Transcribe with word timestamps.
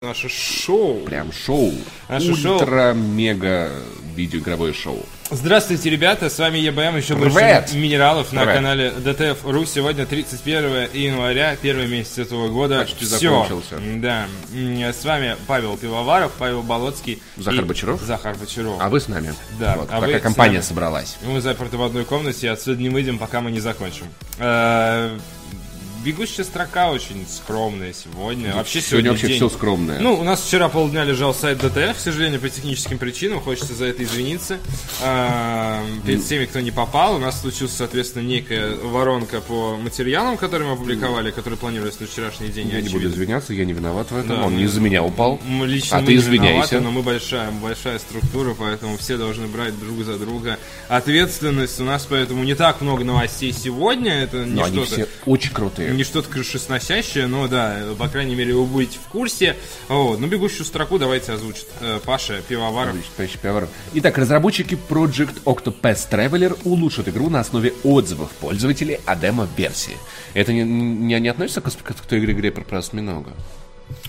Наше 0.00 0.28
шоу. 0.28 1.00
Прям 1.00 1.32
шоу. 1.32 1.72
Наше 2.08 2.32
шоу. 2.36 2.60
Ультра-мега 2.60 3.72
видеоигровое 4.14 4.72
шоу. 4.72 5.04
Здравствуйте, 5.28 5.90
ребята, 5.90 6.30
с 6.30 6.38
вами 6.38 6.58
ЕБМ, 6.58 6.96
еще 6.98 7.16
Привет. 7.16 7.32
больше 7.64 7.76
минералов 7.76 8.32
на 8.32 8.42
Привет. 8.42 8.54
канале 8.54 8.90
DTF.ру. 8.92 9.64
Сегодня 9.64 10.06
31 10.06 10.90
января, 10.92 11.56
первый 11.60 11.88
месяц 11.88 12.18
этого 12.18 12.46
года. 12.46 12.78
Почти 12.78 13.06
Всё. 13.06 13.42
закончился. 13.44 13.80
Да. 13.96 14.26
С 14.92 15.04
вами 15.04 15.36
Павел 15.48 15.76
Пивоваров, 15.76 16.30
Павел 16.38 16.62
Болоцкий. 16.62 17.20
Захар 17.36 17.64
и 17.64 17.66
Бочаров. 17.66 18.00
Захар 18.00 18.36
Бочаров. 18.36 18.76
А 18.78 18.88
вы 18.90 19.00
с 19.00 19.08
нами? 19.08 19.34
Да, 19.58 19.78
Вот, 19.78 19.88
а 19.90 20.00
с 20.00 20.20
компания 20.22 20.62
собралась. 20.62 21.16
Мы 21.24 21.40
заперты 21.40 21.76
в 21.76 21.82
одной 21.82 22.04
комнате, 22.04 22.46
и 22.46 22.50
отсюда 22.50 22.80
не 22.80 22.88
выйдем, 22.88 23.18
пока 23.18 23.40
мы 23.40 23.50
не 23.50 23.58
закончим. 23.58 24.06
Бегущая 26.08 26.44
строка 26.44 26.90
очень 26.90 27.26
скромная 27.28 27.92
сегодня. 27.92 28.54
Вообще 28.54 28.80
Сегодня 28.80 29.10
вообще 29.10 29.26
день- 29.26 29.36
все 29.36 29.50
скромное. 29.50 29.98
Ну, 30.00 30.14
у 30.14 30.24
нас 30.24 30.40
вчера 30.42 30.70
полдня 30.70 31.04
лежал 31.04 31.34
сайт 31.34 31.58
ДТФ, 31.58 31.98
к 31.98 32.00
сожалению, 32.00 32.40
по 32.40 32.48
техническим 32.48 32.96
причинам. 32.96 33.42
Хочется 33.42 33.74
за 33.74 33.84
это 33.84 34.02
извиниться. 34.04 34.56
А, 35.02 35.84
перед 36.06 36.24
всеми, 36.24 36.46
кто 36.46 36.60
не 36.60 36.70
попал, 36.70 37.16
у 37.16 37.18
нас 37.18 37.42
случилась, 37.42 37.74
соответственно, 37.74 38.22
некая 38.22 38.74
воронка 38.76 39.42
по 39.42 39.76
материалам, 39.76 40.38
которые 40.38 40.68
мы 40.68 40.74
опубликовали, 40.76 41.30
которые 41.30 41.58
планировались 41.58 42.00
на 42.00 42.06
вчерашний 42.06 42.48
день. 42.48 42.68
я 42.70 42.80
не 42.80 42.88
буду 42.88 43.08
извиняться, 43.08 43.52
я 43.52 43.66
не 43.66 43.74
виноват 43.74 44.10
в 44.10 44.16
этом. 44.16 44.28
Да, 44.36 44.44
Он 44.46 44.52
мы- 44.54 44.60
не 44.60 44.64
из-за 44.64 44.80
меня 44.80 45.02
упал. 45.02 45.38
Мы 45.44 45.66
лично 45.66 45.98
А 45.98 46.02
ты 46.02 46.16
извиняйся. 46.16 46.76
виноваты, 46.76 46.80
но 46.80 46.90
мы 46.90 47.02
большая, 47.02 47.50
большая 47.50 47.98
структура, 47.98 48.54
поэтому 48.58 48.96
все 48.96 49.18
должны 49.18 49.46
брать 49.46 49.78
друг 49.78 50.02
за 50.04 50.16
друга 50.16 50.58
ответственность. 50.88 51.78
У 51.80 51.84
нас 51.84 52.06
поэтому 52.08 52.44
не 52.44 52.54
так 52.54 52.80
много 52.80 53.04
новостей 53.04 53.52
сегодня. 53.52 54.22
Это 54.22 54.46
не 54.46 54.64
что-то 54.64 54.86
все 54.86 55.06
очень 55.26 55.52
крутые. 55.52 55.97
Не 55.98 56.04
что-то 56.04 56.28
крышесносящее, 56.28 57.26
но 57.26 57.48
да, 57.48 57.82
по 57.98 58.08
крайней 58.08 58.36
мере, 58.36 58.54
вы 58.54 58.64
будете 58.66 58.98
в 58.98 59.10
курсе. 59.10 59.56
Вот. 59.88 60.20
Ну, 60.20 60.28
бегущую 60.28 60.64
строку 60.64 60.96
давайте 60.96 61.32
озвучит 61.32 61.66
э, 61.80 61.98
Паша 62.04 62.40
Пивоваров. 62.48 62.94
Товарищ 63.16 63.36
Пиаваров. 63.36 63.68
Итак, 63.94 64.16
разработчики 64.16 64.78
Project 64.88 65.42
Octopath 65.44 66.08
Traveler 66.08 66.56
улучшат 66.64 67.08
игру 67.08 67.28
на 67.30 67.40
основе 67.40 67.74
отзывов 67.82 68.30
пользователей 68.30 69.00
о 69.06 69.16
демо-версии. 69.16 69.96
Это 70.34 70.52
не, 70.52 70.62
не, 70.62 71.18
не 71.18 71.28
относится 71.28 71.60
к, 71.60 71.68
к 71.68 72.06
той 72.06 72.20
игре, 72.20 72.32
игре 72.32 72.52
про 72.52 72.78
осьминога? 72.78 73.32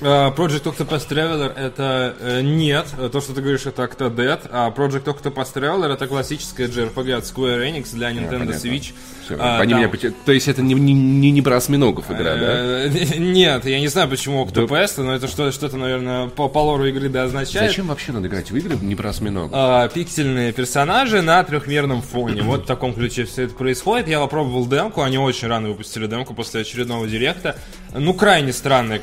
Э, 0.02 0.32
Project 0.36 0.64
Octopus 0.64 1.08
Traveler 1.10 1.54
это 1.58 2.16
э, 2.20 2.42
нет, 2.42 2.88
то, 3.12 3.22
что 3.22 3.34
ты 3.34 3.42
говоришь, 3.42 3.66
это 3.66 3.84
Octodad, 3.84 4.50
а 4.52 4.72
Project 4.72 5.04
Octopus 5.06 5.54
Traveler 5.54 5.94
это 5.94 6.08
классическая 6.08 6.68
JRPG 6.68 7.14
от 7.14 7.24
Square 7.26 7.70
Enix 7.70 7.94
для 7.94 8.12
Nintendo 8.12 8.40
понятно. 8.40 8.54
Switch. 8.54 8.94
Всё, 9.26 9.36
А, 9.40 9.60
там- 9.60 9.68
меня 9.68 9.90
То 10.26 10.32
есть 10.32 10.48
это 10.48 10.62
не, 10.62 10.74
не, 10.74 11.32
не, 11.32 11.42
про 11.42 11.58
осьминогов 11.58 12.10
игра, 12.12 12.36
да? 12.36 12.86
Э, 12.86 12.90
Нет, 13.18 13.66
я 13.66 13.80
не 13.80 13.88
знаю, 13.88 14.10
почему 14.10 14.46
Octopus, 14.46 15.02
но 15.04 15.14
это 15.16 15.28
что- 15.28 15.52
что-то, 15.52 15.78
наверное, 15.78 16.28
по, 16.28 16.48
по 16.48 16.60
лору 16.60 16.86
игры 16.86 17.10
да 17.10 17.24
означает. 17.24 17.70
Зачем 17.70 17.88
вообще 17.88 18.12
надо 18.12 18.28
играть 18.28 18.52
в 18.52 18.56
игры 18.56 18.78
не 18.82 18.96
про 18.96 19.10
осьминога? 19.10 19.50
А, 19.54 19.88
пиксельные 19.90 20.52
персонажи 20.54 21.22
на 21.22 21.44
трехмерном 21.44 22.02
фоне. 22.02 22.42
Вот 22.42 22.64
в 22.64 22.66
таком 22.66 22.94
ключе 22.94 23.26
все 23.26 23.44
это 23.44 23.54
происходит. 23.54 24.08
Я 24.08 24.20
попробовал 24.20 24.66
демку, 24.66 25.02
они 25.02 25.18
очень 25.18 25.48
рано 25.48 25.70
выпустили 25.70 26.08
демку 26.08 26.34
после 26.34 26.62
очередного 26.62 27.08
директа. 27.08 27.56
Ну, 27.94 28.14
крайне 28.14 28.54
странное 28.54 29.00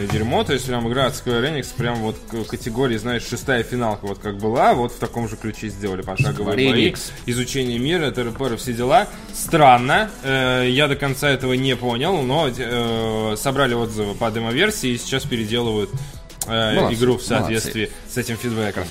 консервативное 0.00 0.06
дерьмо. 0.06 0.44
То 0.44 0.52
есть 0.52 0.66
прям 0.66 0.88
игра 0.88 1.06
от 1.06 1.14
Square 1.14 1.50
Enix, 1.50 1.68
прям 1.76 1.96
вот 1.96 2.16
к 2.30 2.44
категории, 2.44 2.96
знаешь, 2.96 3.22
шестая 3.22 3.62
финалка 3.62 4.06
вот 4.06 4.18
как 4.18 4.38
была, 4.38 4.74
вот 4.74 4.92
в 4.92 4.98
таком 4.98 5.28
же 5.28 5.36
ключе 5.36 5.68
сделали 5.68 6.02
пошаговые 6.02 6.70
бои. 6.70 6.94
Изучение 7.26 7.78
мира, 7.78 8.10
ТРПР, 8.10 8.56
все 8.56 8.72
дела. 8.72 9.08
Странно. 9.32 10.10
Э, 10.22 10.66
я 10.68 10.88
до 10.88 10.96
конца 10.96 11.28
этого 11.28 11.54
не 11.54 11.76
понял, 11.76 12.22
но 12.22 12.48
э, 12.48 13.34
собрали 13.36 13.74
отзывы 13.74 14.14
по 14.14 14.30
демо-версии 14.30 14.90
и 14.90 14.98
сейчас 14.98 15.24
переделывают 15.24 15.90
э, 16.46 16.74
Молодцы, 16.74 16.94
игру 16.94 17.18
в 17.18 17.22
соответствии 17.22 17.90
с 18.08 18.16
этим 18.16 18.36
фидбэком. 18.36 18.84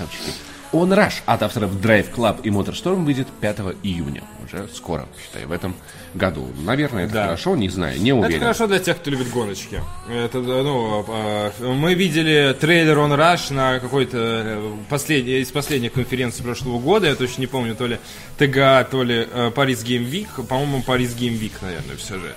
Onrush 0.72 1.22
от 1.26 1.42
авторов 1.42 1.72
Driveclub 1.78 2.42
и 2.44 2.50
MotorStorm 2.50 3.04
выйдет 3.04 3.28
5 3.42 3.58
июня. 3.82 4.24
Уже 4.46 4.68
скоро, 4.74 5.08
считай, 5.24 5.46
в 5.46 5.52
этом 5.52 5.76
году. 6.14 6.48
Наверное, 6.64 7.06
это 7.06 7.14
Да. 7.14 7.24
хорошо, 7.26 7.56
не 7.56 7.70
знаю, 7.70 8.00
не 8.00 8.10
Это 8.12 8.20
уверен. 8.20 8.40
хорошо 8.42 8.68
для 8.68 8.78
тех, 8.80 8.98
кто 8.98 9.10
любит 9.10 9.30
гоночки. 9.32 9.82
Это, 10.10 10.40
ну, 10.40 11.04
э, 11.08 11.52
мы 11.74 11.96
видели 11.96 12.56
трейлер 12.60 12.98
Onrush 13.00 13.52
на 13.54 13.80
какой-то 13.80 14.18
э, 14.18 14.72
последней, 14.90 15.40
из 15.40 15.52
последних 15.52 15.94
конференций 15.94 16.44
прошлого 16.44 16.80
года. 16.80 17.08
Я 17.08 17.16
точно 17.16 17.42
не 17.42 17.48
помню, 17.48 17.76
то 17.76 17.88
ли 17.88 17.98
TGA, 18.38 18.88
то 18.92 19.02
ли 19.04 19.28
Paris 19.56 19.84
Games 19.84 20.04
Week. 20.04 20.30
По-моему, 20.48 20.84
Paris 20.84 21.16
Games 21.16 21.34
Week, 21.34 21.54
наверное, 21.62 21.96
все 21.98 22.20
же. 22.20 22.36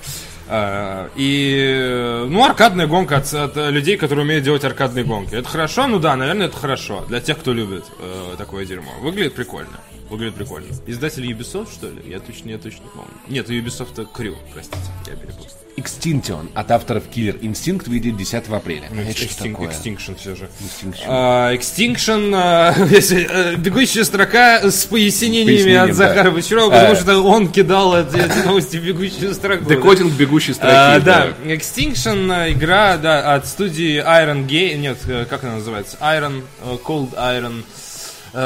Э, 0.54 1.08
И, 1.16 2.26
ну, 2.28 2.44
аркадная 2.44 2.86
гонка 2.86 3.16
от, 3.16 3.32
от 3.32 3.56
людей, 3.56 3.96
которые 3.96 4.24
умеют 4.24 4.44
делать 4.44 4.64
аркадные 4.64 5.04
гонки. 5.04 5.34
Это 5.34 5.48
хорошо? 5.48 5.86
Ну 5.86 5.98
да, 5.98 6.14
наверное, 6.14 6.46
это 6.46 6.56
хорошо. 6.56 7.04
Для 7.08 7.20
тех, 7.20 7.38
кто 7.38 7.54
любит 7.54 7.84
э, 7.98 8.34
такое 8.36 8.66
дерьмо. 8.66 8.92
Выглядит 9.00 9.34
прикольно. 9.34 9.80
Выглядит 10.10 10.34
прикольно. 10.34 10.66
Издатель 10.86 11.24
Ubisoft, 11.32 11.72
что 11.72 11.88
ли? 11.88 12.02
Я 12.06 12.20
точно, 12.20 12.50
я 12.50 12.58
точно 12.58 12.82
не 12.82 12.91
помню. 12.91 13.10
Нет, 13.28 13.48
Ubisoft 13.48 13.96
Crew, 14.12 14.36
простите, 14.52 14.82
я 15.06 15.16
перепутал. 15.16 15.46
Extinction 15.77 16.50
от 16.55 16.71
авторов 16.71 17.05
Killer 17.15 17.38
Instinct 17.41 17.88
выйдет 17.88 18.16
10 18.16 18.49
апреля. 18.49 18.88
А 18.91 19.00
это 19.00 19.16
что 19.16 19.25
Extin- 19.44 19.53
такое? 19.53 19.69
Extinction 19.71 20.16
все 20.19 20.34
же. 20.37 20.49
Extinction. 20.60 21.05
А, 21.06 21.55
Extinction, 21.55 22.33
а, 22.34 22.75
э, 23.55 23.56
бегущая 23.56 24.05
строка 24.05 24.71
с 24.71 24.84
пояснениями 24.84 25.75
от 25.75 25.94
Захара 25.94 26.25
да. 26.25 26.31
Бочарова, 26.31 26.71
потому 26.71 26.93
А. 26.93 26.97
что 26.97 27.19
он 27.22 27.50
кидал 27.50 27.97
эти, 27.99 28.16
эти 28.16 28.47
новости 28.47 28.77
в 28.77 28.84
бегущую 28.84 29.34
строку. 29.34 29.65
Декодинг 29.65 30.12
бегущей 30.12 30.55
строки. 30.55 30.75
А, 30.75 31.00
да, 31.00 31.28
Extinction 31.44 32.31
э, 32.49 32.53
игра, 32.53 32.97
да, 32.99 33.34
от 33.34 33.47
студии 33.47 34.03
Iron 34.03 34.47
Gate, 34.47 34.77
нет, 34.77 34.99
э, 35.06 35.25
как 35.28 35.44
она 35.44 35.54
называется, 35.56 35.97
Iron, 36.00 36.43
Cold 36.84 37.15
Iron, 37.15 37.65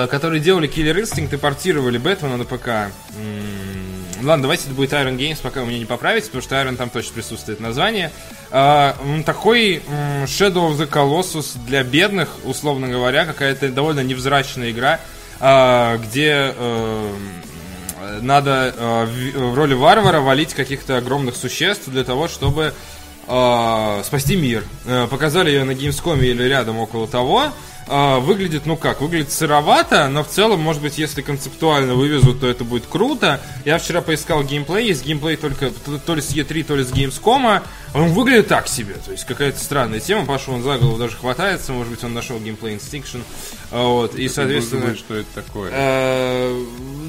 которые 0.09 0.41
делали 0.41 0.69
Killer 0.69 1.01
Instinct 1.03 1.35
и 1.35 1.37
портировали 1.37 1.99
Бэтмена 1.99 2.37
на 2.37 2.45
ПК. 2.45 2.91
Ладно, 4.23 4.43
давайте 4.43 4.65
это 4.65 4.75
будет 4.75 4.93
Iron 4.93 5.17
Games, 5.17 5.39
пока 5.43 5.61
вы 5.61 5.69
меня 5.69 5.79
не 5.79 5.85
поправите, 5.85 6.27
потому 6.27 6.43
что 6.43 6.55
Iron 6.57 6.77
там 6.77 6.91
точно 6.91 7.15
присутствует 7.15 7.61
название. 7.61 8.11
А, 8.51 8.97
такой 9.25 9.83
Shadow 10.25 10.71
of 10.71 10.79
the 10.79 10.89
Colossus 10.89 11.59
для 11.67 11.83
бедных, 11.83 12.31
условно 12.45 12.89
говоря, 12.89 13.27
какая-то 13.27 13.69
довольно 13.69 14.01
невзрачная 14.01 14.71
игра, 14.71 15.01
а, 15.39 15.99
где 15.99 16.55
э, 16.57 17.15
надо 18.23 18.75
э, 18.77 19.07
в, 19.35 19.55
роли 19.55 19.75
варвара 19.75 20.21
валить 20.21 20.55
каких-то 20.55 20.97
огромных 20.97 21.37
существ 21.37 21.89
для 21.89 22.05
того, 22.05 22.29
чтобы 22.29 22.73
э, 23.27 24.03
спасти 24.05 24.37
мир. 24.37 24.65
Э, 24.87 25.07
показали 25.11 25.51
ее 25.51 25.65
на 25.65 25.73
Gamescom 25.73 26.25
или 26.25 26.43
рядом 26.45 26.79
около 26.79 27.07
того. 27.07 27.49
Э, 27.89 28.19
выглядит, 28.19 28.67
ну 28.67 28.77
как, 28.77 29.01
выглядит 29.01 29.33
сыровато, 29.33 30.09
но 30.09 30.25
в 30.25 30.29
целом, 30.29 30.61
может 30.61 30.83
быть, 30.83 30.99
если 30.99 31.23
концептуально 31.23 31.95
вывезут, 31.95 32.41
то 32.41 32.49
это 32.49 32.65
будет 32.65 32.87
круто. 32.87 33.41
Я 33.65 33.79
вчера 33.79 34.01
поискал 34.01 34.43
геймплей, 34.43 34.89
есть 34.89 35.05
геймплей 35.05 35.37
только 35.37 35.71
то, 36.05 36.15
ли 36.15 36.21
с 36.21 36.31
E3, 36.31 36.65
то 36.65 36.75
ли 36.75 36.83
с 36.83 36.91
Gamescom. 36.91 37.63
Он 37.95 38.09
выглядит 38.13 38.49
так 38.49 38.67
себе, 38.67 38.95
то 39.05 39.13
есть 39.13 39.25
какая-то 39.25 39.59
странная 39.61 40.01
тема. 40.01 40.27
Паша 40.27 40.51
он 40.51 40.63
за 40.63 40.79
голову 40.79 40.99
даже 40.99 41.17
хватается, 41.17 41.73
может 41.73 41.93
быть, 41.93 42.03
он 42.03 42.13
нашел 42.13 42.41
геймплей 42.41 42.75
Instinction. 42.75 43.23
А, 43.71 43.87
Вот, 43.87 44.17
и, 44.17 44.29
соответственно... 44.29 44.97
что 44.97 45.15
это 45.15 45.29
такое? 45.35 45.71
Э, 45.73 46.65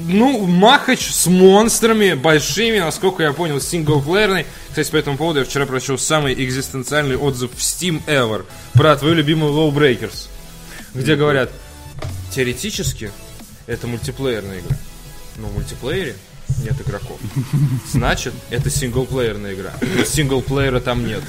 ну, 0.06 0.46
Махач 0.46 1.10
с 1.10 1.26
монстрами 1.26 2.14
большими, 2.14 2.78
насколько 2.78 3.24
я 3.24 3.32
понял, 3.32 3.60
синглплеерный. 3.60 4.46
Кстати, 4.68 4.90
по 4.92 4.96
этому 4.96 5.16
поводу 5.16 5.40
я 5.40 5.44
вчера 5.44 5.66
прочел 5.66 5.98
самый 5.98 6.34
экзистенциальный 6.34 7.16
отзыв 7.16 7.50
в 7.52 7.58
Steam 7.58 8.00
ever 8.06 8.44
про 8.74 8.96
твою 8.96 9.14
любимую 9.14 9.52
Low 9.52 9.72
Breakers, 9.72 10.28
где 10.94 11.16
говорят, 11.16 11.50
теоретически 12.30 13.10
это 13.66 13.86
мультиплеерная 13.86 14.60
игра, 14.60 14.76
но 15.36 15.48
в 15.48 15.54
мультиплеере 15.54 16.16
нет 16.62 16.80
игроков. 16.80 17.18
Значит, 17.92 18.34
это 18.50 18.70
синглплеерная 18.70 19.54
игра. 19.54 19.72
Но 19.80 20.04
синглплеера 20.04 20.80
там 20.80 21.06
нет. 21.06 21.22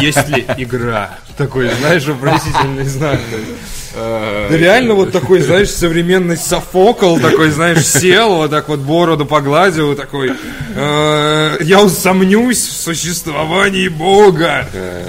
Есть 0.00 0.28
ли 0.28 0.44
игра? 0.58 1.18
Такой, 1.36 1.70
знаешь, 1.80 2.04
вопросительный 2.06 2.84
знак. 2.84 3.20
Да 3.30 4.46
Реально 4.50 4.94
вот 4.94 5.10
такой, 5.12 5.40
знаешь, 5.40 5.70
современный 5.70 6.36
Софокл, 6.36 7.18
такой, 7.18 7.50
знаешь, 7.50 7.84
сел, 7.84 8.36
вот 8.36 8.50
так 8.50 8.68
вот 8.68 8.80
бороду 8.80 9.26
погладил, 9.26 9.96
такой, 9.96 10.32
«Э, 10.76 11.56
я 11.60 11.82
усомнюсь 11.82 12.58
в 12.58 12.72
существовании 12.72 13.88
Бога. 13.88 14.68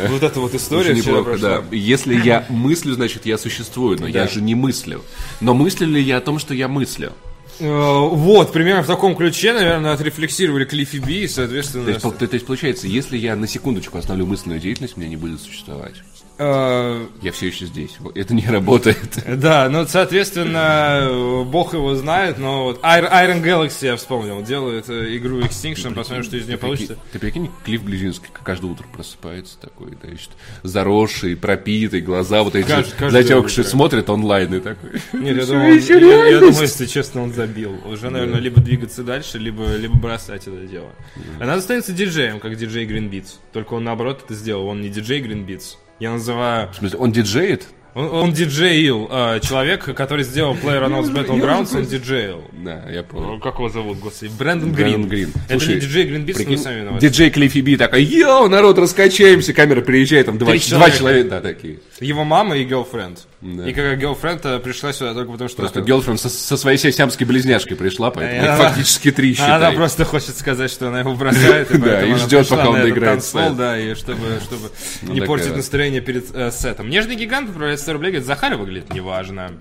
Вот 0.09 0.23
эта 0.23 0.39
вот 0.39 0.55
история 0.55 0.95
вчера 0.95 1.21
прошла. 1.21 1.63
Если 1.71 2.19
я 2.19 2.45
мыслю, 2.49 2.93
значит 2.93 3.25
я 3.25 3.37
существую, 3.37 3.99
но 3.99 4.07
я 4.07 4.27
же 4.27 4.41
не 4.41 4.55
мыслю. 4.55 5.03
Но 5.39 5.53
мыслю 5.53 5.87
ли 5.87 6.01
я 6.01 6.17
о 6.17 6.21
том, 6.21 6.39
что 6.39 6.53
я 6.53 6.67
мыслю? 6.67 7.13
Э, 7.61 8.09
Вот, 8.09 8.51
примерно 8.51 8.81
в 8.83 8.87
таком 8.87 9.15
ключе, 9.15 9.53
наверное, 9.53 9.93
отрефлексировали 9.93 10.65
Клиффи 10.65 10.97
Би, 10.97 11.27
соответственно... 11.27 11.85
То 11.85 11.91
есть, 11.91 12.01
то, 12.01 12.27
то 12.27 12.33
есть, 12.33 12.45
получается, 12.45 12.87
если 12.87 13.17
я 13.17 13.35
на 13.35 13.47
секундочку 13.47 13.97
остановлю 13.97 14.25
мысленную 14.25 14.59
деятельность, 14.59 14.97
меня 14.97 15.09
не 15.09 15.15
будет 15.15 15.41
существовать. 15.41 15.95
Э, 16.43 17.05
Я 17.21 17.31
все 17.31 17.47
еще 17.47 17.65
здесь. 17.67 17.97
Это 18.15 18.33
не 18.33 18.47
работает. 18.47 18.97
Да, 19.41 19.69
ну, 19.69 19.85
соответственно, 19.87 21.43
бог 21.45 21.73
его 21.73 21.93
знает, 21.95 22.37
но 22.39 22.63
вот 22.65 22.81
Iron 22.81 23.43
Galaxy, 23.43 23.85
я 23.85 23.95
вспомнил, 23.95 24.41
делает 24.43 24.89
э, 24.89 25.15
игру 25.17 25.39
Extinction, 25.41 25.93
посмотрим, 25.93 26.23
что 26.23 26.37
из 26.37 26.47
нее 26.47 26.57
получится. 26.57 26.97
Ты 27.11 27.19
прикинь, 27.19 27.49
Клифф 27.63 27.83
Ближинский 27.83 28.27
каждое 28.43 28.71
утро 28.71 28.85
просыпается 28.91 29.59
такой, 29.59 29.91
да, 30.01 30.09
ищет 30.09 30.31
заросший, 30.63 31.35
пропитый, 31.35 32.01
глаза 32.01 32.41
вот 32.43 32.55
эти. 32.55 32.67
Для 33.09 33.23
тех, 33.23 33.45
кто 33.45 33.63
смотрит 33.63 34.09
онлайн 34.09 34.55
и 34.55 34.59
такой. 34.59 34.91
Нет, 35.13 35.37
я 35.37 35.43
«Всё 35.43 35.53
думаю, 35.53 35.79
я, 35.79 35.95
я 35.95 35.99
реальность». 35.99 36.39
думаю, 36.39 36.61
если 36.61 36.85
честно, 36.87 37.21
он 37.23 37.33
забил. 37.33 37.77
Уже, 37.85 38.09
наверное, 38.09 38.39
либо 38.39 38.59
двигаться 38.61 39.03
дальше, 39.03 39.37
либо, 39.37 39.75
либо 39.75 39.97
бросать 39.97 40.47
это 40.47 40.65
дело. 40.65 40.89
Она 41.39 41.53
остается 41.53 41.93
диджеем, 41.93 42.39
как 42.39 42.55
диджей 42.57 42.85
Green 42.87 43.09
Beats. 43.09 43.35
Только 43.53 43.75
он 43.75 43.83
наоборот 43.83 44.21
это 44.25 44.33
сделал. 44.33 44.65
Он 44.67 44.81
не 44.81 44.89
диджей 44.89 45.21
Green 45.21 45.45
Beats. 45.45 45.75
Я 46.01 46.13
называю... 46.13 46.71
В 46.71 46.75
смысле, 46.77 46.97
он 46.97 47.11
диджеет? 47.11 47.67
Он, 47.93 48.09
он 48.09 48.31
диджеил. 48.33 49.07
э, 49.11 49.39
человек, 49.41 49.83
который 49.95 50.23
сделал 50.23 50.53
PlayerUnknown's 50.55 51.11
Battlegrounds, 51.11 51.75
он 51.77 51.85
диджеил. 51.85 52.43
Да, 52.53 52.83
я 52.89 53.03
понял. 53.03 53.39
Как 53.39 53.55
его 53.55 53.69
зовут, 53.69 53.99
господи? 53.99 54.31
Брэндон 54.37 54.71
Брэндон 54.71 55.07
Грин. 55.09 55.29
Грин. 55.29 55.33
Это 55.49 55.59
Слушай, 55.59 55.75
не 55.75 55.81
диджей 55.81 56.05
Beats, 56.05 56.27
но 56.27 56.33
Прикинь, 56.33 56.57
сами 56.57 56.79
виноваты. 56.79 57.07
диджей 57.07 57.29
Клиффи 57.29 57.59
Би 57.59 57.75
такой, 57.75 58.03
йоу, 58.03 58.47
народ, 58.47 58.77
раскачаемся, 58.77 59.53
камера 59.53 59.81
приезжает, 59.81 60.27
там 60.27 60.37
два, 60.37 60.51
Три 60.51 60.59
два 60.59 60.67
человека. 60.69 60.97
человека, 60.97 61.29
да, 61.29 61.41
такие. 61.41 61.79
Его 61.99 62.23
мама 62.23 62.57
и 62.57 62.65
girlfriend. 62.65 63.17
Да. 63.41 63.67
И 63.67 63.73
как 63.73 63.99
girlfriend 63.99 64.41
э, 64.43 64.59
пришла 64.59 64.93
сюда 64.93 65.13
только 65.15 65.31
потому, 65.31 65.49
что... 65.49 65.57
Просто 65.57 65.81
Гелфренд 65.81 66.19
со, 66.19 66.29
со 66.29 66.57
своей 66.57 66.77
сиамской 66.77 67.25
близняшкой 67.25 67.75
пришла, 67.75 68.11
поэтому 68.11 68.41
Она- 68.43 68.53
их 68.53 68.59
фактически 68.59 69.11
три, 69.11 69.33
считай. 69.33 69.51
Она 69.51 69.71
просто 69.71 70.05
хочет 70.05 70.37
сказать, 70.37 70.69
что 70.71 70.89
она 70.89 70.99
его 70.99 71.13
бросает, 71.15 71.71
и 71.71 71.77
Да, 71.77 72.01
и 72.03 72.09
она 72.11 72.17
ждет, 72.19 72.47
пока 72.47 72.69
он 72.69 72.81
доиграет 72.81 73.23
да, 73.57 73.79
и 73.79 73.95
чтобы, 73.95 74.39
чтобы 74.43 74.69
не 75.01 75.21
портить 75.21 75.55
настроение 75.55 76.01
перед 76.01 76.25
э, 76.33 76.51
сетом. 76.51 76.89
Нежный 76.89 77.15
гигант 77.15 77.49
отправляет 77.49 77.80
100 77.81 77.93
рублей, 77.93 78.11
говорит, 78.11 78.27
Захаров 78.27 78.59
выглядит 78.59 78.93
неважно. 78.93 79.51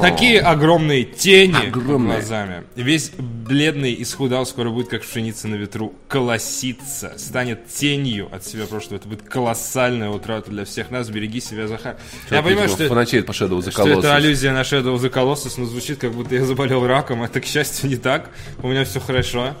Такие 0.00 0.40
огромные 0.40 1.04
тени 1.04 1.68
Огромные. 1.68 2.18
глазами. 2.18 2.64
Весь 2.74 3.10
бледный 3.10 3.96
исхудал, 4.00 4.46
скоро 4.46 4.70
будет 4.70 4.88
как 4.88 5.02
пшеница 5.02 5.48
на 5.48 5.54
ветру, 5.54 5.94
колоситься, 6.08 7.14
станет 7.18 7.66
тенью 7.68 8.28
от 8.34 8.44
себя 8.44 8.66
прошлого. 8.66 8.96
Это 8.96 9.08
будет 9.08 9.22
колоссальная 9.22 10.10
утрата 10.10 10.50
для 10.50 10.64
всех 10.64 10.90
нас. 10.90 11.08
Береги 11.08 11.40
себя, 11.40 11.68
Захар. 11.68 11.96
Я 12.30 12.42
понимаю, 12.42 12.68
что... 12.68 12.88
Фанатеет 12.88 13.26
по 13.26 13.32
Shadow 13.32 13.58
the 13.58 13.70
Что 13.70 13.88
это 13.88 14.14
аллюзия 14.16 14.52
на 14.52 14.62
Shadow 14.62 14.96
the 14.96 15.10
Colossus, 15.12 15.54
но 15.58 15.66
звучит, 15.66 15.98
как 15.98 16.12
будто 16.12 16.34
я 16.34 16.44
заболел 16.44 16.86
раком. 16.86 17.22
Это, 17.22 17.40
к 17.40 17.46
счастью, 17.46 17.88
не 17.90 17.96
так. 17.96 18.30
У 18.62 18.68
меня 18.68 18.84
все 18.84 19.00
хорошо. 19.00 19.54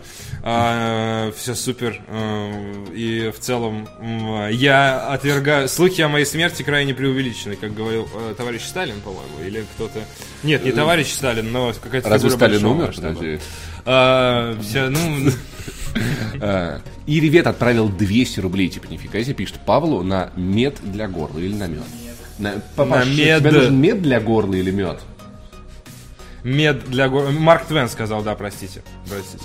Все 0.46 1.54
супер. 1.54 2.00
э, 2.06 2.86
и 2.94 3.30
в 3.30 3.40
целом 3.40 3.88
я 4.50 5.08
отвергаю... 5.08 5.68
Слухи 5.68 6.02
о 6.02 6.08
моей 6.08 6.24
смерти 6.24 6.62
крайне 6.62 6.94
преувеличены, 6.94 7.56
как 7.56 7.74
говорил 7.74 8.08
э, 8.14 8.34
товарищ 8.36 8.62
Сталин, 8.62 9.00
по-моему. 9.00 9.40
Или 9.44 9.64
кто-то... 9.74 10.00
Нет, 10.44 10.64
не 10.64 10.70
товарищ 10.70 11.08
Сталин, 11.08 11.50
но 11.50 11.72
какая-то 11.82 12.08
Разве 12.08 12.30
Сталин 12.30 12.64
умер? 12.64 12.92
Подожди. 12.94 13.40
А, 13.84 14.56
вся, 14.60 14.88
ну, 14.88 15.30
А, 16.40 16.80
И 17.06 17.20
Ревет 17.20 17.46
отправил 17.46 17.88
200 17.88 18.40
рублей, 18.40 18.68
типа, 18.68 18.86
нифига 18.88 19.22
себе, 19.22 19.34
пишет 19.34 19.56
Павлу 19.64 20.02
на 20.02 20.30
мед 20.36 20.76
для 20.82 21.08
горла 21.08 21.38
или 21.38 21.54
на 21.54 21.66
мед. 21.66 21.82
На, 22.38 22.62
Папаш, 22.74 23.06
мед. 23.08 23.40
тебе 23.40 23.50
нужен 23.50 23.80
мед 23.80 24.02
для 24.02 24.20
горла 24.20 24.54
или 24.54 24.70
мед? 24.70 25.00
Мед 26.46 26.88
для 26.88 27.08
горла. 27.08 27.30
Марк 27.30 27.66
Твен 27.66 27.88
сказал, 27.88 28.22
да, 28.22 28.34
простите. 28.34 28.82
Простите. 29.08 29.42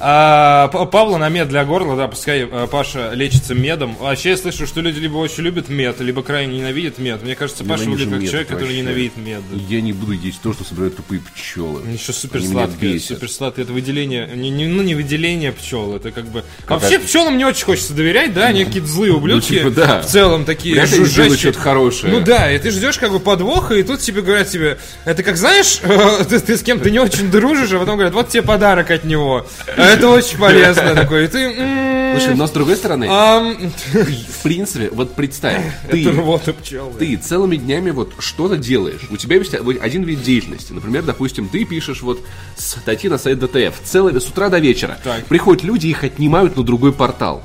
А, 0.00 0.68
Павла 0.68 1.16
на 1.16 1.28
мед 1.28 1.48
для 1.48 1.64
горла, 1.64 1.96
да, 1.96 2.08
пускай 2.08 2.42
э, 2.42 2.66
Паша 2.70 3.12
лечится 3.14 3.54
медом. 3.54 3.96
Вообще 3.98 4.30
я 4.30 4.36
слышу, 4.36 4.66
что 4.66 4.80
люди 4.80 4.98
либо 5.00 5.16
очень 5.16 5.42
любят 5.44 5.68
мед, 5.68 6.00
либо 6.00 6.22
крайне 6.22 6.58
ненавидят 6.58 6.98
мед. 6.98 7.22
Мне 7.22 7.34
кажется, 7.34 7.64
Паша 7.64 7.84
выглядит 7.84 8.10
как 8.12 8.20
мед 8.20 8.30
человек, 8.30 8.48
который 8.48 8.64
вообще. 8.68 8.82
ненавидит 8.82 9.16
мед. 9.16 9.42
Я 9.68 9.80
не 9.80 9.92
буду 9.92 10.12
есть 10.12 10.42
то, 10.42 10.52
что 10.52 10.64
собирают 10.64 10.96
тупые 10.96 11.20
пчелы. 11.20 11.80
Еще 11.90 12.12
супер 12.12 12.42
сладкое, 12.42 12.98
супер 12.98 13.30
сладкое. 13.30 13.64
Это 13.64 13.72
выделение, 13.72 14.28
не, 14.34 14.50
не- 14.50 14.66
ну 14.68 14.82
не 14.82 14.94
выделение 14.94 15.52
пчел, 15.52 15.96
это 15.96 16.10
как 16.10 16.26
бы... 16.26 16.44
Вообще 16.68 16.98
пчелам 16.98 17.38
не 17.38 17.44
очень 17.46 17.64
хочется 17.64 17.94
доверять, 17.94 18.34
да, 18.34 18.46
они 18.48 18.64
какие-то 18.64 18.88
злые 18.88 19.14
ублюдки. 19.14 19.54
типа, 19.54 19.70
да. 19.70 20.02
В 20.02 20.06
целом 20.06 20.44
такие 20.44 20.74
Вряд 20.74 20.90
жужжащие. 20.90 21.36
что-то 21.38 21.58
хорошее. 21.60 22.12
Ну 22.12 22.20
да, 22.20 22.52
и 22.52 22.58
ты 22.58 22.70
ждешь 22.70 22.98
как 22.98 23.10
бы 23.10 23.20
подвоха, 23.20 23.74
и 23.74 23.82
тут 23.82 24.00
тебе 24.00 24.20
говорят 24.22 24.48
тебе, 24.48 24.78
это 25.04 25.22
как 25.22 25.36
знаешь, 25.36 25.76
ты, 26.28 26.41
ты 26.46 26.56
с 26.56 26.62
кем-то 26.62 26.90
не 26.90 26.98
очень 26.98 27.30
дружишь, 27.30 27.72
а 27.72 27.78
потом 27.78 27.94
говорят, 27.96 28.14
вот 28.14 28.28
тебе 28.28 28.42
подарок 28.42 28.90
от 28.90 29.04
него. 29.04 29.46
А 29.76 29.82
это 29.86 30.08
очень 30.08 30.38
полезно 30.38 30.94
такое. 30.94 31.24
И 31.24 31.28
ты... 31.28 31.38
м, 31.38 32.18
Слушай, 32.18 32.34
но 32.34 32.46
с 32.46 32.50
другой 32.50 32.76
стороны, 32.76 33.08
в 33.08 34.42
принципе, 34.42 34.90
вот 34.92 35.14
представь, 35.14 35.62
ты, 35.90 36.02
ты 36.98 37.16
целыми 37.16 37.56
днями 37.56 37.90
вот 37.90 38.12
что-то 38.18 38.56
делаешь. 38.56 39.00
У 39.10 39.16
тебя 39.16 39.36
есть 39.36 39.54
один 39.54 40.02
вид 40.02 40.22
деятельности. 40.22 40.72
Например, 40.72 41.02
допустим, 41.02 41.48
ты 41.48 41.64
пишешь 41.64 42.02
вот 42.02 42.20
статьи 42.56 43.08
на 43.08 43.18
сайт 43.18 43.38
ДТФ 43.38 43.74
целый, 43.84 44.20
с 44.20 44.26
утра 44.28 44.48
до 44.50 44.58
вечера. 44.58 44.98
Так. 45.02 45.24
Приходят 45.26 45.62
люди, 45.64 45.86
их 45.86 46.04
отнимают 46.04 46.56
на 46.56 46.62
другой 46.62 46.92
портал. 46.92 47.42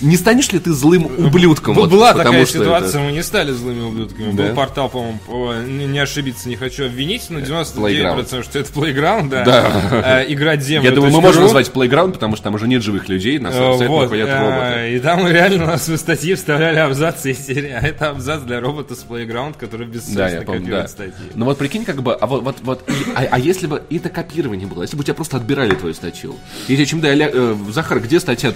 Не 0.00 0.16
станешь 0.16 0.50
ли 0.52 0.58
ты 0.58 0.72
злым 0.72 1.06
ублюдком? 1.06 1.74
Б- 1.74 1.80
вот, 1.82 1.90
Была 1.90 2.14
такая 2.14 2.44
что 2.46 2.58
ситуация, 2.58 3.02
мы 3.02 3.12
не 3.12 3.22
стали 3.22 3.52
злыми 3.52 3.82
ублюдками. 3.82 4.32
Да? 4.32 4.48
Был 4.48 4.54
портал, 4.54 4.88
по-моему, 4.88 5.18
по- 5.26 5.54
не 5.66 5.98
ошибиться 5.98 6.48
не 6.48 6.56
хочу 6.56 6.86
обвинить, 6.86 7.26
но 7.30 7.40
99% 7.40 7.74
Playground. 7.76 8.42
что 8.44 8.58
это 8.58 8.72
Playground, 8.72 9.28
да. 9.28 9.44
Да. 9.44 10.22
Э, 10.22 10.32
Играть 10.32 10.60
это- 10.60 10.68
землю. 10.68 10.88
Я 10.90 10.94
думаю, 10.94 11.12
мы 11.12 11.20
можем 11.20 11.42
назвать 11.42 11.68
Playground, 11.68 12.12
потому 12.12 12.36
что 12.36 12.44
там 12.44 12.54
уже 12.54 12.68
нет 12.68 12.82
живых 12.82 13.08
людей, 13.08 13.38
на 13.38 13.48
Э, 13.48 13.76
сайт 13.78 13.88
Вот, 13.88 14.02
выходят 14.04 14.28
э, 14.28 14.38
роботы. 14.40 14.96
и 14.96 15.00
там 15.00 15.26
реально 15.28 15.64
у 15.64 15.66
нас 15.66 15.88
в 15.88 15.96
статье 15.96 16.36
вставляли 16.36 16.78
абзацы 16.78 17.32
из 17.32 17.44
серии, 17.46 17.70
а 17.70 17.80
это 17.86 18.10
абзац 18.10 18.42
для 18.42 18.60
робота 18.60 18.94
с 18.94 19.04
Playground, 19.08 19.54
который 19.58 19.86
Да, 19.86 19.92
бессовестно 19.94 20.44
копирует 20.44 20.90
статьи. 20.90 21.12
Ну 21.34 21.44
вот 21.44 21.58
прикинь, 21.58 21.84
как 21.84 22.02
бы, 22.02 22.14
а 22.14 22.26
вот, 22.26 22.42
вот, 22.42 22.56
вот, 22.62 22.88
а, 23.16 23.26
а 23.30 23.38
если 23.38 23.66
бы 23.66 23.82
это 23.90 24.08
копирование 24.10 24.66
было, 24.66 24.82
если 24.82 24.96
бы 24.96 25.00
у 25.00 25.04
тебя 25.04 25.14
просто 25.14 25.36
отбирали 25.38 25.74
твою 25.74 25.94
статью, 25.94 26.36
и 26.68 26.74
тебе 26.74 26.86
чем 26.86 27.00
дали, 27.00 27.30
э, 27.32 27.56
Захар, 27.72 28.00
где 28.00 28.20
статья? 28.20 28.52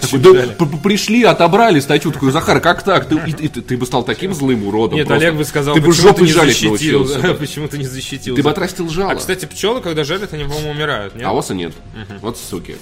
Пришли, 0.83 1.23
отобрали 1.33 1.79
статью, 1.79 2.11
такой, 2.11 2.31
Захар, 2.31 2.59
как 2.61 2.81
так? 2.83 3.07
Ты, 3.07 3.15
и- 3.27 3.31
и 3.45 3.47
ты, 3.49 3.61
ты 3.61 3.77
бы 3.77 3.85
стал 3.85 4.03
таким 4.03 4.33
злым 4.33 4.65
уродом. 4.65 4.95
Нет, 4.97 5.07
просто. 5.07 5.25
Олег 5.27 5.37
бы 5.37 5.45
сказал, 5.45 5.75
ты 5.75 5.81
бы 5.81 5.91
жопой 5.93 6.27
не 6.27 6.33
жалить 6.33 6.57
защитил, 6.57 6.99
научился. 7.05 7.33
почему 7.39 7.67
ты 7.67 7.77
не 7.77 7.85
защитил. 7.85 8.35
Ты 8.35 8.41
бы 8.43 8.49
отрастил 8.49 8.89
жало. 8.89 9.11
А, 9.11 9.15
кстати, 9.15 9.45
пчелы, 9.45 9.81
когда 9.81 10.03
жарят, 10.03 10.33
они, 10.33 10.43
по-моему, 10.45 10.71
умирают, 10.71 11.15
нет? 11.15 11.25
А 11.27 11.37
оса 11.37 11.53
нет. 11.53 11.73
Вот 12.21 12.37
суки. 12.37 12.77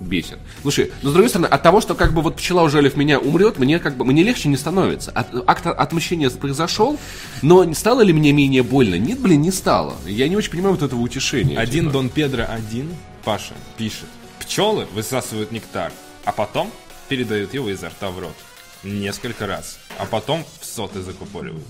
Бесит. 0.00 0.38
Слушай, 0.62 0.92
но 1.02 1.10
с 1.10 1.12
другой 1.12 1.28
стороны, 1.28 1.46
от 1.46 1.62
того, 1.62 1.82
что 1.82 1.94
как 1.94 2.14
бы 2.14 2.22
вот 2.22 2.34
пчела, 2.36 2.62
ужалив 2.62 2.96
меня, 2.96 3.18
умрет, 3.18 3.58
мне 3.58 3.78
как 3.78 3.96
бы 3.98 4.06
мне 4.06 4.22
легче 4.22 4.48
не 4.48 4.56
становится. 4.56 5.10
От- 5.10 5.44
акт 5.46 5.66
отмщения 5.66 6.30
произошел, 6.30 6.98
но 7.42 7.70
стало 7.74 8.00
ли 8.00 8.14
мне 8.14 8.32
менее 8.32 8.62
больно? 8.62 8.94
Нет, 8.94 9.18
блин, 9.20 9.42
не 9.42 9.50
стало. 9.50 9.96
Я 10.06 10.26
не 10.28 10.36
очень 10.36 10.52
понимаю 10.52 10.74
вот 10.74 10.82
этого 10.82 11.00
утешения. 11.00 11.58
Один 11.58 11.82
типа. 11.84 11.92
Дон 11.92 12.08
Педро 12.08 12.46
один, 12.48 12.88
Паша, 13.26 13.52
пишет. 13.76 14.06
Пчелы 14.38 14.86
высасывают 14.94 15.52
нектар, 15.52 15.92
а 16.24 16.32
потом 16.32 16.70
передают 17.10 17.52
его 17.52 17.68
изо 17.70 17.88
рта 17.88 18.08
в 18.10 18.20
рот. 18.20 18.36
Несколько 18.84 19.48
раз. 19.48 19.80
А 19.98 20.06
потом 20.06 20.46
в 20.60 20.64
соты 20.64 21.02
закупоривают. 21.02 21.66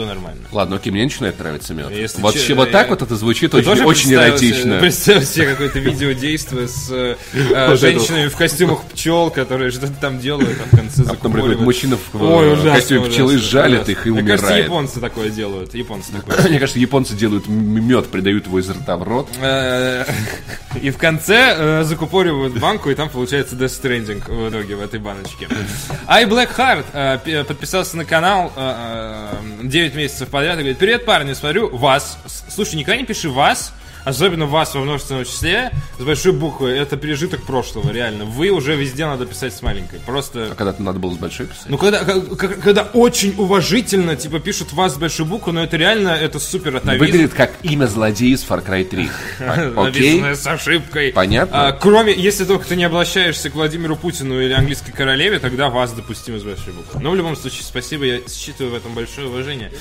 Что 0.00 0.06
нормально. 0.06 0.40
Ладно, 0.50 0.76
окей, 0.76 0.90
мне 0.90 1.04
начинает 1.04 1.38
нравиться 1.38 1.74
мед. 1.74 1.90
Если 1.90 2.22
Вообще, 2.22 2.46
че- 2.46 2.54
вот 2.54 2.70
так 2.70 2.84
я- 2.86 2.90
вот 2.90 3.02
это 3.02 3.16
звучит 3.16 3.50
Ты 3.50 3.58
очень, 3.58 3.84
очень 3.84 4.14
эротично. 4.14 4.78
Представь 4.78 5.26
себе 5.26 5.48
какое-то 5.50 5.78
видеодействие 5.78 6.68
с 6.68 6.88
э, 6.90 7.16
э, 7.34 7.68
Вот 7.68 7.78
женщинами 7.78 8.28
в 8.28 8.36
костюмах 8.36 8.82
пчел, 8.84 9.28
которые 9.30 9.70
что-то 9.70 9.92
там 10.00 10.18
делают, 10.18 10.58
а 10.58 10.74
в 10.74 10.78
конце 10.78 11.02
А 11.02 11.04
закупоривают. 11.04 11.60
мужчина 11.60 11.98
в 12.14 12.22
Ой, 12.22 12.46
э, 12.46 12.52
ужасно, 12.52 12.74
костюме 12.76 13.10
пчелы, 13.10 13.36
жалит 13.36 13.90
их 13.90 14.06
и 14.06 14.10
Мне 14.10 14.22
кажется, 14.22 14.46
умирает. 14.46 14.64
японцы 14.64 15.00
такое 15.00 15.28
делают. 15.28 15.74
Японцы 15.74 16.12
такое 16.26 16.48
Мне 16.48 16.58
кажется, 16.58 16.78
японцы 16.80 17.14
делают 17.14 17.46
мед, 17.46 18.06
придают 18.08 18.46
его 18.46 18.58
из 18.58 18.70
рта 18.70 18.96
в 18.96 19.02
рот. 19.02 19.28
И 20.80 20.90
в 20.90 20.96
конце 20.98 21.82
закупоривают 21.84 22.56
банку, 22.58 22.90
и 22.90 22.94
там 22.94 23.08
получается 23.08 23.56
Death 23.56 23.82
Stranding 23.82 24.22
в 24.32 24.48
итоге 24.50 24.76
в 24.76 24.80
этой 24.80 25.00
баночке. 25.00 25.48
I 26.06 26.24
Black 26.26 26.50
Heart 26.56 27.44
подписался 27.44 27.96
на 27.96 28.04
канал 28.04 28.52
э, 28.56 29.34
э, 29.60 29.66
9 29.90 29.96
месяцев 29.96 30.28
подряд 30.28 30.54
и 30.54 30.58
говорит, 30.58 30.78
привет, 30.78 31.04
парни, 31.04 31.32
смотрю 31.32 31.76
вас. 31.76 32.18
Слушай, 32.48 32.76
никогда 32.76 33.00
не 33.00 33.06
пиши 33.06 33.28
вас, 33.28 33.72
особенно 34.04 34.46
вас 34.46 34.74
во 34.74 34.80
множественном 34.80 35.24
числе, 35.24 35.72
с 35.98 36.02
большой 36.02 36.32
буквы, 36.32 36.70
это 36.70 36.96
пережиток 36.96 37.42
прошлого, 37.42 37.90
реально. 37.90 38.24
Вы 38.24 38.50
уже 38.50 38.76
везде 38.76 39.06
надо 39.06 39.26
писать 39.26 39.54
с 39.54 39.62
маленькой. 39.62 40.00
Просто... 40.00 40.48
А 40.52 40.54
когда-то 40.54 40.82
надо 40.82 40.98
было 40.98 41.14
с 41.14 41.18
большой 41.18 41.46
писать. 41.46 41.66
Ну, 41.68 41.78
когда, 41.78 42.04
когда 42.04 42.82
очень 42.82 43.34
уважительно, 43.36 44.16
типа, 44.16 44.40
пишут 44.40 44.72
вас 44.72 44.94
с 44.94 44.98
большой 44.98 45.26
буквы, 45.26 45.52
но 45.52 45.62
это 45.62 45.76
реально, 45.76 46.10
это 46.10 46.38
супер 46.38 46.76
атовизм. 46.76 47.04
Выглядит 47.04 47.34
как 47.34 47.52
имя 47.62 47.86
злодея 47.86 48.34
из 48.34 48.44
Far 48.44 48.64
Cry 48.66 48.84
3. 48.84 49.08
А, 49.40 49.72
Окей? 49.76 50.20
Написанное 50.20 50.34
с 50.34 50.46
ошибкой. 50.46 51.12
Понятно. 51.12 51.68
А, 51.68 51.72
кроме, 51.72 52.14
если 52.14 52.44
только 52.44 52.66
ты 52.66 52.76
не 52.76 52.84
обращаешься 52.84 53.50
к 53.50 53.54
Владимиру 53.54 53.96
Путину 53.96 54.40
или 54.40 54.52
английской 54.52 54.92
королеве, 54.92 55.38
тогда 55.38 55.70
вас 55.70 55.92
допустимо 55.92 56.38
с 56.38 56.42
большой 56.42 56.72
буквы. 56.72 57.00
Но 57.00 57.10
в 57.10 57.16
любом 57.16 57.36
случае, 57.36 57.62
спасибо, 57.64 58.04
я 58.04 58.20
считываю 58.28 58.74
в 58.74 58.76
этом 58.76 58.94
большое 58.94 59.28
уважение. 59.28 59.72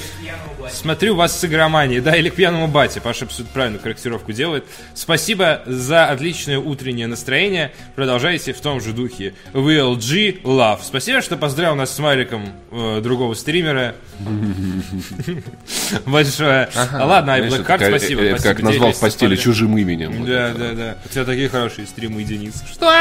Смотрю 0.72 1.16
вас 1.16 1.40
с 1.40 1.46
игроманией, 1.46 2.02
да, 2.02 2.16
или 2.16 2.30
к 2.30 2.36
пьяному 2.36 2.68
бате. 2.68 3.02
Паша 3.02 3.26
абсолютно 3.26 3.54
правильно 3.54 3.80
корректирует 3.80 4.09
тестировку 4.10 4.34
делает. 4.34 4.66
Спасибо 4.96 5.62
за 5.66 6.06
отличное 6.08 6.58
утреннее 6.60 7.08
настроение. 7.08 7.72
Продолжайте 7.96 8.54
в 8.54 8.60
том 8.62 8.82
же 8.82 8.94
духе. 8.94 9.34
VLG 9.54 10.42
Love. 10.42 10.80
Спасибо, 10.84 11.22
что 11.22 11.38
поздравил 11.38 11.76
нас 11.76 11.96
с 11.96 12.00
Мариком 12.00 12.50
э, 12.72 13.02
другого 13.02 13.34
стримера. 13.36 13.96
Большое. 16.06 16.70
Ладно, 16.94 17.38
iBlack 17.40 17.46
это 17.48 17.56
Heart, 17.58 17.64
как- 17.66 17.82
спасибо. 17.88 18.38
как 18.42 18.62
назвал 18.62 18.92
в 18.92 19.00
постели 19.00 19.36
чужим 19.36 19.78
именем. 19.78 20.26
Да, 20.26 20.54
да, 20.54 20.74
да. 20.74 20.98
У 21.06 21.10
тебя 21.10 21.26
такие 21.26 21.50
хорошие 21.50 21.86
стримы, 21.88 22.24
Денис. 22.24 22.64
Что? 22.72 22.92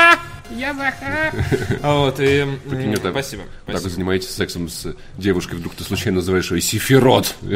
Я 0.50 0.74
Захар. 0.74 1.32
А 1.82 1.98
Вот, 1.98 2.20
и... 2.20 2.46
Спасибо. 3.10 3.42
Так 3.66 3.82
вы 3.82 3.90
занимаетесь 3.90 4.30
сексом 4.30 4.68
с 4.68 4.94
девушкой, 5.16 5.56
вдруг 5.56 5.74
ты 5.74 5.84
случайно 5.84 6.16
называешь 6.16 6.50
ее 6.50 6.60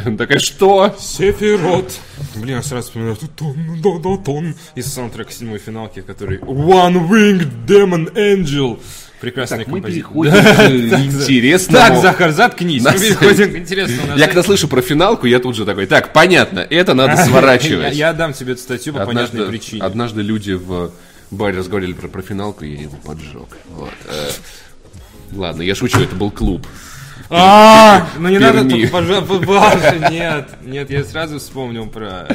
она 0.05 0.17
такая, 0.19 0.39
что? 0.39 0.95
Сефирот. 0.99 1.91
Блин, 2.37 2.57
я 2.57 2.63
сразу 2.63 2.89
вспоминаю 2.89 3.17
тон, 3.37 3.57
да, 3.83 3.91
да, 3.99 4.17
тон. 4.23 4.55
Из 4.75 4.93
саундтрека 4.93 5.33
седьмой 5.33 5.59
финалки, 5.59 6.01
который 6.01 6.39
One 6.39 7.09
Winged 7.09 7.67
Demon 7.67 8.13
Angel. 8.15 8.79
Прекрасная 9.21 9.61
Так, 9.61 9.69
мы 9.69 9.75
композиция. 9.81 10.03
переходим 10.03 10.33
Да, 10.43 10.43
к 10.43 10.91
так, 10.91 11.01
интересному. 11.01 11.79
Так, 11.79 12.03
Захар, 12.03 12.33
заткнись. 12.33 12.83
Мы 12.83 12.93
переходим 12.93 13.53
к 13.53 13.57
интересному. 13.57 14.17
Я 14.17 14.27
когда 14.27 14.43
слышу 14.43 14.67
про 14.67 14.83
финалку, 14.83 15.27
я 15.27 15.39
тут 15.39 15.55
же 15.55 15.65
такой, 15.65 15.87
так, 15.87 16.13
понятно, 16.13 16.59
это 16.59 16.95
надо 16.95 17.17
сворачивать. 17.25 17.95
я 17.95 18.13
дам 18.13 18.33
тебе 18.33 18.53
эту 18.55 18.63
статью 18.63 18.93
по 18.93 19.07
понятной 19.07 19.47
причине. 19.47 19.83
однажды 19.83 20.23
люди 20.23 20.53
в 20.53 20.91
баре 21.33 21.59
разговаривали 21.59 21.95
про, 21.95 22.09
про 22.09 22.23
финалку, 22.23 22.65
я 22.65 22.83
его 22.83 22.97
поджег. 23.05 23.57
Вот. 23.71 23.93
э. 24.07 24.31
Ладно, 25.33 25.63
я 25.63 25.75
шучу, 25.75 26.01
это 26.01 26.15
был 26.15 26.31
клуб. 26.31 26.67
А, 27.35 28.09
ну 28.19 28.29
не 28.29 28.39
надо 28.39 28.69
тут, 28.69 28.91
пожалуйста, 28.91 30.09
нет, 30.11 30.51
нет, 30.63 30.91
я 30.91 31.03
сразу 31.03 31.39
вспомнил 31.39 31.87
про... 31.87 32.27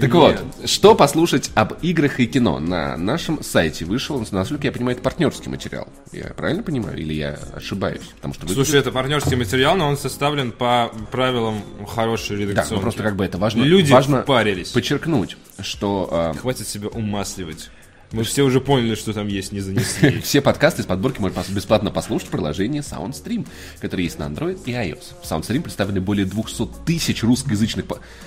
Так 0.00 0.10
Нет. 0.10 0.14
вот, 0.14 0.70
что 0.70 0.94
послушать 0.94 1.50
об 1.54 1.74
играх 1.82 2.18
и 2.18 2.26
кино? 2.26 2.58
На 2.58 2.96
нашем 2.96 3.42
сайте 3.42 3.84
вышел, 3.84 4.26
насколько 4.30 4.66
я 4.66 4.72
понимаю, 4.72 4.96
это 4.96 5.04
партнерский 5.04 5.50
материал. 5.50 5.86
Я 6.12 6.28
правильно 6.28 6.62
понимаю? 6.62 6.96
Или 6.98 7.12
я 7.12 7.38
ошибаюсь? 7.54 8.00
Потому 8.16 8.32
что 8.32 8.48
Слушай, 8.48 8.80
это 8.80 8.90
партнерский 8.90 9.36
материал, 9.36 9.76
но 9.76 9.86
он 9.86 9.98
составлен 9.98 10.50
по 10.50 10.90
правилам 11.10 11.62
хорошей 11.86 12.38
да, 12.38 12.42
редакционки. 12.42 12.74
ну 12.74 12.80
просто 12.80 13.02
как 13.02 13.16
бы 13.16 13.24
это 13.26 13.36
важно, 13.36 13.62
Люди 13.64 13.92
важно 13.92 14.22
парились. 14.22 14.70
подчеркнуть, 14.70 15.36
что 15.60 16.08
а, 16.10 16.32
Хватит 16.34 16.66
себя 16.68 16.88
умасливать. 16.88 17.70
Мы 18.12 18.24
все 18.24 18.42
уже 18.42 18.60
поняли, 18.60 18.94
что 18.94 19.12
там 19.12 19.26
есть, 19.26 19.52
не 19.52 19.60
занесли. 19.60 20.20
Все 20.24 20.40
подкасты 20.42 20.82
из 20.82 20.86
подборки 20.86 21.20
можно 21.20 21.42
бесплатно 21.48 21.90
послушать 21.90 22.28
в 22.28 22.30
приложении 22.30 22.80
SoundStream, 22.82 23.46
которое 23.80 24.04
есть 24.04 24.18
на 24.18 24.24
Android 24.24 24.58
и 24.66 24.72
iOS. 24.72 25.04
В 25.22 25.30
SoundStream 25.30 25.62
представлены 25.62 26.00
более 26.00 26.26
200 26.26 26.68
тысяч 26.84 27.22
русскоязычных... 27.22 27.86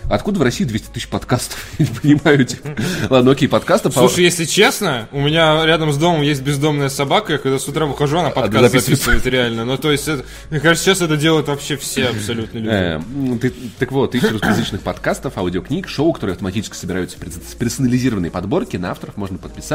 Откуда 0.10 0.40
в 0.40 0.42
России 0.42 0.64
200 0.64 0.88
тысяч 0.92 1.08
подкастов? 1.08 1.64
Не 1.80 1.86
понимаю 1.86 2.42
этих... 2.42 2.58
Ладно, 3.10 3.32
окей, 3.32 3.48
подкастов... 3.48 3.94
по- 3.94 4.00
Слушай, 4.02 4.24
если 4.24 4.46
честно, 4.46 5.08
у 5.12 5.22
меня 5.22 5.64
рядом 5.66 5.92
с 5.94 5.98
домом 5.98 6.24
есть 6.24 6.42
бездомная 6.42 6.90
собака, 6.90 7.34
я 7.34 7.38
когда 7.38 7.60
с 7.60 7.68
утра 7.68 7.86
выхожу, 7.86 8.18
она 8.18 8.32
подкаст 8.32 8.74
записывает. 8.74 9.26
реально. 9.28 9.66
Ну, 9.66 9.78
то 9.78 9.92
есть, 9.92 10.08
мне 10.50 10.60
кажется, 10.60 10.86
сейчас 10.86 11.02
это 11.02 11.16
делают 11.16 11.48
вообще 11.48 11.78
все 11.78 12.08
абсолютно 12.08 12.58
люди. 12.58 12.70
Э, 13.46 13.52
так 13.78 13.92
вот, 13.92 14.12
тысячи 14.12 14.32
русскоязычных 14.32 14.82
подкастов, 14.82 15.38
аудиокниг, 15.38 15.88
шоу, 15.88 16.12
которые 16.12 16.34
автоматически 16.34 16.76
собираются 16.76 17.18
в 17.18 17.20
перс- 17.20 17.56
персонализированные 17.60 18.32
подборки. 18.32 18.78
На 18.78 18.92
авторов 18.92 19.16
можно 19.18 19.38
подписаться, 19.38 19.75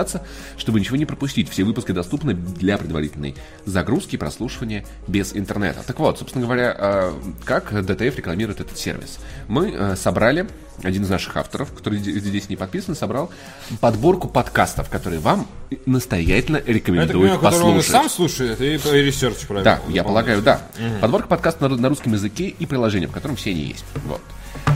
чтобы 0.57 0.80
ничего 0.80 0.97
не 0.97 1.07
пропустить. 1.07 1.49
Все 1.49 1.64
выпуски 1.64 1.92
доступны 1.92 2.35
для 2.35 2.78
предварительной 2.78 3.35
загрузки 3.64 4.14
и 4.14 4.19
прослушивания 4.19 4.85
без 5.07 5.35
интернета. 5.35 5.83
Так 5.87 5.99
вот, 5.99 6.19
собственно 6.19 6.45
говоря, 6.45 6.75
э, 6.76 7.12
как 7.45 7.73
DTF 7.73 8.16
рекламирует 8.16 8.61
этот 8.61 8.78
сервис? 8.78 9.19
Мы 9.49 9.73
э, 9.73 9.97
собрали, 9.97 10.47
один 10.83 11.02
из 11.02 11.11
наших 11.11 11.37
авторов, 11.37 11.73
который 11.73 11.99
здесь 11.99 12.49
не 12.49 12.57
подписан, 12.57 12.95
собрал 12.95 13.30
подборку 13.80 14.28
подкастов, 14.28 14.88
которые 14.88 15.21
вам 15.21 15.47
настоятельно 15.87 16.57
Это 16.57 16.73
рекомендуют 16.73 17.12
книга, 17.12 17.38
которую 17.38 17.69
он 17.71 17.76
послушать. 17.76 17.90
сам 17.90 18.09
слушает, 18.09 18.61
и, 18.61 18.73
research 18.72 19.46
правильно. 19.47 19.80
Да, 19.87 19.92
я 19.92 20.04
полагаю, 20.04 20.42
да. 20.42 20.62
Подборка 21.00 21.28
подкаста 21.28 21.69
на, 21.69 21.76
на 21.76 21.88
русском 21.88 22.12
языке 22.12 22.49
и 22.49 22.66
приложение, 22.66 23.09
в 23.09 23.12
котором 23.12 23.37
все 23.37 23.50
они 23.50 23.62
есть. 23.62 23.85
Вот. 24.07 24.21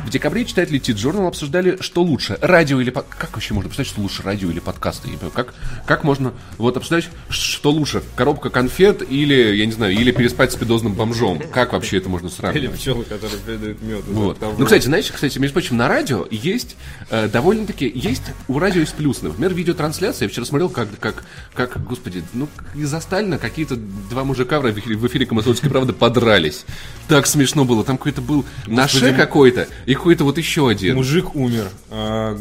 В 0.07 0.11
декабре 0.11 0.45
читатели 0.45 0.79
Тит 0.79 0.97
Journal 0.97 1.27
обсуждали, 1.27 1.79
что 1.81 2.03
лучше, 2.03 2.39
радио 2.41 2.81
или... 2.81 2.91
под- 2.91 3.07
Как 3.09 3.33
вообще 3.33 3.55
можно 3.55 3.69
представить, 3.69 3.91
что 3.91 4.01
лучше 4.03 4.23
радио 4.23 4.51
или 4.51 4.61
подкасты? 4.61 5.09
Я 5.09 5.13
не 5.13 5.17
понимаю, 5.17 5.33
как, 5.35 5.55
как 5.87 6.05
можно 6.05 6.33
вот 6.59 6.77
обсуждать, 6.77 7.09
что 7.31 7.71
лучше, 7.71 8.03
коробка 8.15 8.51
конфет 8.51 9.03
или, 9.09 9.57
я 9.57 9.67
не 9.67 9.73
знаю, 9.73 9.95
или 9.95 10.13
переспать 10.13 10.53
с 10.53 10.57
педозным 10.57 10.93
бомжом? 10.93 11.41
Как 11.53 11.73
вообще 11.73 11.97
это 11.99 12.09
можно 12.09 12.27
Или 12.27 12.35
сравнивать? 12.35 12.79
пчелы, 12.81 13.05
которые 13.05 13.39
передают 13.41 13.83
мед. 13.83 14.05
Вот. 14.07 14.39
Ну, 14.59 14.65
кстати, 14.65 14.85
знаешь, 14.85 15.11
кстати, 15.11 15.39
между 15.39 15.55
прочим, 15.55 15.77
на 15.79 15.89
радио 15.89 16.27
есть 16.31 16.77
э, 17.11 17.29
довольно-таки, 17.29 17.91
есть 17.93 18.23
у 18.47 18.59
радио 18.59 18.81
есть 18.81 18.95
плюсы. 18.95 19.25
Например, 19.25 19.53
видеотрансляция. 19.55 20.27
Я 20.27 20.31
вчера 20.31 20.45
смотрел, 20.45 20.69
как, 20.69 20.89
как, 21.01 21.25
как 21.55 21.83
господи, 21.85 22.23
ну, 22.35 22.49
из-за 22.75 23.01
Сталина 23.01 23.39
какие-то 23.39 23.77
два 23.77 24.23
мужика 24.25 24.61
в 24.61 24.71
эфире, 24.71 24.97
в 24.97 25.07
эфире 25.07 25.27
«Комсомольской 25.27 25.71
правды» 25.71 25.93
подрались. 25.93 26.65
Так 27.09 27.27
смешно 27.27 27.65
было. 27.65 27.83
Там 27.85 27.97
какой-то 27.97 28.21
был 28.21 28.45
Наше 28.67 29.13
какой-то 29.15 29.64
и 29.87 29.95
какой-то 29.95 30.25
вот 30.25 30.39
еще 30.39 30.69
один. 30.69 30.97
Мужик 30.97 31.35
умер. 31.35 31.71
А, 31.91 32.37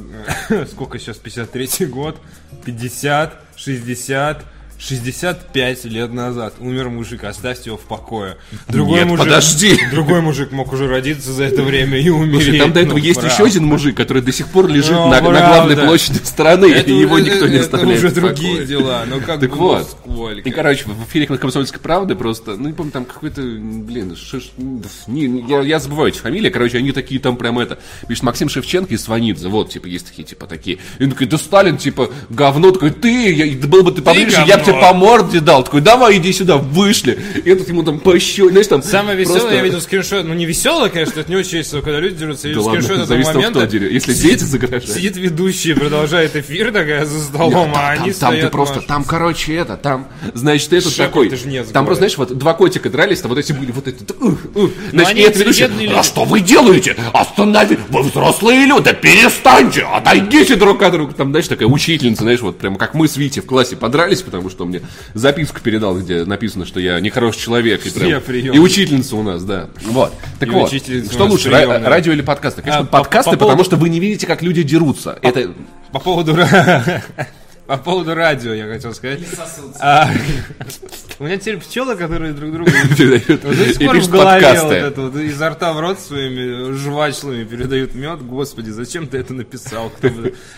Сколько 0.72 1.00
сейчас? 1.00 1.18
53 1.18 1.88
год? 1.88 2.20
50, 2.66 3.40
60, 3.56 4.46
65 4.88 5.86
лет 5.86 6.12
назад 6.14 6.56
умер 6.60 6.90
мужик, 6.90 7.24
оставьте 7.24 7.70
его 7.70 7.78
в 7.78 7.82
покое. 7.82 8.38
Другой 8.68 9.00
Нет, 9.00 9.08
мужик, 9.08 9.26
подожди. 9.26 9.80
Другой 9.92 10.22
мужик 10.22 10.52
мог 10.52 10.74
уже 10.74 10.88
родиться 10.88 11.32
за 11.32 11.46
это 11.46 11.62
время 11.64 11.98
и 12.00 12.10
умереть. 12.10 12.44
Слушай, 12.44 12.60
там 12.60 12.74
до 12.74 12.82
этого 12.82 12.98
Ну, 12.98 13.04
есть 13.04 13.20
правда. 13.20 13.34
еще 13.34 13.46
один 13.46 13.66
мужик, 13.66 13.96
который 13.96 14.22
до 14.22 14.32
сих 14.34 14.48
пор 14.48 14.68
лежит 14.68 14.92
Ну, 14.92 15.10
на, 15.10 15.22
на 15.22 15.30
главной 15.40 15.78
площади 15.78 16.18
страны, 16.24 16.66
Это, 16.66 16.90
и 16.92 16.96
его 17.00 17.18
это- 17.18 17.30
никто 17.30 17.48
не 17.48 17.56
это 17.56 17.64
оставляет 17.66 18.00
уже 18.00 18.08
в 18.10 18.14
покое. 18.16 18.34
другие 18.36 18.66
дела. 18.66 19.04
Ну 19.08 19.22
как 19.22 19.40
Так 19.40 19.56
вот. 19.56 19.88
сколько? 19.90 20.42
И, 20.50 20.52
короче, 20.52 20.84
в 20.86 21.08
эфире 21.10 21.28
«Комсомольской 21.28 21.80
правды» 21.80 22.16
просто, 22.16 22.56
ну, 22.58 22.68
не 22.68 22.74
помню, 22.74 22.92
там 22.92 23.06
какой-то, 23.06 23.42
блин, 23.42 24.12
шиш- 24.14 24.52
не, 25.08 25.46
я, 25.50 25.62
я 25.62 25.80
забываю 25.80 26.10
эти 26.10 26.20
фамилии, 26.20 26.50
короче, 26.50 26.78
они 26.80 26.92
такие 26.92 27.20
там 27.22 27.38
прям 27.38 27.58
это, 27.60 27.80
пишет 28.08 28.24
Максим 28.24 28.50
Шевченко 28.50 28.94
и 28.94 28.98
Сванидзе, 28.98 29.48
вот, 29.48 29.70
типа, 29.72 29.88
есть 29.88 30.08
такие, 30.08 30.24
типа, 30.24 30.46
такие. 30.46 30.80
И 31.00 31.04
он 31.06 31.12
такой, 31.12 31.28
да 31.28 31.38
Сталин, 31.38 31.78
типа, 31.78 32.10
говно, 32.30 32.72
такой, 32.72 32.92
ты, 32.92 33.34
я, 33.34 33.68
был 33.68 33.84
бы 33.84 33.92
ты 33.92 34.02
поближе, 34.02 34.44
я 34.46 34.58
бы. 34.58 34.73
Тебе 34.74 34.88
по 34.88 34.94
морде 34.94 35.40
дал, 35.40 35.64
такой, 35.64 35.82
давай, 35.82 36.18
иди 36.18 36.32
сюда, 36.34 36.58
вышли. 36.58 37.20
И 37.44 37.50
этот 37.50 37.70
ему 37.70 37.84
там 37.84 38.00
пощё, 38.00 38.50
знаешь, 38.50 38.68
там... 38.68 38.82
Самое 38.84 39.18
веселое, 39.18 39.40
просто- 39.42 39.56
я 39.58 39.64
видел 39.64 39.82
скриншот, 39.82 40.26
ну 40.26 40.34
не 40.34 40.46
веселое, 40.46 40.90
конечно, 40.90 41.20
это 41.20 41.30
не 41.30 41.36
очень 41.38 41.58
весело, 41.60 41.82
когда 41.82 42.00
люди 42.00 42.16
дерутся, 42.18 42.48
я 42.48 42.54
Да 42.54 42.60
видел 42.60 42.68
ладно, 42.72 42.82
скриншот 42.82 43.04
этого 43.04 43.08
зависит 43.08 43.30
от 43.30 43.36
момента. 43.36 43.68
кто. 43.68 43.78
Если 43.78 44.14
Сидит- 44.14 44.32
дети 44.32 44.44
загражают. 44.44 44.90
Сидит 44.90 45.18
ведущий, 45.18 45.74
продолжает 45.74 46.36
эфир 46.36 46.72
такая 46.72 47.06
за 47.06 47.20
столом, 47.24 47.52
Там, 47.52 47.74
а 47.76 47.90
они 47.92 47.98
там, 47.98 48.06
там 48.06 48.14
стоят 48.14 48.42
ты 48.46 48.50
просто, 48.50 48.76
машут. 48.76 48.88
там, 48.88 49.04
короче, 49.04 49.54
это, 49.56 49.78
там, 49.78 50.08
значит, 50.34 50.74
этот 50.74 50.96
такой, 50.96 51.30
ты 51.30 51.36
ж 51.38 51.46
не 51.46 51.58
там 51.58 51.66
сговоришь. 51.68 51.86
просто, 51.86 51.96
знаешь, 52.00 52.18
вот 52.18 52.38
два 52.38 52.54
котика 52.54 52.90
дрались, 52.90 53.22
там 53.22 53.30
вот 53.30 53.38
эти 53.38 53.52
были, 53.54 53.72
вот 53.72 53.88
эти, 53.88 54.04
ух, 54.20 54.38
ух. 54.56 54.70
значит, 54.92 55.18
и 55.18 55.22
этот 55.22 55.38
ведущий, 55.40 55.64
а 55.96 56.04
что 56.04 56.24
вы 56.26 56.40
делаете? 56.40 56.96
Останови, 57.14 57.78
вы 57.90 58.02
взрослые 58.04 58.66
люди, 58.66 58.94
перестаньте, 58.94 59.86
отойдите 59.92 60.56
друг 60.56 60.82
от 60.82 60.92
друга. 60.94 61.14
Там, 61.14 61.30
знаешь, 61.32 61.48
такая 61.48 61.68
учительница, 61.68 62.24
знаешь, 62.24 62.42
вот 62.42 62.58
прям 62.58 62.76
как 62.76 62.94
мы 62.94 63.08
с 63.08 63.18
Витей 63.18 63.42
в 63.42 63.46
классе 63.46 63.76
подрались, 63.76 64.22
потому 64.22 64.50
что 64.50 64.63
он 64.64 64.70
мне 64.70 64.82
записку 65.14 65.62
передал, 65.62 65.98
где 66.00 66.26
написано, 66.26 66.66
что 66.66 66.80
я 66.80 67.00
нехороший 67.00 67.40
человек. 67.42 67.86
И, 67.86 67.90
прям- 67.90 68.22
и 68.54 68.60
учительница 68.60 69.16
у 69.16 69.24
нас, 69.24 69.44
да. 69.44 69.70
Вот. 69.86 70.14
Так 70.40 70.50
И 70.50 70.52
вот, 70.52 70.70
что 70.72 71.26
лучше, 71.26 71.50
приемная. 71.50 71.80
радио 71.88 72.12
или 72.14 72.22
подкасты? 72.22 72.62
Конечно, 72.62 72.82
А, 72.82 72.86
по- 72.86 73.00
подкасты, 73.00 73.32
по 73.32 73.38
потому 73.38 73.52
поводу- 73.58 73.64
что 73.66 73.76
вы 73.78 73.90
не 73.90 74.00
видите, 74.00 74.26
как 74.28 74.42
люди 74.42 74.64
дерутся. 74.64 75.18
Это 75.22 75.52
По 75.92 76.00
поводу... 76.00 76.36
По 77.68 77.78
поводу 77.78 78.14
радио, 78.14 78.54
я 78.54 78.68
хотел 78.68 78.94
сказать. 78.94 79.22
А, 79.80 80.10
У 81.20 81.24
меня 81.26 81.38
теперь 81.38 81.60
пчелы, 81.60 81.96
которые 81.96 82.34
друг 82.34 82.52
другу 82.52 82.70
передают 82.98 83.44
Вот 83.46 83.56
до 83.56 83.66
сих 83.74 83.78
пор 83.80 84.00
в 84.00 84.10
голове 84.10 84.42
вот 84.42 84.52
подкасты. 84.52 84.74
это 84.76 85.02
вот 85.02 85.16
изо 85.16 85.50
рта 85.50 85.72
в 85.74 85.80
рот 85.80 86.00
своими 86.00 86.74
жвачлами 86.74 87.44
передают 87.46 87.94
мед. 87.96 88.22
Господи, 88.22 88.70
зачем 88.72 89.08
ты 89.08 89.18
это 89.20 89.34
написал? 89.34 89.92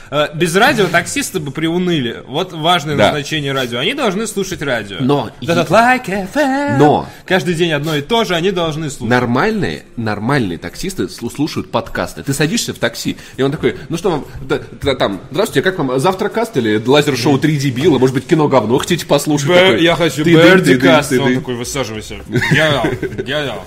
А, 0.10 0.34
Без 0.34 0.56
радио 0.56 0.88
таксисты 0.88 1.40
бы 1.40 1.52
приуныли. 1.52 2.24
Вот 2.28 2.54
важное 2.54 2.96
Да. 2.96 3.06
назначение 3.08 3.52
радио. 3.52 3.80
Они 3.80 3.94
должны 3.94 4.26
слушать 4.28 4.62
радио. 4.62 4.98
Но 5.00 5.30
like 5.42 6.06
FM. 6.34 6.78
Но. 6.78 7.08
Каждый 7.26 7.54
день 7.54 7.72
одно 7.72 7.96
и 7.96 8.02
то 8.02 8.24
же, 8.24 8.36
они 8.36 8.52
должны 8.52 8.90
слушать. 8.90 9.10
Нормальные, 9.12 9.84
нормальные 9.96 10.58
таксисты 10.58 11.04
слу- 11.04 11.32
слушают 11.32 11.70
подкасты. 11.70 12.24
Ты 12.24 12.34
садишься 12.34 12.74
в 12.74 12.80
такси, 12.80 13.18
и 13.38 13.42
он 13.44 13.52
такой, 13.52 13.78
ну 13.90 13.98
что 13.98 14.10
вам, 14.12 14.26
да- 14.42 14.62
да, 14.82 14.96
там, 14.96 15.22
здравствуйте, 15.32 15.62
как 15.70 15.78
вам, 15.80 16.00
завтракаст 16.00 16.56
или 16.58 16.78
лазер-шоу 16.96 17.38
3 17.38 17.58
дебила, 17.58 18.00
может 18.00 18.14
быть, 18.16 18.26
кино 18.26 18.48
говно 18.48 18.78
хотите 18.78 19.06
послушать? 19.06 19.48
Б- 19.50 19.60
Такой, 19.60 19.84
я 19.84 19.96
хочу 19.96 20.24
Берди 20.24 20.78
Каст. 20.78 21.12
Он 21.14 21.36
такой, 21.36 21.56
высаживайся. 21.56 22.16
Я, 22.52 22.84
я, 23.26 23.44
я. 23.44 23.60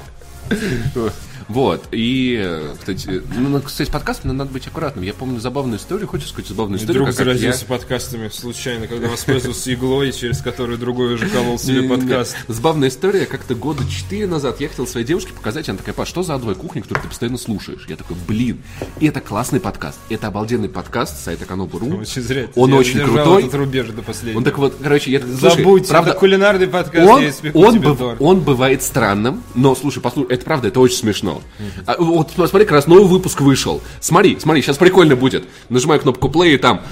Вот. 1.49 1.85
И, 1.93 2.71
кстати, 2.79 3.23
ну, 3.35 3.49
ну, 3.49 3.61
кстати, 3.61 3.91
подкаст 3.91 4.25
надо 4.25 4.51
быть 4.51 4.67
аккуратным. 4.67 5.05
Я 5.05 5.15
помню 5.15 5.41
забавную 5.41 5.79
историю. 5.79 6.07
Хочешь 6.07 6.29
сказать 6.29 6.49
забавную 6.49 6.79
историю? 6.79 7.05
Друг 7.05 7.09
как 7.09 7.19
я- 7.19 7.25
заразился 7.25 7.65
подкастами 7.65 8.29
случайно, 8.29 8.87
когда 8.87 9.09
воспользовался 9.09 9.73
иглой, 9.73 10.13
через 10.13 10.41
которую 10.41 10.79
другой 10.79 11.15
уже 11.15 11.29
колол 11.29 11.59
себе 11.59 11.83
подкаст. 11.83 12.37
Забавная 12.49 12.89
история. 12.89 13.25
Как-то 13.27 13.55
года 13.55 13.83
четыре 13.89 14.27
назад 14.27 14.61
я 14.61 14.69
хотел 14.69 14.87
своей 14.87 15.07
девушке 15.07 15.33
показать. 15.33 15.69
Она 15.69 15.79
такая, 15.79 15.95
Паш, 15.95 16.09
что 16.09 16.23
за 16.23 16.35
адовая 16.35 16.55
кухня, 16.55 16.83
которую 16.83 17.03
ты 17.03 17.09
постоянно 17.09 17.39
слушаешь? 17.39 17.87
Я 17.89 17.97
такой, 17.97 18.17
блин, 18.27 18.61
и 19.01 19.07
это 19.07 19.21
классный 19.21 19.61
подкаст. 19.61 19.99
Это 20.11 20.27
обалденный 20.27 20.69
подкаст 20.69 21.19
с 21.19 21.25
сайта 21.25 21.47
Канобу.ру. 21.47 21.99
Очень 21.99 22.23
зря. 22.23 22.49
Он 22.57 22.75
очень 22.75 23.01
крутой. 23.01 23.43
этот 23.45 23.55
рубеж 23.55 23.89
до 23.89 24.03
последнего. 24.03 24.39
Он 24.39 24.45
так 24.45 24.59
вот, 24.59 24.77
короче, 24.83 25.11
я... 25.11 25.21
Забудь, 25.21 25.89
правда, 25.89 26.13
кулинарный 26.13 26.69
подкаст, 26.69 27.09
он, 27.09 27.23
я 27.23 28.17
он 28.19 28.41
бывает 28.41 28.83
странным, 28.83 29.43
но 29.55 29.75
слушай, 29.75 30.01
послушай, 30.01 30.35
это 30.35 30.45
правда, 30.45 30.69
это 30.69 30.81
очень 30.81 30.97
смешно. 30.97 31.38
А, 31.87 31.97
вот 31.99 32.31
смотри, 32.37 32.65
как 32.65 32.73
раз 32.73 32.87
новый 32.87 33.07
выпуск 33.07 33.41
вышел. 33.41 33.81
Смотри, 34.01 34.39
смотри, 34.41 34.63
сейчас 34.63 34.79
прикольно 34.79 35.17
будет. 35.17 35.45
Нажимаю 35.69 36.01
кнопку 36.01 36.29
play 36.29 36.55
и 36.55 36.59
там 36.59 36.83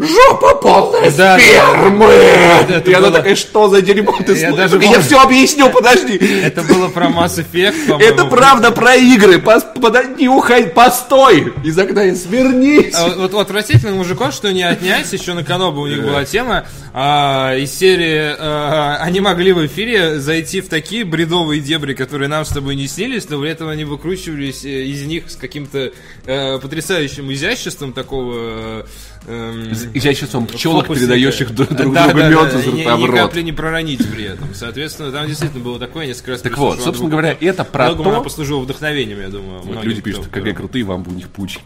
Жопа 0.00 0.54
полная 0.54 1.10
Да, 1.10 1.36
да, 1.36 1.38
спермы! 1.38 2.06
это 2.06 2.90
и 2.90 2.94
она 2.94 3.08
было- 3.08 3.18
такая, 3.18 3.36
что 3.36 3.68
за 3.68 3.82
дерьмо 3.82 4.16
ты 4.24 4.32
Я 4.32 4.52
даже 4.52 4.80
Я 4.82 5.00
все 5.00 5.20
объясню, 5.20 5.68
подожди. 5.70 6.16
Это 6.16 6.62
было 6.62 6.88
про 6.88 7.06
Mass 7.08 7.36
Effect, 7.44 7.86
по-моему. 7.88 8.12
Это 8.12 8.24
правда 8.24 8.70
про 8.70 8.96
игры. 8.96 9.36
Пос- 9.36 9.78
Подожди, 9.80 10.28
ухай, 10.28 10.66
постой. 10.68 11.52
Из 11.64 11.78
окна 11.78 12.06
и 12.06 12.14
свернись. 12.14 12.94
А 12.94 13.08
вот, 13.08 13.16
вот 13.16 13.34
у 13.34 13.38
отвратительных 13.38 13.94
мужиков, 13.94 14.32
что 14.32 14.52
не 14.52 14.62
отнять, 14.62 15.12
еще 15.12 15.34
на 15.34 15.44
Канобу 15.44 15.82
у 15.82 15.86
них 15.86 16.02
была 16.02 16.24
тема, 16.24 16.66
а, 16.92 17.54
из 17.56 17.72
серии, 17.72 18.34
а, 18.38 18.96
они 19.00 19.20
могли 19.20 19.52
в 19.52 19.64
эфире 19.66 20.18
зайти 20.18 20.60
в 20.60 20.68
такие 20.68 21.04
бредовые 21.04 21.60
дебри, 21.60 21.94
которые 21.94 22.28
нам 22.28 22.44
с 22.44 22.48
тобой 22.48 22.74
не 22.74 22.86
снились, 22.88 23.28
но 23.28 23.40
при 23.40 23.50
этом 23.50 23.68
они 23.68 23.84
выкручивались 23.84 24.64
э, 24.64 24.84
из 24.84 25.02
них 25.04 25.30
с 25.30 25.36
каким-то 25.36 25.92
э, 26.26 26.58
потрясающим 26.58 27.32
изяществом 27.32 27.92
такого... 27.92 28.86
эм, 29.26 29.72
Изяществом 29.94 30.46
пчелок, 30.46 30.88
передающих 30.88 31.54
друг 31.54 31.68
другу 31.70 31.94
Да, 31.94 32.08
да, 32.08 32.12
мед 32.14 32.32
да, 32.52 32.58
из 32.60 32.66
ни- 32.66 32.82
рта 32.82 32.96
в 32.96 33.00
Ни 33.00 33.06
рот. 33.06 33.16
капли 33.16 33.42
не 33.42 33.52
проронить 33.52 34.10
при 34.10 34.24
этом. 34.24 34.54
Соответственно, 34.54 35.12
там 35.12 35.26
действительно 35.26 35.62
было 35.62 35.78
такое 35.78 36.06
несколько 36.06 36.32
раз. 36.32 36.40
Так 36.42 36.56
вот, 36.58 36.80
собственно 36.80 37.10
говоря, 37.10 37.36
это 37.40 37.64
про 37.64 37.86
Многому 37.86 38.12
то... 38.16 38.20
послужила 38.22 38.60
вдохновением, 38.60 39.20
я 39.20 39.28
думаю. 39.28 39.60
Вот 39.62 39.84
люди 39.84 40.00
пишут, 40.00 40.26
кто- 40.26 40.38
какая 40.40 40.54
крутые, 40.54 40.84
вам 40.84 41.02
бы 41.02 41.12
у 41.12 41.14
них 41.14 41.28
пуч. 41.28 41.58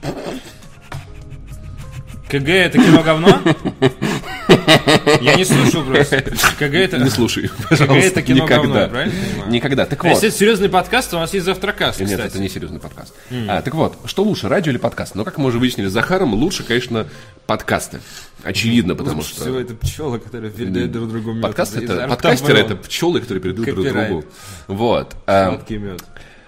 КГ 2.29 2.49
это 2.49 2.79
кино 2.79 3.03
говно? 3.03 3.39
Я 5.21 5.35
не 5.35 5.45
слушал 5.45 5.85
просто. 5.85 6.23
КГ 6.59 6.75
это... 6.75 6.99
Не 6.99 7.11
слушай, 7.11 7.49
КГ 7.69 7.93
это 7.93 8.23
кино 8.23 8.47
говно, 8.47 8.65
никогда. 8.65 8.83
я 8.83 8.89
правильно? 8.89 9.15
Никогда. 9.49 9.87
Так 9.87 10.05
А 10.05 10.09
вот. 10.09 10.15
Если 10.15 10.29
это 10.29 10.39
серьезный 10.39 10.69
подкаст, 10.69 11.11
то 11.11 11.17
у 11.17 11.21
нас 11.21 11.33
есть 11.35 11.47
завтракаст, 11.47 12.01
Нет, 12.01 12.11
кстати. 12.11 12.29
это 12.29 12.39
не 12.39 12.49
серьезный 12.49 12.81
подкаст. 12.81 13.15
А, 13.49 13.63
так 13.63 13.75
вот, 13.75 13.97
что 14.07 14.23
лучше, 14.23 14.49
радио 14.49 14.71
или 14.71 14.79
подкаст? 14.79 15.15
Но, 15.15 15.25
как 15.25 15.39
мы 15.39 15.47
уже 15.47 15.59
выяснили 15.59 15.87
с 15.89 15.93
Захаром, 15.93 16.35
лучше, 16.35 16.65
конечно, 16.65 17.07
подкасты. 17.47 18.01
Очевидно, 18.43 18.95
потому 18.95 19.19
Лучше 19.19 19.35
всего 19.35 19.45
что 19.47 19.61
это 19.61 19.75
пчелы, 19.75 20.19
которые 20.19 20.51
передают 20.51 20.93
друг 20.93 21.09
другу 21.09 21.33
мед. 21.33 21.43
подкаст 21.43 21.77
это, 21.77 22.09
подкастеры 22.09 22.55
в 22.63 22.67
это 22.67 22.77
пчелы, 22.77 23.21
которые 23.21 23.43
передают 23.43 23.67
друг 23.67 23.85
Копирайт. 23.87 24.09
другу. 24.11 24.25
Вот. 24.69 25.17
Сладкий 25.25 25.79
мед. 25.79 26.03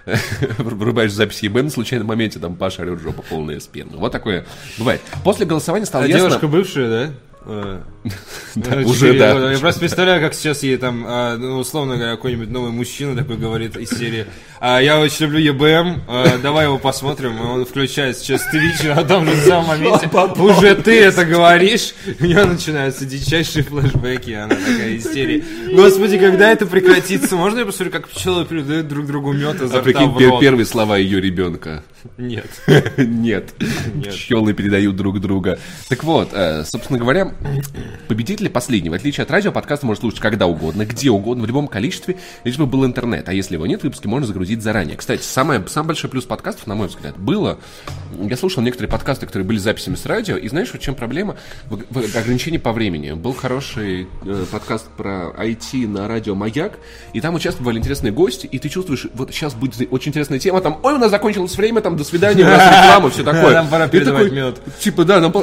Врубаешь 0.57 1.11
запись 1.11 1.43
ЕБ 1.43 1.55
на 1.63 1.69
случайном 1.69 2.07
моменте, 2.07 2.39
там 2.39 2.55
Паша 2.55 2.83
орет 2.83 3.01
жопа 3.01 3.23
полная 3.23 3.59
спермы. 3.59 3.97
Вот 3.97 4.11
такое 4.11 4.45
бывает. 4.77 5.01
После 5.23 5.45
голосования 5.45 5.85
стало 5.85 6.05
А 6.05 6.07
ясно... 6.07 6.29
девушка 6.29 6.47
бывшая, 6.47 6.89
да? 6.89 7.13
Э, 7.49 7.81
э, 8.55 8.83
уже 8.85 9.17
да. 9.17 9.51
Я 9.51 9.57
просто 9.59 9.79
представляю, 9.79 10.21
как 10.21 10.33
сейчас 10.33 10.63
ей 10.63 10.75
там, 10.75 11.05
а, 11.07 11.37
ну, 11.37 11.59
условно 11.59 11.95
говоря, 11.95 12.15
какой-нибудь 12.15 12.49
новый 12.49 12.71
мужчина 12.71 13.15
такой 13.15 13.37
говорит 13.37 13.77
из 13.77 13.89
серии 13.89 14.25
«А, 14.59 14.81
Я 14.81 14.99
очень 14.99 15.27
люблю 15.27 15.39
ЕБМ, 15.39 16.01
а, 16.07 16.37
давай 16.39 16.65
его 16.65 16.77
посмотрим». 16.77 17.37
И 17.37 17.41
он 17.41 17.65
включает 17.65 18.17
сейчас 18.17 18.41
Twitch, 18.53 18.85
и 18.85 18.87
на 18.89 19.03
том 19.05 19.25
же 19.25 19.35
самом 19.37 19.67
моменте 19.67 20.09
уже 20.41 20.75
ты 20.75 20.99
это 20.99 21.23
говоришь, 21.23 21.93
у 22.19 22.23
нее 22.25 22.43
начинаются 22.43 23.05
дичайшие 23.05 23.63
флешбеки, 23.63 24.31
она 24.31 24.55
такая 24.55 24.89
из 24.89 25.05
серии 25.05 25.43
«Господи, 25.73 26.17
когда 26.17 26.51
это 26.51 26.65
прекратится? 26.65 27.37
Можно 27.37 27.59
я 27.59 27.65
посмотрю, 27.65 27.91
как 27.93 28.09
пчелы 28.09 28.43
передают 28.43 28.89
друг 28.89 29.05
другу 29.05 29.31
мед 29.31 29.61
изо 29.61 29.79
А 29.79 29.81
прикинь, 29.81 30.09
в 30.09 30.17
пер- 30.17 30.31
рот?» 30.31 30.41
первые 30.41 30.65
слова 30.65 30.97
ее 30.97 31.21
ребенка. 31.21 31.83
Нет. 32.17 32.47
Нет. 32.97 33.53
Пчелы 34.09 34.53
передают 34.53 34.95
друг 34.95 35.19
друга. 35.19 35.59
Так 35.89 36.03
вот, 36.03 36.29
э, 36.33 36.63
собственно 36.63 36.99
говоря, 36.99 37.33
победители 38.07 38.47
последний. 38.47 38.89
В 38.89 38.93
отличие 38.93 39.23
от 39.23 39.31
радио, 39.31 39.51
подкаст 39.51 39.83
можно 39.83 40.01
слушать 40.01 40.19
когда 40.19 40.47
угодно, 40.47 40.85
где 40.85 41.09
угодно, 41.09 41.43
в 41.43 41.47
любом 41.47 41.67
количестве, 41.67 42.17
лишь 42.43 42.57
бы 42.57 42.65
был 42.65 42.85
интернет. 42.85 43.27
А 43.29 43.33
если 43.33 43.55
его 43.55 43.65
нет, 43.65 43.83
выпуски 43.83 44.07
можно 44.07 44.27
загрузить 44.27 44.61
заранее. 44.61 44.97
Кстати, 44.97 45.21
самое, 45.21 45.63
самый 45.67 45.87
большой 45.87 46.09
плюс 46.09 46.25
подкастов, 46.25 46.67
на 46.67 46.75
мой 46.75 46.87
взгляд, 46.87 47.17
было... 47.17 47.59
Я 48.19 48.37
слушал 48.37 48.63
некоторые 48.63 48.91
подкасты, 48.91 49.25
которые 49.25 49.47
были 49.47 49.57
записями 49.57 49.95
с 49.95 50.05
радио, 50.05 50.37
и 50.37 50.47
знаешь, 50.47 50.71
в 50.71 50.79
чем 50.79 50.95
проблема? 50.95 51.37
В, 51.65 51.81
в 51.89 52.17
ограничении 52.17 52.57
по 52.57 52.71
времени. 52.71 53.11
Был 53.11 53.33
хороший 53.33 54.07
э, 54.25 54.45
подкаст 54.51 54.87
про 54.95 55.33
IT 55.37 55.87
на 55.87 56.07
радио 56.07 56.35
«Маяк», 56.35 56.79
и 57.13 57.21
там 57.21 57.35
участвовали 57.35 57.77
интересные 57.77 58.11
гости, 58.11 58.47
и 58.47 58.59
ты 58.59 58.69
чувствуешь, 58.69 59.07
вот 59.13 59.31
сейчас 59.31 59.53
будет 59.53 59.75
очень 59.91 60.09
интересная 60.09 60.39
тема, 60.39 60.61
там, 60.61 60.79
ой, 60.83 60.93
у 60.93 60.97
нас 60.97 61.11
закончилось 61.11 61.55
время, 61.57 61.81
там, 61.87 61.95
до 61.95 62.03
свидания, 62.03 62.43
у 62.43 62.47
нас 62.47 62.83
реклама, 62.83 63.09
все 63.09 63.23
такое. 63.23 63.53
Нам 63.53 63.69
пора 63.69 63.87
передавать 63.87 64.31
мед. 64.31 64.59
Типа, 64.79 65.05
да, 65.05 65.21
нам 65.21 65.33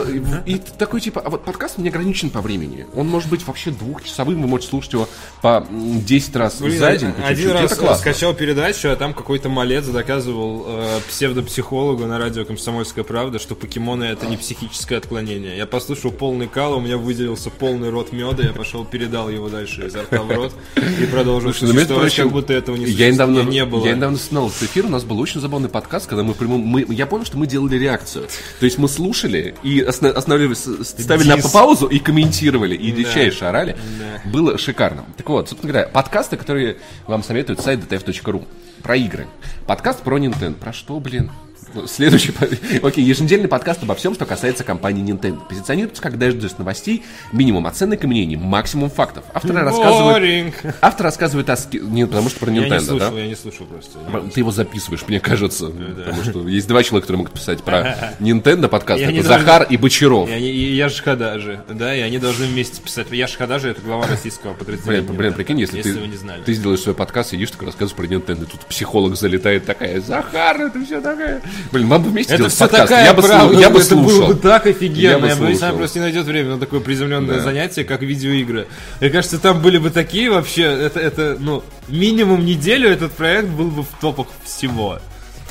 и 0.44 0.60
такой, 0.78 1.00
типа, 1.00 1.22
а 1.24 1.30
вот 1.30 1.44
подкаст 1.44 1.78
не 1.78 1.88
ограничен 1.88 2.28
по 2.28 2.42
времени. 2.42 2.86
Он 2.94 3.08
может 3.08 3.30
быть 3.30 3.46
вообще 3.46 3.70
двухчасовым, 3.70 4.42
вы 4.42 4.46
можете 4.46 4.70
слушать 4.70 4.92
его 4.92 5.08
по 5.40 5.66
м, 5.70 6.02
10 6.02 6.36
раз 6.36 6.58
за 6.58 6.96
день. 6.96 7.12
по 7.12 7.26
один 7.26 7.50
раз 7.52 7.80
скачал 7.98 8.34
передачу, 8.34 8.90
а 8.90 8.96
там 8.96 9.14
какой-то 9.14 9.48
малец 9.48 9.86
доказывал 9.86 10.64
э, 10.66 11.00
псевдопсихологу 11.08 12.04
на 12.04 12.18
радио 12.18 12.44
«Комсомольская 12.44 13.04
правда», 13.04 13.38
что 13.38 13.54
покемоны 13.54 14.04
это 14.04 14.26
не 14.26 14.36
психическое 14.36 14.96
отклонение. 14.96 15.56
Я 15.56 15.66
послушал 15.66 16.12
полный 16.12 16.46
кал, 16.46 16.76
у 16.76 16.80
меня 16.80 16.98
выделился 16.98 17.48
полный 17.48 17.88
рот 17.88 18.12
меда, 18.12 18.42
я 18.42 18.52
пошел, 18.52 18.84
передал 18.84 19.30
его 19.30 19.48
дальше 19.48 19.86
изо 19.86 20.02
рта 20.02 20.22
в 20.22 20.30
рот 20.30 20.52
и 20.76 21.06
продолжил 21.06 21.54
Слушай, 21.54 21.68
ну, 21.68 21.74
существовать, 21.74 22.14
как 22.14 22.30
будто 22.30 22.52
этого 22.52 22.76
не 22.76 22.84
я 22.84 23.10
недавно, 23.10 23.40
не 23.40 23.64
было. 23.64 23.86
Я 23.86 23.94
недавно 23.94 24.18
снял 24.18 24.48
эфир, 24.48 24.86
у 24.86 24.90
нас 24.90 25.04
был 25.04 25.18
очень 25.20 25.40
забавный 25.40 25.68
подкаст, 25.68 26.06
когда 26.06 26.22
мы, 26.22 26.33
в 26.34 26.36
прямом- 26.36 26.60
мы 26.60 26.84
я 26.90 27.06
понял, 27.06 27.24
что 27.24 27.38
мы 27.38 27.46
делали 27.46 27.76
реакцию. 27.76 28.26
То 28.60 28.64
есть 28.66 28.78
мы 28.78 28.88
слушали 28.88 29.54
и 29.62 29.80
останавливались, 29.80 30.66
ставили 30.86 31.28
на 31.28 31.36
Дис. 31.36 31.50
паузу 31.50 31.86
и 31.86 31.98
комментировали, 31.98 32.74
и 32.74 32.90
дичайше 32.92 33.46
орали. 33.46 33.76
Да. 33.98 34.30
Было 34.30 34.58
шикарно. 34.58 35.04
Так 35.16 35.28
вот, 35.28 35.48
собственно 35.48 35.72
говоря, 35.72 35.88
подкасты, 35.88 36.36
которые 36.36 36.76
вам 37.06 37.22
советует 37.22 37.60
сайт 37.60 37.80
dtf.ru. 37.80 38.46
Про 38.82 38.96
игры. 38.96 39.26
Подкаст 39.66 40.02
про 40.02 40.18
Nintendo. 40.18 40.54
Про 40.54 40.72
что, 40.72 41.00
блин? 41.00 41.30
Ну, 41.74 41.86
Следующий, 41.88 42.32
окей, 42.82 43.04
еженедельный 43.04 43.48
подкаст 43.48 43.82
обо 43.82 43.94
всем, 43.94 44.14
что 44.14 44.26
касается 44.26 44.62
компании 44.64 45.04
Nintendo. 45.04 45.40
Позиционируется 45.48 46.00
как 46.02 46.18
дайджест 46.18 46.58
новостей, 46.58 47.02
минимум 47.32 47.66
оценок 47.66 48.04
и 48.04 48.06
мнений, 48.06 48.36
максимум 48.36 48.90
фактов. 48.90 49.24
Авторы 49.34 49.60
рассказывают... 49.62 50.54
Автор 50.80 51.04
рассказывает 51.04 51.50
о... 51.50 51.56
ски- 51.56 51.80
Не, 51.80 52.06
потому 52.06 52.30
что 52.30 52.40
про 52.40 52.52
Я 52.52 52.60
не 52.60 52.66
Nintendo, 52.66 52.80
слушал, 52.80 53.10
да? 53.12 53.18
я 53.20 53.26
не 53.26 53.34
слушал 53.34 53.66
просто. 53.66 53.98
Ты 54.32 54.40
его 54.40 54.52
записываешь, 54.52 55.04
мне 55.08 55.18
кажется. 55.20 55.66
Потому 55.66 56.22
что 56.22 56.48
есть 56.48 56.68
два 56.68 56.82
человека, 56.82 57.06
которые 57.06 57.18
могут 57.18 57.32
писать 57.32 57.62
про 57.62 58.14
Nintendo 58.20 58.68
подкаст. 58.68 59.00
Я 59.00 59.10
Это 59.10 59.22
Захар 59.22 59.66
и 59.68 59.76
Бочаров. 59.76 60.28
И, 60.28 60.32
и 60.32 60.74
я 60.76 60.88
Шкода 60.88 61.38
же, 61.40 61.60
да, 61.68 61.94
и 61.94 62.00
они 62.00 62.18
должны 62.18 62.46
вместе 62.46 62.80
писать. 62.80 63.08
Я 63.10 63.26
же, 63.26 63.68
это 63.68 63.80
глава 63.82 64.06
российского 64.06 64.54
подразделения. 64.54 65.02
Блин, 65.02 65.16
блин, 65.16 65.32
прикинь, 65.34 65.58
если, 65.58 65.78
если 65.78 65.92
ты, 65.92 65.98
вы 66.00 66.06
не 66.06 66.16
знали. 66.16 66.42
ты 66.42 66.52
сделаешь 66.54 66.80
свой 66.80 66.94
подкаст, 66.94 67.30
сидишь, 67.30 67.50
такой 67.50 67.66
рассказываешь 67.66 67.96
про 67.96 68.06
Nintendo, 68.14 68.46
тут 68.50 68.60
психолог 68.66 69.16
залетает 69.16 69.66
такая, 69.66 70.00
Захар, 70.00 70.60
это 70.60 70.84
все 70.84 71.00
такая. 71.00 71.42
Блин, 71.72 71.88
бы 71.98 72.10
вместе 72.10 72.34
Это 72.34 72.38
делать 72.42 72.52
все 72.52 72.64
подкаст. 72.64 72.88
такая 72.88 73.04
я 73.06 73.14
бы, 73.14 73.22
правда, 73.22 73.58
я 73.58 73.70
бы 73.70 73.80
это 73.80 73.96
было 73.96 74.26
бы 74.28 74.34
так 74.34 74.66
офигенно. 74.66 75.26
Я 75.26 75.36
бы 75.36 75.50
Я 75.52 75.72
просто 75.72 75.98
не 75.98 76.04
найдет 76.04 76.26
время 76.26 76.50
на 76.54 76.58
такое 76.60 76.80
приземленное 76.80 77.36
Да. 77.36 77.42
занятие, 77.42 77.84
как 77.84 78.02
видеоигры. 78.02 78.66
Мне 79.00 79.10
кажется, 79.10 79.38
там 79.38 79.60
были 79.60 79.78
бы 79.78 79.90
такие 79.90 80.30
вообще, 80.30 80.62
это, 80.62 81.00
это, 81.00 81.36
ну, 81.38 81.64
минимум 81.88 82.44
неделю 82.44 82.88
этот 82.90 83.12
проект 83.12 83.48
был 83.48 83.70
бы 83.70 83.82
в 83.82 83.88
топах 84.00 84.26
всего. 84.44 84.98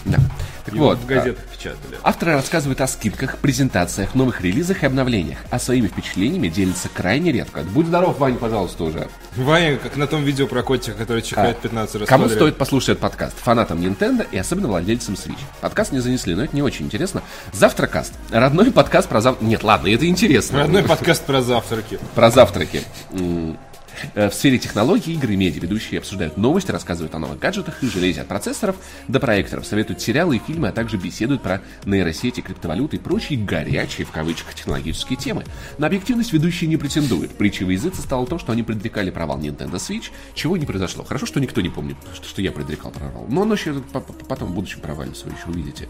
Да. 0.05 0.17
Так 0.65 0.73
Его 0.75 0.85
вот, 0.85 0.99
в 0.99 1.05
газетах 1.05 1.43
печатали. 1.63 1.97
Авторы 2.03 2.33
рассказывают 2.33 2.81
о 2.81 2.87
скидках, 2.87 3.37
презентациях, 3.37 4.15
новых 4.15 4.41
релизах 4.41 4.83
и 4.83 4.85
обновлениях, 4.85 5.39
а 5.49 5.59
своими 5.59 5.87
впечатлениями 5.87 6.49
делятся 6.49 6.89
крайне 6.89 7.31
редко. 7.31 7.61
Будь 7.61 7.87
здоров, 7.87 8.17
Вань, 8.19 8.35
пожалуйста, 8.35 8.83
уже. 8.83 9.07
Ваня, 9.35 9.77
как 9.77 9.95
на 9.95 10.07
том 10.07 10.23
видео 10.23 10.47
про 10.47 10.63
котика, 10.63 10.95
который 10.97 11.21
чихает 11.21 11.57
15 11.59 11.95
раз 11.95 12.03
А, 12.03 12.05
Кому 12.07 12.23
подряд. 12.23 12.39
стоит 12.39 12.57
послушать 12.57 12.89
этот 12.89 13.01
подкаст? 13.01 13.37
Фанатам 13.39 13.79
Nintendo 13.79 14.25
и 14.29 14.37
особенно 14.37 14.67
владельцам 14.67 15.15
Switch. 15.15 15.39
Подкаст 15.61 15.91
не 15.91 15.99
занесли, 15.99 16.35
но 16.35 16.43
это 16.43 16.55
не 16.55 16.61
очень 16.61 16.85
интересно. 16.85 17.23
Завтракаст. 17.51 18.13
Родной 18.31 18.71
подкаст 18.71 19.09
про 19.09 19.21
зав... 19.21 19.41
Нет, 19.41 19.63
ладно, 19.63 19.87
это 19.87 20.07
интересно. 20.07 20.59
Родной 20.59 20.83
подкаст 20.83 21.25
про 21.25 21.41
завтраки. 21.41 21.99
Про 22.15 22.29
завтраки. 22.29 22.81
Э, 24.15 24.29
В 24.29 24.33
сфере 24.33 24.57
технологий, 24.59 25.13
игр 25.13 25.29
и 25.31 25.35
медиа 25.35 25.61
ведущие 25.61 25.99
обсуждают 25.99 26.37
новости, 26.37 26.71
рассказывают 26.71 27.13
о 27.15 27.19
новых 27.19 27.39
гаджетах 27.39 27.81
и 27.83 27.87
железе 27.87 28.21
от 28.21 28.27
процессоров 28.27 28.75
до 29.07 29.19
проекторов, 29.19 29.65
советуют 29.65 30.01
сериалы 30.01 30.37
и 30.37 30.39
фильмы, 30.45 30.69
а 30.69 30.71
также 30.71 30.97
беседуют 30.97 31.41
про 31.41 31.61
нейросети, 31.85 32.41
криптовалюты 32.41 32.97
и 32.97 32.99
прочие 32.99 33.39
горячие 33.39 34.05
в 34.05 34.11
кавычках 34.11 34.53
технологические 34.55 35.17
темы. 35.17 35.43
На 35.77 35.87
объективность 35.87 36.33
ведущие 36.33 36.69
не 36.69 36.77
претендуют. 36.77 37.31
Притчей 37.37 37.65
во 37.65 37.71
языце 37.71 38.01
стало 38.01 38.25
то, 38.27 38.37
что 38.39 38.51
они 38.51 38.63
предрекали 38.63 39.09
провал 39.09 39.39
Nintendo 39.39 39.73
Switch, 39.75 40.11
чего 40.33 40.57
не 40.57 40.65
произошло. 40.65 41.03
Хорошо, 41.03 41.25
что 41.25 41.39
никто 41.39 41.61
не 41.61 41.69
помнит, 41.69 41.97
что, 42.21 42.41
я 42.41 42.51
предрекал 42.51 42.91
провал. 42.91 43.25
Но 43.29 43.43
оно 43.43 43.53
еще 43.53 43.73
по- 43.73 43.99
по- 44.01 44.13
потом 44.25 44.49
в 44.49 44.53
будущем 44.55 44.79
провалится, 44.81 45.25
вы 45.25 45.31
еще 45.31 45.47
увидите. 45.47 45.87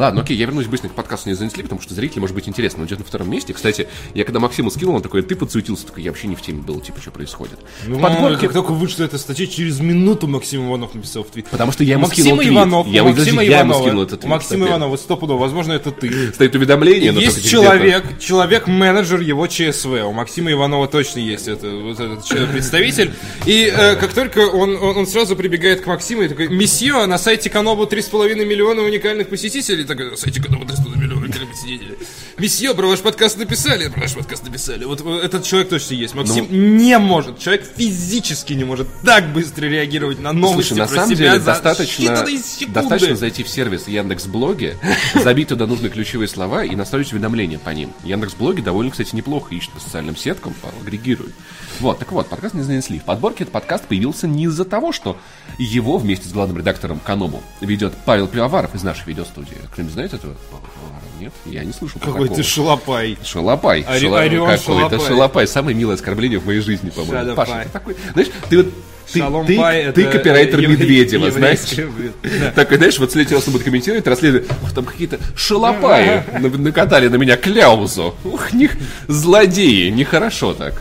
Ладно, 0.00 0.22
окей, 0.22 0.34
я 0.34 0.46
вернусь 0.46 0.66
быстро 0.66 0.88
к 0.88 0.92
подкасту 0.92 1.28
не 1.28 1.34
занесли, 1.34 1.62
потому 1.62 1.82
что 1.82 1.92
зрителям 1.92 2.22
может 2.22 2.34
быть 2.34 2.48
интересно. 2.48 2.80
Он 2.80 2.86
идет 2.86 3.00
на 3.00 3.04
втором 3.04 3.30
месте. 3.30 3.52
Кстати, 3.52 3.86
я 4.14 4.24
когда 4.24 4.40
Максиму 4.40 4.70
скинул, 4.70 4.94
он 4.94 5.02
такой, 5.02 5.20
ты 5.20 5.36
подсуетился, 5.36 5.86
такой, 5.86 6.02
я 6.02 6.10
вообще 6.10 6.26
не 6.26 6.36
в 6.36 6.40
теме 6.40 6.62
был, 6.62 6.80
типа, 6.80 7.02
что 7.02 7.10
происходит. 7.10 7.58
Ну, 7.86 7.98
В 7.98 8.00
подборке- 8.00 8.46
как 8.46 8.54
только 8.54 8.72
вышла 8.72 9.04
эта 9.04 9.18
статья, 9.18 9.46
через 9.46 9.78
минуту 9.80 10.26
Максим 10.26 10.66
Иванов 10.66 10.94
написал 10.94 11.22
в 11.22 11.26
твит. 11.26 11.48
Потому 11.50 11.70
что 11.72 11.84
я 11.84 11.94
ему 11.94 12.06
скинул 12.06 12.36
Максима 12.36 12.42
твит. 12.42 12.52
Иванов, 12.56 12.86
Я, 12.86 13.04
Максима 13.04 13.42
я 13.44 13.60
ему 13.60 13.74
скинул 13.74 14.02
этот 14.04 14.20
твит, 14.20 14.30
Максима 14.30 14.56
кстати. 14.60 14.70
Иванова, 14.70 14.96
стопудово, 14.96 15.38
возможно, 15.38 15.72
это 15.74 15.90
ты. 15.90 16.32
Стоит 16.32 16.54
уведомление, 16.54 17.12
но 17.12 17.20
Есть 17.20 17.46
человек, 17.46 18.18
человек-менеджер 18.18 19.20
его 19.20 19.46
ЧСВ. 19.46 20.02
У 20.06 20.12
Максима 20.12 20.50
Иванова 20.52 20.88
точно 20.88 21.18
есть 21.20 21.46
это, 21.46 21.68
вот 21.68 22.00
этот 22.00 22.26
представитель. 22.52 23.12
И 23.44 23.70
э, 23.72 23.96
как 23.96 24.12
только 24.14 24.40
он, 24.48 24.76
он, 24.76 24.96
он 24.96 25.06
сразу 25.06 25.36
прибегает 25.36 25.82
к 25.82 25.86
Максиму 25.86 26.22
и 26.22 26.28
такой, 26.28 26.48
месье, 26.48 27.04
на 27.06 27.18
сайте 27.18 27.50
Канобу 27.50 27.84
3,5 27.84 28.44
миллиона 28.46 28.82
уникальных 28.82 29.28
посетителей. 29.28 29.84
Так, 29.90 29.98
на 29.98 30.16
сайте 30.16 30.40
Канобу 30.40 30.66
3,5 30.66 30.96
миллиона 30.96 31.22
уникальных 31.22 31.50
посетителей. 31.50 31.96
Месье, 32.40 32.74
про 32.74 32.86
ваш 32.86 33.00
подкаст 33.00 33.36
написали, 33.36 33.88
про 33.88 34.00
ваш 34.00 34.14
подкаст 34.14 34.44
написали. 34.44 34.86
Вот 34.86 35.02
э, 35.04 35.20
этот 35.26 35.44
человек 35.44 35.68
точно 35.68 35.92
есть. 35.92 36.14
Максим 36.14 36.46
Ну. 36.48 36.56
не 36.56 36.98
может, 36.98 37.38
человек 37.38 37.70
физически 37.76 38.54
не 38.54 38.64
может 38.64 38.88
так 39.04 39.30
быстро 39.34 39.66
реагировать 39.66 40.20
на 40.20 40.32
новости 40.32 40.68
Слушай, 40.68 40.80
на 40.80 40.86
про 40.86 40.94
самом 40.94 41.10
себя 41.10 41.26
деле 41.32 41.40
за 41.40 41.44
достаточно, 41.44 42.26
достаточно 42.68 43.16
зайти 43.16 43.42
в 43.42 43.48
сервис 43.50 43.86
Яндекс.Блоги, 43.88 44.78
забить 45.22 45.48
туда 45.48 45.66
нужные 45.66 45.90
ключевые 45.90 46.28
слова 46.28 46.64
и 46.64 46.74
настроить 46.74 47.12
уведомления 47.12 47.58
по 47.58 47.70
ним. 47.70 47.92
Яндекс.Блоги 48.04 48.62
довольно, 48.62 48.90
кстати, 48.90 49.14
неплохо 49.14 49.54
ищет 49.54 49.72
по 49.72 49.80
социальным 49.80 50.16
сеткам, 50.16 50.54
агрегирует. 50.80 51.34
Вот, 51.78 51.98
так 51.98 52.10
вот, 52.10 52.30
подкаст 52.30 52.54
не 52.54 52.62
занесли. 52.62 53.00
В 53.00 53.04
подборке 53.04 53.44
этот 53.44 53.52
подкаст 53.52 53.84
появился 53.84 54.26
не 54.26 54.44
из-за 54.44 54.64
того, 54.64 54.92
что 54.92 55.18
его 55.58 55.98
вместе 55.98 56.26
с 56.26 56.32
главным 56.32 56.56
редактором 56.56 57.00
Канобу 57.00 57.42
ведет 57.60 57.92
Павел 58.06 58.28
Пивоваров 58.28 58.74
из 58.74 58.82
нашей 58.82 59.06
видеостудии. 59.06 59.58
Кто-нибудь 59.72 59.92
знает 59.92 60.14
этого? 60.14 60.34
Нет? 61.20 61.32
Я 61.44 61.64
не 61.64 61.72
слышал 61.72 62.00
Какой 62.00 62.28
ты 62.28 62.42
шалопай. 62.42 63.18
Шалопай. 63.24 63.82
Ори- 63.82 64.06
Шала- 64.06 64.20
Орион 64.20 64.48
Какой-то 64.50 64.88
Шалопай. 64.90 65.06
шалопай. 65.08 65.46
Самое 65.48 65.76
милое 65.76 65.94
оскорбление 65.96 66.38
в 66.38 66.46
моей 66.46 66.60
жизни, 66.60 66.90
по-моему. 66.90 67.34
Паша, 67.34 67.62
ты 67.64 67.68
такой... 67.70 67.96
Знаешь, 68.12 68.28
ты 68.48 68.56
вот... 68.58 68.66
Ты, 69.12 69.20
ты, 69.46 69.56
ты 69.92 70.02
это 70.04 70.18
копирайтер 70.18 70.60
еврей- 70.60 70.68
Медведева, 70.76 71.30
знаешь? 71.32 71.58
Да. 72.22 72.52
Такой, 72.52 72.76
знаешь, 72.76 72.96
вот 73.00 73.10
следующий 73.10 73.34
раз 73.34 73.46
он 73.48 73.54
будет 73.54 73.64
комментировать, 73.64 74.06
расследовать, 74.06 74.48
ух, 74.62 74.72
там 74.72 74.84
какие-то 74.84 75.18
шалопаи 75.34 76.22
на- 76.38 76.48
накатали 76.48 77.08
на 77.08 77.16
меня 77.16 77.36
кляузу. 77.36 78.14
Ух, 78.24 78.52
них 78.52 78.76
злодеи, 79.08 79.88
нехорошо 79.88 80.54
так. 80.54 80.80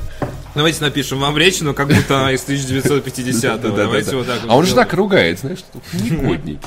Давайте 0.60 0.82
напишем 0.82 1.20
вам 1.20 1.38
речь, 1.38 1.62
но 1.62 1.74
как 1.74 1.88
будто 1.88 2.20
она 2.20 2.34
из 2.34 2.42
1950-го. 2.42 3.42
Да-да-да-да. 3.42 3.84
Давайте 3.84 4.14
вот 4.14 4.28
так 4.28 4.42
А 4.46 4.58
он 4.58 4.66
же 4.66 4.76
так 4.76 4.94
ругает, 4.94 5.40
знаешь, 5.40 5.60
негодники. 5.94 6.60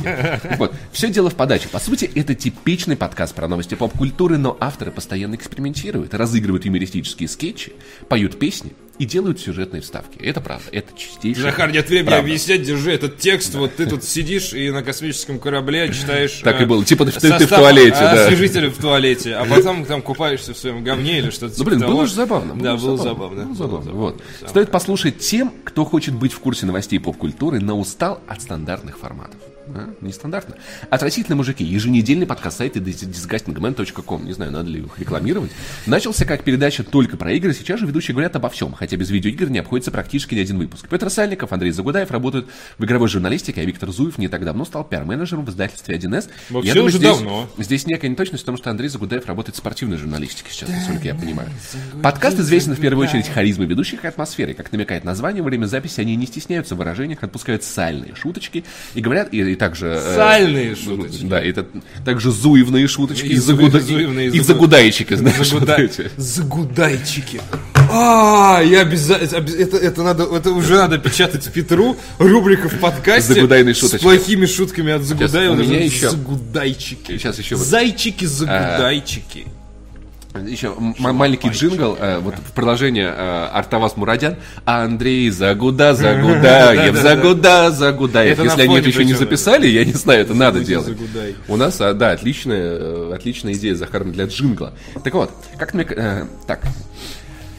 Вот. 0.57 0.73
Все 0.93 1.11
дело 1.11 1.29
в 1.29 1.35
подаче. 1.35 1.69
По 1.69 1.79
сути, 1.79 2.11
это 2.15 2.35
типичный 2.35 2.97
подкаст 2.97 3.35
про 3.35 3.49
новости 3.49 3.75
поп-культуры, 3.75 4.39
но 4.39 4.57
авторы 4.61 4.93
постоянно 4.93 5.35
экспериментируют, 5.35 6.15
разыгрывают 6.15 6.65
юмористические 6.65 7.29
скетчи, 7.29 7.75
поют 8.09 8.39
песни 8.39 8.73
и 8.99 9.07
делают 9.07 9.41
сюжетные 9.41 9.83
вставки. 9.83 10.19
Это 10.19 10.41
правда, 10.41 10.65
это 10.71 10.97
чистейшее. 10.97 11.45
Захар, 11.45 11.73
нет 11.73 11.89
времени 11.89 12.07
Правда. 12.09 12.25
объяснять, 12.25 12.63
держи 12.63 12.93
этот 12.93 13.19
текст, 13.19 13.55
вот 13.55 13.75
ты 13.77 13.87
тут 13.87 14.05
сидишь 14.05 14.53
и 14.53 14.71
на 14.71 14.83
космическом 14.83 15.39
корабле 15.39 15.93
читаешь... 15.93 16.41
Так 16.45 16.61
э, 16.61 16.65
и 16.65 16.67
было. 16.67 16.85
Типа 16.85 17.05
ты- 17.05 17.13
ты- 17.13 17.21
ты 17.21 17.29
в 17.29 17.39
состав, 17.39 17.59
туалете, 17.59 17.97
а, 17.97 18.15
да. 18.15 18.27
Освежитель 18.27 18.69
в 18.69 18.79
туалете, 18.79 19.35
а 19.35 19.45
потом 19.45 19.85
там 19.85 20.03
купаешься 20.03 20.55
в 20.55 20.59
своем 20.59 20.85
говне 20.85 21.19
или 21.19 21.31
что-то 21.31 21.55
Ну, 21.59 21.65
блин, 21.65 21.79
типа 21.81 21.91
было 21.91 22.07
же 22.07 22.15
забавно. 22.15 22.55
Да, 22.55 22.77
было 22.77 22.97
забавно. 22.97 23.45
Было 23.45 23.55
забавно, 23.55 23.93
вот. 23.93 24.23
Стоит 24.47 24.71
послушать 24.71 25.19
тем, 25.19 25.53
кто 25.65 25.85
хочет 25.85 26.15
быть 26.15 26.33
в 26.33 26.39
курсе 26.41 26.67
новостей 26.67 27.01
поп-культуры, 27.01 27.61
но 27.61 27.79
устал 27.79 28.21
от 28.27 28.43
стандартных 28.43 28.99
форматов. 28.99 29.37
А? 29.75 29.95
Нестандартно. 30.01 30.57
Отвратительные 30.91 31.37
мужики. 31.37 31.65
Еженедельный 31.65 32.27
подкаст 32.27 32.59
сайта 32.59 32.79
disgustingman.com. 32.81 34.25
Не 34.25 34.33
знаю, 34.33 34.53
надо 34.53 34.69
ли 34.69 34.81
их 34.81 34.99
рекламировать. 34.99 35.53
Начался 35.87 36.25
как 36.25 36.43
передача 36.45 36.83
только 36.83 37.17
про 37.17 37.33
игры. 37.33 37.55
Сейчас 37.55 37.81
же 37.81 37.87
ведущие 37.87 38.13
говорят 38.13 38.35
обо 38.37 38.49
всем. 38.49 38.73
Хотя 38.73 38.97
без 38.97 39.11
видеоигр 39.11 39.51
не 39.51 39.59
обходится 39.59 39.91
практически 39.91 40.35
ни 40.35 40.41
один 40.41 40.59
выпуск. 40.59 40.89
Петр 40.89 41.11
Сальников, 41.11 41.53
Андрей 41.53 41.71
Загудаев 41.71 42.11
работают 42.11 42.49
в 42.79 42.85
игровой 42.85 43.09
журналистике, 43.09 43.61
а 43.61 43.65
Виктор 43.65 43.91
Зуев 43.91 44.19
не 44.19 44.29
так 44.29 44.45
давно 44.45 44.65
стал 44.65 44.85
пиар-менеджером 44.85 45.45
в 45.45 45.51
издательстве 45.51 45.97
1С. 45.97 46.29
Вообще 46.51 46.81
уже 46.81 46.99
здесь, 46.99 47.19
давно. 47.19 47.49
Здесь 47.59 47.87
некая 47.87 48.09
неточность 48.09 48.43
в 48.43 48.47
том, 48.47 48.57
что 48.57 48.71
Андрей 48.71 48.89
Загудаев 48.89 49.27
работает 49.27 49.55
в 49.55 49.59
спортивной 49.59 49.97
журналистике 49.97 50.51
сейчас, 50.51 50.69
насколько 50.69 51.07
я 51.07 51.15
понимаю. 51.15 51.49
Подкаст 52.03 52.39
известен 52.39 52.75
в 52.75 52.81
первую 52.81 53.07
очередь 53.07 53.29
харизмой 53.29 53.67
ведущих 53.67 54.05
и 54.05 54.09
атмосферой. 54.09 54.55
Как 54.55 54.73
намекает 54.73 55.05
название, 55.05 55.43
во 55.43 55.49
время 55.49 55.67
записи 55.67 56.01
они 56.01 56.17
не 56.17 56.27
стесняются 56.27 56.75
в 56.75 56.79
выражениях, 56.79 57.23
отпускают 57.23 57.63
сальные 57.63 58.15
шуточки 58.15 58.65
и 58.95 59.01
говорят, 59.01 59.33
и, 59.33 59.52
и 59.53 59.57
также... 59.57 59.87
э, 59.89 60.15
Сальные 60.17 60.75
шуточки. 60.77 61.25
Да, 61.25 61.41
это 61.41 61.67
также 62.05 62.31
зуевные 62.31 62.89
шуточки 62.89 63.27
И 63.27 63.33
и, 63.35 63.37
загуда... 63.37 63.81
зуевные, 63.81 64.29
и, 64.29 64.39
загу- 64.41 64.45
загудайчики, 64.45 65.15
знаешь, 65.15 65.53
эти. 65.79 66.11
Загудайчики. 66.17 67.41
А, 67.91 68.61
я 68.65 68.81
обязательно... 68.83 69.47
Это, 69.59 69.77
это, 69.77 70.03
надо, 70.03 70.25
это 70.25 70.51
уже 70.53 70.77
надо 70.77 70.99
печатать 70.99 71.51
Петру. 71.53 71.97
Рубрика 72.19 72.69
в 72.69 72.79
подкасте. 72.79 73.35
Загудайные 73.35 73.75
С 73.75 73.79
шуточки. 73.81 74.03
плохими 74.03 74.47
шутками 74.47 74.93
от 74.93 75.03
Загудая. 75.03 75.51
у 75.51 75.57
меня 75.57 75.85
еще- 75.85 76.11
Загудайчики. 76.11 77.19
Сейчас 77.19 77.39
еще 77.39 77.57
Зайчики-загудайчики. 77.57 79.47
Еще 80.35 80.75
маленький 80.99 81.51
джингл, 81.51 81.97
э, 82.01 82.19
вот 82.19 82.35
в 82.37 82.53
продолжение 82.53 83.13
э, 83.15 83.49
Артавас 83.53 83.97
Мурадян, 83.99 84.37
Андрей 84.65 85.29
Загуда, 85.31 85.95
Загудаев, 85.95 86.97
Загуда, 87.03 87.71
Загудаев. 87.71 88.39
Если 88.43 88.63
они 88.63 88.79
это 88.79 88.89
еще 88.89 89.05
не 89.05 89.13
записали, 89.13 89.67
я 89.67 89.85
не 89.85 89.93
знаю, 89.93 90.23
это 90.23 90.35
надо 90.35 90.65
делать. 90.65 90.97
У 91.49 91.57
нас, 91.57 91.81
а, 91.81 91.93
да, 91.93 92.13
отличная, 92.13 92.79
э, 92.79 93.13
отличная 93.15 93.53
идея, 93.53 93.75
Захар, 93.75 94.05
для 94.05 94.25
джингла. 94.25 94.73
Так 95.05 95.13
вот, 95.13 95.31
как 95.59 95.75
мне... 95.75 95.87
э, 95.89 96.25
так, 96.47 96.61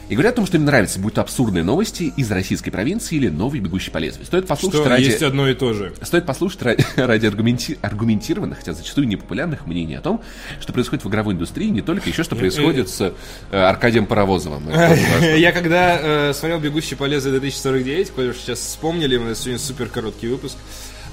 и 0.08 0.14
говорят 0.14 0.34
о 0.34 0.36
том, 0.36 0.46
что 0.46 0.56
им 0.56 0.64
нравится, 0.64 0.98
будь 0.98 1.14
то 1.14 1.20
абсурдные 1.20 1.64
новости 1.64 2.12
из 2.16 2.30
российской 2.30 2.70
провинции 2.70 3.16
или 3.16 3.28
новый 3.28 3.60
бегущий 3.60 3.90
по 3.90 3.98
лезвию. 3.98 4.26
Стоит 4.26 4.46
послушать 4.46 4.80
Что 4.80 4.88
ради... 4.88 5.04
есть 5.04 5.22
одно 5.22 5.48
и 5.48 5.54
то 5.54 5.72
же. 5.72 5.92
Стоит 6.02 6.26
послушать 6.26 6.62
ради, 6.62 6.84
ради 6.96 7.26
аргументи- 7.26 7.78
аргументированных, 7.80 8.58
хотя 8.58 8.72
зачастую 8.72 9.08
непопулярных 9.08 9.66
мнений 9.66 9.94
о 9.94 10.00
том, 10.00 10.22
что 10.60 10.72
происходит 10.72 11.04
в 11.04 11.08
игровой 11.08 11.34
индустрии, 11.34 11.68
не 11.68 11.82
только 11.82 12.08
еще, 12.08 12.22
что 12.22 12.36
происходит 12.36 12.88
с 12.88 13.12
э, 13.50 13.56
Аркадием 13.56 14.06
Паровозовым. 14.06 14.68
Я 15.20 15.52
когда 15.52 15.98
э, 16.00 16.32
смотрел 16.34 16.60
«Бегущий 16.60 16.96
по 16.96 17.04
лезвию 17.04 17.40
2049», 17.40 18.12
коль 18.14 18.30
уж 18.30 18.36
сейчас 18.36 18.58
вспомнили, 18.58 19.16
у 19.16 19.24
нас 19.24 19.40
сегодня 19.40 19.58
супер 19.58 19.88
короткий 19.88 20.28
выпуск, 20.28 20.56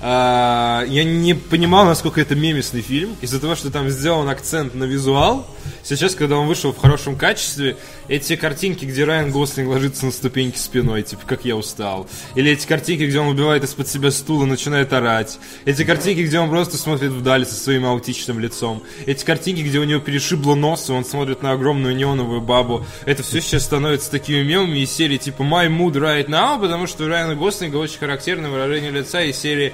а, 0.03 0.83
я 0.87 1.03
не 1.03 1.35
понимал, 1.35 1.85
насколько 1.85 2.19
это 2.19 2.33
мемесный 2.33 2.81
фильм. 2.81 3.15
Из-за 3.21 3.39
того, 3.39 3.55
что 3.55 3.69
там 3.69 3.87
сделан 3.89 4.27
акцент 4.29 4.73
на 4.73 4.85
визуал, 4.85 5.45
сейчас, 5.83 6.15
когда 6.15 6.37
он 6.37 6.47
вышел 6.47 6.73
в 6.73 6.77
хорошем 6.77 7.15
качестве, 7.15 7.77
эти 8.11 8.35
картинки, 8.35 8.83
где 8.83 9.05
Райан 9.05 9.31
Гослинг 9.31 9.69
ложится 9.69 10.05
на 10.05 10.11
ступеньки 10.11 10.57
спиной, 10.57 11.01
типа, 11.01 11.21
как 11.25 11.45
я 11.45 11.55
устал. 11.55 12.09
Или 12.35 12.51
эти 12.51 12.67
картинки, 12.67 13.03
где 13.03 13.17
он 13.21 13.29
убивает 13.29 13.63
из-под 13.63 13.87
себя 13.87 14.11
стул 14.11 14.43
и 14.43 14.45
начинает 14.45 14.91
орать. 14.91 15.39
Эти 15.63 15.85
картинки, 15.85 16.19
где 16.19 16.37
он 16.37 16.49
просто 16.49 16.75
смотрит 16.75 17.11
вдаль 17.11 17.45
со 17.45 17.55
своим 17.55 17.85
аутичным 17.85 18.37
лицом. 18.37 18.83
Эти 19.05 19.23
картинки, 19.23 19.61
где 19.61 19.79
у 19.79 19.85
него 19.85 20.01
перешибло 20.01 20.55
нос, 20.55 20.89
и 20.89 20.91
он 20.91 21.05
смотрит 21.05 21.41
на 21.41 21.53
огромную 21.53 21.95
неоновую 21.95 22.41
бабу. 22.41 22.85
Это 23.05 23.23
все 23.23 23.39
сейчас 23.39 23.63
становится 23.63 24.11
такими 24.11 24.43
мемами 24.43 24.79
из 24.79 24.91
серии 24.91 25.17
типа 25.17 25.43
My 25.43 25.69
Mood 25.69 25.93
Right 25.93 26.27
Now, 26.27 26.59
потому 26.59 26.87
что 26.87 27.05
у 27.05 27.07
Райана 27.07 27.35
Гослинга 27.35 27.77
очень 27.77 27.99
характерное 27.99 28.51
выражение 28.51 28.91
лица 28.91 29.21
из 29.21 29.37
серии 29.37 29.71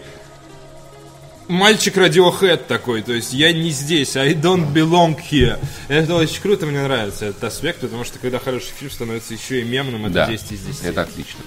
Мальчик 1.47 1.95
Radiohead 1.97 2.65
такой, 2.67 3.01
то 3.01 3.13
есть 3.13 3.31
я 3.33 3.53
не 3.53 3.69
здесь, 3.71 4.17
I 4.17 4.33
don't 4.33 4.73
belong 4.73 5.17
here. 5.31 5.57
Это 5.88 6.15
очень 6.15 6.41
круто, 6.41 6.65
мне 6.65 6.81
нравится 6.81 7.27
этот 7.27 7.43
аспект, 7.45 7.79
потому 7.79 8.03
что 8.03 8.19
когда 8.19 8.38
хороший 8.38 8.71
фильм 8.77 8.91
становится 8.91 9.33
еще 9.33 9.62
и 9.62 9.63
мемным, 9.63 10.05
это 10.07 10.13
Да, 10.13 10.27
10 10.27 10.51
из 10.51 10.60
10. 10.62 10.83
это 10.83 11.01
отлично. 11.03 11.39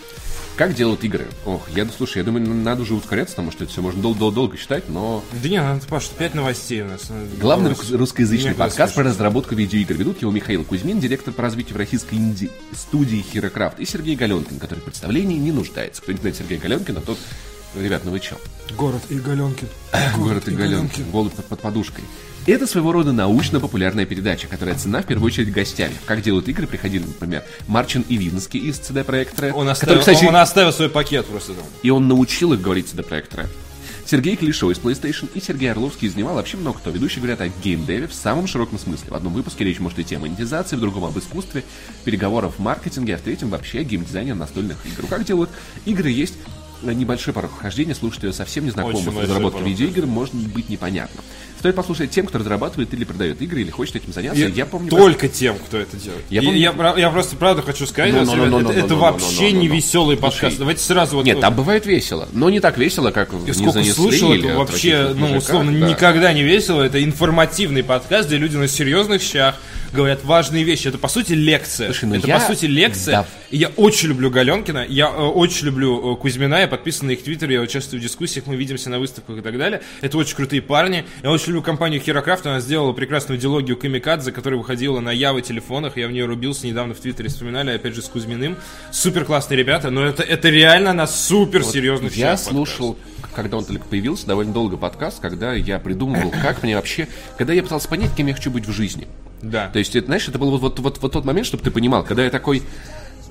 Как 0.56 0.74
делают 0.74 1.04
игры? 1.04 1.26
Ох, 1.46 1.68
я, 1.74 1.86
слушай, 1.96 2.18
я 2.18 2.24
думаю, 2.24 2.46
надо 2.48 2.82
уже 2.82 2.94
ускоряться, 2.94 3.34
потому 3.36 3.50
что 3.52 3.64
это 3.64 3.72
все 3.72 3.82
можно 3.82 4.00
дол- 4.02 4.14
дол- 4.14 4.30
долго 4.32 4.56
считать, 4.58 4.88
но... 4.88 5.22
Да 5.42 5.48
не, 5.48 5.58
надо, 5.60 5.86
Паш, 5.86 6.08
5 6.08 6.34
новостей 6.34 6.82
у 6.82 6.86
нас. 6.86 7.02
Ну, 7.08 7.16
Главный 7.38 7.70
новости. 7.70 7.92
рус- 7.92 7.98
русскоязычный 7.98 8.54
подкаст 8.54 8.94
про 8.94 9.04
разработку 9.04 9.54
видеоигр 9.54 9.94
ведут 9.94 10.20
его 10.22 10.30
Михаил 10.30 10.64
Кузьмин, 10.64 10.98
директор 11.00 11.32
по 11.32 11.42
развитию 11.42 11.74
в 11.74 11.78
российской 11.78 12.14
инди 12.16 12.50
студии 12.74 13.22
Хирокрафт, 13.32 13.80
и 13.80 13.84
Сергей 13.86 14.16
Галенкин, 14.16 14.58
который 14.58 14.80
в 14.80 14.84
представлении 14.84 15.38
не 15.38 15.52
нуждается. 15.52 16.02
Кто 16.02 16.12
не 16.12 16.18
знает 16.18 16.36
Сергея 16.36 16.58
Галенкина, 16.58 17.00
тот 17.00 17.18
Ребят, 17.74 18.02
ну 18.04 18.10
вы 18.10 18.20
чё? 18.20 18.36
Город 18.76 19.02
и 19.10 19.14
Галенкин. 19.14 19.68
Город 20.18 20.48
и 20.48 20.50
Галенкин. 20.50 21.10
Голубь 21.10 21.32
под, 21.32 21.46
под 21.46 21.60
подушкой. 21.60 22.04
Это 22.46 22.66
своего 22.66 22.90
рода 22.92 23.12
научно-популярная 23.12 24.06
передача, 24.06 24.48
которая 24.48 24.74
цена 24.74 25.02
в 25.02 25.06
первую 25.06 25.26
очередь 25.26 25.52
гостями. 25.52 25.94
Как 26.06 26.22
делают 26.22 26.48
игры, 26.48 26.66
приходили, 26.66 27.04
например, 27.04 27.44
Марчин 27.68 28.04
Ивинский 28.08 28.58
из 28.60 28.80
CD 28.80 29.04
Projekt 29.04 29.36
Red. 29.36 29.52
Он 29.52 29.68
который, 29.68 29.70
оставил, 29.70 29.98
кстати, 30.00 30.24
он 30.24 30.36
оставил 30.36 30.72
свой 30.72 30.88
пакет 30.88 31.26
просто 31.26 31.52
там. 31.52 31.64
и 31.82 31.90
он 31.90 32.08
научил 32.08 32.52
их 32.52 32.60
говорить 32.60 32.86
CD 32.86 33.06
Projekt 33.06 33.34
Red. 33.36 33.48
Сергей 34.06 34.34
Клишо 34.34 34.72
из 34.72 34.78
PlayStation 34.78 35.28
и 35.34 35.40
Сергей 35.40 35.70
Орловский 35.70 36.08
из 36.08 36.16
него 36.16 36.34
вообще 36.34 36.56
много 36.56 36.78
кто. 36.78 36.90
Ведущие 36.90 37.20
говорят 37.20 37.40
о 37.42 37.48
геймдеве 37.48 38.08
в 38.08 38.14
самом 38.14 38.48
широком 38.48 38.78
смысле. 38.78 39.10
В 39.10 39.14
одном 39.14 39.32
выпуске 39.34 39.62
речь 39.62 39.78
может 39.78 40.00
идти 40.00 40.16
о 40.16 40.18
монетизации, 40.18 40.74
в 40.74 40.80
другом 40.80 41.04
об 41.04 41.16
искусстве, 41.16 41.62
переговорах 42.04 42.54
в 42.54 42.58
маркетинге, 42.58 43.14
а 43.14 43.18
в 43.18 43.20
третьем 43.20 43.50
вообще 43.50 43.80
о 43.80 43.84
геймдизайне 43.84 44.34
настольных 44.34 44.78
игр. 44.86 45.06
Как 45.08 45.24
делают 45.24 45.50
игры 45.84 46.10
есть 46.10 46.34
небольшой 46.82 47.32
порог 47.34 47.52
вхождения, 47.52 47.94
слушателю 47.94 48.32
совсем 48.32 48.64
незнакомых 48.66 49.14
порог 49.14 49.60
видеоигр 49.62 50.06
может 50.06 50.34
быть 50.34 50.68
непонятно. 50.68 51.22
Стоит 51.60 51.74
послушать 51.74 52.10
тем, 52.10 52.24
кто 52.24 52.38
разрабатывает 52.38 52.94
или 52.94 53.04
продает 53.04 53.42
игры, 53.42 53.60
или 53.60 53.70
хочет 53.70 53.96
этим 53.96 54.14
заняться. 54.14 54.40
Я, 54.40 54.64
помню... 54.64 54.88
Только 54.88 55.28
тем, 55.28 55.56
кто 55.58 55.76
это 55.76 55.94
делает. 55.98 56.24
Я 56.30 56.40
Я, 56.40 56.48
помню- 56.48 56.58
я, 56.58 56.72
про- 56.72 56.98
я 56.98 57.10
просто 57.10 57.36
правда 57.36 57.60
хочу 57.60 57.86
сказать, 57.86 58.14
это, 58.14 58.72
это 58.72 58.94
вообще 58.94 59.52
не 59.52 59.68
веселый 59.68 60.16
Слушай, 60.16 60.30
подкаст. 60.30 60.58
Давайте 60.58 60.82
сразу 60.82 61.16
вот... 61.16 61.26
Нет, 61.26 61.38
там 61.40 61.54
бывает 61.54 61.84
весело, 61.84 62.30
но 62.32 62.48
не 62.48 62.60
так 62.60 62.78
весело, 62.78 63.10
как 63.10 63.34
в 63.34 63.40
я 63.40 63.48
«Не 63.48 63.52
сколько 63.52 63.72
занесли» 63.72 63.92
слушал, 63.92 64.32
или 64.32 64.48
это 64.48 64.58
вообще, 64.58 64.94
«Отвратительных 64.94 65.20
ну, 65.20 65.34
мужиках», 65.34 65.42
условно, 65.42 65.80
да. 65.80 65.90
никогда 65.90 66.32
не 66.32 66.42
весело. 66.42 66.82
Это 66.82 67.04
информативный 67.04 67.84
подкаст, 67.84 68.28
где 68.28 68.38
люди 68.38 68.56
на 68.56 68.66
серьезных 68.66 69.20
щах 69.20 69.56
говорят 69.92 70.24
важные 70.24 70.64
вещи. 70.64 70.88
Это, 70.88 70.98
по 70.98 71.08
сути, 71.08 71.32
лекция. 71.32 71.86
Слушай, 71.86 72.04
ну 72.06 72.14
это, 72.16 72.26
я- 72.26 72.38
по 72.38 72.46
сути, 72.46 72.66
лекция. 72.66 73.12
Да. 73.12 73.26
И 73.50 73.56
я 73.56 73.68
очень 73.76 74.08
люблю 74.08 74.30
Галенкина, 74.30 74.86
я 74.88 75.06
э, 75.06 75.10
очень 75.10 75.66
люблю 75.66 76.14
э, 76.14 76.16
Кузьмина, 76.16 76.60
я 76.60 76.68
подписан 76.68 77.08
на 77.08 77.12
их 77.12 77.22
твиттер, 77.24 77.50
я 77.50 77.60
участвую 77.60 78.00
в 78.00 78.02
дискуссиях, 78.02 78.46
мы 78.46 78.56
видимся 78.56 78.90
на 78.90 78.98
выставках 78.98 79.38
и 79.38 79.40
так 79.40 79.58
далее. 79.58 79.82
Это 80.00 80.18
очень 80.18 80.36
крутые 80.36 80.62
парни. 80.62 81.04
Я 81.22 81.30
очень 81.30 81.48
люблю 81.48 81.62
компанию 81.62 82.00
Херокрафт, 82.00 82.46
она 82.46 82.60
сделала 82.60 82.92
прекрасную 82.92 83.38
диалогию 83.38 83.76
Камикадзе, 83.76 84.32
которая 84.32 84.58
выходила 84.58 85.00
на 85.00 85.10
Явы 85.10 85.42
телефонах, 85.42 85.96
я 85.96 86.06
в 86.06 86.12
нее 86.12 86.26
рубился 86.26 86.66
недавно 86.66 86.94
в 86.94 87.00
твиттере, 87.00 87.28
вспоминали, 87.28 87.70
опять 87.72 87.94
же, 87.94 88.02
с 88.02 88.08
Кузьминым. 88.08 88.56
Супер 88.92 89.24
классные 89.24 89.58
ребята, 89.58 89.90
но 89.90 90.04
это, 90.04 90.22
это 90.22 90.48
реально 90.48 90.92
на 90.92 91.06
супер 91.06 91.64
серьезных 91.64 92.14
Я 92.16 92.36
щах 92.36 92.40
слушал, 92.40 92.96
когда 93.42 93.56
он 93.56 93.64
только 93.64 93.86
появился, 93.86 94.26
довольно 94.26 94.52
долго 94.52 94.76
подкаст, 94.76 95.20
когда 95.20 95.54
я 95.54 95.78
придумывал, 95.78 96.30
как 96.42 96.62
мне 96.62 96.76
вообще... 96.76 97.08
Когда 97.38 97.52
я 97.52 97.62
пытался 97.62 97.88
понять, 97.88 98.14
кем 98.14 98.26
я 98.26 98.34
хочу 98.34 98.50
быть 98.50 98.66
в 98.66 98.72
жизни. 98.72 99.08
Да. 99.40 99.68
То 99.68 99.78
есть, 99.78 99.96
это, 99.96 100.06
знаешь, 100.06 100.28
это 100.28 100.38
был 100.38 100.50
вот, 100.50 100.60
вот, 100.60 100.78
вот, 100.78 100.98
вот 101.00 101.12
тот 101.12 101.24
момент, 101.24 101.46
чтобы 101.46 101.62
ты 101.62 101.70
понимал, 101.70 102.04
когда 102.04 102.24
я 102.24 102.30
такой... 102.30 102.62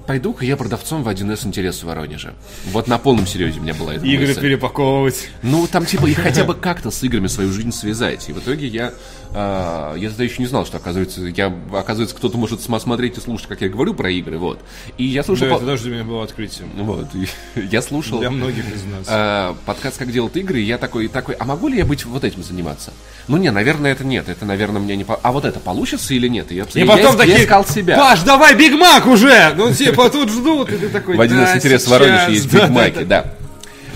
Пойду-ка 0.10 0.44
я 0.44 0.58
продавцом 0.58 1.04
в 1.04 1.08
1С 1.08 1.46
интерес 1.46 1.84
в 1.84 1.84
Воронеже. 1.84 2.34
Вот 2.72 2.88
на 2.88 2.98
полном 2.98 3.28
серьезе 3.28 3.60
у 3.60 3.62
меня 3.62 3.76
была 3.76 3.94
эта 3.94 4.04
Игры 4.08 4.26
мысль. 4.30 4.42
перепаковывать. 4.42 5.30
Ну, 5.44 5.68
там 5.68 5.86
типа 5.86 6.08
и 6.08 6.16
хотя 6.16 6.46
бы 6.46 6.56
как-то 6.60 6.90
с 6.90 7.04
играми 7.04 7.28
свою 7.28 7.52
жизнь 7.52 7.72
связать. 7.72 8.28
И 8.28 8.34
в 8.34 8.40
итоге 8.40 8.66
я, 8.66 8.92
а, 9.36 9.94
я 9.98 10.10
тогда 10.10 10.24
еще 10.24 10.38
не 10.42 10.48
знал, 10.48 10.66
что 10.66 10.78
оказывается, 10.78 11.22
я, 11.22 11.54
оказывается, 11.74 12.16
кто-то 12.16 12.40
может 12.40 12.60
см- 12.64 12.82
смотреть 12.82 13.20
и 13.20 13.22
слушать, 13.22 13.46
как 13.48 13.62
я 13.62 13.70
говорю 13.70 13.94
про 13.94 14.10
игры, 14.10 14.40
вот. 14.40 14.60
И 14.98 15.04
я 15.06 15.22
слушал, 15.22 15.46
Да, 15.48 15.54
по- 15.54 15.58
это 15.58 15.66
даже 15.68 15.84
для 15.84 15.92
меня 15.94 16.04
было 16.06 16.24
открытием. 16.24 16.70
вот, 16.78 17.06
и 17.14 17.28
я 17.72 17.84
слушал 17.84 18.18
Для 18.18 18.32
многих 18.32 18.66
из 18.66 18.84
нас. 18.86 19.06
а, 19.08 19.56
подкаст 19.68 20.00
«Как 20.00 20.12
делают 20.12 20.36
игры», 20.38 20.60
и 20.60 20.64
я 20.64 20.80
такой, 20.80 21.08
такой, 21.08 21.36
а 21.36 21.46
могу 21.46 21.68
ли 21.68 21.78
я 21.78 21.86
быть 21.86 22.04
вот 22.06 22.24
этим 22.24 22.42
заниматься? 22.42 22.94
Ну, 23.28 23.38
не, 23.38 23.52
наверное, 23.52 23.92
это 23.92 24.04
нет, 24.04 24.28
это, 24.28 24.44
наверное, 24.44 24.82
мне 24.82 24.96
не 24.96 25.04
по... 25.04 25.20
А 25.22 25.32
вот 25.32 25.46
это 25.46 25.60
получится 25.60 26.16
или 26.16 26.28
нет? 26.28 26.52
И 26.52 26.56
я, 26.56 26.64
И 26.74 26.80
я 26.80 26.86
потом 26.88 27.14
иск- 27.14 27.18
такие, 27.18 27.38
я 27.38 27.44
искал 27.44 27.64
себя. 27.64 27.96
Паш, 27.96 28.22
давай 28.24 28.56
Биг 28.56 28.74
Мак 28.74 29.06
уже! 29.06 29.54
Ну, 29.56 29.72
типа, 29.72 29.99
тут 30.08 30.30
ждут, 30.30 30.72
и 30.72 30.78
ты 30.78 30.90
такой, 30.90 31.18
В 31.18 31.22
один 31.22 31.44
из 31.44 31.56
интерес 31.56 31.82
сейчас, 31.82 31.92
Воронеж 31.92 32.30
есть 32.30 32.54
Биг 32.54 32.70
Маки, 32.70 33.04
да. 33.04 33.34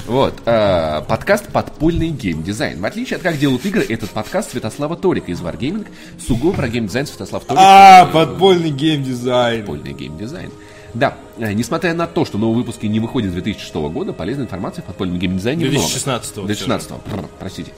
Вот, 0.06 0.34
э, 0.46 1.02
подкаст 1.08 1.48
«Подпольный 1.48 2.10
геймдизайн». 2.10 2.82
В 2.82 2.86
отличие 2.86 3.16
от 3.18 3.24
«Как 3.24 3.38
делают 3.38 3.66
игры», 3.66 3.86
этот 3.88 4.10
подкаст 4.10 4.52
Святослава 4.52 4.98
Торика 4.98 5.32
из 5.32 5.40
Wargaming 5.40 5.88
сугубо 6.20 6.54
про 6.54 6.68
геймдизайн 6.68 7.08
Святослав 7.08 7.46
Торик. 7.46 7.62
А, 7.64 8.08
подпольный 8.08 8.72
геймдизайн. 8.72 9.62
Подпольный 9.62 9.94
геймдизайн. 9.94 10.52
Да, 10.94 11.16
э, 11.38 11.54
несмотря 11.54 11.94
на 11.94 12.06
то, 12.06 12.26
что 12.26 12.38
новые 12.38 12.58
выпуски 12.58 12.86
не 12.86 13.00
выходят 13.00 13.32
с 13.32 13.34
2006 13.34 13.74
года, 13.90 14.12
полезной 14.12 14.44
информации 14.44 14.82
в 14.82 14.86
подпольном 14.86 15.20
геймдизайне 15.20 15.66
много. 15.66 15.86
2016-го 15.86 16.46
2016 16.48 16.92
простите. 17.40 17.72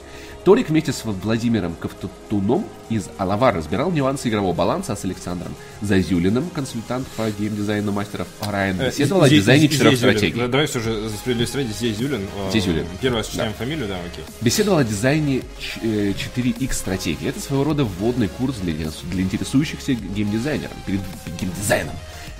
Торик 0.46 0.68
вместе 0.68 0.92
с 0.92 1.02
Владимиром 1.04 1.74
Ковтуном 1.74 2.68
из 2.88 3.08
Алавар 3.18 3.56
разбирал 3.56 3.90
нюансы 3.90 4.28
игрового 4.28 4.54
баланса, 4.54 4.92
а 4.92 4.96
с 4.96 5.04
Александром 5.04 5.52
Зазюлиным, 5.82 6.48
консультант 6.50 7.08
по 7.16 7.28
геймдизайну 7.28 7.90
мастеров 7.90 8.28
Орайен, 8.38 8.80
Э, 8.80 8.90
беседовал 8.90 9.24
о 9.24 9.28
дизайне 9.28 9.68
четырех 9.68 9.98
стратегий. 9.98 10.38
Да, 10.38 10.46
Давай 10.46 10.68
все 10.68 10.78
же 10.78 11.08
за 11.08 11.16
справедливость 11.16 11.56
ради, 11.56 11.72
Зезюлин. 11.72 12.28
э, 12.48 12.52
Зезюлин. 12.52 12.86
Первый 13.00 13.16
раз 13.16 13.26
читаем 13.28 13.54
фамилию, 13.54 13.88
да, 13.88 13.96
окей. 13.96 14.24
Беседовал 14.40 14.78
о 14.78 14.84
дизайне 14.84 15.40
ч- 15.58 15.80
э, 15.82 16.12
4X 16.12 16.72
стратегии. 16.74 17.28
Это 17.28 17.40
своего 17.40 17.64
рода 17.64 17.82
вводный 17.84 18.28
курс 18.28 18.54
для, 18.62 18.72
для 18.72 19.22
интересующихся 19.22 19.94
геймдизайнером, 19.94 20.76
перед 20.86 21.00
геймдизайном. 21.40 21.96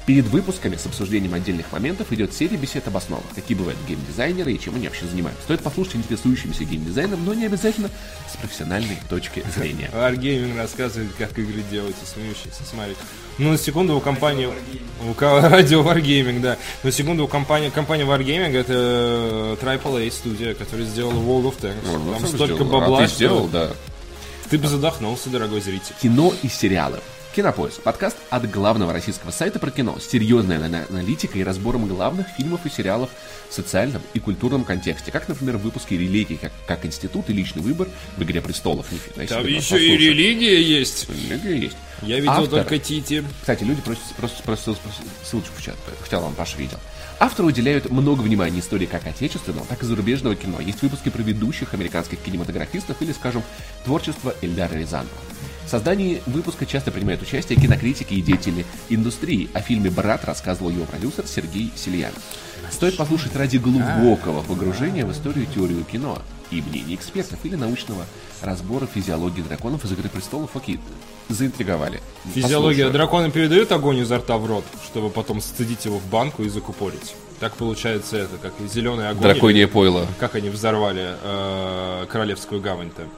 Перед 0.06 0.26
выпусками 0.26 0.76
с 0.76 0.86
обсуждением 0.86 1.34
отдельных 1.34 1.72
моментов 1.72 2.12
идет 2.12 2.32
серия 2.32 2.56
бесед 2.56 2.86
об 2.86 2.96
основах, 2.96 3.24
какие 3.34 3.58
бывают 3.58 3.78
геймдизайнеры 3.88 4.52
и 4.52 4.60
чем 4.60 4.76
они 4.76 4.86
вообще 4.86 5.04
занимаются. 5.06 5.42
Стоит 5.42 5.62
послушать 5.62 5.96
интересующимся 5.96 6.62
геймдизайном, 6.62 7.24
но 7.24 7.34
не 7.34 7.46
обязательно 7.46 7.90
с 8.32 8.36
профессиональной 8.36 8.98
точки 9.10 9.42
зрения. 9.56 9.90
Wargaming 9.92 10.56
рассказывает, 10.56 11.10
как 11.18 11.36
игры 11.36 11.60
делать, 11.72 11.96
и 12.00 12.06
смеющийся, 12.06 12.62
смотри. 12.70 12.94
Ну, 13.38 13.50
на 13.50 13.58
секунду 13.58 13.96
у 13.96 14.00
компании... 14.00 14.48
Радио 15.20 15.82
Wargaming, 15.82 16.40
да. 16.40 16.56
На 16.84 16.92
секунду 16.92 17.24
у 17.24 17.28
компании... 17.28 17.70
Компания 17.70 18.04
Wargaming 18.04 18.56
это 18.56 19.58
AAA 19.60 20.12
студия, 20.12 20.54
которая 20.54 20.86
сделала 20.86 21.14
World 21.14 21.52
of 21.52 21.60
Tanks. 21.60 22.12
Там 22.12 22.26
столько 22.28 22.54
сделал. 22.54 22.70
бабла, 22.70 22.98
А 22.98 23.02
ты 23.02 23.06
что 23.08 23.16
сделал, 23.16 23.48
да. 23.48 23.72
Ты 24.50 24.58
бы 24.58 24.68
задохнулся, 24.68 25.30
дорогой 25.30 25.60
зритель. 25.60 25.96
Кино 26.00 26.32
и 26.44 26.48
сериалы. 26.48 27.00
Кинопоиск. 27.36 27.82
Подкаст 27.82 28.16
от 28.30 28.50
главного 28.50 28.94
российского 28.94 29.30
сайта 29.30 29.58
про 29.58 29.70
кино. 29.70 29.98
с 30.00 30.06
Серьезной 30.08 30.56
ана- 30.56 30.86
аналитикой 30.88 31.42
и 31.42 31.44
разбором 31.44 31.86
главных 31.86 32.26
фильмов 32.28 32.64
и 32.64 32.70
сериалов 32.70 33.10
в 33.50 33.52
социальном 33.52 34.00
и 34.14 34.20
культурном 34.20 34.64
контексте. 34.64 35.12
Как, 35.12 35.28
например, 35.28 35.58
в 35.58 35.60
выпуске 35.60 35.98
«Религии», 35.98 36.36
как, 36.36 36.50
как 36.66 36.86
институт 36.86 37.28
и 37.28 37.34
личный 37.34 37.60
выбор 37.60 37.88
в 38.16 38.22
«Игре 38.22 38.40
престолов». 38.40 38.90
Нифига 38.90 39.26
Там 39.26 39.36
надо 39.36 39.50
еще 39.50 39.58
и 39.58 39.90
послушать. 39.90 40.00
религия 40.00 40.62
есть. 40.62 41.08
Религия 41.10 41.58
есть. 41.58 41.76
Я 42.00 42.16
видел 42.16 42.30
Автор. 42.30 42.48
только 42.48 42.78
Тити. 42.78 43.22
Кстати, 43.42 43.64
люди 43.64 43.82
просят, 43.82 44.02
просто 44.16 44.38
спросил 44.38 44.76
ссылочку 45.22 45.52
в 45.58 45.62
чат, 45.62 45.76
хотя 46.00 46.20
вам 46.20 46.34
Паша 46.34 46.56
видел. 46.56 46.78
Авторы 47.18 47.48
уделяют 47.48 47.90
много 47.90 48.22
внимания 48.22 48.60
истории 48.60 48.86
как 48.86 49.06
отечественного, 49.06 49.66
так 49.66 49.82
и 49.82 49.86
зарубежного 49.86 50.36
кино. 50.36 50.60
Есть 50.60 50.80
выпуски 50.80 51.10
про 51.10 51.22
ведущих 51.22 51.74
американских 51.74 52.18
кинематографистов 52.20 53.00
или, 53.02 53.12
скажем, 53.12 53.42
творчество 53.84 54.34
Эльдара 54.40 54.74
Рязанова. 54.74 55.10
В 55.66 55.68
создании 55.68 56.22
выпуска 56.26 56.64
часто 56.64 56.92
принимают 56.92 57.22
участие 57.22 57.60
кинокритики 57.60 58.14
и 58.14 58.22
деятели 58.22 58.64
индустрии. 58.88 59.50
О 59.52 59.60
фильме 59.60 59.90
«Брат» 59.90 60.24
рассказывал 60.24 60.70
его 60.70 60.84
продюсер 60.84 61.26
Сергей 61.26 61.72
Сильянов. 61.74 62.22
Стоит 62.70 62.96
послушать 62.96 63.34
ради 63.34 63.56
глубокого 63.56 64.42
погружения 64.42 65.04
в 65.04 65.10
историю 65.10 65.44
и 65.44 65.52
теорию 65.52 65.82
кино 65.82 66.22
и 66.52 66.62
мнений 66.62 66.94
экспертов 66.94 67.40
или 67.42 67.56
научного 67.56 68.06
разбора 68.42 68.86
физиологии 68.86 69.42
драконов 69.42 69.84
из 69.84 69.90
«Игры 69.90 70.08
престолов». 70.08 70.54
Окей, 70.54 70.78
заинтриговали. 71.28 72.00
Физиология. 72.32 72.84
Послушаю. 72.84 72.92
Драконы 72.92 73.30
передают 73.32 73.72
огонь 73.72 73.98
изо 73.98 74.18
рта 74.18 74.38
в 74.38 74.46
рот, 74.46 74.64
чтобы 74.84 75.10
потом 75.10 75.40
сцедить 75.40 75.84
его 75.84 75.98
в 75.98 76.06
банку 76.06 76.44
и 76.44 76.48
закупорить. 76.48 77.16
Так 77.40 77.54
получается 77.54 78.16
это, 78.16 78.36
как 78.40 78.52
зеленый 78.72 79.08
огонь. 79.08 79.22
Драконье 79.22 79.66
пойло. 79.66 80.06
Как 80.20 80.36
они 80.36 80.48
взорвали 80.48 81.16
э, 81.20 82.06
Королевскую 82.08 82.60
гавань-то. 82.60 83.08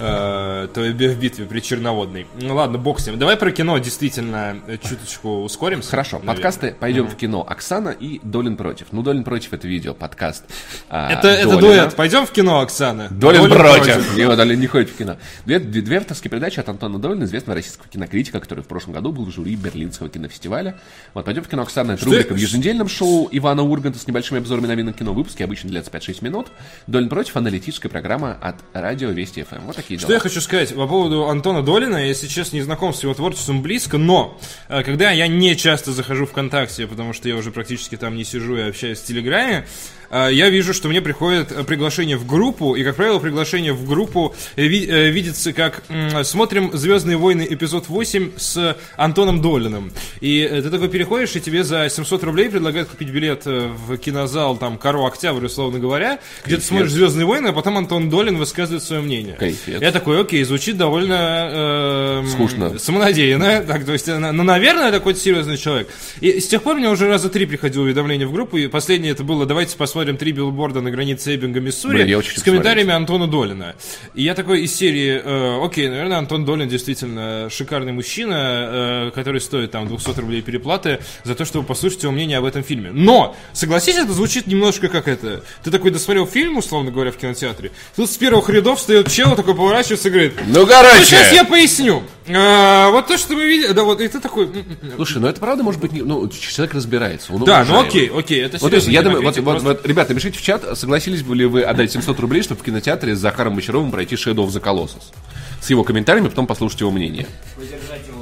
Э, 0.00 0.66
в 0.74 1.18
битве 1.18 1.44
при 1.44 1.60
Черноводной. 1.60 2.26
Ну 2.40 2.54
ладно, 2.54 2.78
бог 2.78 3.00
с 3.00 3.06
ним. 3.06 3.18
Давай 3.18 3.36
про 3.36 3.50
кино 3.52 3.78
действительно 3.78 4.56
э, 4.66 4.76
чуточку 4.78 5.42
ускоримся. 5.42 5.90
Хорошо, 5.90 6.16
наверное. 6.18 6.34
подкасты 6.34 6.76
«Пойдем 6.78 7.06
в 7.08 7.16
кино». 7.16 7.46
Оксана 7.46 7.90
и 7.90 8.20
Долин 8.22 8.56
против. 8.56 8.88
Ну, 8.92 9.02
Долин 9.02 9.24
против— 9.24 9.52
это 9.54 9.66
видео, 9.68 9.94
подкаст. 9.94 10.44
а, 10.88 11.10
Это, 11.10 11.28
это 11.28 11.56
дуэт. 11.56 11.94
Пойдем 11.96 12.26
в 12.26 12.30
кино, 12.30 12.60
Оксана. 12.60 13.08
Долин, 13.10 13.48
против. 13.48 14.16
Его 14.16 14.36
Долин 14.36 14.60
не 14.60 14.66
ходит 14.66 14.90
в 14.90 14.96
кино. 14.96 15.16
Две, 15.44 15.58
две, 15.58 15.82
две 15.82 15.98
авторские 15.98 16.30
передачи 16.30 16.60
от 16.60 16.68
Антона 16.68 16.98
Долина, 16.98 17.24
известного 17.24 17.56
российского 17.56 17.88
кинокритика, 17.88 18.40
который 18.40 18.62
в 18.64 18.66
прошлом 18.66 18.94
году 18.94 19.12
был 19.12 19.24
в 19.24 19.30
жюри 19.30 19.56
Берлинского 19.56 20.08
кинофестиваля. 20.08 20.76
Вот, 21.14 21.24
«Пойдем 21.24 21.42
в 21.42 21.48
кино», 21.48 21.62
Оксана, 21.62 21.92
это 21.92 22.04
рубрика 22.04 22.34
в 22.34 22.36
еженедельном 22.36 22.88
шоу 22.88 23.28
Ивана 23.32 23.62
Урганта 23.62 23.98
с 23.98 24.06
небольшими 24.06 24.40
обзорами 24.40 24.66
новинок 24.66 24.96
кино. 24.96 25.12
Выпуски 25.12 25.42
обычно 25.42 25.70
длятся 25.70 25.90
5-6 25.90 26.24
минут. 26.24 26.48
Долин 26.86 27.08
против— 27.08 27.36
аналитическая 27.36 27.88
программа 27.88 28.36
от 28.40 28.56
радио 28.72 29.10
Вести 29.10 29.42
ФМ. 29.42 29.66
Вот 29.66 29.76
такие 29.76 29.89
Что 29.98 30.08
дела. 30.08 30.16
я 30.16 30.20
хочу 30.20 30.40
сказать 30.40 30.74
по 30.74 30.86
поводу 30.86 31.28
Антона 31.28 31.62
Долина, 31.62 31.96
я, 31.96 32.14
честно, 32.14 32.56
не 32.56 32.62
знаком 32.62 32.94
с 32.94 33.02
его 33.02 33.14
творчеством 33.14 33.62
близко, 33.62 33.98
но 33.98 34.38
э, 34.68 34.82
когда 34.82 35.10
я 35.10 35.26
не 35.26 35.56
часто 35.56 35.92
захожу 35.92 36.26
ВКонтакте, 36.26 36.86
потому 36.86 37.12
что 37.12 37.28
я 37.28 37.36
уже 37.36 37.50
практически 37.50 37.96
там 37.96 38.16
не 38.16 38.24
сижу 38.24 38.56
и 38.56 38.60
общаюсь 38.60 39.00
в 39.00 39.06
Телеграме, 39.06 39.66
я 40.10 40.48
вижу, 40.50 40.74
что 40.74 40.88
мне 40.88 41.00
приходит 41.00 41.52
э, 41.52 41.62
приглашение 41.64 42.16
в 42.16 42.26
группу, 42.26 42.74
и, 42.74 42.82
как 42.82 42.96
правило, 42.96 43.18
приглашение 43.18 43.72
в 43.72 43.86
группу 43.86 44.34
э, 44.56 44.66
ви- 44.66 44.86
э, 44.88 45.10
видится 45.10 45.52
как 45.52 45.82
«Смотрим 46.24 46.70
«Звездные 46.72 47.16
войны» 47.16 47.46
эпизод 47.48 47.88
8 47.88 48.32
с 48.36 48.76
Антоном 48.96 49.40
Долиным». 49.40 49.92
И 50.20 50.40
э, 50.40 50.62
ты 50.62 50.70
такой 50.70 50.88
переходишь, 50.88 51.36
и 51.36 51.40
тебе 51.40 51.62
за 51.62 51.88
700 51.88 52.24
рублей 52.24 52.48
предлагают 52.50 52.88
купить 52.88 53.10
билет 53.10 53.42
э, 53.46 53.68
в 53.86 53.96
кинозал, 53.98 54.56
там, 54.56 54.78
Каро 54.78 55.06
Октябрь, 55.06 55.44
условно 55.46 55.78
говоря, 55.78 56.18
где 56.44 56.56
ты 56.56 56.62
смотришь 56.62 56.90
«Звездные 56.90 57.26
войны», 57.26 57.48
а 57.48 57.52
потом 57.52 57.78
Антон 57.78 58.10
Долин 58.10 58.36
высказывает 58.36 58.82
свое 58.82 59.02
мнение. 59.02 59.34
Кайфец. 59.38 59.80
Я 59.80 59.92
такой, 59.92 60.20
окей, 60.20 60.42
звучит 60.42 60.76
довольно... 60.76 62.20
эм, 62.22 62.26
Скучно. 62.28 62.78
Самонадеянно. 62.78 63.64
Так, 63.70 63.84
то 63.84 63.92
есть, 63.92 64.08
э, 64.08 64.18
ну, 64.18 64.42
наверное, 64.42 64.88
это 64.88 64.98
какой-то 64.98 65.20
серьезный 65.20 65.56
человек. 65.56 65.88
И 66.20 66.40
с 66.40 66.48
тех 66.48 66.62
пор 66.62 66.76
мне 66.76 66.88
уже 66.88 67.06
раза 67.08 67.28
три 67.28 67.46
приходило 67.46 67.84
уведомление 67.84 68.26
в 68.26 68.32
группу, 68.32 68.56
и 68.56 68.66
последнее 68.66 69.12
это 69.12 69.22
было, 69.22 69.46
давайте 69.46 69.76
посмотрим 69.76 69.99
три 70.04 70.32
билборда 70.32 70.80
на 70.80 70.90
границе 70.90 71.34
Эббинга, 71.34 71.60
Миссури, 71.60 71.94
Блин, 71.94 72.06
я 72.08 72.18
очень 72.18 72.36
с 72.38 72.42
комментариями 72.42 72.92
Антона 72.92 73.26
Долина. 73.26 73.74
И 74.14 74.22
я 74.22 74.34
такой 74.34 74.62
из 74.62 74.74
серии, 74.74 75.20
э, 75.22 75.64
окей, 75.64 75.88
наверное, 75.88 76.18
Антон 76.18 76.44
Долин 76.44 76.68
действительно 76.68 77.48
шикарный 77.50 77.92
мужчина, 77.92 78.34
э, 78.34 79.10
который 79.14 79.40
стоит 79.40 79.70
там 79.70 79.86
200 79.88 80.18
рублей 80.20 80.42
переплаты 80.42 81.00
за 81.24 81.34
то, 81.34 81.44
чтобы 81.44 81.66
послушать 81.66 82.02
его 82.02 82.12
мнение 82.12 82.38
об 82.38 82.44
этом 82.44 82.62
фильме. 82.62 82.90
Но, 82.92 83.36
согласись, 83.52 83.96
это 83.96 84.12
звучит 84.12 84.46
немножко 84.46 84.88
как 84.88 85.08
это. 85.08 85.42
Ты 85.62 85.70
такой 85.70 85.90
досмотрел 85.90 86.26
фильм, 86.26 86.58
условно 86.58 86.90
говоря, 86.90 87.10
в 87.12 87.16
кинотеатре, 87.16 87.70
тут 87.96 88.10
с 88.10 88.16
первых 88.16 88.48
рядов 88.50 88.78
встает 88.78 89.10
чел, 89.10 89.34
такой 89.36 89.54
поворачивается 89.54 90.08
и 90.08 90.10
говорит, 90.10 90.32
Ну, 90.46 90.60
ну, 90.60 90.66
короче! 90.66 91.04
сейчас 91.04 91.32
я 91.32 91.44
поясню. 91.44 92.02
А, 92.28 92.90
вот 92.90 93.06
то, 93.08 93.18
что 93.18 93.34
мы 93.34 93.44
видели, 93.46 93.72
да, 93.72 93.82
вот, 93.82 94.00
и 94.00 94.08
ты 94.08 94.20
такой... 94.20 94.48
Слушай, 94.96 95.18
ну 95.18 95.26
это 95.28 95.40
правда 95.40 95.62
может 95.64 95.80
быть, 95.80 95.92
не- 95.92 96.02
ну, 96.02 96.28
человек 96.28 96.74
разбирается. 96.74 97.32
Он 97.32 97.44
Да, 97.44 97.64
ну 97.68 97.80
окей, 97.80 98.08
окей, 98.08 98.42
это 98.42 98.58
Вот, 98.58 98.70
то 98.70 98.76
есть, 98.76 98.88
я 98.88 99.02
думаю, 99.02 99.22
вот, 99.22 99.36
вот, 99.38 99.62
вот, 99.62 99.86
ребята, 99.90 100.14
напишите 100.14 100.38
в 100.38 100.42
чат, 100.42 100.78
согласились 100.78 101.22
бы 101.22 101.34
ли 101.34 101.44
вы 101.44 101.62
отдать 101.62 101.92
700 101.92 102.18
рублей, 102.20 102.42
чтобы 102.42 102.60
в 102.60 102.64
кинотеатре 102.64 103.14
с 103.14 103.18
Захаром 103.18 103.56
Бочаровым 103.56 103.90
пройти 103.90 104.14
Shadow 104.14 104.46
of 104.46 104.48
the 104.48 104.62
Colossus? 104.62 105.12
С 105.60 105.68
его 105.68 105.84
комментариями, 105.84 106.28
потом 106.28 106.46
послушать 106.46 106.80
его 106.80 106.90
мнение. 106.90 107.26
Подержать 107.56 108.06
его 108.06 108.19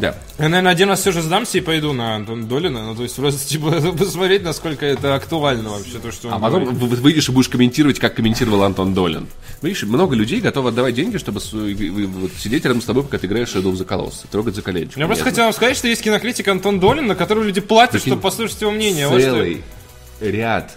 Да. 0.00 0.16
Я, 0.38 0.48
наверное, 0.48 0.72
один 0.72 0.88
раз 0.88 1.00
все 1.00 1.12
же 1.12 1.20
сдамся 1.22 1.58
и 1.58 1.60
пойду 1.60 1.92
на 1.92 2.16
Антона 2.16 2.44
Долина. 2.46 2.86
Ну, 2.86 2.94
то 2.94 3.02
есть 3.02 3.14
просто, 3.16 3.46
типа, 3.48 3.70
посмотреть, 3.92 4.42
насколько 4.42 4.86
это 4.86 5.14
актуально 5.14 5.70
вообще, 5.70 5.98
то, 5.98 6.10
что 6.10 6.28
он 6.28 6.34
А 6.34 6.38
потом 6.38 6.64
говорит. 6.64 6.80
вы- 6.80 6.88
вы 6.88 6.96
выйдешь 6.96 7.28
и 7.28 7.32
будешь 7.32 7.48
комментировать, 7.48 7.98
как 7.98 8.14
комментировал 8.14 8.62
Антон 8.62 8.94
Долин. 8.94 9.26
Видишь, 9.62 9.82
много 9.82 10.14
людей 10.16 10.40
готовы 10.40 10.70
отдавать 10.70 10.94
деньги, 10.94 11.18
чтобы 11.18 11.40
с- 11.40 11.52
вот 11.52 12.30
сидеть 12.38 12.64
рядом 12.64 12.80
с 12.80 12.86
тобой, 12.86 13.02
пока 13.02 13.18
ты 13.18 13.26
играешь 13.26 13.48
Shadow 13.54 13.72
of 13.72 13.74
the 13.74 13.86
Colossus, 13.86 14.24
трогать 14.30 14.54
за 14.54 14.62
коленчик. 14.62 14.96
Я 14.96 15.06
просто 15.06 15.24
хотел 15.24 15.44
вам 15.44 15.52
сказать, 15.52 15.76
что 15.76 15.86
есть 15.88 16.02
кинокритик 16.02 16.48
Антон 16.48 16.80
Долин, 16.80 17.06
на 17.06 17.14
который 17.14 17.44
люди 17.44 17.60
платят, 17.60 17.92
Прикинь, 17.92 18.08
чтобы 18.12 18.22
послушать 18.22 18.60
его 18.62 18.70
мнение. 18.70 19.06
Вот 19.08 19.20
что- 19.20 19.30
Целый 19.30 19.62
ряд 20.20 20.76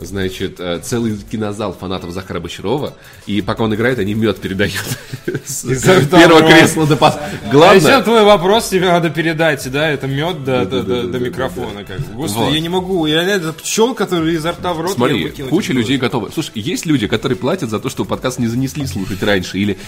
значит, 0.00 0.58
э, 0.58 0.80
целый 0.82 1.16
кинозал 1.16 1.72
фанатов 1.72 2.10
Захара 2.10 2.40
Бочарова, 2.40 2.94
и 3.26 3.40
пока 3.40 3.64
он 3.64 3.74
играет, 3.74 3.98
они 3.98 4.14
мед 4.14 4.38
передают 4.40 4.84
с 5.46 5.64
первого 5.64 6.42
кресла 6.42 6.86
до. 6.86 6.96
А 7.00 7.30
еще 7.30 7.50
Главное, 7.50 8.02
твой 8.02 8.24
вопрос 8.24 8.68
тебе 8.68 8.90
надо 8.90 9.10
передать, 9.10 9.70
да, 9.70 9.88
это 9.88 10.06
мед 10.06 10.44
до, 10.44 11.18
микрофона. 11.18 11.84
Как. 11.84 12.00
Господи, 12.14 12.54
я 12.54 12.60
не 12.60 12.68
могу, 12.68 13.06
я 13.06 13.22
это 13.22 13.52
пчел, 13.52 13.94
который 13.94 14.34
изо 14.34 14.52
рта 14.52 14.74
в 14.74 14.80
рот 14.80 14.94
Смотри, 14.94 15.28
куча 15.28 15.72
людей 15.72 15.98
готовы. 15.98 16.30
Слушай, 16.32 16.52
есть 16.54 16.86
люди, 16.86 17.06
которые 17.06 17.36
платят 17.36 17.70
за 17.70 17.78
то, 17.78 17.88
что 17.88 18.04
подкаст 18.04 18.38
не 18.38 18.48
занесли 18.48 18.86
слушать 18.86 19.22
раньше, 19.22 19.58
или 19.58 19.78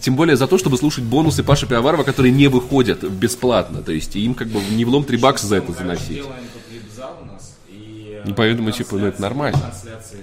тем 0.00 0.16
более 0.16 0.36
за 0.36 0.46
то, 0.46 0.58
чтобы 0.58 0.76
слушать 0.76 1.04
бонусы 1.04 1.42
Паши 1.42 1.66
Пиаварова, 1.66 2.04
которые 2.04 2.32
не 2.32 2.48
выходят 2.48 3.02
бесплатно. 3.02 3.82
То 3.82 3.92
есть 3.92 4.16
им 4.16 4.34
как 4.34 4.48
бы 4.48 4.60
не 4.70 4.84
влом 4.84 5.04
3 5.04 5.16
бакса 5.18 5.46
за 5.46 5.56
это 5.56 5.72
заносить. 5.72 6.08
Делаем 6.08 6.44
тут 6.52 6.62
вип-зал 6.72 7.18
у 7.22 7.26
нас. 7.26 7.56
И, 8.26 8.30
Ну, 8.30 8.34
поэтому, 8.34 8.70
типа, 8.72 8.96
ну 8.96 9.06
это 9.06 9.22
нормально. 9.22 9.72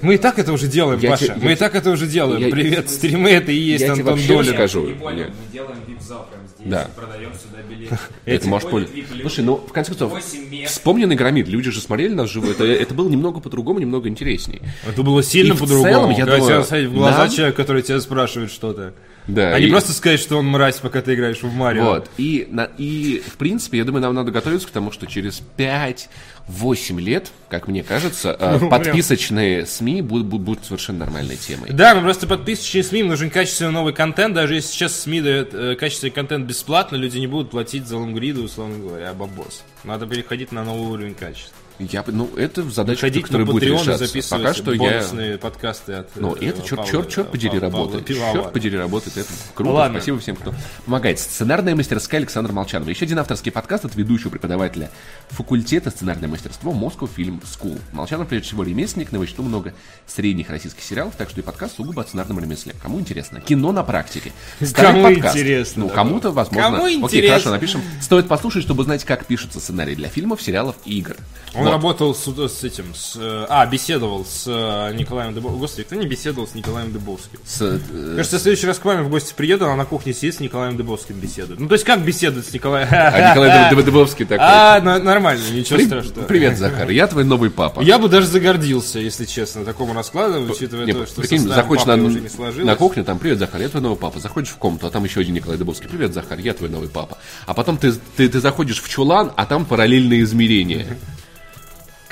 Мы 0.02 0.16
и 0.16 0.18
так 0.18 0.38
это 0.38 0.52
уже 0.52 0.68
делаем, 0.68 1.00
Я 1.00 1.12
Паша. 1.12 1.28
те- 1.28 1.36
Мы 1.36 1.46
я 1.46 1.52
и 1.54 1.56
так 1.56 1.74
это 1.74 1.90
уже 1.90 2.06
делаем. 2.06 2.42
я- 2.44 2.50
Привет, 2.52 2.90
стримы, 2.90 3.30
это 3.30 3.52
и 3.52 3.56
есть 3.56 3.82
Я 3.82 3.94
тебе 3.94 4.02
Антон 4.02 4.14
вообще 4.16 4.28
Долин. 4.34 4.54
скажу. 4.54 4.88
Не 4.88 4.94
понял, 4.94 5.26
мы 5.28 5.54
делаем 5.54 5.78
вип-зал 5.88 6.28
прямо 6.30 6.44
здесь. 6.48 6.68
Да. 6.70 6.88
Продаем 6.96 7.30
сюда 7.34 7.62
билеты. 7.70 7.98
Это 8.26 8.50
пол- 8.50 8.80
VIP-люди. 8.82 9.22
Слушай, 9.22 9.44
ну, 9.46 9.56
в 9.56 9.72
конце 9.72 9.92
концов, 9.92 10.12
8 10.12 10.50
мест. 10.50 10.74
вспомни 10.74 11.06
на 11.06 11.16
Громит, 11.16 11.48
люди 11.48 11.72
же 11.72 11.80
смотрели 11.80 12.14
нас 12.14 12.30
живую, 12.30 12.52
это, 12.52 12.66
это 12.66 12.94
было 12.94 13.08
немного 13.08 13.40
по-другому, 13.40 13.80
немного 13.80 14.10
интересней. 14.10 14.62
Это 14.86 15.02
было 15.02 15.24
сильно 15.24 15.54
И 15.54 15.56
в 15.56 15.60
по-другому. 15.62 15.90
целом, 15.94 16.10
я 16.12 16.26
думаю, 16.26 16.62
в 16.64 16.94
глаза 16.94 17.30
человека, 17.30 17.56
который 17.56 17.84
тебя 17.84 18.02
спрашивает 18.02 18.52
что-то. 18.52 18.94
Да, 19.28 19.54
А 19.56 19.60
не 19.60 19.68
и- 19.68 19.70
просто 19.70 19.94
сказать, 19.94 20.20
что 20.20 20.38
он 20.38 20.48
мразь, 20.48 20.78
пока 20.80 21.02
ты 21.02 21.14
играешь 21.14 21.42
в 21.42 21.54
Марио. 21.54 21.84
Вот. 21.86 22.10
И, 22.18 22.48
на- 22.52 22.70
и, 22.78 23.24
в 23.26 23.38
принципе, 23.38 23.78
я 23.78 23.86
думаю, 23.86 24.02
нам 24.02 24.14
надо 24.16 24.32
готовиться 24.32 24.68
к 24.68 24.72
тому, 24.72 24.92
что 24.92 25.06
через 25.08 25.42
5-8 25.58 27.00
лет, 27.00 27.32
как 27.50 27.68
мне 27.68 27.84
кажется, 27.84 28.38
Ну, 28.62 28.70
подписочные 28.70 29.66
СМИ 29.66 30.02
будут, 30.02 30.26
будут, 30.28 30.46
будут 30.46 30.66
совершенно 30.66 31.00
нормальной 31.00 31.38
темой. 31.38 31.70
Да, 31.72 31.96
мы 31.96 32.02
просто 32.02 32.28
подписчики 32.28 32.82
СМИ, 32.82 33.02
им 33.02 33.08
нужен 33.08 33.30
качественный 33.30 33.72
новый 33.72 33.94
контент. 33.94 34.34
Даже 34.36 34.56
если 34.56 34.72
сейчас 34.74 35.00
СМИ 35.02 35.22
дают 35.22 35.54
э, 35.54 35.76
качественный 35.76 36.12
контент 36.12 36.46
бесплатно, 36.46 36.96
люди 36.98 37.18
не 37.18 37.28
будут 37.28 37.52
платить 37.52 37.88
за 37.88 37.98
лонгриду, 37.98 38.44
условно 38.44 38.78
говоря, 38.78 39.14
бабос. 39.14 39.64
Надо 39.84 40.06
переходить 40.06 40.52
на 40.52 40.64
новый 40.66 40.88
уровень 40.92 41.16
качества. 41.16 41.56
Я, 41.80 42.04
ну, 42.08 42.30
это 42.38 42.70
задача, 42.70 43.02
Ходить 43.02 43.24
на 43.24 43.28
которая 43.40 43.46
будет 43.48 43.64
решаться. 43.64 44.30
Пока 44.30 44.54
что 44.54 44.74
я... 44.74 45.38
подкасты 45.40 45.94
от 45.94 46.16
Ну, 46.16 46.36
э, 46.36 46.50
это 46.50 46.62
черт, 46.62 46.82
Павла- 46.82 46.92
черт, 46.92 47.10
черт 47.10 47.32
подери, 47.32 47.50
Павла- 47.60 47.62
работает. 47.62 48.06
Пивовара. 48.06 48.34
Черт 48.34 48.54
подери, 48.54 48.78
работает. 48.78 49.18
Это 49.18 49.28
круто. 49.56 49.72
Ладно. 49.72 49.98
Спасибо 50.00 50.20
всем, 50.20 50.36
кто 50.36 50.54
помогает. 50.86 51.20
Сценарная 51.20 51.76
мастерская 51.76 52.20
Александра 52.22 52.54
Молчанова. 52.54 52.90
Еще 52.90 53.06
один 53.06 53.18
авторский 53.20 53.52
подкаст 53.52 53.86
от 53.86 53.96
ведущего 53.96 54.30
преподавателя 54.30 54.92
факультета 55.30 55.90
сценарное 55.90 56.30
мастерство 56.30 56.72
Moscow 56.74 57.10
Film 57.14 57.42
School. 57.44 57.80
Молчанов, 57.92 58.28
прежде 58.28 58.48
всего, 58.50 58.64
ремесленник, 58.64 59.12
но 59.12 59.20
вычту 59.20 59.42
много 59.42 59.74
средних 60.06 60.50
российских 60.52 60.84
сериалов, 60.84 61.16
так 61.18 61.30
что 61.30 61.40
и 61.42 61.44
подкаст 61.44 61.78
сугубо 61.78 62.04
о 62.04 62.06
сценарном 62.06 62.40
ремесле. 62.40 62.74
Кому 62.82 63.00
интересно? 63.00 63.42
Кино 63.42 63.72
на 63.72 63.84
практике. 63.84 64.32
Старый 64.62 64.92
Кому 65.02 65.04
подкаст. 65.16 65.36
интересно, 65.36 65.84
Ну, 65.86 65.90
кому-то, 65.90 66.32
возможно. 66.32 66.64
Кому 66.78 66.86
Окей, 66.86 66.98
интересно? 67.02 67.30
хорошо, 67.32 67.50
напишем. 67.52 67.82
Стоит 68.00 68.28
послушать, 68.28 68.64
чтобы 68.64 68.84
знать, 68.84 69.04
как 69.04 69.26
пишется 69.26 69.60
сценарий 69.60 69.96
для 69.96 70.08
фильмов, 70.10 70.42
сериалов 70.42 70.76
и 70.86 71.00
игр. 71.00 71.16
Он 71.56 71.63
Вот. 71.64 71.72
работал 71.72 72.16
с, 72.16 72.26
с 72.26 72.64
этим, 72.64 72.94
с, 72.96 73.18
а, 73.20 73.66
беседовал 73.66 74.26
с 74.26 74.46
э, 74.48 74.94
Николаем 74.96 75.34
Дыбовским. 75.34 75.60
Господи, 75.60 75.84
кто 75.84 75.96
не 75.96 76.06
беседовал 76.08 76.48
с 76.48 76.56
Николаем 76.56 76.92
Дыбовским? 76.92 77.40
С, 77.46 77.62
э, 77.62 77.80
Кажется, 78.16 78.38
в 78.38 78.42
следующий 78.42 78.68
раз 78.68 78.80
к 78.80 78.86
маме 78.86 79.02
в 79.04 79.10
гости 79.10 79.34
приеду, 79.36 79.66
она 79.66 79.76
на 79.76 79.86
кухне 79.86 80.14
сидит 80.14 80.36
с 80.36 80.40
Николаем 80.40 80.78
Дыбовским 80.78 81.16
беседует. 81.20 81.60
Ну, 81.60 81.68
то 81.68 81.74
есть, 81.74 81.86
как 81.86 82.04
беседует 82.04 82.46
с 82.48 82.54
Николаем? 82.54 82.88
а 82.92 83.30
Николай 83.32 83.72
Дыб- 83.72 83.84
Дыбовский 83.84 84.26
такой. 84.26 84.46
А, 84.48 84.80
нормально, 84.82 85.44
ничего 85.52 85.78
При- 85.78 85.86
страшного. 85.86 86.24
Привет, 86.26 86.58
Захар, 86.58 86.90
я 86.90 87.08
твой 87.08 87.24
новый 87.24 87.50
папа. 87.50 87.82
Я 87.82 88.00
бы 88.00 88.10
даже 88.10 88.28
загордился, 88.28 89.00
если 89.00 89.26
честно, 89.26 89.66
такому 89.66 89.94
раскладу, 89.94 90.42
учитывая 90.52 90.86
Не, 90.86 90.94
то, 90.94 91.06
что 91.06 91.22
прикинь, 91.22 91.40
заходишь 91.40 91.86
на, 91.86 91.96
уже 91.96 92.20
не 92.22 92.30
сложилось. 92.30 92.66
на 92.66 92.76
кухню, 92.76 93.04
там, 93.04 93.20
привет, 93.20 93.40
Захар, 93.40 93.62
я 93.62 93.70
твой 93.70 93.82
новый 93.82 93.98
папа. 93.98 94.20
Заходишь 94.20 94.50
в 94.52 94.58
комнату, 94.58 94.88
а 94.88 94.90
там 94.90 95.04
еще 95.04 95.20
один 95.22 95.34
Николай 95.36 95.58
Дыбовский. 95.58 95.90
Привет, 95.90 96.14
Захар, 96.14 96.40
я 96.40 96.54
твой 96.54 96.70
новый 96.70 96.90
папа. 96.90 97.18
А 97.46 97.54
потом 97.54 97.78
ты, 97.78 97.94
ты, 98.18 98.30
ты 98.30 98.40
заходишь 98.40 98.82
в 98.82 98.90
чулан, 98.90 99.32
а 99.36 99.46
там 99.46 99.66
параллельные 99.66 100.22
измерения. 100.24 100.98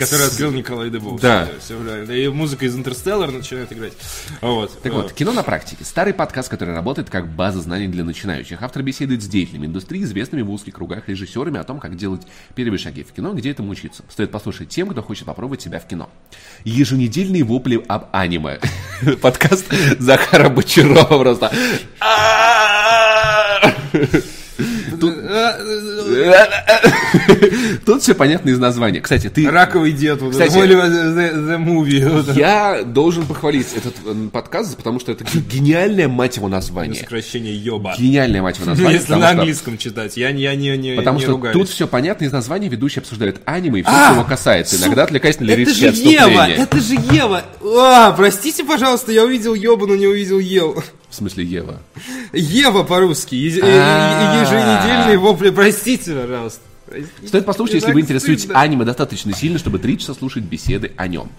Который 0.01 0.27
открыл 0.27 0.51
Николай 0.51 0.89
Дыбовский. 0.89 1.21
Да. 1.21 1.47
всё 1.59 1.79
правильно. 1.79 2.11
И 2.11 2.27
музыка 2.27 2.65
из 2.65 2.75
Интерстеллар 2.75 3.31
начинает 3.31 3.71
играть. 3.71 3.93
Вот. 4.41 4.81
Так 4.81 4.93
вот, 4.93 5.13
кино 5.13 5.31
на 5.31 5.43
практике. 5.43 5.83
Старый 5.83 6.13
подкаст, 6.13 6.49
который 6.49 6.73
работает 6.73 7.09
как 7.09 7.27
база 7.27 7.61
знаний 7.61 7.87
для 7.87 8.03
начинающих. 8.03 8.61
Автор 8.63 8.81
беседует 8.83 9.21
с 9.21 9.27
деятелями 9.27 9.67
индустрии, 9.67 10.03
известными 10.03 10.41
в 10.41 10.51
узких 10.51 10.73
кругах 10.73 11.07
режиссерами 11.07 11.59
о 11.59 11.63
том, 11.63 11.79
как 11.79 11.95
делать 11.95 12.23
первые 12.55 12.79
шаги 12.79 13.03
в 13.03 13.11
кино, 13.11 13.33
где 13.33 13.51
этому 13.51 13.71
учиться. 13.71 14.03
Стоит 14.09 14.31
послушать 14.31 14.69
тем, 14.69 14.89
кто 14.89 15.01
хочет 15.03 15.25
попробовать 15.25 15.61
себя 15.61 15.79
в 15.79 15.87
кино. 15.87 16.09
Еженедельные 16.63 17.43
вопли 17.43 17.83
об 17.87 18.07
аниме. 18.11 18.59
Подкаст 19.21 19.65
Захара 19.99 20.49
Бочарова 20.49 21.05
просто. 21.05 21.51
Тут 27.85 28.01
все 28.01 28.13
понятно 28.15 28.49
из 28.49 28.59
названия. 28.59 29.01
Кстати, 29.01 29.29
ты... 29.29 29.49
Раковый 29.49 29.91
дед, 29.91 30.21
вот 30.21 30.31
Кстати- 30.31 30.57
это, 30.57 30.87
the, 30.87 31.35
the 31.35 31.63
Movie. 31.63 32.09
вот 32.09 32.29
это. 32.29 32.39
Я 32.39 32.83
должен 32.83 33.25
похвалить 33.25 33.67
этот 33.75 33.93
э, 34.05 34.13
подкаст, 34.31 34.77
потому 34.77 34.99
что 34.99 35.11
это 35.11 35.23
гениальное, 35.23 36.07
мать 36.07 36.37
его, 36.37 36.47
название. 36.47 37.01
Сокращение 37.01 37.55
ёба. 37.55 37.93
Гениальное, 37.97 38.41
мать 38.41 38.57
его, 38.57 38.67
название. 38.67 38.99
Если 38.99 39.11
на 39.13 39.17
что- 39.19 39.29
английском 39.29 39.77
читать, 39.77 40.17
я, 40.17 40.31
не- 40.31 40.43
я 40.43 40.55
не, 40.55 40.77
не, 40.77 40.95
Потому 40.95 41.17
не 41.19 41.23
что 41.23 41.31
ругаюсь. 41.33 41.53
тут 41.53 41.69
все 41.69 41.87
понятно 41.87 42.25
из 42.25 42.31
названия, 42.31 42.69
ведущий 42.69 42.99
обсуждает 42.99 43.41
аниме 43.45 43.79
и 43.79 43.83
все, 43.83 43.91
что 43.91 44.13
его 44.13 44.23
касается. 44.23 44.77
Иногда 44.77 45.03
отвлекаясь 45.03 45.39
на 45.39 45.45
Это 45.45 45.55
лирические 45.55 45.91
же 45.91 46.01
Ева, 46.01 46.47
это 46.49 46.79
же 46.79 46.95
Ева. 46.95 47.43
А, 47.63 48.11
простите, 48.11 48.63
пожалуйста, 48.63 49.11
я 49.11 49.23
увидел 49.23 49.53
Ёбу, 49.53 49.87
но 49.87 49.95
не 49.95 50.07
увидел 50.07 50.39
Еву. 50.39 50.83
В 51.11 51.15
смысле 51.15 51.43
Ева. 51.43 51.81
Ева 52.31 52.83
по-русски. 52.83 53.59
А. 53.61 54.41
Еженедельные 54.41 55.17
вопли. 55.17 55.49
Простите, 55.49 56.15
пожалуйста. 56.15 56.61
Стоит 57.25 57.45
послушать, 57.45 57.75
если 57.75 57.91
вы 57.91 58.01
интересуетесь 58.01 58.47
аниме 58.53 58.85
достаточно 58.85 59.33
сильно, 59.33 59.59
чтобы 59.59 59.77
три 59.79 59.97
часа 59.97 60.13
слушать 60.13 60.43
беседы 60.43 60.93
о 60.95 61.07
нем. 61.07 61.29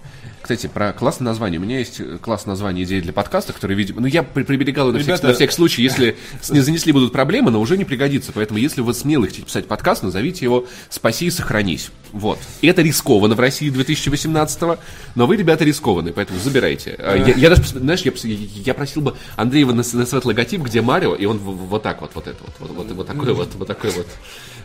Кстати, 0.43 0.67
про 0.67 0.91
классное 0.91 1.23
название. 1.25 1.57
У 1.57 1.63
меня 1.63 1.79
есть 1.79 2.01
э, 2.01 2.17
классное 2.21 2.51
название 2.51 2.83
идеи 2.83 2.99
для 2.99 3.13
подкаста, 3.13 3.53
который, 3.53 3.77
видимо... 3.77 4.01
Ну, 4.01 4.07
я 4.07 4.23
при- 4.23 4.43
приберегал 4.43 4.91
на, 4.91 4.97
Ребята- 4.97 5.27
на 5.27 5.33
всякий 5.33 5.53
случай, 5.53 5.81
если 5.81 6.17
не 6.49 6.59
занесли 6.59 6.91
будут 6.91 7.13
проблемы, 7.13 7.49
но 7.49 7.61
уже 7.61 7.77
не 7.77 7.85
пригодится. 7.85 8.33
Поэтому, 8.33 8.59
если 8.59 8.81
вы 8.81 8.93
смело 8.93 9.25
хотите 9.25 9.43
писать 9.45 9.67
подкаст, 9.67 10.03
назовите 10.03 10.43
его 10.43 10.67
«Спаси 10.89 11.27
и 11.27 11.31
сохранись». 11.31 11.91
Вот. 12.11 12.39
И 12.59 12.67
это 12.67 12.81
рискованно 12.81 13.35
в 13.35 13.39
России 13.39 13.71
2018-го, 13.71 14.79
но 15.15 15.27
вы, 15.27 15.37
ребята, 15.37 15.63
рискованы, 15.63 16.11
поэтому 16.11 16.39
забирайте. 16.39 16.95
А, 16.99 17.15
Я, 17.15 17.33
я 17.35 17.49
даже, 17.49 17.63
знаешь, 17.63 18.01
я, 18.01 18.11
я 18.25 18.73
просил 18.73 19.01
бы 19.01 19.15
Андреева 19.37 19.71
на, 19.71 19.83
логотип, 20.25 20.61
где 20.61 20.81
Марио, 20.81 21.15
и 21.15 21.25
он 21.25 21.37
вот 21.37 21.81
так 21.83 22.01
вот, 22.01 22.11
вот 22.13 22.27
это 22.27 22.37
вот, 22.43 22.53
вот, 22.59 22.71
вот, 22.71 22.91
вот 22.91 23.07
такой 23.07 23.33
вот, 23.33 23.49
вот 23.55 23.67
такой 23.67 23.91
вот 23.91 24.07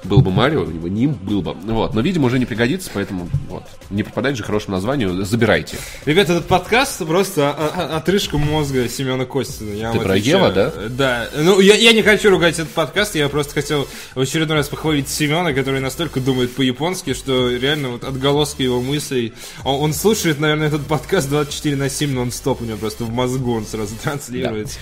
был 0.05 0.21
бы 0.21 0.31
Марио, 0.31 0.63
у 0.63 0.71
него 0.71 0.89
ним 0.89 1.13
был 1.15 1.43
бы. 1.43 1.55
Вот. 1.55 1.95
Но, 1.95 2.01
видимо, 2.01 2.27
уже 2.27 2.39
не 2.39 2.47
пригодится, 2.47 2.91
поэтому 2.93 3.29
вот. 3.49 3.65
Не 3.91 4.03
попадать 4.03 4.37
же 4.37 4.43
хорошему 4.43 4.77
названию, 4.77 5.25
забирайте. 5.25 5.79
Ребята, 6.05 6.35
этот 6.35 6.47
подкаст 6.47 7.05
просто 7.07 7.51
отрыжка 7.97 8.39
мозга 8.39 8.89
Семена 8.89 9.25
Костина. 9.25 9.73
Я 9.73 9.93
Ты 9.93 10.01
про. 10.01 10.17
Ева, 10.17 10.51
да? 10.51 10.73
Да. 10.89 11.29
Ну, 11.37 11.61
я, 11.61 11.75
я 11.75 11.93
не 11.93 12.03
хочу 12.03 12.31
ругать 12.31 12.55
этот 12.59 12.71
подкаст, 12.71 13.15
я 13.15 13.29
просто 13.29 13.55
хотел 13.55 13.89
в 14.15 14.21
очередной 14.21 14.59
раз 14.59 14.69
похвалить 14.69 15.09
Семена, 15.09 15.53
который 15.53 15.81
настолько 15.81 16.21
думает 16.21 16.55
по-японски, 16.55 17.15
что 17.15 17.51
реально 17.51 17.91
вот 17.91 18.05
отголоски 18.05 18.63
его 18.63 18.81
мыслей... 18.83 19.33
Он, 19.65 19.83
он 19.83 19.93
слушает, 19.95 20.39
наверное, 20.39 20.69
этот 20.69 20.87
подкаст 20.87 21.29
24 21.29 21.77
на 21.77 21.89
7 21.89 22.13
нон-стоп, 22.13 22.63
у 22.63 22.65
него 22.65 22.79
просто 22.79 23.05
в 23.05 23.11
мозгу 23.11 23.55
он 23.55 23.67
сразу 23.67 23.95
транслируется. 24.03 24.79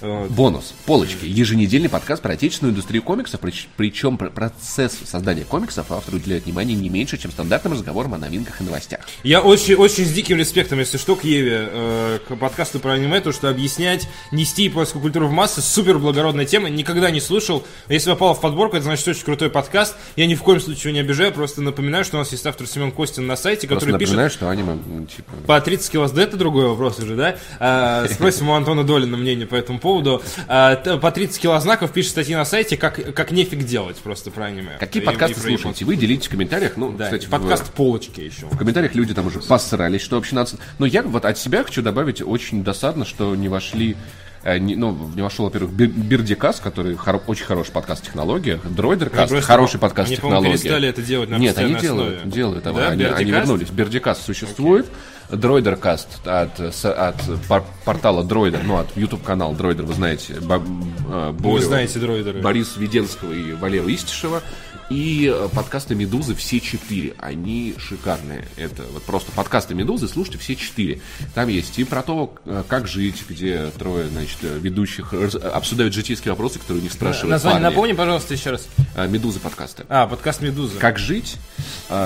Вот. 0.00 0.30
Бонус. 0.30 0.74
Полочки. 0.84 1.24
Еженедельный 1.24 1.88
подкаст 1.88 2.22
про 2.22 2.34
отечественную 2.34 2.72
индустрию 2.72 3.02
комиксов, 3.02 3.40
прич- 3.40 3.66
причем 3.76 4.16
про 4.18 4.30
процесс 4.50 4.96
создания 5.04 5.44
комиксов 5.44 5.90
автор 5.90 6.14
уделяет 6.14 6.44
внимание 6.44 6.76
не 6.76 6.88
меньше, 6.88 7.18
чем 7.18 7.30
стандартным 7.30 7.72
разговорам 7.72 8.14
о 8.14 8.18
новинках 8.18 8.60
и 8.60 8.64
новостях. 8.64 9.00
Я 9.24 9.40
очень, 9.40 9.74
очень 9.74 10.04
с 10.04 10.12
диким 10.12 10.38
респектом, 10.38 10.78
если 10.78 10.98
что, 10.98 11.16
к 11.16 11.24
Еве, 11.24 11.68
э, 11.68 12.18
к 12.28 12.36
подкасту 12.36 12.78
про 12.78 12.92
аниме, 12.92 13.20
то, 13.20 13.32
что 13.32 13.48
объяснять, 13.48 14.08
нести 14.30 14.64
японскую 14.64 15.02
культуру 15.02 15.26
в 15.26 15.32
массы, 15.32 15.60
супер 15.60 15.98
благородная 15.98 16.44
тема, 16.44 16.68
никогда 16.68 17.10
не 17.10 17.20
слушал. 17.20 17.64
Если 17.88 18.10
попал 18.10 18.34
в 18.34 18.40
подборку, 18.40 18.76
это 18.76 18.84
значит 18.84 19.06
очень 19.08 19.24
крутой 19.24 19.50
подкаст. 19.50 19.96
Я 20.14 20.26
ни 20.26 20.34
в 20.34 20.42
коем 20.42 20.60
случае 20.60 20.92
не 20.92 21.00
обижаю, 21.00 21.32
просто 21.32 21.60
напоминаю, 21.60 22.04
что 22.04 22.16
у 22.16 22.20
нас 22.20 22.30
есть 22.30 22.46
автор 22.46 22.66
Семен 22.66 22.92
Костин 22.92 23.26
на 23.26 23.36
сайте, 23.36 23.66
Просто 23.66 23.86
который 23.86 23.98
пишет 23.98 24.14
напоминаю, 24.14 24.30
что 24.30 24.48
аниме, 24.48 25.06
типа... 25.06 25.32
по 25.46 25.60
30 25.60 25.90
кило 25.90 26.06
это 26.06 26.36
другой 26.36 26.68
вопрос 26.68 26.98
уже, 27.00 27.16
да? 27.16 27.36
А, 27.58 28.06
спросим 28.10 28.48
у 28.48 28.54
Антона 28.54 28.84
Долина 28.84 29.16
мнение 29.16 29.46
по 29.46 29.56
этому 29.56 29.80
поводу. 29.80 30.22
А, 30.46 30.76
по 30.76 31.10
30 31.10 31.40
килознаков 31.40 31.92
пишет 31.92 32.12
статьи 32.12 32.34
на 32.34 32.44
сайте, 32.44 32.76
как, 32.76 33.14
как 33.14 33.32
нефиг 33.32 33.64
делать 33.64 33.96
просто 33.96 34.30
про 34.36 34.44
аниме. 34.44 34.76
Какие 34.78 35.02
И- 35.02 35.06
подкасты 35.06 35.40
слушаете? 35.40 35.84
Вы 35.84 35.96
делитесь 35.96 36.26
в 36.26 36.30
комментариях. 36.30 36.72
Ну, 36.76 36.92
Да, 36.92 37.04
кстати, 37.06 37.26
в- 37.26 37.30
подкаст 37.30 37.72
полочки 37.72 38.20
еще. 38.20 38.46
В 38.46 38.56
комментариях 38.56 38.94
люди 38.94 39.14
там 39.14 39.26
уже 39.26 39.40
посрались, 39.40 40.02
что 40.02 40.16
вообще 40.16 40.34
надо... 40.36 40.50
Но 40.78 40.86
я 40.86 41.02
вот 41.02 41.24
от 41.24 41.38
себя 41.38 41.64
хочу 41.64 41.82
добавить 41.82 42.22
очень 42.22 42.62
досадно, 42.62 43.04
что 43.04 43.34
не 43.34 43.48
вошли... 43.48 43.96
э, 44.44 44.58
не- 44.58 44.76
ну, 44.76 45.10
не 45.16 45.22
вошел, 45.22 45.46
во-первых, 45.46 45.72
Бирдикас, 45.72 46.60
который 46.60 46.94
хоро- 46.94 47.22
очень 47.26 47.46
хороший 47.46 47.72
подкаст 47.72 48.02
в 48.02 48.06
технологиях, 48.06 48.60
Дройдеркаст, 48.64 49.30
просто- 49.30 49.46
хороший 49.46 49.80
подкаст 49.80 50.08
в 50.08 50.12
они, 50.12 50.20
по-моему, 50.20 50.40
технологиях. 50.42 50.62
перестали 50.62 50.88
это 50.88 51.02
делать 51.02 51.30
на 51.30 51.38
Нет, 51.38 51.58
они 51.58 51.74
делают, 51.76 52.16
основе. 52.18 52.30
делают. 52.32 52.66
а 52.66 52.72
Да, 52.72 52.88
они, 52.90 53.04
они 53.04 53.14
Бердикаст? 53.24 53.30
вернулись. 53.48 53.70
Бердикаст 53.70 54.22
существует, 54.24 54.86
Дройдеркаст 55.30 56.26
от, 56.26 56.60
от 56.84 57.16
пор- 57.48 57.64
портала 57.84 58.22
Дройдер, 58.24 58.60
ну, 58.64 58.76
от 58.78 58.96
YouTube-канала 58.96 59.54
Дройдер, 59.54 59.84
вы 59.84 59.94
знаете, 59.94 60.34
Бо- 60.40 60.54
э, 60.56 61.30
Вы 61.32 61.32
Борю- 61.58 61.62
знаете 61.62 61.98
дроидеры. 61.98 62.40
Борис 62.40 62.76
Веденского 62.76 63.32
и 63.32 63.52
Валеру 63.54 63.88
Истишева. 63.88 64.42
И 64.88 65.32
э, 65.34 65.48
подкасты 65.52 65.96
«Медузы» 65.96 66.36
все 66.36 66.60
четыре. 66.60 67.14
Они 67.18 67.74
шикарные. 67.76 68.46
Это 68.56 68.84
вот 68.92 69.02
просто 69.02 69.32
подкасты 69.32 69.74
«Медузы» 69.74 70.06
слушайте 70.06 70.38
все 70.38 70.54
четыре. 70.54 71.00
Там 71.34 71.48
есть 71.48 71.76
и 71.80 71.84
про 71.84 72.02
то, 72.02 72.32
э, 72.44 72.62
как 72.68 72.86
жить, 72.86 73.24
где 73.28 73.70
трое, 73.76 74.06
значит, 74.06 74.38
э, 74.42 74.58
ведущих 74.60 75.12
обсуждают 75.12 75.92
житейские 75.92 76.30
вопросы, 76.32 76.60
которые 76.60 76.82
у 76.82 76.84
них 76.84 76.92
спрашивают 76.92 77.30
Название 77.32 77.62
парни. 77.62 77.74
напомни, 77.74 77.92
пожалуйста, 77.94 78.34
еще 78.34 78.50
раз. 78.50 78.68
«Медузы» 79.08 79.40
подкасты. 79.40 79.84
А, 79.88 80.06
подкаст 80.06 80.40
Медуза. 80.40 80.78
Как 80.78 80.98
жить? 80.98 81.36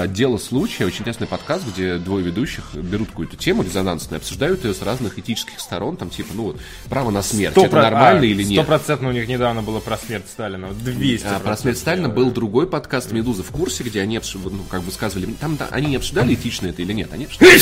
Дело 0.09 0.39
случая. 0.39 0.87
Очень 0.87 1.01
интересный 1.01 1.27
подкаст, 1.27 1.65
где 1.73 1.99
двое 1.99 2.25
ведущих 2.25 2.75
берут 2.75 3.11
какую-то 3.11 3.37
тему 3.37 3.63
резонансную, 3.63 4.19
обсуждают 4.19 4.65
ее 4.65 4.75
с 4.75 4.83
разных 4.83 5.19
этических 5.19 5.61
сторон, 5.61 5.97
там 5.97 6.11
типа, 6.11 6.31
ну 6.35 6.43
вот, 6.45 6.61
право 6.89 7.11
на 7.11 7.23
смерть. 7.23 7.53
Сто 7.53 7.63
это 7.63 7.71
про- 7.71 7.83
нормально 7.83 8.23
а, 8.23 8.25
или 8.25 8.43
нет? 8.43 8.63
Стопроцентно 8.63 9.09
у 9.09 9.13
них 9.13 9.29
недавно 9.29 9.63
было 9.63 9.81
про 9.81 9.97
смерть 9.99 10.25
Сталина. 10.31 10.69
200 10.73 11.27
А, 11.27 11.39
про 11.41 11.57
смерть 11.57 11.79
Сталина 11.79 12.09
был 12.09 12.31
другой 12.31 12.67
подкаст 12.71 13.13
«Медуза 13.13 13.43
в 13.43 13.51
курсе», 13.51 13.83
где 13.83 14.01
они 14.01 14.21
ну, 14.35 14.63
как 14.71 14.83
бы 14.83 14.91
сказывали, 14.91 15.27
там 15.33 15.57
да, 15.57 15.69
они 15.71 15.89
не 15.89 15.97
обсуждали 15.97 16.35
этично 16.35 16.69
это 16.69 16.81
или 16.83 16.93
нет, 16.93 17.13
они 17.13 17.27
обсуждали... 17.27 17.61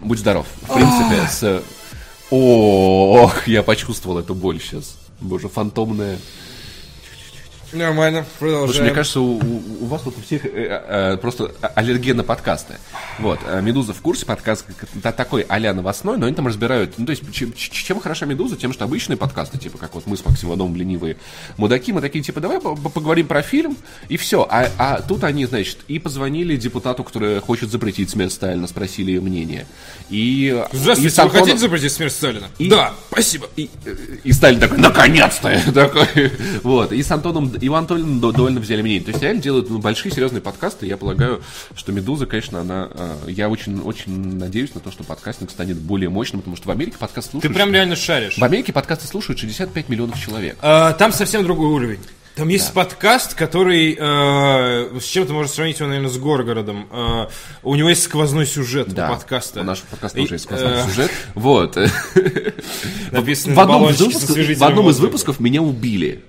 Будь 0.00 0.18
здоров. 0.18 0.46
В 0.62 0.74
принципе, 0.74 1.28
с... 1.28 1.62
Ох, 2.30 3.46
я 3.46 3.62
почувствовал 3.62 4.18
эту 4.18 4.34
боль 4.34 4.60
сейчас. 4.60 4.96
Боже, 5.20 5.48
фантомная. 5.48 6.18
Нормально, 7.72 8.24
продолжаем. 8.40 8.84
мне 8.86 8.94
кажется, 8.94 9.20
у, 9.20 9.36
у- 9.38 9.62
у 9.82 9.86
вас 9.86 10.02
вот 10.04 10.16
у 10.18 10.20
всех 10.22 10.44
э, 10.44 10.48
э, 10.54 11.16
просто 11.18 11.52
аллерген 11.76 12.16
на 12.16 12.24
подкасты. 12.24 12.78
Вот, 13.20 13.38
э, 13.46 13.60
«Медуза 13.62 13.94
в 13.94 14.00
курсе», 14.00 14.26
подкаст 14.26 14.64
такой 15.16 15.46
а-ля 15.48 15.72
новостной, 15.72 16.18
но 16.18 16.26
они 16.26 16.34
там 16.34 16.48
разбирают, 16.48 16.94
ну, 16.98 17.06
то 17.06 17.10
есть, 17.10 17.22
чем, 17.32 18.00
хороша 18.00 18.26
«Медуза», 18.26 18.56
тем, 18.56 18.72
что 18.72 18.84
обычные 18.84 19.16
подкасты, 19.16 19.56
типа, 19.58 19.78
как 19.78 19.94
вот 19.94 20.06
мы 20.08 20.16
с 20.16 20.24
Максимом 20.24 20.54
Ивановым 20.56 20.74
ленивые 20.76 21.16
мудаки, 21.58 21.92
мы 21.92 22.00
такие, 22.00 22.24
типа, 22.24 22.40
давай 22.40 22.60
по- 22.60 22.74
по- 22.74 22.88
поговорим 22.88 23.28
про 23.28 23.40
фильм, 23.42 23.76
и 24.08 24.16
все. 24.16 24.44
А, 24.50 24.68
а 24.78 25.00
тут 25.02 25.22
они, 25.22 25.46
значит, 25.46 25.78
и 25.86 26.00
позвонили 26.00 26.56
депутату, 26.56 27.04
который 27.04 27.40
хочет 27.40 27.70
запретить 27.70 28.10
смерть 28.10 28.32
Сталина, 28.32 28.66
спросили 28.66 29.12
ее 29.12 29.20
мнение. 29.20 29.66
И, 30.08 30.60
Здравствуйте, 30.72 31.22
и 31.22 31.24
вы 31.24 31.30
хотите 31.30 31.58
запретить 31.58 31.92
смерть 31.92 32.12
Сталина? 32.12 32.48
И- 32.58 32.68
Да, 32.68 32.94
спасибо. 33.12 33.48
и, 33.54 33.70
и 34.24 34.32
Сталин 34.32 34.58
такой, 34.58 34.78
наконец-то! 34.78 35.50
Такой, 35.72 36.32
вот. 36.64 36.92
И 36.92 37.02
с 37.02 37.10
Антоном 37.12 37.52
Иван 37.60 37.86
Толиным 37.86 38.20
до- 38.20 38.32
довольно 38.32 38.60
взяли 38.60 38.82
мнение. 38.82 39.02
То 39.02 39.10
есть 39.10 39.22
реально 39.22 39.42
делают 39.42 39.70
ну, 39.70 39.78
большие 39.78 40.12
серьезные 40.12 40.40
подкасты. 40.40 40.86
Я 40.86 40.96
полагаю, 40.96 41.42
что 41.74 41.92
Медуза, 41.92 42.26
конечно, 42.26 42.60
она... 42.60 42.88
э, 42.92 43.14
Я 43.28 43.48
очень, 43.48 43.80
очень 43.80 44.36
надеюсь 44.36 44.74
на 44.74 44.80
то, 44.80 44.90
что 44.90 45.04
подкастинг 45.04 45.50
станет 45.50 45.78
более 45.78 46.08
мощным, 46.08 46.40
потому 46.40 46.56
что 46.56 46.68
в 46.68 46.70
Америке 46.70 46.96
подкаст 46.98 47.28
Ты 47.28 47.32
слушают... 47.32 47.56
прям 47.56 47.72
реально 47.72 47.96
шаришь. 47.96 48.38
В 48.38 48.44
Америке 48.44 48.72
подкасты 48.72 49.06
слушают 49.06 49.38
65 49.38 49.88
миллионов 49.88 50.18
человек. 50.20 50.56
А, 50.62 50.92
Там 50.92 51.12
совсем 51.12 51.44
другой 51.44 51.68
уровень. 51.68 52.00
Там 52.36 52.48
есть 52.48 52.72
подкаст, 52.72 53.34
который 53.34 53.94
э, 53.98 54.98
с 54.98 55.04
чем-то 55.04 55.32
можно 55.32 55.52
сравнить 55.52 55.78
его, 55.78 55.88
наверное, 55.88 56.10
с 56.10 56.16
Горгородом. 56.16 56.86
Э, 56.90 57.26
у 57.62 57.74
него 57.74 57.90
есть 57.90 58.04
сквозной 58.04 58.46
сюжет 58.46 58.92
у 58.92 58.94
подкаста. 58.94 59.60
У 59.60 59.64
нашего 59.64 59.86
подкаста 59.88 60.18
И, 60.18 60.22
тоже 60.22 60.36
есть 60.36 60.46
классный 60.46 60.70
э, 60.70 60.84
сюжет. 60.86 61.10
Вот. 61.34 61.76
В 63.10 63.60
одном, 63.60 63.90
из 63.90 64.00
в 64.58 64.64
одном 64.64 64.86
выпусков 64.86 65.40
меня 65.40 65.60
убили. 65.60 66.24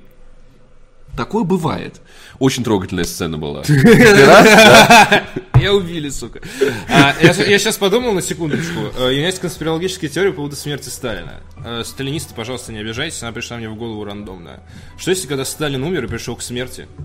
Такое 1.22 1.44
бывает. 1.44 2.02
Очень 2.40 2.64
трогательная 2.64 3.04
сцена 3.04 3.38
была. 3.38 3.62
Я 5.62 5.72
убили, 5.72 6.10
сука. 6.10 6.42
А, 6.90 7.14
я, 7.22 7.60
сейчас 7.60 7.78
подумал 7.78 8.14
на 8.14 8.24
секундочку. 8.24 8.80
Э, 8.98 9.10
У 9.10 9.12
меня 9.12 9.28
есть 9.28 9.38
конспирологическая 9.38 10.10
теория 10.10 10.32
по 10.32 10.38
поводу 10.38 10.56
смерти 10.56 10.90
Сталина. 10.90 11.42
Э, 11.64 11.84
Сталинисты, 11.86 12.34
пожалуйста, 12.34 12.74
не 12.74 12.80
обижайтесь, 12.80 13.22
она 13.22 13.32
пришла 13.34 13.58
мне 13.58 13.70
в 13.70 13.76
голову 13.76 14.04
рандомно. 14.04 14.62
Что 14.98 15.12
если, 15.12 15.28
когда 15.28 15.46
Сталин 15.46 15.84
умер 15.84 16.06
и 16.06 16.08
пришел 16.08 16.36
к 16.36 16.42
смерти, 16.42 16.88
э, 16.98 17.02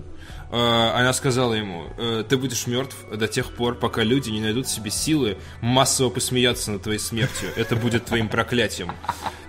она 0.55 1.11
сказала 1.13 1.53
ему, 1.53 1.83
э, 1.97 2.23
ты 2.27 2.37
будешь 2.37 2.67
мертв 2.67 2.95
до 3.11 3.27
тех 3.27 3.53
пор, 3.53 3.75
пока 3.75 4.03
люди 4.03 4.29
не 4.29 4.39
найдут 4.39 4.67
в 4.67 4.69
себе 4.69 4.91
силы 4.91 5.37
массово 5.61 6.09
посмеяться 6.09 6.71
над 6.71 6.83
твоей 6.83 6.99
смертью. 6.99 7.49
Это 7.55 7.75
будет 7.75 8.05
твоим 8.05 8.29
проклятием. 8.29 8.91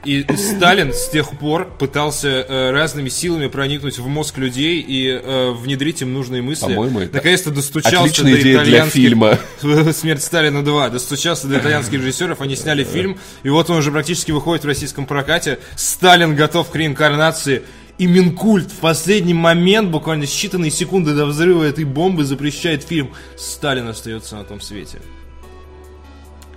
И 0.05 0.25
Сталин 0.37 0.93
с 0.93 1.09
тех 1.09 1.39
пор 1.39 1.67
пытался 1.79 2.29
э, 2.29 2.71
разными 2.71 3.09
силами 3.09 3.49
проникнуть 3.49 3.99
в 3.99 4.07
мозг 4.07 4.39
людей 4.39 4.81
и 4.81 5.09
э, 5.09 5.51
внедрить 5.51 6.03
им 6.03 6.15
нужные 6.15 6.41
мысли. 6.41 6.63
По-моему, 6.75 7.01
это 7.01 7.17
Наконец-то 7.17 7.51
достучался 7.51 8.01
отличная 8.01 8.33
до 8.35 8.41
идея 8.41 8.65
для 8.65 8.79
итальянских- 8.79 8.93
фильма. 8.93 9.39
«Смерть 9.93 10.23
Сталина 10.23 10.59
2». 10.59 10.91
Достучался 10.91 11.47
до 11.47 11.59
итальянских 11.59 12.01
режиссеров, 12.01 12.41
они 12.41 12.57
сняли 12.57 12.85
фильм, 12.85 13.19
и 13.43 13.49
вот 13.51 13.71
он 13.71 13.79
уже 13.79 13.91
практически 13.93 14.31
выходит 14.33 14.65
в 14.65 14.67
российском 14.67 15.05
прокате. 15.07 15.59
Сталин 15.77 16.35
готов 16.35 16.71
к 16.71 16.77
реинкарнации. 16.77 17.63
И 17.99 18.07
Минкульт 18.07 18.71
в 18.71 18.77
последний 18.79 19.35
момент, 19.35 19.91
буквально 19.91 20.23
считанные 20.23 20.71
секунды 20.71 21.15
до 21.15 21.27
взрыва 21.27 21.65
этой 21.65 21.85
бомбы, 21.85 22.25
запрещает 22.25 22.85
фильм. 22.85 23.11
Сталин 23.37 23.89
остается 23.89 24.37
на 24.37 24.45
том 24.45 24.61
свете. 24.61 25.01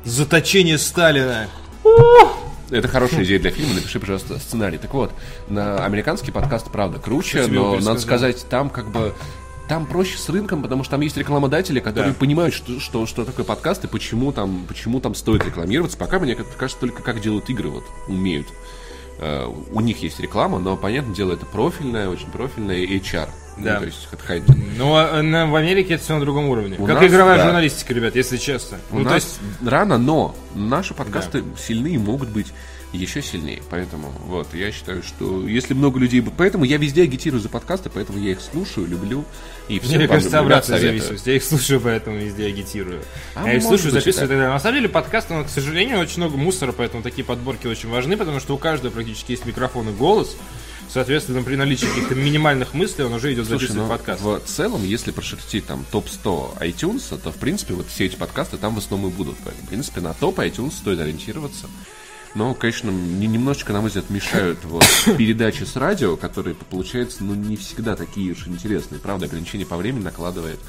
Заточение 0.04 0.78
Сталина. 0.78 1.48
Это 2.70 2.88
хорошая 2.88 3.26
идея 3.26 3.40
для 3.40 3.52
фильма, 3.52 3.74
напиши, 3.74 4.00
пожалуйста, 4.00 4.38
сценарий. 4.40 4.78
Так 4.78 4.94
вот, 4.94 5.12
на 5.50 5.84
американский 5.84 6.32
подкаст, 6.32 6.72
правда, 6.72 7.00
круче, 7.00 7.48
но 7.48 7.78
надо 7.80 8.00
сказать, 8.00 8.46
там 8.50 8.70
как 8.70 8.92
бы 8.92 9.14
там 9.68 9.86
проще 9.86 10.18
с 10.18 10.30
рынком, 10.30 10.62
потому 10.62 10.84
что 10.84 10.92
там 10.92 11.02
есть 11.02 11.18
рекламодатели, 11.18 11.80
которые 11.80 12.12
Да. 12.14 12.20
понимают, 12.20 12.54
что, 12.54 12.80
что, 12.80 13.06
что 13.06 13.26
такое 13.26 13.46
подкаст 13.46 13.84
и 13.86 13.88
почему 13.88 14.32
там, 14.32 14.66
почему 14.68 15.00
там 15.00 15.16
стоит 15.16 15.46
рекламироваться. 15.46 15.98
Пока 15.98 16.20
мне 16.20 16.36
кажется, 16.36 16.80
только 16.80 17.02
как 17.02 17.22
делают 17.22 17.50
игры 17.50 17.70
вот 17.70 17.84
умеют. 18.08 18.48
Э, 19.22 19.48
у 19.72 19.80
них 19.80 20.04
есть 20.04 20.20
реклама, 20.20 20.60
но, 20.60 20.76
понятное 20.76 21.16
дело, 21.16 21.34
это 21.34 21.46
профильная, 21.46 22.10
очень 22.10 22.30
профильная 22.30 22.86
HR. 22.86 23.30
Да. 23.58 23.74
Ну, 23.74 23.80
то 23.80 23.86
есть 23.86 24.08
headhunting. 24.12 24.74
Ну, 24.78 24.96
а, 24.96 25.22
на- 25.22 25.46
в 25.46 25.56
Америке 25.56 25.96
это 25.96 26.04
все 26.04 26.16
на 26.16 26.22
другом 26.22 26.50
уровне. 26.50 26.78
У 26.80 26.86
как 26.86 27.02
нас, 27.02 27.12
игровая 27.12 27.38
да. 27.38 27.46
журналистика, 27.46 27.94
ребят, 27.94 28.16
если 28.16 28.38
честно. 28.38 28.80
У 28.92 29.00
ну, 29.00 29.04
то 29.04 29.12
нас 29.12 29.24
есть, 29.24 29.40
рано, 29.66 29.98
но 29.98 30.36
наши 30.56 30.94
подкасты 30.94 31.44
сильные 31.58 32.00
могут 32.00 32.30
быть 32.30 32.48
еще 32.98 33.22
сильнее. 33.22 33.62
Поэтому 33.70 34.12
вот 34.26 34.54
я 34.54 34.72
считаю, 34.72 35.04
что 35.04 35.48
если 35.48 35.74
много 35.74 36.00
людей... 36.00 36.22
Поэтому 36.22 36.66
я 36.66 36.78
везде 36.78 37.04
агитирую 37.04 37.42
за 37.42 37.50
подкасты, 37.50 37.90
поэтому 37.90 38.20
я 38.20 38.32
их 38.32 38.42
слушаю, 38.42 38.88
люблю. 38.88 39.26
И 39.68 39.80
всем 39.80 40.00
мне 40.00 40.08
кажется, 40.08 40.40
обратная 40.40 40.80
зависимость. 40.80 41.26
Я 41.26 41.36
их 41.36 41.44
слушаю, 41.44 41.80
поэтому 41.80 42.18
везде 42.18 42.46
агитирую. 42.48 43.02
А 43.36 43.48
я 43.48 43.56
их 43.56 43.64
слушаю, 43.64 43.94
быть, 43.94 44.04
записываю 44.04 44.26
и 44.26 44.30
так 44.30 44.38
далее. 44.38 44.50
На 44.50 44.60
самом 44.60 44.76
деле 44.76 44.90
подкасты, 44.90 45.34
но, 45.34 45.44
к 45.46 45.50
сожалению, 45.50 46.00
очень 46.00 46.18
много 46.18 46.38
мусора, 46.38 46.74
поэтому 46.74 47.04
такие 47.04 47.24
подборки 47.24 47.68
очень 47.68 47.90
важны, 47.90 48.18
потому 48.18 48.40
что 48.40 48.56
у 48.56 48.58
каждого 48.58 48.92
практически 48.92 49.32
есть 49.32 49.46
микрофон 49.46 49.90
и 49.90 49.94
голос. 49.94 50.36
Соответственно, 50.90 51.42
при 51.42 51.56
наличии 51.56 51.86
каких-то 51.86 52.16
минимальных 52.16 52.74
мыслей 52.74 53.06
он 53.06 53.14
уже 53.14 53.34
идет 53.34 53.48
Слушай, 53.48 53.68
записывать 53.68 53.84
ну, 53.84 53.90
подкаст. 53.90 54.22
в 54.22 54.40
целом, 54.46 54.84
если 54.84 55.12
прошерстить 55.12 55.66
там 55.66 55.86
топ-100 55.90 56.60
iTunes, 56.60 57.18
то, 57.18 57.32
в 57.32 57.38
принципе, 57.38 57.76
вот 57.76 57.88
все 57.88 58.08
эти 58.08 58.18
подкасты 58.18 58.58
там 58.58 58.76
в 58.76 58.80
основном 58.80 59.10
и 59.10 59.14
будут. 59.14 59.38
В 59.38 59.68
принципе, 59.70 60.02
на 60.02 60.14
топ 60.14 60.40
iTunes 60.40 60.74
стоит 60.74 61.00
ориентироваться. 61.00 61.68
Но, 62.34 62.54
конечно, 62.54 62.90
не- 62.90 63.28
немножечко, 63.28 63.74
на 63.74 63.82
мой 63.82 63.90
взгляд, 63.90 64.10
мешают 64.10 64.60
вот 64.64 64.86
передачи 65.18 65.64
с 65.64 65.76
радио, 65.76 66.16
которые, 66.16 66.56
получается, 66.56 67.24
ну, 67.24 67.34
не 67.36 67.58
всегда 67.58 67.96
такие 67.96 68.32
уж 68.32 68.48
интересные. 68.48 69.00
Правда, 69.00 69.26
ограничение 69.26 69.68
по 69.68 69.76
времени 69.78 70.04
накладывает 70.04 70.60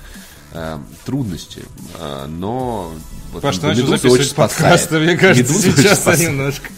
э, 0.52 0.78
трудности. 1.04 1.62
Э, 1.98 2.26
но... 2.28 2.92
Вот, 3.32 3.40
Паш, 3.40 3.56
ты 3.56 3.66
начал 3.68 3.86
записывать 3.86 4.34
подкасты, 4.34 4.98
мне 4.98 5.16
кажется, 5.16 5.54
«Медуза» 5.54 5.72
сейчас 5.82 6.18
немножко. 6.20 6.68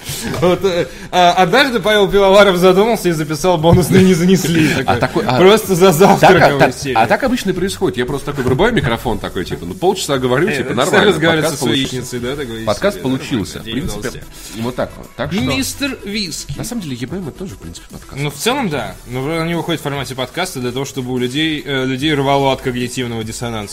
Вот, 0.41 0.65
э, 0.65 0.87
а, 1.11 1.33
однажды 1.33 1.81
Павел 1.81 2.09
Пивоваров 2.09 2.59
задумался 2.59 3.09
и 3.09 3.13
записал 3.13 3.59
бонусные 3.59 4.05
не 4.05 4.15
занесли. 4.15 4.69
Такой, 4.85 5.01
такой- 5.01 5.25
а- 5.27 5.37
Просто 5.39 5.75
за 5.75 5.89
а, 5.89 5.93
завтраком 5.93 6.61
так- 6.61 6.75
а 6.95 7.07
так 7.09 7.25
обычно 7.25 7.51
и 7.51 7.53
происходит. 7.55 7.99
Я 7.99 8.07
просто 8.07 8.27
такой 8.27 8.45
врубаю 8.45 8.73
микрофон 8.73 9.19
такой, 9.19 9.45
типа, 9.45 9.67
ну 9.67 9.75
полчаса 9.75 10.19
говорю, 10.19 10.47
Э, 10.47 10.57
типа, 10.59 10.75
нормально. 10.75 11.13
подкаст 11.13 11.59
получился. 11.59 12.21
да, 12.21 12.37
такой 12.37 12.61
Подкаст 12.65 13.03
получился. 13.03 13.59
В 13.59 13.63
принципе, 13.65 13.99
удался. 14.09 14.21
вот 14.61 14.77
так 14.77 14.93
вот. 14.97 15.09
Так 15.17 15.33
что, 15.33 15.43
Мистер 15.43 15.99
Виски. 16.05 16.57
на 16.57 16.63
самом 16.63 16.83
деле, 16.83 16.95
ЕБМ 17.01 17.29
это 17.31 17.39
тоже, 17.39 17.55
в 17.57 17.59
принципе, 17.59 17.87
подкаст. 17.91 18.17
Ну, 18.23 18.31
в 18.31 18.35
целом, 18.37 18.69
да. 18.69 18.95
Но 19.09 19.41
они 19.41 19.55
выходят 19.55 19.81
в 19.81 19.83
формате 19.83 20.15
подкаста 20.15 20.61
для 20.61 20.71
того, 20.71 20.85
чтобы 20.85 21.13
у 21.13 21.19
людей, 21.19 21.61
э, 21.67 21.85
людей 21.85 22.15
рвало 22.15 22.53
от 22.53 22.61
когнитивного 22.63 23.25
диссонанса. 23.25 23.64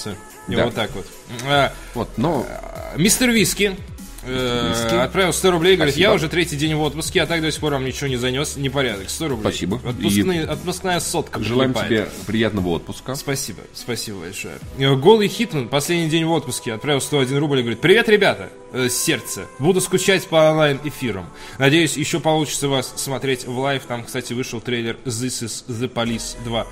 И 0.47 0.55
Да. 0.55 0.65
вот 0.65 0.75
так 0.75 0.91
вот. 0.95 1.05
А, 1.47 1.71
Вот, 1.93 2.09
но 2.17 2.45
а, 2.49 2.97
Мистер 2.97 3.29
Виски 3.29 3.75
э, 4.23 4.69
Виски. 4.69 4.95
отправил 4.95 5.33
100 5.33 5.51
рублей, 5.51 5.75
говорит, 5.75 5.93
Спасибо. 5.95 6.09
я 6.11 6.15
уже 6.15 6.29
третий 6.29 6.55
день 6.55 6.75
в 6.75 6.81
отпуске, 6.81 7.21
а 7.23 7.25
так 7.27 7.41
до 7.41 7.51
сих 7.51 7.59
пор 7.61 7.73
вам 7.73 7.85
ничего 7.85 8.07
не 8.07 8.17
занес, 8.17 8.55
непорядок. 8.57 9.09
100 9.09 9.27
рублей. 9.29 9.51
Спасибо. 9.51 9.79
Отпускные- 9.83 10.45
отпускная 10.45 10.99
сотка. 10.99 11.41
желаем 11.43 11.73
прилипает. 11.73 12.09
тебе 12.11 12.23
приятного 12.27 12.69
отпуска. 12.69 13.15
Спасибо, 13.15 13.61
спасибо 13.73 14.19
большое. 14.19 14.55
Э, 14.77 14.95
Голый 14.95 15.27
Хитман, 15.27 15.69
последний 15.69 16.09
день 16.09 16.25
в 16.25 16.31
отпуске, 16.31 16.73
отправил 16.73 17.01
101 17.01 17.37
рубль 17.39 17.59
и 17.59 17.61
говорит, 17.61 17.81
привет, 17.81 18.09
ребята, 18.09 18.49
э, 18.73 18.89
с 18.89 18.95
сердца, 18.95 19.45
буду 19.59 19.79
скучать 19.81 20.27
по 20.27 20.49
онлайн-эфирам. 20.51 21.27
Надеюсь, 21.59 21.97
еще 21.97 22.19
получится 22.19 22.67
вас 22.67 22.93
смотреть 22.97 23.45
в 23.47 23.57
live. 23.57 23.83
Там, 23.87 24.03
кстати, 24.05 24.33
вышел 24.33 24.59
трейлер 24.61 24.97
This 25.05 25.43
is 25.45 25.63
the 25.67 25.91
Police 25.91 26.35
2. 26.43 26.67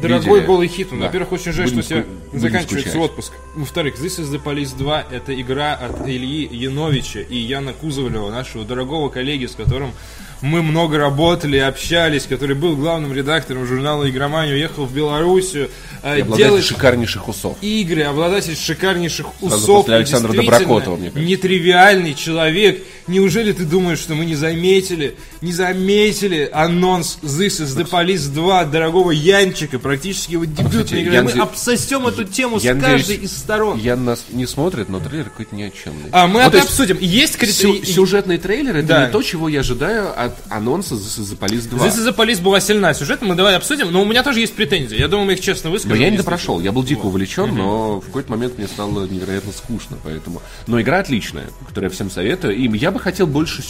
Дорогой. 0.00 0.42
Голый 0.44 0.68
Хитман, 0.68 1.00
Да. 1.00 1.06
во-первых, 1.06 1.32
очень 1.32 1.52
жаль, 1.52 1.66
Будем 1.68 1.82
что 1.82 1.98
у 1.98 2.02
тебя 2.02 2.10
ску- 2.32 2.38
заканчивается 2.38 2.90
скучать. 2.90 3.10
отпуск. 3.10 3.32
Во-вторых, 3.56 3.94
This 4.00 4.20
is 4.20 4.30
the 4.32 4.42
Police 4.42 4.76
2 4.76 5.04
это 5.10 5.38
игра 5.40 5.74
от 5.74 6.06
Ильи 6.08 6.48
Яновича 6.50 7.20
и 7.20 7.36
Яна 7.36 7.72
Кузовлева, 7.72 8.30
нашего 8.30 8.64
дорогого 8.64 9.08
коллеги, 9.08 9.46
с 9.46 9.52
которым 9.56 9.92
мы 10.40 10.62
много 10.62 10.98
работали, 10.98 11.56
общались, 11.58 12.24
который 12.26 12.54
был 12.56 12.76
главным 12.76 13.12
редактором 13.12 13.66
журнала 13.66 14.08
«Игромания», 14.08 14.54
уехал 14.54 14.84
в 14.86 14.94
Белоруссию, 14.94 15.70
э, 16.02 16.18
И 16.18 16.20
обладатель 16.22 16.44
делать 16.48 16.64
шикарнейших 16.64 17.28
усов. 17.28 17.56
игры, 17.60 18.02
обладатель 18.02 18.56
шикарнейших 18.56 19.26
усов. 19.42 19.86
после 19.86 19.94
и 19.94 19.96
Александра 19.98 20.32
Доброкотова, 20.32 20.96
мне 20.96 21.10
кажется. 21.10 21.28
Нетривиальный 21.28 22.14
человек. 22.14 22.82
Неужели 23.08 23.52
ты 23.52 23.64
думаешь, 23.64 23.98
что 23.98 24.14
мы 24.14 24.26
не 24.26 24.34
заметили, 24.34 25.16
не 25.40 25.52
заметили 25.52 26.48
анонс 26.52 27.18
This 27.22 27.60
is 27.62 27.74
the 27.76 27.88
Police 27.88 28.28
2 28.32 28.60
от 28.60 28.70
дорогого 28.70 29.10
Янчика, 29.12 29.78
практически 29.78 30.32
его 30.32 30.44
игра. 30.44 31.14
Ян 31.14 31.24
Мы 31.24 31.40
обсосем 31.40 32.06
эту 32.06 32.24
тему 32.24 32.58
Я 32.60 32.74
с 32.76 32.80
каждой 32.80 33.16
из 33.16 33.32
сторон. 33.36 33.78
Ян 33.78 34.04
нас 34.04 34.26
не 34.30 34.46
смотрит, 34.46 34.88
но 34.90 35.00
трейлер 35.00 35.24
какой-то 35.24 35.56
ни 35.56 35.62
о 35.62 35.70
чемный. 35.70 36.10
А 36.12 36.26
мы 36.26 36.34
Ну, 36.34 36.40
это 36.40 36.58
есть 36.58 36.68
обсудим. 36.68 36.98
Есть 37.00 37.32
сю- 37.34 37.38
критерии... 37.40 37.84
сюжетный 37.84 38.38
трейлер 38.38 38.76
это 38.76 38.86
Да. 38.88 39.06
не 39.06 39.12
то, 39.12 39.22
чего 39.22 39.48
я 39.48 39.60
ожидаю 39.60 40.12
от 40.28 40.34
анонса 40.48 40.94
This 40.94 41.18
is 41.18 41.32
the 41.32 41.38
Police 41.38 41.68
2. 41.68 41.86
This 41.86 41.96
is 41.96 42.06
the 42.06 42.16
Police 42.16 42.40
была 42.40 42.60
сильна 42.60 42.94
сюжетом, 42.94 43.28
мы 43.28 43.34
давай 43.34 43.56
обсудим, 43.56 43.92
но 43.92 44.02
у 44.02 44.04
меня 44.04 44.22
тоже 44.22 44.40
есть 44.40 44.54
претензии. 44.54 44.96
Я 44.96 45.08
думаю, 45.08 45.26
мы 45.26 45.32
их 45.34 45.40
честно 45.40 45.68
Но 45.68 45.74
выскажем. 45.74 45.98
я 46.00 46.10
не 46.10 46.16
допрошел, 46.16 46.60
я 46.60 46.72
был 46.72 46.82
дико 46.84 47.06
увлечен, 47.06 47.54
но 47.54 48.00
в 48.00 48.06
какой-то 48.06 48.30
момент 48.30 48.56
мне 48.58 48.66
стало 48.66 49.06
невероятно 49.06 49.52
скучно, 49.52 49.96
поэтому... 50.02 50.40
Но 50.66 50.80
игра 50.80 51.00
отличная, 51.00 51.46
которую 51.66 51.90
я 51.90 51.94
всем 51.94 52.10
советую, 52.10 52.56
и 52.56 52.68
я 52.78 52.90
бы 52.90 53.00
хотел 53.00 53.26
больше 53.26 53.62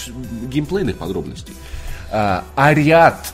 геймплейных 0.50 0.96
подробностей. 0.98 1.54
А, 2.10 2.44
Ариат 2.56 3.32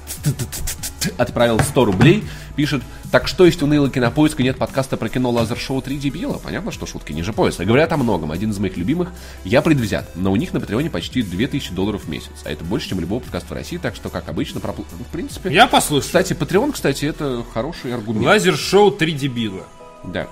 отправил 1.18 1.60
100 1.60 1.84
рублей, 1.84 2.24
пишет, 2.54 2.82
так 3.10 3.28
что 3.28 3.44
есть 3.46 3.62
у 3.62 3.66
Нейла 3.66 3.90
Кинопоиска 3.90 4.42
нет 4.42 4.56
подкаста 4.56 4.96
про 4.96 5.08
кино 5.08 5.30
Лазер-шоу 5.30 5.82
3 5.82 5.96
дебила? 5.96 6.38
Понятно, 6.38 6.72
что 6.72 6.86
шутки 6.86 7.12
ниже 7.12 7.32
пояса. 7.32 7.64
Говорят 7.64 7.92
о 7.92 7.96
многом. 7.96 8.30
Один 8.30 8.50
из 8.50 8.58
моих 8.58 8.76
любимых, 8.76 9.10
я 9.44 9.62
предвзят, 9.62 10.10
но 10.14 10.32
у 10.32 10.36
них 10.36 10.52
на 10.52 10.60
Патреоне 10.60 10.90
почти 10.90 11.22
2000 11.22 11.72
долларов 11.72 12.04
в 12.04 12.08
месяц. 12.08 12.30
А 12.44 12.50
это 12.50 12.64
больше, 12.64 12.88
чем 12.88 13.00
любого 13.00 13.20
подкаста 13.20 13.48
в 13.54 13.56
России, 13.56 13.78
так 13.78 13.94
что, 13.94 14.08
как 14.08 14.28
обычно, 14.28 14.58
пропл- 14.58 14.86
в 14.90 15.12
принципе... 15.12 15.52
Я 15.52 15.66
послушаю. 15.66 16.06
Кстати, 16.06 16.32
Patreon, 16.32 16.72
кстати, 16.72 17.04
это 17.04 17.44
хороший 17.52 17.94
аргумент. 17.94 18.24
Лазер-шоу 18.26 18.90
3 18.90 19.12
дебила. 19.12 19.64
Да. 20.04 20.28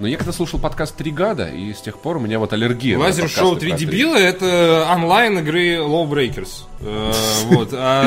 Но 0.00 0.08
я 0.08 0.16
когда 0.16 0.32
слушал 0.32 0.58
подкаст 0.58 0.96
«Три 0.96 1.12
гада», 1.12 1.48
и 1.48 1.72
с 1.72 1.80
тех 1.80 2.00
пор 2.00 2.16
у 2.16 2.20
меня 2.20 2.40
вот 2.40 2.52
аллергия. 2.52 2.98
подкасты 3.54 3.60
3 3.60 3.70
про 3.70 3.78
дебила 3.78 4.16
это 4.16 4.88
онлайн 4.92 5.38
игры 5.38 5.76
Low 5.76 6.08
Breakers. 6.08 6.64
Э, 6.80 7.12
Вот. 7.44 7.68
А, 7.72 8.04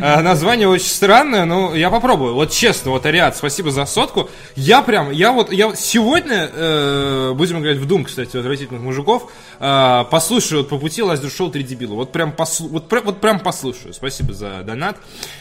а 0.00 0.22
Название 0.22 0.68
очень 0.68 0.86
странное, 0.86 1.44
но 1.46 1.74
я 1.74 1.90
попробую. 1.90 2.34
Вот 2.34 2.52
честно, 2.52 2.92
вот 2.92 3.04
Ариат, 3.06 3.36
спасибо 3.36 3.72
за 3.72 3.86
сотку. 3.86 4.30
Я 4.54 4.82
прям, 4.82 5.10
я 5.10 5.32
вот, 5.32 5.52
я 5.52 5.74
сегодня 5.74 6.48
э, 6.52 7.32
будем 7.34 7.58
играть 7.58 7.78
в 7.78 7.92
Doom, 7.92 8.04
кстати, 8.04 8.36
отвратительных 8.36 8.80
мужиков. 8.80 9.32
э, 9.58 10.04
Послушаю 10.10 10.60
вот 10.60 10.68
по 10.68 10.78
пути 10.78 11.02
Лазер-шоу 11.02 11.50
3 11.50 11.62
дебила. 11.64 11.94
Вот 11.94 12.12
прям, 12.12 12.32
вот, 12.60 12.88
прям- 12.88 13.40
послушаю. 13.40 13.94
Спасибо 13.94 14.32
за 14.32 14.62
донат, 14.62 14.96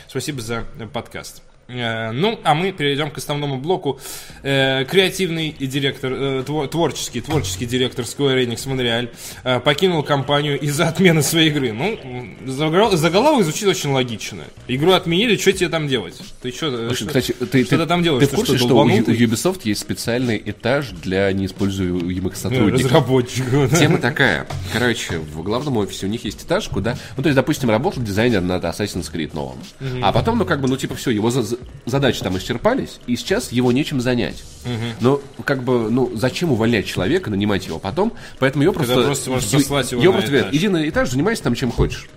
спасибо 0.07 0.41
за 0.41 0.63
подкаст. 0.91 1.43
Э, 1.67 2.11
Ну, 2.11 2.39
а 2.43 2.53
мы 2.55 2.71
перейдем 2.71 3.11
к 3.11 3.17
основному 3.17 3.57
блоку. 3.57 3.99
Э, 4.43 4.85
Креативный 4.85 5.53
директор, 5.59 6.13
э, 6.13 6.43
тво- 6.47 6.67
творческий, 6.67 7.19
творческий 7.21 7.65
директор 7.65 8.05
Square 8.05 8.45
Enix 8.45 8.67
Монреаль 8.69 9.09
э, 9.43 9.59
покинул 9.59 10.01
компанию 10.03 10.57
из-за 10.59 10.87
отмены 10.87 11.21
своей 11.21 11.49
игры. 11.49 11.73
Ну, 11.73 11.97
заголовок 12.45 13.43
звучит 13.43 13.67
очень 13.67 13.91
логично. 13.91 14.43
Игру 14.67 14.93
отменили, 14.93 15.35
что 15.35 15.51
тебе 15.51 15.69
там 15.69 15.87
делать? 15.87 16.19
Ты 16.41 16.51
что, 16.51 16.87
Слушай, 16.87 17.07
кстати, 17.07 17.31
ты, 17.33 17.65
что 17.65 17.77
ты 17.77 17.85
там 17.85 18.01
делаешь? 18.01 18.27
Ты 18.27 18.33
в 18.33 18.35
курсе, 18.37 18.55
что, 18.57 18.65
у 18.65 18.69
долбанутый? 18.69 19.15
Ю- 19.15 19.27
Ubisoft 19.27 19.61
есть 19.65 19.81
специальный 19.81 20.41
этаж 20.45 20.89
для 21.03 21.31
неиспользуемых 21.33 22.33
Ну, 22.33 22.39
сотрудников? 22.39 22.81
разработчиков. 22.85 23.71
да. 23.71 23.77
Тема 23.77 23.97
такая. 23.97 24.47
Короче, 24.71 25.19
в 25.19 25.43
главном 25.43 25.77
офисе 25.77 26.05
у 26.05 26.09
них 26.09 26.23
есть 26.23 26.43
этаж, 26.43 26.69
куда... 26.69 26.97
Ну, 27.17 27.23
то 27.23 27.27
есть, 27.29 27.35
допустим, 27.35 27.69
работал 27.69 28.01
дизайнер 28.01 28.41
над 28.41 28.63
Assassin's 28.63 29.11
Creed 29.11 29.31
новым. 29.33 29.57
А 30.01 30.11
потом, 30.13 30.37
ну, 30.37 30.45
как 30.45 30.61
бы, 30.61 30.67
ну, 30.69 30.77
типа, 30.77 30.95
все, 30.95 31.11
его 31.11 31.29
за- 31.29 31.56
задачи 31.85 32.21
там 32.21 32.37
исчерпались, 32.37 32.99
и 33.07 33.15
сейчас 33.15 33.51
его 33.51 33.71
нечем 33.71 34.01
занять. 34.01 34.43
Но, 34.99 35.21
как 35.43 35.63
бы, 35.63 35.89
ну, 35.89 36.11
зачем 36.15 36.51
увольнять 36.51 36.85
человека, 36.85 37.29
нанимать 37.29 37.65
его 37.67 37.79
потом? 37.79 38.13
Поэтому 38.39 38.63
его 38.63 38.73
Когда 38.73 38.93
просто... 38.93 39.07
просто 39.07 39.29
можешь 39.29 39.49
сослать 39.49 39.91
его 39.91 40.01
на 40.01 40.11
просто 40.11 40.31
говорят, 40.31 40.53
иди 40.53 40.67
на 40.67 40.87
этаж, 40.87 41.09
занимайся 41.09 41.43
там 41.43 41.55
чем 41.55 41.71
хочешь. 41.71 42.07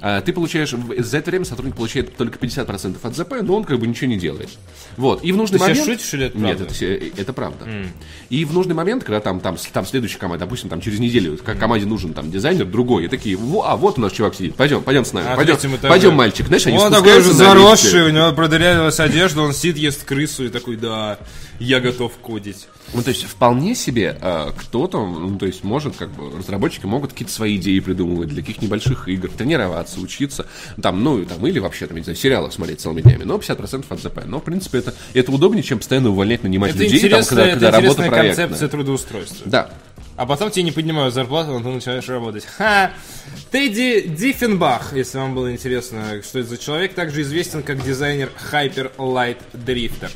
А, 0.00 0.20
ты 0.20 0.32
получаешь, 0.32 0.70
за 0.98 1.18
это 1.18 1.30
время 1.30 1.44
сотрудник 1.44 1.76
получает 1.76 2.16
только 2.16 2.38
50% 2.38 2.96
от 3.02 3.16
ЗП, 3.16 3.34
но 3.42 3.56
он 3.56 3.64
как 3.64 3.78
бы 3.78 3.86
ничего 3.86 4.06
не 4.08 4.16
делает. 4.16 4.48
Вот. 4.96 5.24
И 5.24 5.32
в 5.32 5.36
нужный 5.36 5.58
Ты 5.58 5.64
момент... 5.64 5.84
шутишь 5.84 6.14
или 6.14 6.26
это 6.26 6.38
Нет, 6.38 6.60
это, 6.60 6.84
это 6.84 7.32
правда. 7.32 7.66
И 8.30 8.44
в 8.44 8.52
нужный 8.52 8.74
момент, 8.74 9.04
когда 9.04 9.20
там, 9.20 9.40
там, 9.40 9.56
там 9.56 9.86
следующая 9.86 10.18
команда, 10.18 10.44
допустим, 10.44 10.68
там 10.68 10.80
через 10.80 11.00
неделю, 11.00 11.38
как 11.44 11.58
команде 11.58 11.86
нужен 11.86 12.14
там 12.14 12.30
дизайнер 12.30 12.64
другой, 12.64 13.06
и 13.06 13.08
такие, 13.08 13.36
«Во, 13.36 13.64
а 13.66 13.76
вот 13.76 13.98
у 13.98 14.02
нас 14.02 14.12
чувак 14.12 14.34
сидит, 14.34 14.54
пойдем, 14.54 14.82
пойдем 14.82 15.04
с 15.04 15.12
нами, 15.12 15.26
На 15.26 15.36
пойдем, 15.36 15.54
этаже. 15.54 15.88
пойдем, 15.88 16.14
мальчик. 16.14 16.46
Знаешь, 16.46 16.66
они 16.66 16.78
Он 16.78 16.92
такой 16.92 17.18
уже 17.18 17.32
заросший, 17.32 18.06
у 18.06 18.10
него 18.10 18.32
продырявилась 18.32 19.00
одежда, 19.00 19.42
он 19.42 19.52
сидит, 19.52 19.78
ест 19.78 20.04
крысу 20.04 20.44
и 20.44 20.48
такой, 20.48 20.76
да, 20.76 21.18
я 21.58 21.80
готов 21.80 22.12
кодить. 22.18 22.68
Ну, 22.94 23.02
то 23.02 23.10
есть, 23.10 23.24
вполне 23.24 23.74
себе 23.74 24.16
э, 24.20 24.50
кто-то, 24.56 25.04
ну, 25.06 25.38
то 25.38 25.46
есть, 25.46 25.62
может, 25.64 25.96
как 25.96 26.10
бы, 26.10 26.38
разработчики 26.38 26.86
могут 26.86 27.12
какие-то 27.12 27.32
свои 27.32 27.56
идеи 27.56 27.78
придумывать 27.80 28.28
для 28.28 28.40
каких 28.42 28.62
небольших 28.62 29.08
игр, 29.08 29.28
тренироваться, 29.30 30.00
учиться, 30.00 30.46
там, 30.80 31.02
ну, 31.04 31.24
там, 31.24 31.46
или 31.46 31.58
вообще, 31.58 31.86
там, 31.86 31.96
не 31.98 32.02
знаю, 32.02 32.16
сериалы 32.16 32.50
смотреть 32.50 32.80
целыми 32.80 33.02
днями, 33.02 33.24
но 33.24 33.36
50% 33.36 33.84
от 33.90 34.00
ЗП. 34.00 34.20
Но, 34.24 34.40
в 34.40 34.44
принципе, 34.44 34.78
это, 34.78 34.94
это 35.12 35.30
удобнее, 35.32 35.62
чем 35.62 35.78
постоянно 35.78 36.10
увольнять, 36.10 36.42
нанимать 36.42 36.70
Это 36.74 36.84
людей, 36.84 37.10
там, 37.10 37.24
когда, 37.24 37.42
это 37.46 37.52
когда 37.52 37.70
работа 37.72 37.94
проектная. 38.02 38.34
концепция 38.34 38.68
трудоустройства. 38.68 39.46
Да. 39.46 39.70
а 40.16 40.26
потом 40.26 40.50
тебе 40.50 40.62
не 40.64 40.72
поднимают 40.72 41.14
зарплату, 41.14 41.52
но 41.52 41.60
ты 41.60 41.68
начинаешь 41.68 42.08
работать. 42.08 42.44
Ха! 42.46 42.92
Тедди 43.50 44.08
Диффенбах, 44.08 44.94
если 44.94 45.18
вам 45.18 45.34
было 45.34 45.52
интересно, 45.52 46.22
что 46.26 46.38
это 46.40 46.48
за 46.48 46.58
человек, 46.58 46.94
также 46.94 47.22
известен 47.22 47.62
как 47.62 47.84
дизайнер 47.84 48.30
Hyper 48.50 48.92
Light 48.96 49.38
Drifter. 49.52 50.10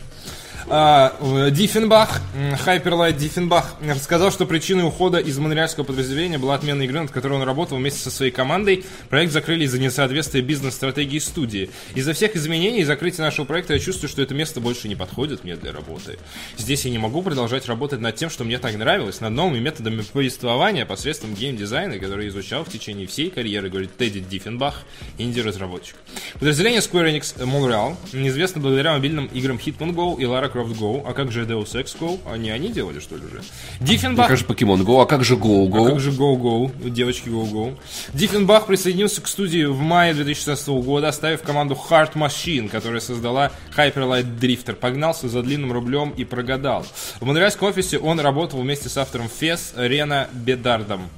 А, 0.68 1.16
Диффенбах, 1.50 2.20
Hyperlight 2.64 3.16
Диффенбах, 3.16 3.74
рассказал, 3.86 4.30
что 4.30 4.46
причиной 4.46 4.84
ухода 4.84 5.18
из 5.18 5.38
монреальского 5.38 5.84
подразделения 5.84 6.38
была 6.38 6.54
отмена 6.54 6.82
игры, 6.82 7.00
над 7.00 7.10
которой 7.10 7.34
он 7.34 7.42
работал 7.42 7.78
вместе 7.78 8.00
со 8.00 8.10
своей 8.10 8.30
командой. 8.30 8.84
Проект 9.08 9.32
закрыли 9.32 9.64
из-за 9.64 9.78
несоответствия 9.78 10.42
бизнес-стратегии 10.42 11.18
студии. 11.18 11.70
Из-за 11.94 12.12
всех 12.12 12.36
изменений 12.36 12.80
и 12.80 12.84
закрытия 12.84 13.24
нашего 13.24 13.44
проекта 13.44 13.74
я 13.74 13.78
чувствую, 13.78 14.08
что 14.08 14.22
это 14.22 14.34
место 14.34 14.60
больше 14.60 14.88
не 14.88 14.96
подходит 14.96 15.44
мне 15.44 15.56
для 15.56 15.72
работы. 15.72 16.18
Здесь 16.56 16.84
я 16.84 16.90
не 16.90 16.98
могу 16.98 17.22
продолжать 17.22 17.66
работать 17.66 18.00
над 18.00 18.14
тем, 18.16 18.30
что 18.30 18.44
мне 18.44 18.58
так 18.58 18.76
нравилось, 18.76 19.20
над 19.20 19.32
новыми 19.32 19.58
методами 19.58 20.02
повествования 20.02 20.86
посредством 20.86 21.34
геймдизайна, 21.34 21.98
который 21.98 22.28
изучал 22.28 22.64
в 22.64 22.68
течение 22.68 23.06
всей 23.06 23.30
карьеры, 23.30 23.68
говорит 23.68 23.96
Тедди 23.96 24.20
Диффенбах, 24.20 24.82
инди-разработчик. 25.18 25.96
Подразделение 26.34 26.80
Square 26.80 27.12
Enix 27.12 27.36
Montreal 27.44 27.96
неизвестно 28.12 28.60
благодаря 28.60 28.92
мобильным 28.92 29.26
играм 29.26 29.56
Hitman 29.56 29.92
Go 29.94 30.20
и 30.20 30.24
Lara 30.24 30.51
Croft 30.52 30.78
Go. 30.78 31.02
А 31.06 31.12
как 31.12 31.32
же 31.32 31.44
Deus 31.44 31.72
Ex 31.74 31.96
Go? 31.98 32.18
Они 32.30 32.50
они 32.50 32.70
делали, 32.70 33.00
что 33.00 33.16
ли, 33.16 33.22
уже? 33.24 33.42
Диффенбах... 33.80 34.28
Как 34.28 34.36
же 34.36 34.44
Pokemon 34.44 34.82
Go, 34.84 35.02
а 35.02 35.06
как 35.06 35.24
же 35.24 35.36
Go 35.36 35.66
А 35.66 35.70
Go? 35.70 35.88
как 35.90 36.00
же 36.00 36.10
Go 36.10 36.36
Go, 36.36 36.90
девочки 36.90 37.28
Go 37.28 37.50
Go. 37.50 37.76
Диффенбах 38.14 38.66
присоединился 38.66 39.20
к 39.20 39.28
студии 39.28 39.64
в 39.64 39.78
мае 39.80 40.14
2016 40.14 40.68
года, 40.68 41.08
оставив 41.08 41.42
команду 41.42 41.78
Heart 41.90 42.14
Machine, 42.14 42.68
которая 42.68 43.00
создала 43.00 43.52
Hyperlight 43.76 44.38
Drifter. 44.38 44.74
Погнался 44.74 45.28
за 45.28 45.42
длинным 45.42 45.72
рублем 45.72 46.10
и 46.16 46.24
прогадал. 46.24 46.84
В 47.20 47.24
монреальском 47.24 47.68
офисе 47.68 47.98
он 47.98 48.20
работал 48.20 48.60
вместе 48.60 48.88
с 48.88 48.96
автором 48.96 49.28
Фес 49.28 49.72
Рена 49.76 50.28
Бедардом. 50.32 51.08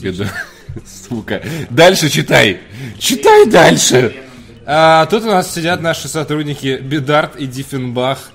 Беда. 0.00 0.26
Сука. 1.08 1.42
Дальше 1.70 2.08
читай. 2.08 2.60
Читай 2.98 3.46
дальше. 3.46 4.14
А, 4.66 5.06
тут 5.06 5.24
у 5.24 5.26
нас 5.26 5.52
сидят 5.52 5.80
наши 5.80 6.08
сотрудники 6.08 6.78
Бедард 6.82 7.36
и 7.36 7.46
Диффенбах, 7.46 8.32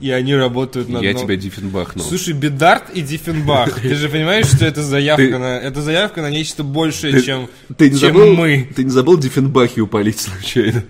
и 0.00 0.10
они 0.10 0.34
работают 0.34 0.88
над 0.88 1.02
Я 1.02 1.14
тебя 1.14 1.36
диффенбахнул. 1.36 2.04
Слушай, 2.04 2.32
Бедард 2.32 2.90
и 2.94 3.02
Диффенбах, 3.02 3.80
ты 3.82 3.94
же 3.94 4.08
понимаешь, 4.08 4.46
что 4.46 4.64
это 4.64 4.82
заявка 4.82 5.24
Ты- 5.24 5.38
на 5.38 5.58
это 5.58 5.82
заявка 5.82 6.22
на 6.22 6.30
нечто 6.30 6.64
большее, 6.64 7.22
чем, 7.22 7.48
ты 7.76 7.90
не 7.90 7.98
чем 7.98 8.14
забыл, 8.14 8.34
мы. 8.34 8.68
Ты 8.74 8.84
не 8.84 8.90
забыл 8.90 9.18
Диффенбахи 9.18 9.80
упалить 9.80 10.20
случайно? 10.20 10.84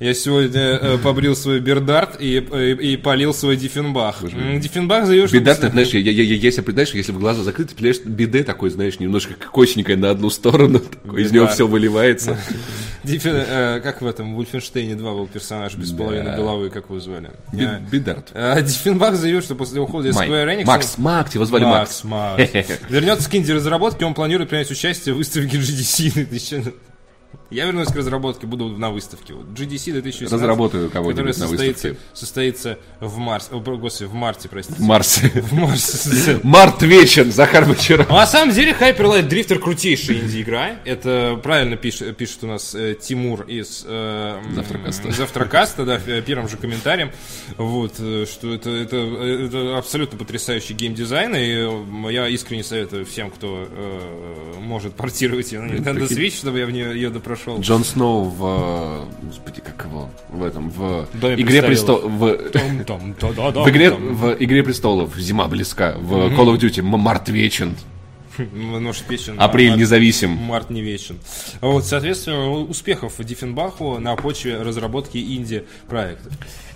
Я 0.00 0.14
сегодня 0.14 0.60
э, 0.60 0.98
побрил 0.98 1.36
свой 1.36 1.60
Бердард 1.60 2.20
и, 2.20 2.38
и, 2.38 2.92
и 2.92 2.96
полил 2.96 3.32
свой 3.32 3.56
Диффенбах. 3.56 4.24
Диффенбах 4.58 5.06
заявил, 5.06 5.28
что... 5.28 5.38
Беда, 5.38 5.54
ты 5.54 5.70
знаешь, 5.70 5.90
я, 5.90 6.00
я, 6.00 6.10
я, 6.10 6.50
себе 6.50 6.64
представляешь, 6.64 6.92
если 6.92 7.12
бы 7.12 7.20
глаза 7.20 7.44
закрыты, 7.44 7.76
ты 7.76 7.94
биде 8.06 8.42
такой, 8.42 8.70
знаешь, 8.70 8.98
немножко 8.98 9.34
кокосненькое 9.34 9.96
на 9.96 10.10
одну 10.10 10.28
сторону, 10.30 10.80
такой, 10.80 11.22
из 11.22 11.30
него 11.30 11.46
все 11.46 11.68
выливается. 11.68 12.36
Диффен- 13.04 13.44
э, 13.48 13.80
как 13.80 14.00
в 14.02 14.06
этом, 14.06 14.34
в 14.34 14.38
Ульфенштейне 14.38 14.94
2 14.94 15.12
был 15.12 15.26
персонаж 15.26 15.74
без 15.74 15.90
половины 15.92 16.36
головы, 16.36 16.70
как 16.70 16.84
его 16.84 17.00
звали? 17.00 17.30
Би- 17.52 17.64
Э, 17.64 17.80
Бидард. 17.90 18.30
э, 18.34 18.62
Диффенбах 18.62 19.16
заявил, 19.16 19.42
что 19.42 19.54
после 19.54 19.80
ухода 19.80 20.08
из 20.08 20.14
Майк. 20.16 20.30
Square 20.30 20.56
Enix... 20.60 20.64
Макс, 20.66 20.98
Макс, 20.98 21.34
его 21.34 21.44
звали 21.44 21.64
Макс. 21.64 22.04
Макс, 22.04 22.44
Макс. 22.54 22.70
Вернется 22.88 23.28
к 23.30 23.34
инди-разработке, 23.34 24.04
он 24.04 24.14
планирует 24.14 24.50
принять 24.50 24.70
участие 24.70 25.14
в 25.14 25.18
выставке 25.18 25.56
GDC 25.58 26.12
2000. 26.14 26.74
Я 27.52 27.66
вернусь 27.66 27.88
к 27.88 27.96
разработке, 27.96 28.46
буду 28.46 28.68
на 28.68 28.90
выставке. 28.90 29.34
Вот 29.34 29.46
GDC 29.46 29.92
2016. 29.92 30.32
Разработаю 30.32 30.90
кого-нибудь 30.90 31.26
на 31.26 31.32
состоится, 31.32 31.88
выставке. 31.88 31.98
состоится 32.14 32.78
в 33.00 33.18
марте. 33.18 33.48
О, 33.52 33.60
господи, 33.60 34.08
в 34.08 34.14
марте, 34.14 34.48
простите. 34.48 34.82
Марс. 34.82 35.18
В 35.18 35.52
марте. 35.52 36.40
Март 36.42 36.82
вечен, 36.82 37.30
Захар 37.30 37.66
Бочаров. 37.66 38.08
Ну, 38.08 38.16
на 38.16 38.26
самом 38.26 38.54
деле, 38.54 38.72
Hyper 38.72 39.00
Light 39.00 39.28
Drifter 39.28 39.58
крутейшая 39.58 40.20
инди-игра. 40.20 40.76
Это 40.86 41.38
правильно 41.42 41.76
пишет, 41.76 42.16
пишет 42.16 42.42
у 42.44 42.46
нас 42.46 42.74
э, 42.74 42.96
Тимур 42.98 43.42
из 43.42 43.84
э, 43.86 44.40
Завтракаста. 44.54 45.12
Завтракаста, 45.12 45.84
да, 45.84 45.98
в 45.98 46.22
первом 46.22 46.48
же 46.48 46.56
комментарием. 46.56 47.10
Вот, 47.58 47.96
э, 47.98 48.24
что 48.24 48.54
это, 48.54 48.70
это, 48.70 48.96
это 48.96 49.76
абсолютно 49.76 50.16
потрясающий 50.16 50.72
геймдизайн, 50.72 51.34
и 51.36 52.08
э, 52.08 52.12
я 52.12 52.28
искренне 52.28 52.64
советую 52.64 53.04
всем, 53.04 53.30
кто 53.30 53.68
э, 53.68 54.54
может 54.58 54.94
портировать 54.94 55.52
ее 55.52 55.60
на 55.60 55.72
Nintendo. 55.72 56.08
Switch, 56.08 56.36
чтобы 56.38 56.58
я 56.58 56.66
в 56.66 56.70
нее 56.70 56.94
ее 56.94 57.10
допрошел. 57.10 57.41
Джон 57.58 57.84
Сноу 57.84 58.24
в... 58.24 59.06
Господи, 59.22 59.60
как 59.60 59.84
его? 59.86 60.10
В 60.28 60.42
этом, 60.44 60.70
в 60.70 61.06
Доме 61.14 61.34
Игре 61.42 61.62
престолов. 61.62 62.04
В... 62.04 62.26
В 63.64 63.68
игре, 63.70 63.90
в 63.90 64.36
«Игре 64.38 64.62
престолов» 64.62 65.16
зима 65.16 65.48
близка, 65.48 65.96
в 65.98 66.12
Call 66.34 66.54
of 66.54 66.58
Duty 66.58 66.82
март 66.82 67.28
вечен, 67.28 67.76
Может, 68.52 69.08
вечен. 69.10 69.40
апрель 69.40 69.70
март- 69.70 69.80
независим. 69.80 70.30
Март 70.30 70.70
не 70.70 70.80
вечен. 70.82 71.18
Вот, 71.60 71.84
соответственно, 71.84 72.50
успехов 72.50 73.14
Диффенбаху 73.18 73.98
на 73.98 74.16
почве 74.16 74.60
разработки 74.62 75.18
инди-проектов. 75.18 76.32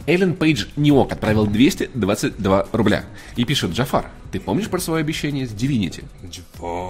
Эллен 0.07 0.35
Пейдж 0.35 0.67
Ниок 0.77 1.13
отправил 1.13 1.47
222 1.47 2.67
рубля 2.73 3.05
и 3.35 3.45
пишет, 3.45 3.73
Джафар, 3.73 4.11
ты 4.31 4.39
помнишь 4.41 4.69
про 4.69 4.79
свое 4.79 5.01
обещание 5.01 5.47
с 5.47 5.51
Divinity? 5.53 6.05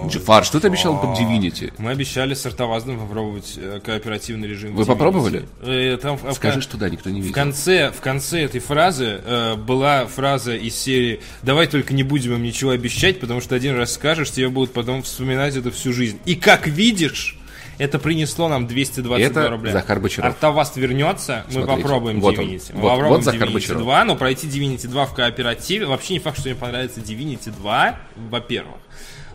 Джафар, 0.07 0.45
что 0.45 0.59
ты 0.59 0.67
обещал 0.67 0.99
под 0.99 1.17
Divinity? 1.19 1.73
Мы 1.77 1.91
обещали 1.91 2.33
с 2.33 2.45
Артоваздом 2.45 2.99
попробовать 2.99 3.55
э, 3.57 3.79
кооперативный 3.83 4.47
режим. 4.47 4.75
Вы 4.75 4.83
в 4.83 4.85
Divinity. 4.85 4.89
попробовали? 4.89 5.45
Э, 5.61 5.97
там, 6.01 6.17
в- 6.17 6.31
Скажи, 6.33 6.59
в- 6.59 6.63
что 6.63 6.77
да, 6.77 6.89
никто 6.89 7.09
не 7.09 7.21
В 7.21 7.23
видел. 7.23 7.33
конце, 7.35 7.91
в 7.91 8.01
конце 8.01 8.41
этой 8.43 8.59
фразы 8.59 9.19
э, 9.23 9.55
была 9.55 10.05
фраза 10.05 10.55
из 10.55 10.75
серии 10.75 11.21
«Давай 11.41 11.67
только 11.67 11.93
не 11.93 12.03
будем 12.03 12.33
им 12.33 12.43
ничего 12.43 12.71
обещать, 12.71 13.19
потому 13.19 13.41
что 13.41 13.55
один 13.55 13.75
раз 13.75 13.93
скажешь, 13.93 14.31
тебе 14.31 14.49
будут 14.49 14.73
потом 14.73 15.01
вспоминать 15.03 15.55
это 15.55 15.71
всю 15.71 15.91
жизнь». 15.93 16.19
И 16.25 16.35
как 16.35 16.67
видишь, 16.67 17.37
это 17.77 17.99
принесло 17.99 18.47
нам 18.49 18.67
222 18.67 19.19
Это 19.19 19.49
рубля. 19.49 19.71
Захар 19.71 19.99
Бочаров. 19.99 20.31
Артоваст 20.33 20.77
вернется, 20.77 21.43
мы 21.47 21.53
Смотрите, 21.53 21.81
попробуем 21.81 22.21
вот 22.21 22.37
он. 22.37 22.45
Divinity. 22.45 22.71
Мы 22.73 22.81
Вот- 22.81 22.89
попробуем 22.89 23.09
вот 23.13 23.23
Захар 23.23 23.47
Divinity 23.49 23.53
Бочаров. 23.53 23.81
2, 23.81 24.05
но 24.05 24.15
пройти 24.15 24.47
Divinity 24.47 24.87
2 24.87 25.05
в 25.05 25.13
кооперативе, 25.13 25.85
вообще 25.85 26.13
не 26.13 26.19
факт, 26.19 26.39
что 26.39 26.49
мне 26.49 26.55
понравится 26.57 26.99
Divinity 26.99 27.51
2, 27.51 27.99
во-первых. 28.29 28.75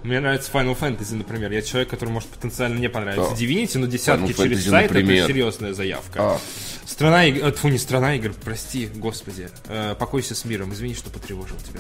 Мне 0.03 0.19
нравится 0.19 0.51
Final 0.53 0.77
Fantasy, 0.77 1.15
например. 1.15 1.53
Я 1.53 1.63
человек, 1.63 1.89
который 1.91 2.11
может 2.11 2.29
потенциально 2.29 2.77
не 2.77 2.89
понравиться 2.89 3.31
Да. 3.31 3.37
Divinity, 3.37 3.79
но 3.79 3.87
десятки 3.87 4.33
Final 4.33 4.37
через 4.37 4.67
Fantasy, 4.67 4.71
сайт 4.71 4.91
например. 4.91 5.17
это 5.25 5.27
серьезная 5.33 5.75
заявка. 5.75 6.19
А. 6.35 6.39
Страна 6.85 7.25
игр... 7.27 7.47
э, 7.47 7.53
Тьфу, 7.53 7.69
не 7.69 7.79
страна 7.79 8.17
игр, 8.17 8.33
прости, 8.45 8.89
господи. 8.97 9.49
Э, 9.69 9.95
покойся 9.97 10.35
с 10.35 10.45
миром, 10.45 10.73
извини, 10.73 10.95
что 10.95 11.09
потревожил 11.11 11.57
тебя. 11.59 11.79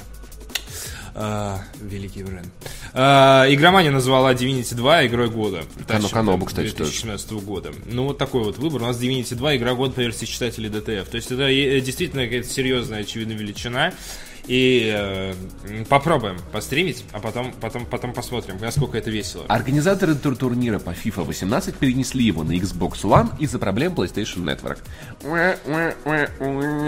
А, 1.14 1.60
великий 1.80 2.22
бренд. 2.22 2.46
А, 2.94 3.46
игромания 3.48 3.90
назвала 3.90 4.32
Divinity 4.32 4.74
2 4.74 5.06
игрой 5.06 5.28
года. 5.28 5.64
Кану 5.86 6.08
Канобу, 6.08 6.46
кстати, 6.46 6.74
2016 6.74 7.32
года. 7.32 7.72
Ну, 7.86 8.04
вот 8.04 8.18
такой 8.18 8.44
вот 8.44 8.58
выбор. 8.58 8.82
У 8.82 8.86
нас 8.86 9.00
Divinity 9.00 9.34
2 9.34 9.56
игра 9.56 9.74
года 9.74 9.92
по 9.92 10.00
версии 10.00 10.24
читателей 10.24 10.70
DTF. 10.70 11.04
То 11.04 11.16
есть 11.16 11.30
это 11.30 11.42
э, 11.42 11.80
действительно 11.80 12.24
какая-то 12.24 12.48
серьезная, 12.48 13.00
очевидно, 13.00 13.32
величина. 13.32 13.92
И 14.46 14.92
э, 14.92 15.34
попробуем 15.88 16.36
постримить, 16.50 17.04
а 17.12 17.20
потом, 17.20 17.52
потом, 17.60 17.86
потом 17.86 18.12
посмотрим, 18.12 18.56
насколько 18.60 18.98
это 18.98 19.08
весело. 19.10 19.44
Организаторы 19.46 20.16
тур- 20.16 20.36
турнира 20.36 20.80
по 20.80 20.90
FIFA 20.90 21.24
18 21.24 21.76
перенесли 21.76 22.24
его 22.24 22.42
на 22.42 22.52
Xbox 22.52 23.02
One 23.02 23.28
из-за 23.38 23.60
проблем 23.60 23.92
PlayStation 23.94 24.44
Network. 24.44 24.78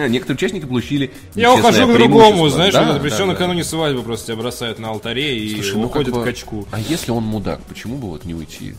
Некоторые 0.08 0.36
участники 0.36 0.64
получили 0.64 1.12
Я 1.34 1.54
ухожу 1.54 1.86
к 1.86 1.92
другому, 1.92 2.48
знаешь, 2.48 2.74
Да, 2.74 2.92
вот, 2.92 3.02
причем 3.02 3.18
да, 3.18 3.26
да. 3.26 3.32
накануне 3.32 3.64
свадьбы 3.64 4.02
просто 4.02 4.28
тебя 4.28 4.36
бросают 4.36 4.78
на 4.78 4.88
алтаре 4.88 5.38
и 5.38 5.54
Слушай, 5.54 5.76
ну 5.76 5.84
уходят 5.86 6.12
как 6.12 6.14
бы, 6.20 6.24
к 6.24 6.28
очку. 6.28 6.66
А 6.72 6.80
если 6.80 7.12
он 7.12 7.22
мудак, 7.22 7.60
почему 7.62 7.98
бы 7.98 8.08
вот 8.08 8.24
не 8.24 8.34
уйти? 8.34 8.74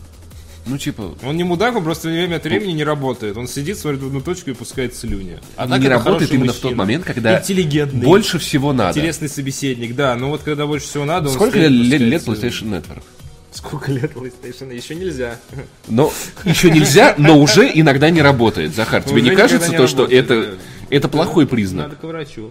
Ну, 0.66 0.78
типа, 0.78 1.14
Он 1.22 1.36
не 1.36 1.44
мудак, 1.44 1.76
он 1.76 1.84
просто 1.84 2.08
время 2.08 2.36
от 2.36 2.44
времени 2.44 2.72
не 2.72 2.84
работает. 2.84 3.36
Он 3.36 3.46
сидит, 3.46 3.78
смотрит 3.78 4.02
в 4.02 4.06
одну 4.06 4.20
точку 4.20 4.50
и 4.50 4.54
пускает 4.54 4.96
слюни. 4.96 5.38
А 5.56 5.66
не 5.78 5.88
работает 5.88 6.32
именно 6.32 6.52
в 6.52 6.56
мужчина. 6.56 6.70
тот 6.70 6.74
момент, 6.74 7.04
когда 7.04 7.38
Интеллигентный, 7.38 8.04
больше 8.04 8.38
всего 8.38 8.72
надо. 8.72 8.98
интересный 8.98 9.28
собеседник, 9.28 9.94
да. 9.94 10.16
Но 10.16 10.30
вот 10.30 10.42
когда 10.42 10.66
больше 10.66 10.86
всего 10.86 11.04
надо, 11.04 11.28
он 11.28 11.34
Сколько 11.34 11.58
и 11.60 11.68
лет, 11.68 12.00
лет. 12.00 12.22
PlayStation 12.26 12.70
Network? 12.70 13.02
Сколько 13.52 13.92
лет 13.92 14.12
PlayStation? 14.12 14.74
Еще 14.74 14.96
нельзя. 14.96 15.38
Но 15.88 16.12
еще 16.44 16.70
нельзя, 16.70 17.14
но 17.16 17.38
уже 17.38 17.70
иногда 17.72 18.10
не 18.10 18.20
работает. 18.20 18.74
Захар, 18.74 19.02
тебе 19.02 19.22
Уже 19.22 19.30
не 19.30 19.36
кажется 19.36 19.70
не 19.70 19.76
то, 19.76 19.86
что 19.86 20.04
это, 20.04 20.56
это 20.90 21.08
плохой 21.08 21.46
признак? 21.46 21.86
Надо 21.86 21.96
к 21.96 22.02
врачу. 22.04 22.50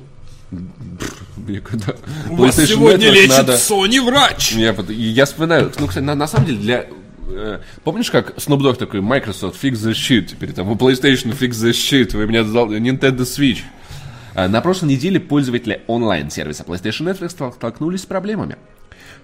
Когда 1.63 1.95
У 2.29 2.35
вас 2.35 2.55
сегодня 2.55 3.11
лечит 3.11 3.29
надо- 3.29 3.53
Sony 3.55 4.01
врач. 4.03 4.53
Я, 4.53 4.73
я 4.89 5.25
вспоминаю, 5.25 5.71
ну, 5.79 5.87
кстати, 5.87 6.03
на, 6.03 6.15
на 6.15 6.27
самом 6.27 6.47
деле, 6.47 6.57
для... 6.59 6.85
э, 7.27 7.59
помнишь, 7.83 8.11
как 8.11 8.35
Snoop 8.37 8.59
Dogg 8.59 8.75
такой, 8.77 9.01
Microsoft, 9.01 9.61
fix 9.63 9.73
the 9.73 9.91
shit, 9.91 10.25
теперь 10.27 10.53
там, 10.53 10.69
у 10.69 10.75
PlayStation, 10.75 11.37
fix 11.37 11.51
the 11.51 11.71
shit, 11.71 12.15
вы 12.15 12.27
меня 12.27 12.43
дал 12.43 12.71
Nintendo 12.71 13.19
Switch. 13.21 13.59
А, 14.33 14.47
На 14.47 14.61
прошлой 14.61 14.89
неделе 14.89 15.19
пользователи 15.19 15.81
онлайн-сервиса 15.87 16.63
PlayStation 16.63 17.11
Network 17.11 17.29
стол- 17.29 17.53
столкнулись 17.53 18.01
с 18.01 18.05
проблемами. 18.05 18.57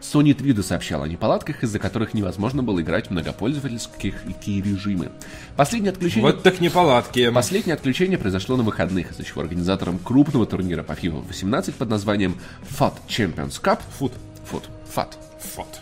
Sony 0.01 0.33
Twitter 0.35 0.63
сообщала 0.63 1.05
о 1.05 1.07
неполадках, 1.07 1.63
из-за 1.63 1.77
которых 1.77 2.15
невозможно 2.15 2.63
было 2.63 2.81
играть 2.81 3.07
в 3.07 3.11
многопользовательские 3.11 4.13
режимы. 4.63 5.11
Последнее 5.55 5.91
отключение... 5.91 6.23
Вот 6.23 6.41
так 6.41 6.59
неполадки. 6.59 7.29
Последнее 7.29 7.75
отключение 7.75 8.17
произошло 8.17 8.57
на 8.57 8.63
выходных, 8.63 9.11
из-за 9.11 9.23
чего 9.23 9.41
организатором 9.41 9.99
крупного 9.99 10.47
турнира 10.47 10.81
по 10.81 10.93
FIFA 10.93 11.27
18 11.27 11.75
под 11.75 11.89
названием 11.89 12.35
FAT 12.79 12.93
Champions 13.07 13.61
Cup 13.61 13.79
Фут. 13.99 14.13
Foot, 14.51 14.63
FAT, 14.95 15.09
Фэт. 15.41 15.81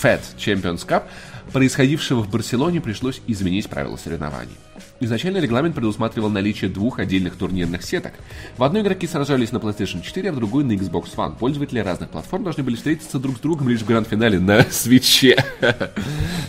FAT 0.00 0.20
Champions 0.38 0.86
Cup 0.86 1.04
происходившего 1.52 2.20
в 2.22 2.30
Барселоне 2.30 2.80
пришлось 2.80 3.20
изменить 3.26 3.68
правила 3.68 3.96
соревнований. 3.96 4.56
Изначально 5.00 5.38
регламент 5.38 5.74
предусматривал 5.74 6.30
наличие 6.30 6.70
двух 6.70 6.98
отдельных 7.00 7.36
турнирных 7.36 7.82
сеток. 7.82 8.12
В 8.56 8.62
одной 8.62 8.82
игроки 8.82 9.06
сражались 9.06 9.50
на 9.50 9.58
PlayStation 9.58 10.00
4, 10.00 10.30
а 10.30 10.32
в 10.32 10.36
другой 10.36 10.64
на 10.64 10.72
Xbox 10.72 11.14
One. 11.16 11.36
Пользователи 11.36 11.80
разных 11.80 12.10
платформ 12.10 12.44
должны 12.44 12.62
были 12.62 12.76
встретиться 12.76 13.18
друг 13.18 13.36
с 13.36 13.40
другом 13.40 13.68
лишь 13.68 13.80
в 13.80 13.86
гранд-финале 13.86 14.38
на 14.38 14.62
свече, 14.70 15.44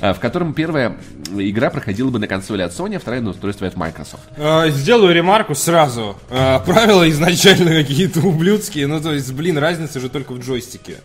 в 0.02 0.20
котором 0.20 0.54
первая 0.54 0.98
игра 1.36 1.72
проходила 1.72 2.10
бы 2.12 2.20
на 2.20 2.28
консоли 2.28 2.62
от 2.62 2.72
Sony, 2.72 2.96
а 2.98 3.00
вторая 3.00 3.22
на 3.22 3.32
устройстве 3.32 3.68
от 3.68 3.76
Microsoft. 3.76 4.24
А, 4.38 4.70
Сделаю 4.70 5.14
ремарку 5.16 5.56
сразу. 5.56 6.16
А, 6.30 6.60
Правила 6.60 7.10
изначально 7.10 7.72
какие-то 7.72 8.20
ублюдские. 8.20 8.86
Ну, 8.86 9.02
то 9.02 9.14
есть, 9.14 9.34
блин, 9.34 9.58
разница 9.58 10.00
же 10.00 10.10
только 10.10 10.34
в 10.34 10.40
джойстике. 10.40 10.98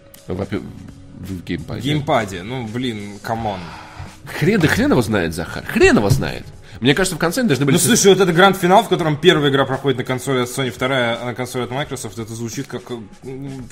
В 1.18 1.44
геймпаде. 1.44 1.80
В 1.80 1.84
геймпаде. 1.84 2.42
Ну, 2.42 2.66
блин, 2.66 3.18
come 3.22 3.44
on. 3.44 3.60
Хрен, 4.24 4.60
да 4.60 4.68
хрен 4.68 4.90
его 4.90 5.02
знает, 5.02 5.34
Захар. 5.34 5.64
Хрен 5.66 5.96
его 5.96 6.10
знает. 6.10 6.44
Мне 6.80 6.94
кажется, 6.94 7.16
в 7.16 7.18
конце 7.18 7.40
они 7.40 7.48
должны 7.48 7.66
были... 7.66 7.74
Ну, 7.76 7.80
слушай, 7.82 8.06
вот 8.06 8.20
это 8.20 8.32
гранд-финал, 8.32 8.84
в 8.84 8.88
котором 8.88 9.16
первая 9.16 9.50
игра 9.50 9.64
проходит 9.64 9.98
на 9.98 10.04
консоли 10.04 10.42
от 10.42 10.48
Sony, 10.48 10.70
вторая 10.70 11.24
на 11.24 11.34
консоли 11.34 11.64
от 11.64 11.72
Microsoft, 11.72 12.18
это 12.18 12.32
звучит 12.34 12.68
как 12.68 12.82
э, 12.90 12.98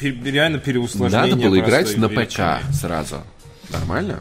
реально 0.01 0.59
переусложнение. 0.59 1.35
Надо 1.35 1.43
было 1.49 1.59
играть 1.61 1.97
на. 1.97 2.09
ПК 2.09 2.65
сразу. 2.73 3.23
Нормально? 3.71 4.21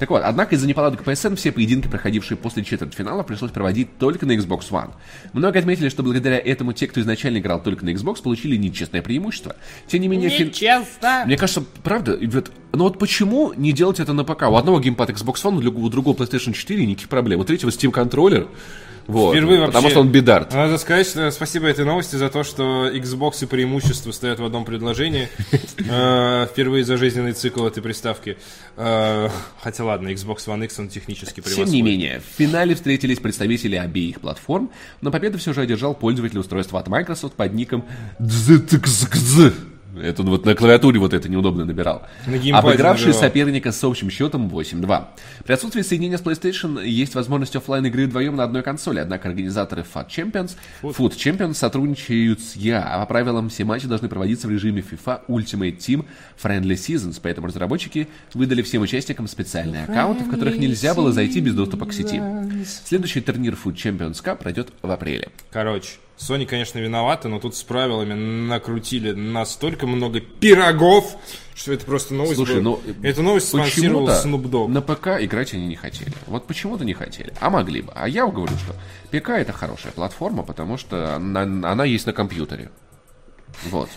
Так 0.00 0.08
вот, 0.08 0.22
однако 0.24 0.54
из-за 0.54 0.66
неполадок 0.66 1.02
PSN 1.02 1.36
все 1.36 1.52
поединки, 1.52 1.86
проходившие 1.86 2.38
после 2.38 2.64
четвертьфинала, 2.64 3.22
пришлось 3.22 3.50
проводить 3.50 3.98
только 3.98 4.24
на 4.24 4.32
Xbox 4.32 4.70
One. 4.70 4.92
Много 5.34 5.58
отметили, 5.58 5.90
что 5.90 6.02
благодаря 6.02 6.38
этому 6.38 6.72
те, 6.72 6.86
кто 6.86 7.02
изначально 7.02 7.36
играл 7.36 7.62
только 7.62 7.84
на 7.84 7.90
Xbox, 7.90 8.22
получили 8.22 8.56
нечестное 8.56 9.02
преимущество. 9.02 9.56
Тем 9.86 10.00
не 10.00 10.08
менее, 10.08 10.30
фин- 10.30 10.46
Нечестно. 10.46 11.24
мне 11.26 11.36
кажется, 11.36 11.62
правда, 11.84 12.18
вот, 12.18 12.50
ну 12.72 12.84
вот 12.84 12.98
почему 12.98 13.52
не 13.52 13.72
делать 13.72 14.00
это 14.00 14.14
на 14.14 14.24
ПК? 14.24 14.44
У 14.44 14.56
одного 14.56 14.80
геймпад 14.80 15.10
Xbox 15.10 15.34
One, 15.44 15.62
у 15.66 15.88
другого 15.90 16.16
PlayStation 16.16 16.54
4 16.54 16.86
никаких 16.86 17.10
проблем. 17.10 17.40
У 17.40 17.44
третьего 17.44 17.68
Steam 17.68 17.90
контроллер. 17.90 18.48
Вот, 19.10 19.32
Впервые 19.34 19.60
потому 19.66 19.72
вообще- 19.82 19.90
что 19.90 20.00
он 20.00 20.08
бидард. 20.10 20.52
Надо 20.54 20.78
сказать, 20.78 21.06
что 21.06 21.30
спасибо 21.30 21.66
этой 21.66 21.84
новости 21.84 22.16
за 22.16 22.28
то, 22.30 22.42
что 22.44 22.88
Xbox 22.88 23.42
и 23.42 23.46
преимущество 23.46 24.12
стоят 24.12 24.38
в 24.40 24.44
одном 24.44 24.64
предложении. 24.64 25.28
Э, 25.90 26.46
Впервые 26.50 26.84
за 26.84 26.96
жизненный 26.96 27.32
цикл 27.32 27.66
этой 27.66 27.82
приставки. 27.82 28.36
Э, 28.76 29.28
Хотя 29.60 29.84
ладно, 29.84 30.08
Xbox 30.08 30.46
One 30.46 30.64
X, 30.64 30.78
он 30.78 30.88
технически 30.88 31.36
Тем 31.36 31.44
превосходит. 31.44 31.72
не 31.72 31.82
менее, 31.82 32.20
в 32.20 32.36
финале 32.38 32.74
встретились 32.74 33.18
представители 33.18 33.76
обеих 33.76 34.20
платформ, 34.20 34.70
но 35.00 35.10
победу 35.10 35.38
все 35.38 35.52
же 35.52 35.60
одержал 35.62 35.94
пользователь 35.94 36.38
устройства 36.38 36.78
от 36.80 36.88
Microsoft 36.88 37.34
под 37.34 37.52
ником 37.54 37.84
DZTXZ. 38.20 39.52
Это 40.00 40.22
вот 40.22 40.44
на 40.44 40.54
клавиатуре 40.54 40.98
вот 40.98 41.14
это 41.14 41.28
неудобно 41.28 41.64
набирал. 41.64 42.02
На 42.26 42.58
Обыгравший 42.58 43.08
набирал. 43.08 43.20
соперника 43.20 43.72
с 43.72 43.82
общим 43.84 44.10
счетом 44.10 44.48
8-2. 44.48 45.04
При 45.44 45.52
отсутствии 45.52 45.82
соединения 45.82 46.18
с 46.18 46.22
PlayStation 46.22 46.84
есть 46.86 47.14
возможность 47.14 47.56
оффлайн 47.56 47.86
игры 47.86 48.06
вдвоем 48.06 48.36
на 48.36 48.44
одной 48.44 48.62
консоли, 48.62 49.00
однако 49.00 49.28
организаторы 49.28 49.84
FUT 49.94 50.08
Champions, 50.08 50.56
Foot 50.82 51.12
Champions 51.12 51.54
сотрудничают 51.54 52.40
с 52.40 52.56
EA, 52.56 52.82
а 52.84 53.00
по 53.00 53.06
правилам 53.06 53.48
все 53.48 53.64
матчи 53.64 53.86
должны 53.86 54.08
проводиться 54.08 54.48
в 54.48 54.50
режиме 54.50 54.82
FIFA 54.82 55.22
Ultimate 55.28 55.76
Team 55.76 56.04
Friendly 56.42 56.74
Seasons, 56.74 57.20
поэтому 57.22 57.46
разработчики 57.48 58.08
выдали 58.34 58.62
всем 58.62 58.82
участникам 58.82 59.28
специальные 59.28 59.84
аккаунты, 59.84 60.24
в 60.24 60.30
которых 60.30 60.58
нельзя 60.58 60.94
было 60.94 61.12
зайти 61.12 61.40
без 61.40 61.54
доступа 61.54 61.86
к 61.86 61.92
сети. 61.92 62.20
Следующий 62.84 63.20
турнир 63.20 63.56
Foot 63.62 63.74
Champions 63.74 64.22
Cup 64.22 64.36
пройдет 64.36 64.68
в 64.82 64.90
апреле. 64.90 65.28
Короче, 65.50 65.90
Sony, 66.20 66.44
конечно, 66.44 66.78
виновата, 66.78 67.28
но 67.28 67.40
тут 67.40 67.56
с 67.56 67.62
правилами 67.62 68.12
накрутили 68.12 69.12
настолько 69.12 69.86
много 69.86 70.20
пирогов, 70.20 71.16
что 71.54 71.72
это 71.72 71.86
просто 71.86 72.12
новость 72.12 72.36
Слушай, 72.36 72.60
была. 72.60 72.78
ну, 72.86 72.92
Эту 73.02 73.22
новость 73.22 73.48
спонсировал 73.48 74.06
Snoop 74.08 74.42
Dogg. 74.42 74.68
на 74.68 74.82
ПК 74.82 75.08
играть 75.18 75.54
они 75.54 75.66
не 75.66 75.76
хотели. 75.76 76.12
Вот 76.26 76.46
почему-то 76.46 76.84
не 76.84 76.92
хотели. 76.92 77.32
А 77.40 77.48
могли 77.48 77.80
бы. 77.80 77.92
А 77.94 78.06
я 78.06 78.26
говорю, 78.26 78.52
что 78.58 78.74
ПК 79.10 79.30
это 79.30 79.52
хорошая 79.54 79.92
платформа, 79.92 80.42
потому 80.42 80.76
что 80.76 81.16
она, 81.16 81.42
она 81.42 81.84
есть 81.86 82.04
на 82.04 82.12
компьютере. 82.12 82.70
Вот. 83.70 83.88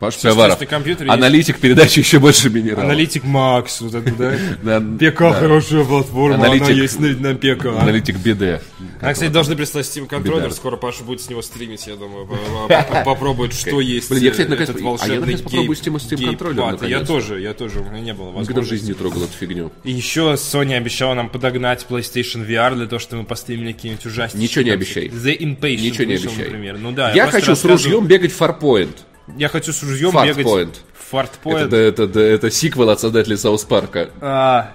Паш 0.00 0.16
Пивоваров, 0.16 0.58
компьютер 0.66 1.06
есть- 1.06 1.14
аналитик 1.14 1.60
передачи 1.60 1.98
еще 1.98 2.18
больше 2.18 2.48
минералов. 2.48 2.84
Аналитик 2.84 3.22
Макс, 3.22 3.82
вот 3.82 3.94
это, 3.94 4.10
да? 4.12 4.32
Да, 4.62 4.80
ПК 4.80 5.18
да. 5.20 5.32
хорошая 5.34 5.84
платформа, 5.84 6.36
она 6.36 6.46
Аналитик- 6.46 6.72
есть 6.74 6.98
на, 6.98 7.08
на 7.08 7.34
ПК. 7.34 7.66
Аналитик 7.66 8.16
BD. 8.16 8.62
А, 9.02 9.12
кстати, 9.12 9.30
должны 9.30 9.56
прислать 9.56 9.84
Steam 9.84 10.06
контроллер, 10.06 10.50
скоро 10.52 10.76
Паша 10.76 11.04
будет 11.04 11.20
с 11.20 11.28
него 11.28 11.42
стримить, 11.42 11.86
я 11.86 11.96
думаю, 11.96 12.26
по- 12.26 12.34
по- 12.34 12.82
по- 12.94 13.04
попробует, 13.04 13.52
что 13.52 13.78
есть 13.82 14.08
Блин, 14.08 14.22
я, 14.24 14.30
кстати, 14.30 14.46
э, 14.46 14.50
наконец- 14.50 14.70
этот 14.70 14.80
а 14.80 14.84
я, 14.84 14.86
волшебный 14.90 15.18
наконец, 15.18 15.40
попробую 15.42 15.76
Steam- 15.76 15.94
Steam 15.96 16.24
контроллер. 16.24 16.84
Я 16.88 17.00
тоже, 17.04 17.38
я 17.40 17.52
тоже, 17.52 17.80
у 17.80 17.84
меня 17.84 18.00
не 18.00 18.14
было 18.14 18.28
Никогда 18.28 18.30
в 18.30 18.34
возможности. 18.46 18.70
жизни 18.70 18.88
не 18.88 18.94
трогал 18.94 19.22
эту 19.24 19.32
фигню. 19.38 19.70
И 19.84 19.92
еще 19.92 20.32
Sony 20.38 20.72
обещала 20.78 21.12
нам 21.12 21.28
подогнать 21.28 21.84
PlayStation 21.86 22.48
VR 22.48 22.74
для 22.74 22.86
того, 22.86 23.00
чтобы 23.00 23.20
мы 23.22 23.28
постримили 23.28 23.72
какие-нибудь 23.72 24.06
ужастики. 24.06 24.40
Ничего 24.40 24.64
не 24.64 24.70
обещай. 24.70 25.08
The 25.08 25.36
Inpatient 25.38 25.76
Ничего 25.76 26.04
не 26.04 26.14
обещай. 26.14 26.44
например. 26.44 26.78
Ну 26.78 26.92
да, 26.92 27.12
я 27.12 27.26
хочу 27.26 27.54
с 27.54 27.62
ружьем 27.66 28.06
бегать 28.06 28.32
в 28.32 28.40
Farpoint. 28.40 28.96
Я 29.36 29.48
хочу 29.48 29.72
с 29.72 29.82
ружьем 29.82 30.10
Fart 30.10 30.26
бегать... 30.26 30.46
Point. 30.46 30.74
Fartpoint. 31.10 31.66
Это, 31.66 31.76
это, 31.76 32.02
это, 32.04 32.20
это 32.20 32.50
сиквел 32.50 32.90
от 32.90 33.00
создателей 33.00 33.36
South 33.36 33.64
Park 33.64 33.95
а. 33.95 34.10
А, 34.20 34.74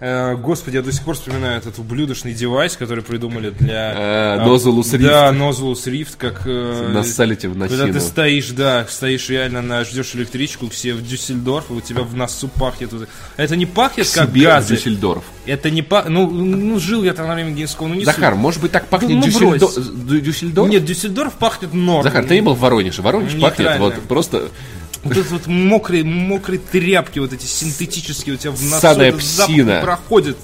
господи, 0.00 0.76
я 0.76 0.82
до 0.82 0.92
сих 0.92 1.02
пор 1.02 1.16
вспоминаю 1.16 1.58
этот 1.58 1.78
ублюдочный 1.78 2.32
девайс, 2.32 2.76
который 2.76 3.02
придумали 3.02 3.50
для... 3.50 3.94
А, 3.96 4.46
Nosulus 4.46 4.92
Rift. 4.94 5.02
Да, 5.02 5.32
Nosulus 5.32 5.84
Rift, 5.86 6.14
как... 6.16 6.42
э, 6.46 6.90
Нассалите 6.92 7.48
в 7.48 7.58
Когда 7.58 7.86
ты 7.86 7.92
носину. 7.92 8.00
стоишь, 8.00 8.50
да, 8.50 8.86
стоишь 8.88 9.28
реально, 9.28 9.60
на, 9.60 9.84
ждешь 9.84 10.14
электричку, 10.14 10.68
все 10.68 10.94
в 10.94 11.06
Дюссельдорф, 11.06 11.70
и 11.70 11.74
у 11.74 11.80
тебя 11.80 12.02
в 12.02 12.14
носу 12.14 12.46
пахнет. 12.48 12.92
Это 13.36 13.56
не 13.56 13.66
пахнет 13.66 14.08
как 14.14 14.32
газы. 14.32 14.76
Дюссельдорф. 14.76 15.24
Это 15.46 15.70
не 15.70 15.82
пахнет... 15.82 16.12
Ну, 16.12 16.30
ну, 16.30 16.78
жил 16.78 17.02
я 17.02 17.12
там 17.12 17.26
на 17.26 17.34
время 17.34 17.52
Gamescom, 17.52 17.88
ну 17.88 17.94
не 17.94 18.04
Захар, 18.04 18.36
может 18.36 18.60
быть, 18.62 18.70
так 18.70 18.86
пахнет 18.86 19.10
Ну, 19.10 19.38
брось. 19.38 19.60
Дю- 19.60 20.20
Дюссельдорф? 20.20 20.68
Нет, 20.70 20.84
Дюссельдорф 20.84 21.32
пахнет 21.34 21.74
норм. 21.74 22.04
Захар, 22.04 22.24
ты 22.24 22.34
не 22.34 22.40
был 22.40 22.54
в 22.54 22.60
Воронеже. 22.60 23.02
Воронеж 23.02 23.38
пахнет 23.40 23.78
вот 23.78 23.94
просто... 24.02 24.48
Вот 25.08 25.16
эти 25.16 25.32
вот 25.32 25.46
мокрые, 25.46 26.04
мокрые 26.04 26.58
тряпки, 26.60 27.18
вот 27.18 27.32
эти 27.32 27.46
синтетические, 27.46 28.34
у 28.34 28.38
тебя 28.38 28.50
в 28.52 28.62
носу 28.62 28.86
этот 28.86 29.22
запах 29.22 29.50
псина. 29.52 29.80
проходит. 29.82 30.36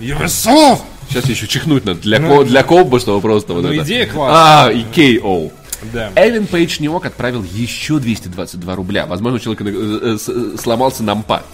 Юрисов! 0.00 0.82
Сейчас 1.08 1.24
еще 1.24 1.46
чихнуть 1.46 1.84
надо 1.84 2.00
для, 2.00 2.18
ко- 2.18 2.44
для 2.44 2.62
комбо, 2.62 3.00
чтобы 3.00 3.20
просто 3.20 3.54
вот 3.54 3.62
Ну, 3.64 3.72
это... 3.72 3.82
идея 3.82 4.06
классная. 4.06 4.66
А, 4.66 4.70
и 4.72 4.82
KO. 4.84 5.52
Да. 5.92 6.12
Эвен 6.16 6.46
Пейдж 6.46 6.80
Ньюок 6.80 7.06
отправил 7.06 7.42
еще 7.44 7.98
222 7.98 8.74
рубля. 8.74 9.06
Возможно, 9.06 9.36
у 9.38 9.40
человека 9.40 9.64
э, 9.64 9.70
э, 9.70 10.18
э, 10.26 10.56
сломался 10.60 11.02
нампад. 11.02 11.44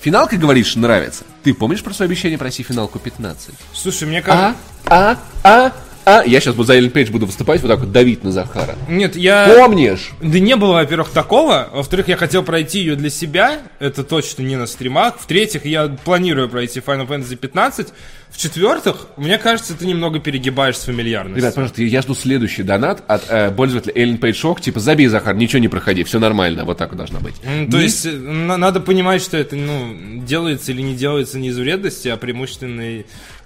Финалка, 0.00 0.36
говоришь, 0.36 0.74
нравится. 0.76 1.24
Ты 1.44 1.54
помнишь 1.54 1.82
про 1.82 1.94
свое 1.94 2.08
обещание 2.08 2.38
пройти 2.38 2.62
финалку 2.62 2.98
15? 2.98 3.50
Слушай, 3.72 4.08
мне 4.08 4.20
кажется... 4.20 4.54
А? 4.86 5.16
А? 5.42 5.68
А? 5.68 5.72
А? 6.04 6.22
Я 6.26 6.40
сейчас 6.40 6.54
вот 6.54 6.66
за 6.66 6.78
Эвен 6.78 6.90
Пейдж 6.90 7.10
буду 7.10 7.26
выступать, 7.26 7.62
вот 7.62 7.68
так 7.68 7.80
вот 7.80 7.92
давить 7.92 8.24
на 8.24 8.30
Захара. 8.32 8.74
Нет, 8.88 9.16
я... 9.16 9.52
Помнишь? 9.56 10.10
Да 10.20 10.38
не 10.38 10.54
было, 10.56 10.74
во-первых, 10.74 11.10
такого. 11.10 11.68
Во-вторых, 11.72 12.08
я 12.08 12.16
хотел 12.16 12.42
пройти 12.42 12.80
ее 12.80 12.96
для 12.96 13.10
себя. 13.10 13.60
Это 13.78 14.04
точно 14.04 14.42
не 14.42 14.56
на 14.56 14.66
стримах. 14.66 15.18
В-третьих, 15.18 15.64
я 15.64 15.88
планирую 15.88 16.48
пройти 16.48 16.80
Final 16.80 17.06
Fantasy 17.08 17.36
15. 17.36 17.88
В-четвертых, 18.30 19.06
мне 19.16 19.38
кажется, 19.38 19.74
ты 19.74 19.86
немного 19.86 20.18
перегибаешь 20.18 20.76
с 20.76 20.82
фамильярностью. 20.84 21.36
Ребят, 21.38 21.54
пожалуйста, 21.54 21.82
я 21.84 22.02
жду 22.02 22.16
следующий 22.16 22.64
донат 22.64 23.04
от 23.06 23.22
э, 23.30 23.52
пользователя 23.52 23.92
Эллен 23.94 24.18
Пейдж 24.18 24.36
Шок. 24.36 24.60
Типа, 24.60 24.80
забей, 24.80 25.06
Захар, 25.06 25.36
ничего 25.36 25.60
не 25.60 25.68
проходи, 25.68 26.02
все 26.02 26.18
нормально. 26.18 26.64
Вот 26.64 26.76
так 26.76 26.88
вот 26.90 26.98
должно 26.98 27.20
быть. 27.20 27.34
То 27.40 27.76
Не- 27.76 27.82
есть, 27.84 28.04
э, 28.04 28.10
на- 28.10 28.56
надо 28.56 28.80
понимать, 28.80 29.22
что 29.22 29.36
это, 29.36 29.54
ну, 29.54 29.94
делается 30.26 30.72
или 30.72 30.82
не 30.82 30.96
делается 30.96 31.38
не 31.38 31.48
из 31.48 31.56
вредности, 31.58 32.08
а 32.08 32.16
преимущественно 32.16 33.04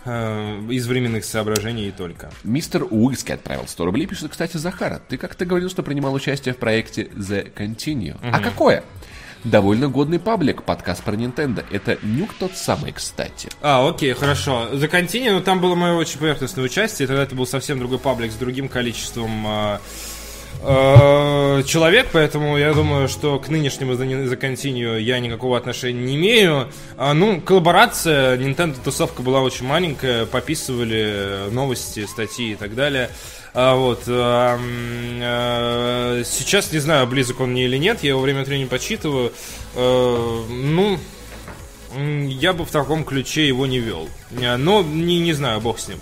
э, 0.09 0.61
из 0.71 0.87
временных 0.87 1.25
соображений 1.25 1.89
и 1.89 1.91
только. 1.91 2.31
Мистер 2.45 2.87
Уиски 2.91 3.33
отправил 3.33 3.67
100 3.67 3.85
рублей. 3.85 4.07
Пишет, 4.07 4.31
кстати, 4.31 4.57
Захара, 4.57 5.01
ты 5.09 5.17
как-то 5.17 5.45
говорил, 5.45 5.71
что 5.71 5.83
принимал 5.83 6.15
участие 6.15 6.55
в 6.55 6.59
проекте 6.59 7.05
The 7.05 7.53
Continue. 7.55 8.17
А 8.23 8.41
какое? 8.41 8.85
Довольно 9.45 9.89
годный 9.89 10.19
паблик, 10.19 10.65
подкаст 10.65 11.05
про 11.05 11.15
Nintendo. 11.15 11.65
Это 11.71 11.99
нюк 12.03 12.31
тот 12.39 12.57
самый, 12.57 12.93
кстати. 12.93 13.49
А, 13.63 13.89
окей, 13.89 14.13
хорошо. 14.13 14.69
За 14.73 14.87
Continue, 14.87 15.33
ну 15.33 15.41
там 15.41 15.61
было 15.61 15.75
мое 15.77 15.95
очень 15.95 16.19
поверхностное 16.19 16.65
участие, 16.65 17.07
тогда 17.07 17.23
это 17.23 17.37
был 17.37 17.47
совсем 17.47 17.79
другой 17.79 17.99
паблик 17.99 18.33
с 18.33 18.35
другим 18.35 18.69
количеством 18.69 19.47
э, 19.47 19.79
человек, 20.61 22.09
поэтому 22.13 22.57
я 22.59 22.73
думаю, 22.73 23.09
что 23.09 23.39
к 23.39 23.49
нынешнему 23.49 23.93
The 23.93 24.41
Continue 24.41 25.01
я 25.01 25.21
никакого 25.21 25.57
отношения 25.57 26.03
не 26.03 26.17
имею. 26.17 26.69
А, 26.97 27.15
ну, 27.15 27.41
коллаборация, 27.41 28.37
Nintendo 28.37 28.77
тусовка 28.83 29.23
была 29.23 29.41
очень 29.41 29.67
маленькая, 29.67 30.27
пописывали 30.27 31.51
новости, 31.51 32.07
статьи 32.07 32.53
и 32.53 32.55
так 32.57 32.75
далее. 32.75 33.11
А, 33.55 33.75
вот, 33.77 34.03
а, 34.07 34.59
э, 34.61 36.23
сейчас 36.25 36.73
не 36.73 36.79
знаю, 36.79 37.07
близок 37.07 37.41
он 37.41 37.51
мне 37.53 37.65
или 37.65 37.77
нет, 37.77 38.03
я 38.03 38.11
его 38.11 38.21
время 38.21 38.43
от 38.43 38.49
времени 38.49 38.67
почитываю. 38.67 39.33
Э, 39.75 40.45
ну, 40.49 40.99
Я 41.97 42.53
бы 42.53 42.65
в 42.65 42.71
таком 42.71 43.05
ключе 43.05 43.49
его 43.49 43.67
не 43.67 43.79
вел. 43.79 44.09
Э, 44.33 44.57
Но 44.57 44.83
не, 44.83 45.19
не 45.19 45.33
знаю, 45.33 45.61
бог 45.61 45.79
с 45.79 45.89
ним. 45.89 45.99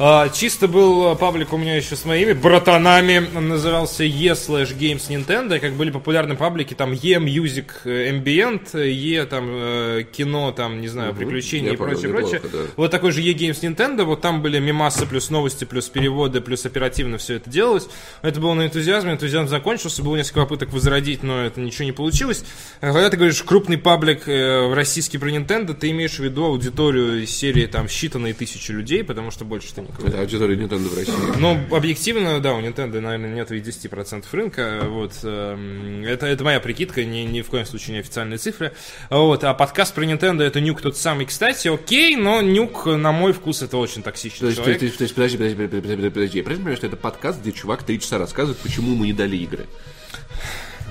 А, 0.00 0.28
Чисто 0.28 0.68
был 0.68 1.12
э, 1.12 1.16
паблик 1.16 1.52
у 1.52 1.56
меня 1.56 1.74
еще 1.74 1.96
с 1.96 2.04
моими 2.04 2.32
братанами. 2.32 3.28
Он 3.34 3.48
назывался 3.48 4.04
E 4.04 4.28
slash 4.28 4.78
Games 4.78 5.08
Nintendo. 5.08 5.58
Как 5.58 5.72
были 5.72 5.90
популярны 5.90 6.36
паблики, 6.36 6.74
там 6.74 6.92
E 6.92 7.14
Music 7.16 7.66
Ambient, 7.84 8.80
E 8.80 9.26
там 9.26 9.48
э, 9.50 10.04
кино, 10.12 10.52
там, 10.52 10.80
не 10.80 10.86
знаю, 10.86 11.16
приключения 11.16 11.70
я 11.70 11.74
и 11.74 11.76
прочее, 11.76 12.12
понял, 12.12 12.28
прочее. 12.28 12.40
неплохо, 12.44 12.56
да. 12.56 12.72
Вот 12.76 12.90
такой 12.92 13.10
же 13.10 13.22
E 13.22 13.34
Games 13.34 13.60
Nintendo. 13.60 14.04
Вот 14.04 14.20
там 14.20 14.40
были 14.40 14.60
мемасы, 14.60 15.04
плюс 15.04 15.30
новости, 15.30 15.64
плюс 15.64 15.88
переводы, 15.88 16.40
плюс 16.40 16.64
оперативно 16.64 17.18
все 17.18 17.34
это 17.34 17.50
делалось. 17.50 17.88
Это 18.22 18.38
было 18.38 18.54
на 18.54 18.66
энтузиазме. 18.66 19.14
Энтузиазм 19.14 19.48
закончился. 19.48 20.04
Было 20.04 20.14
несколько 20.14 20.42
попыток 20.42 20.72
возродить, 20.72 21.24
но 21.24 21.44
это 21.44 21.60
ничего 21.60 21.86
не 21.86 21.92
получилось. 21.92 22.44
А 22.80 22.92
Когда 22.92 23.10
ты 23.10 23.16
говоришь 23.16 23.42
крупный 23.42 23.78
паблик 23.78 24.28
э, 24.28 24.72
российский 24.72 25.18
про 25.18 25.28
Nintendo, 25.28 25.74
ты 25.74 25.90
имеешь 25.90 26.20
в 26.20 26.22
виду 26.22 26.44
аудиторию 26.44 27.24
из 27.24 27.30
серии 27.34 27.66
там 27.66 27.86
считанные 27.86 28.32
тысячи 28.32 28.70
людей, 28.70 29.02
потому 29.02 29.32
что 29.32 29.44
больше 29.44 29.74
ты 29.74 29.87
никого. 29.88 30.08
Это 30.08 30.20
аудитория 30.20 30.56
Nintendo 30.56 30.88
в 30.88 30.96
России. 30.96 31.12
Ну, 31.38 31.58
объективно, 31.74 32.40
да, 32.40 32.54
у 32.54 32.60
Nintendo, 32.60 33.00
наверное, 33.00 33.34
нет 33.34 33.50
и 33.52 33.58
10% 33.58 34.24
рынка. 34.32 34.82
Вот, 34.84 35.12
эм, 35.22 36.04
это, 36.04 36.26
это 36.26 36.44
моя 36.44 36.60
прикидка, 36.60 37.04
ни, 37.04 37.20
ни 37.20 37.42
в 37.42 37.46
коем 37.48 37.66
случае 37.66 37.94
не 37.94 38.00
официальные 38.00 38.38
цифры. 38.38 38.72
Вот, 39.10 39.44
а 39.44 39.54
подкаст 39.54 39.94
про 39.94 40.04
Nintendo 40.04 40.42
это 40.42 40.60
нюк 40.60 40.80
тот 40.80 40.96
самый, 40.96 41.26
кстати, 41.26 41.68
окей, 41.68 42.16
но 42.16 42.40
нюк, 42.42 42.86
на 42.86 43.12
мой 43.12 43.32
вкус, 43.32 43.62
это 43.62 43.76
очень 43.76 44.02
То 44.02 44.10
токсичный 44.10 44.50
то 44.50 44.56
человек. 44.56 44.82
есть, 44.82 44.98
то 44.98 45.02
есть, 45.02 45.14
подожди, 45.14 45.36
подожди, 45.36 45.56
подожди, 45.56 45.80
подожди, 45.80 46.10
подожди. 46.10 46.38
Я 46.38 46.44
правильно 46.44 46.64
понимаю, 46.64 46.76
что 46.76 46.86
это 46.86 46.96
подкаст, 46.96 47.40
где 47.40 47.52
чувак 47.52 47.82
три 47.82 48.00
часа 48.00 48.18
рассказывает, 48.18 48.58
почему 48.58 48.92
ему 48.92 49.04
не 49.04 49.12
дали 49.12 49.36
игры? 49.36 49.66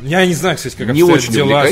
Я 0.02 0.26
не 0.26 0.34
знаю, 0.34 0.58
кстати, 0.58 0.76
как 0.76 0.88
Не 0.94 1.04
очень 1.04 1.34
дела, 1.34 1.64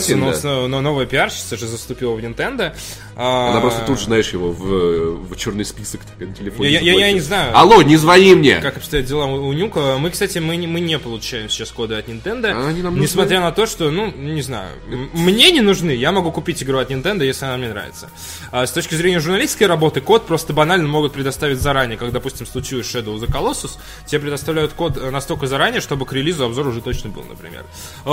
но, 0.44 0.68
но 0.68 0.82
новая 0.82 1.06
пиарщица 1.06 1.58
же 1.58 1.68
заступила 1.68 2.14
в 2.14 2.20
Nintendo. 2.20 2.76
А, 3.16 3.52
Она 3.52 3.62
просто 3.62 3.86
тут 3.86 4.00
же, 4.00 4.06
знаешь, 4.06 4.30
его 4.34 4.52
в, 4.52 5.28
в 5.30 5.36
черный 5.38 5.64
список 5.64 6.02
так, 6.02 6.28
на 6.28 6.34
телефоне. 6.34 6.70
Я- 6.70 6.82
я- 6.82 6.94
я 7.08 7.12
не 7.14 7.20
знаю. 7.22 7.58
Алло, 7.58 7.82
не 7.82 7.96
звони 7.98 8.36
мне! 8.36 8.58
как 8.58 8.78
обстоят 8.78 9.06
дела 9.06 9.26
у 9.26 9.46
у 9.48 9.54
Нюка. 9.54 9.98
Мы, 10.00 10.10
кстати, 10.10 10.40
мы 10.40 10.56
не, 10.58 10.68
мы 10.68 10.80
не 10.82 10.98
получаем 11.00 11.50
сейчас 11.50 11.72
коды 11.72 11.96
от 11.96 12.10
Nintendo. 12.10 12.52
А 12.52 12.68
они 12.68 12.82
нам 12.82 12.94
нужны? 12.96 13.04
несмотря 13.04 13.40
на 13.42 13.52
то, 13.52 13.66
что, 13.68 13.90
ну, 13.92 14.12
не 14.12 14.42
знаю, 14.42 14.70
мне 15.14 15.52
не 15.52 15.62
нужны. 15.62 15.92
Я 15.92 16.12
могу 16.12 16.32
купить 16.32 16.62
игру 16.64 16.80
от 16.80 16.92
Nintendo, 16.92 17.24
если 17.24 17.46
она 17.46 17.58
мне 17.58 17.70
нравится. 17.70 18.10
А 18.52 18.66
с 18.66 18.72
точки 18.72 18.96
зрения 18.96 19.20
журналистской 19.20 19.68
работы, 19.68 20.02
код 20.02 20.26
просто 20.26 20.52
банально 20.52 20.88
могут 20.88 21.14
предоставить 21.14 21.62
заранее. 21.62 21.98
Как, 21.98 22.12
допустим, 22.12 22.46
случилось 22.46 22.88
Shadow 22.88 23.18
of 23.18 23.22
the 23.26 23.32
Colossus, 23.32 23.72
тебе 24.08 24.22
предоставляют 24.22 24.74
код 24.74 24.98
э, 24.98 25.10
настолько 25.12 25.48
заранее, 25.48 25.80
чтобы 25.80 26.06
к 26.06 26.12
релизу 26.12 26.44
обзор 26.44 26.68
уже 26.68 26.82
точно 26.82 27.12
был, 27.12 27.24
например. 27.24 27.64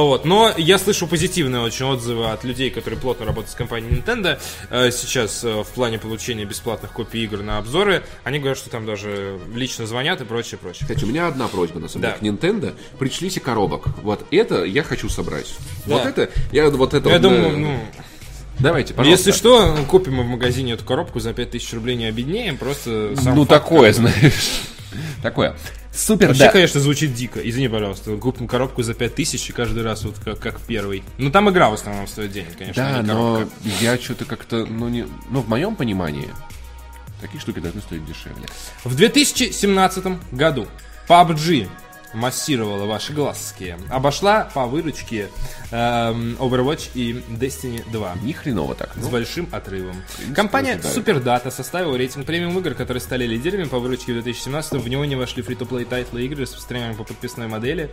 Вот. 0.07 0.25
Но 0.25 0.53
я 0.57 0.79
слышу 0.79 1.07
позитивные 1.07 1.63
очень 1.63 1.85
отзывы 1.87 2.31
от 2.31 2.45
людей, 2.45 2.71
которые 2.71 2.99
плотно 3.01 3.27
работают 3.27 3.51
с 3.53 3.55
компанией 3.55 3.93
Nintendo 3.93 4.39
э, 4.71 4.91
сейчас 4.91 5.45
э, 5.45 5.63
в 5.63 5.69
плане 5.69 5.99
получения 5.99 6.45
бесплатных 6.45 6.93
копий 6.93 7.23
игр 7.25 7.39
на 7.43 7.59
обзоры. 7.59 8.03
Они 8.25 8.39
говорят, 8.39 8.59
что 8.59 8.71
там 8.71 8.85
даже 8.87 9.39
лично 9.55 9.87
звонят 9.87 10.21
и 10.21 10.25
прочее, 10.25 10.59
прочее. 10.59 10.83
Кстати, 10.89 11.05
у 11.05 11.09
меня 11.09 11.27
одна 11.29 11.49
просьба, 11.49 11.81
на 11.81 11.89
самом 11.89 12.03
Да. 12.03 12.19
деле, 12.19 12.37
к 12.37 12.43
Nintendo. 12.43 12.75
Пришлите 12.99 13.41
коробок. 13.41 13.87
Вот 14.03 14.25
это 14.31 14.65
я 14.65 14.83
хочу 14.83 15.09
собрать. 15.09 15.55
Да. 15.87 15.97
Вот 15.97 16.07
это, 16.07 16.31
я 16.53 16.69
вот 16.71 16.95
это 16.95 17.09
Я 17.09 17.15
вот, 17.17 17.23
думаю, 17.23 17.47
э, 17.55 17.57
ну, 17.57 17.81
Давайте, 18.59 18.95
пожалуйста. 18.95 19.29
если 19.31 19.39
что, 19.39 19.77
купим 19.89 20.15
мы 20.17 20.23
в 20.25 20.27
магазине 20.27 20.73
эту 20.75 20.85
коробку 20.85 21.21
за 21.21 21.33
5000 21.33 21.73
рублей 21.75 21.97
не 21.97 22.05
обеднеем, 22.07 22.57
просто 22.59 23.15
сам 23.17 23.35
Ну, 23.35 23.45
факт, 23.47 23.63
такое, 23.65 23.93
как 23.93 23.97
знаешь. 23.97 24.51
Такое. 25.23 25.57
Супер, 25.95 26.29
Вообще, 26.29 26.45
да. 26.45 26.53
конечно, 26.53 26.81
звучит 26.81 27.13
дико. 27.15 27.39
Извини, 27.47 27.69
пожалуйста. 27.69 28.17
Купим 28.17 28.49
коробку 28.49 28.83
за 28.83 28.95
5000 28.95 29.51
и 29.51 29.53
каждый 29.53 29.83
раз 29.83 30.05
вот 30.05 30.19
как, 30.25 30.39
как 30.39 30.61
первый. 30.63 31.03
Ну, 31.19 31.31
там 31.31 31.51
игра 31.51 31.69
в 31.69 31.75
основном 31.75 32.07
стоит 32.09 32.33
денег, 32.33 32.57
конечно, 32.57 32.89
а 32.89 32.93
Да, 32.95 33.01
не 33.03 33.07
но 33.09 33.35
коробка. 33.35 33.55
я 33.81 33.99
что-то 33.99 34.25
как-то, 34.25 34.65
ну, 34.65 34.89
не, 34.89 35.07
ну, 35.29 35.41
в 35.43 35.49
моем 35.49 35.77
понимании, 35.77 36.29
такие 37.21 37.41
штуки 37.41 37.59
должны 37.59 37.83
стоить 37.83 38.07
дешевле. 38.07 38.47
В 38.85 38.95
2017 38.97 40.05
году 40.33 40.67
PUBG 41.09 41.69
массировала 42.15 42.87
ваши 42.87 43.13
глазские. 43.13 43.79
Обошла 43.91 44.51
по 44.55 44.67
выручке 44.67 45.29
эм, 45.71 46.37
Overwatch 46.39 46.91
и 46.95 47.13
Destiny 47.31 47.83
2. 47.91 48.17
Ни 48.23 48.33
хреново 48.33 48.75
так. 48.75 48.93
С 48.95 48.97
Ну, 48.97 49.09
большим 49.11 49.49
отрывом. 49.51 49.97
Компания 50.35 50.75
ожидаю. 50.75 50.95
SuperData 50.95 51.51
составила 51.51 51.97
рейтинг 51.97 52.27
премиум 52.27 52.59
игр, 52.59 52.75
которые 52.75 53.01
стали 53.01 53.27
лидерами 53.27 53.65
по 53.65 53.79
выручке 53.79 54.13
в 54.13 54.23
2017 54.23 54.75
В 54.75 54.89
него 54.89 55.05
не 55.05 55.17
вошли 55.17 55.43
free-to-play 55.43 55.85
title 55.85 56.18
ы 56.18 56.25
игры, 56.25 56.43
распространяемые 56.43 56.97
по 56.97 57.05
подписной 57.05 57.49
модели. 57.49 57.91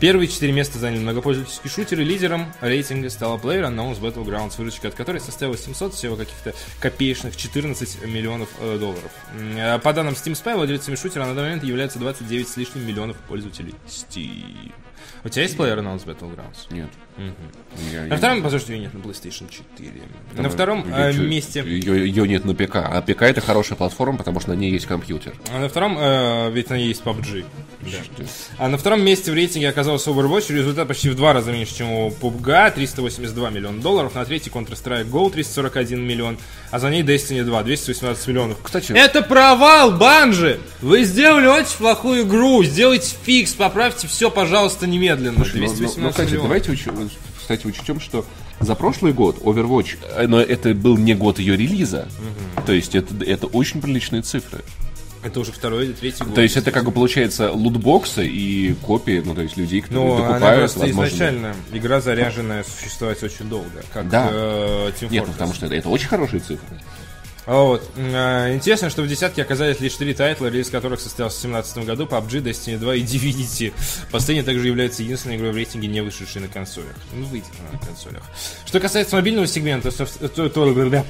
Первые 0.00 0.28
четыре 0.28 0.52
места 0.52 0.78
заняли 0.78 1.00
многопользовательские 1.00 1.70
шутеры. 1.70 2.04
Лидером 2.04 2.52
рейтинга 2.60 3.10
стала 3.10 3.38
PlayerUnknown's 3.38 4.00
Battlegrounds, 4.00 4.54
выручка 4.58 4.88
от 4.88 4.94
которой 4.94 5.20
составила 5.20 5.56
700 5.56 5.94
всего 5.94 6.16
каких-то 6.16 6.54
копеечных 6.80 7.36
14 7.36 8.04
миллионов 8.06 8.48
э, 8.60 8.78
долларов. 8.78 9.10
Э, 9.56 9.78
По 9.78 9.92
данным 9.92 10.14
Steam 10.14 10.32
Spy, 10.32 10.56
владельцами 10.56 10.96
шутера 10.96 11.24
на 11.26 11.34
данный 11.34 11.42
момент 11.50 11.64
являются 11.64 11.98
29 11.98 12.48
с 12.48 12.56
лишним 12.56 12.86
миллионов 12.86 13.16
пользователей 13.28 13.61
Steam. 13.86 14.72
У 15.24 15.28
тебя 15.28 15.42
есть 15.42 15.56
PlayerUnknown's 15.56 16.04
Battlegrounds? 16.04 16.66
Нет. 16.70 16.90
Я- 17.92 18.02
На 18.02 18.06
я- 18.14 18.16
втором, 18.16 18.42
подожди, 18.42 18.72
ее 18.72 18.80
нет 18.80 18.94
на 18.94 18.98
PlayStation 18.98 19.48
4. 19.48 19.90
Там, 20.34 20.42
на 20.44 20.48
втором 20.50 20.84
э, 20.92 21.12
месте... 21.14 21.60
Ее, 21.60 22.06
ее 22.06 22.28
нет 22.28 22.44
на 22.44 22.54
ПК. 22.54 22.76
А 22.76 23.00
ПК 23.02 23.22
это 23.22 23.40
хорошая 23.40 23.76
платформа, 23.76 24.18
потому 24.18 24.40
что 24.40 24.50
на 24.50 24.54
ней 24.54 24.70
есть 24.72 24.86
компьютер. 24.86 25.34
А 25.52 25.60
на 25.60 25.68
втором, 25.68 25.96
э, 25.98 26.50
ведь 26.52 26.70
на 26.70 26.76
ней 26.76 26.88
есть 26.88 27.02
PUBG. 27.02 27.44
Да. 27.82 28.24
А 28.58 28.68
на 28.68 28.78
втором 28.78 29.02
месте 29.04 29.30
в 29.30 29.34
рейтинге 29.34 29.68
оказался 29.68 30.10
Overwatch. 30.10 30.52
Результат 30.54 30.88
почти 30.88 31.10
в 31.10 31.14
два 31.16 31.32
раза 31.32 31.52
меньше, 31.52 31.76
чем 31.76 31.90
у 31.90 32.10
PUBG. 32.10 32.72
382 32.74 33.50
миллиона 33.50 33.80
долларов. 33.80 34.14
На 34.14 34.24
третий 34.24 34.50
Counter-Strike 34.50 35.08
Go 35.10 35.30
341 35.30 36.00
миллион. 36.06 36.38
А 36.70 36.78
за 36.78 36.90
ней 36.90 37.02
Destiny 37.02 37.42
2 37.44 37.62
218 37.62 38.26
миллионов. 38.28 38.58
Кстати- 38.62 38.92
Это 38.92 39.22
провал, 39.22 39.92
Банжи! 39.92 40.60
Вы 40.80 41.04
сделали 41.04 41.46
очень 41.46 41.76
плохую 41.76 42.22
игру. 42.22 42.62
Сделайте 42.64 43.14
фикс, 43.24 43.52
поправьте 43.54 44.06
все, 44.08 44.30
пожалуйста, 44.30 44.86
немедленно. 44.86 45.38
Ну, 45.38 45.44
218 45.44 45.96
ну, 45.98 46.02
ну, 46.04 46.10
кстати, 46.10 46.28
миллионов. 46.30 46.44
давайте 46.48 46.72
уч- 46.72 47.11
кстати, 47.42 47.66
учтем, 47.66 48.00
что 48.00 48.24
за 48.60 48.74
прошлый 48.74 49.12
год 49.12 49.38
Overwatch, 49.42 49.98
э, 50.16 50.26
но 50.26 50.40
это 50.40 50.72
был 50.74 50.96
не 50.96 51.14
год 51.14 51.38
ее 51.38 51.56
релиза, 51.56 52.08
то 52.66 52.72
есть 52.72 52.94
это, 52.94 53.12
это 53.24 53.46
очень 53.48 53.82
приличные 53.82 54.22
цифры. 54.22 54.60
Это 55.24 55.38
уже 55.38 55.52
второй 55.52 55.84
или 55.84 55.92
третий 55.92 56.24
год. 56.24 56.34
То 56.34 56.40
есть 56.40 56.56
это 56.56 56.72
как 56.72 56.84
бы 56.84 56.90
получается 56.90 57.52
лутбоксы 57.52 58.26
и 58.26 58.74
копии, 58.74 59.22
ну 59.24 59.34
то 59.36 59.42
есть 59.42 59.56
людей, 59.56 59.80
которые 59.80 60.04
Ну, 60.06 60.14
она 60.16 60.28
докупают, 60.30 60.58
просто 60.60 60.78
возможно. 60.80 61.08
изначально 61.08 61.56
игра 61.72 62.00
заряженная 62.00 62.64
существовать 62.64 63.22
очень 63.22 63.48
долго, 63.48 63.82
как 63.92 64.08
Да. 64.08 64.28
э, 64.32 64.90
Team 65.00 65.10
Нет, 65.12 65.24
ну 65.26 65.32
потому 65.32 65.54
что 65.54 65.66
это, 65.66 65.76
это 65.76 65.88
очень 65.90 66.08
хорошие 66.08 66.40
цифры. 66.40 66.80
А 67.44 67.62
Вот. 67.64 67.82
А, 67.96 68.54
Интересно, 68.54 68.88
что 68.90 69.02
в 69.02 69.08
десятке 69.08 69.42
оказались 69.42 69.80
лишь 69.80 69.94
три 69.94 70.14
тайтла, 70.14 70.46
релиз 70.46 70.70
которых 70.70 71.00
состоялся 71.00 71.38
в 71.38 71.50
2017 71.50 71.84
году, 71.86 72.04
PUBG, 72.06 72.42
Destiny 72.42 72.78
2 72.78 72.94
и 72.96 73.02
Divinity. 73.02 73.72
Последняя 74.10 74.44
также 74.44 74.66
является 74.68 75.02
единственной 75.02 75.36
игрой 75.36 75.52
в 75.52 75.56
рейтинге, 75.56 75.88
не 75.88 76.00
вышедшей 76.02 76.42
на 76.42 76.48
консолях. 76.48 76.94
Ну, 77.12 77.24
выйдет 77.26 77.48
на 77.72 77.78
консолях. 77.78 78.22
Что 78.64 78.78
касается 78.80 79.16
мобильного 79.16 79.46
сегмента, 79.46 79.90
то, 79.90 80.06
то- 80.28 80.48
то- 80.48 81.02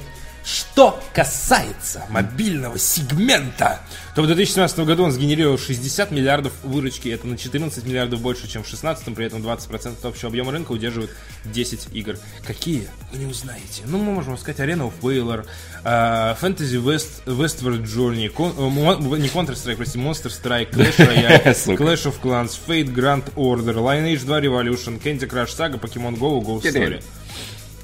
что 0.43 1.01
касается 1.13 2.05
мобильного 2.09 2.77
сегмента, 2.77 3.79
то 4.15 4.21
в 4.21 4.27
2017 4.27 4.79
году 4.79 5.03
он 5.03 5.11
сгенерировал 5.11 5.57
60 5.57 6.11
миллиардов 6.11 6.53
выручки. 6.63 7.09
Это 7.09 7.25
на 7.27 7.37
14 7.37 7.85
миллиардов 7.85 8.21
больше, 8.21 8.47
чем 8.47 8.63
в 8.63 8.67
2016, 8.69 9.15
при 9.15 9.25
этом 9.25 9.41
20% 9.41 9.93
от 9.99 10.05
общего 10.05 10.27
объема 10.29 10.51
рынка 10.51 10.71
удерживают 10.73 11.11
10 11.45 11.87
игр. 11.93 12.17
Какие? 12.45 12.87
Вы 13.11 13.19
не 13.19 13.25
узнаете. 13.25 13.83
Ну, 13.85 13.97
мы 13.97 14.11
можем 14.11 14.37
сказать 14.37 14.59
Arena 14.59 14.91
of 14.91 14.93
Valor, 15.01 15.45
э, 15.83 16.35
Fantasy 16.41 16.83
West, 16.83 17.23
Westward 17.25 17.83
Journey, 17.83 18.31
Con- 18.33 18.53
э, 18.57 19.19
не 19.19 19.27
Counter-Strike, 19.29 19.77
прости, 19.77 19.97
Monster 19.97 20.29
Strike, 20.29 20.71
Clash 20.71 20.97
Royale. 20.97 21.77
Clash 21.77 22.05
of 22.05 22.19
Clans, 22.21 22.59
Fate 22.67 22.93
Grand 22.93 23.23
Order, 23.35 23.75
Lineage 23.75 24.23
2 24.25 24.41
Revolution, 24.41 24.99
Candy 24.99 25.25
Crush 25.27 25.53
Saga, 25.55 25.77
Pokemon 25.77 26.17
Go, 26.17 26.41
Ghost 26.41 26.67
Story. 26.67 26.99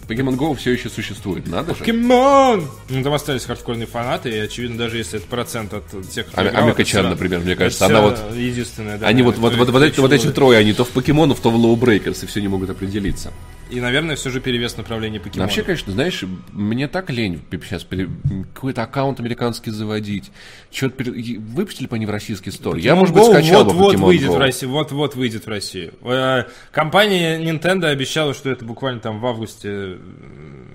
Pokemon 0.09 0.37
Go 0.37 0.55
все 0.55 0.71
еще 0.71 0.89
существует, 0.89 1.47
надо 1.47 1.73
же. 1.73 1.79
Покемон! 1.79 2.67
Ну, 2.89 3.03
там 3.03 3.13
остались 3.13 3.45
хардкорные 3.45 3.85
фанаты, 3.85 4.29
и, 4.29 4.37
очевидно, 4.39 4.77
даже 4.77 4.97
если 4.97 5.19
это 5.19 5.27
процент 5.27 5.73
от 5.73 5.85
тех, 6.09 6.25
кто 6.27 6.41
А- 6.41 6.47
играл, 6.47 6.63
Амика 6.63 6.83
Чан, 6.83 7.09
например, 7.09 7.41
мне 7.41 7.55
кажется, 7.55 7.85
она 7.85 8.01
вот- 8.01 8.19
единственная, 8.35 8.97
да. 8.97 9.07
Они 9.07 9.21
вот, 9.21 9.37
вот, 9.37 9.55
вот, 9.55 9.69
вот, 9.69 9.83
эти, 9.83 9.99
вот 9.99 10.11
эти 10.11 10.31
трое, 10.31 10.57
они 10.57 10.73
то 10.73 10.83
в 10.83 10.89
покемонов, 10.89 11.39
то 11.39 11.51
в 11.51 11.55
Low 11.55 11.79
Breakers, 11.79 12.23
и 12.23 12.27
все 12.27 12.41
не 12.41 12.47
могут 12.47 12.69
определиться. 12.71 13.31
И, 13.69 13.79
наверное, 13.79 14.15
все 14.15 14.31
же 14.31 14.41
перевес 14.41 14.77
направления 14.77 15.19
Ну, 15.19 15.23
покемонов. 15.25 15.49
Вообще, 15.51 15.63
конечно, 15.63 15.93
знаешь, 15.93 16.23
мне 16.51 16.87
так 16.87 17.11
лень 17.11 17.41
сейчас 17.51 17.85
какой-то 18.55 18.81
аккаунт 18.81 19.19
американский 19.19 19.69
заводить. 19.69 20.31
Что-то 20.71 21.03
выпустили 21.03 21.85
бы 21.85 21.95
они 21.95 22.07
в 22.07 22.09
российский 22.09 22.49
стор. 22.49 22.77
Я, 22.77 22.95
может 22.95 23.13
быть, 23.13 23.23
Go 23.23 23.31
скачал 23.31 23.65
бы 23.65 23.71
вот-вот 23.73 23.95
Pokemon 23.95 24.05
выйдет 24.05 24.29
Go. 24.29 24.35
в 24.35 24.37
Россию. 24.39 24.71
Вот-вот 24.71 25.15
выйдет 25.15 25.45
в 25.45 25.49
Россию. 25.49 25.93
Э, 26.01 26.45
Компания 26.71 27.37
Nintendo 27.39 27.85
обещала, 27.85 28.33
что 28.33 28.49
это 28.49 28.65
буквально 28.65 29.01
там 29.01 29.19
в 29.19 29.25
августе 29.27 29.97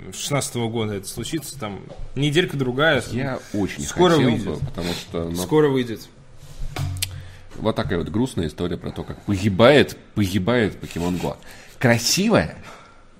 2016 0.04 0.54
года 0.56 0.94
это 0.94 1.08
случится. 1.08 1.58
Там 1.58 1.80
неделька-другая. 2.14 3.02
Я 3.10 3.40
очень 3.52 3.82
Скоро 3.82 4.12
хотел 4.12 4.30
выйдет. 4.30 4.46
бы, 4.46 4.56
потому 4.66 4.92
что 4.92 5.24
ну, 5.30 5.36
Скоро 5.36 5.68
выйдет. 5.68 6.06
вот 7.56 7.74
такая 7.74 7.98
вот 7.98 8.08
грустная 8.08 8.46
история 8.46 8.76
про 8.76 8.92
то, 8.92 9.02
как 9.02 9.20
погибает, 9.22 9.96
погибает 10.14 10.76
Pokemon 10.80 11.20
Go. 11.20 11.36
Красивое 11.80 12.56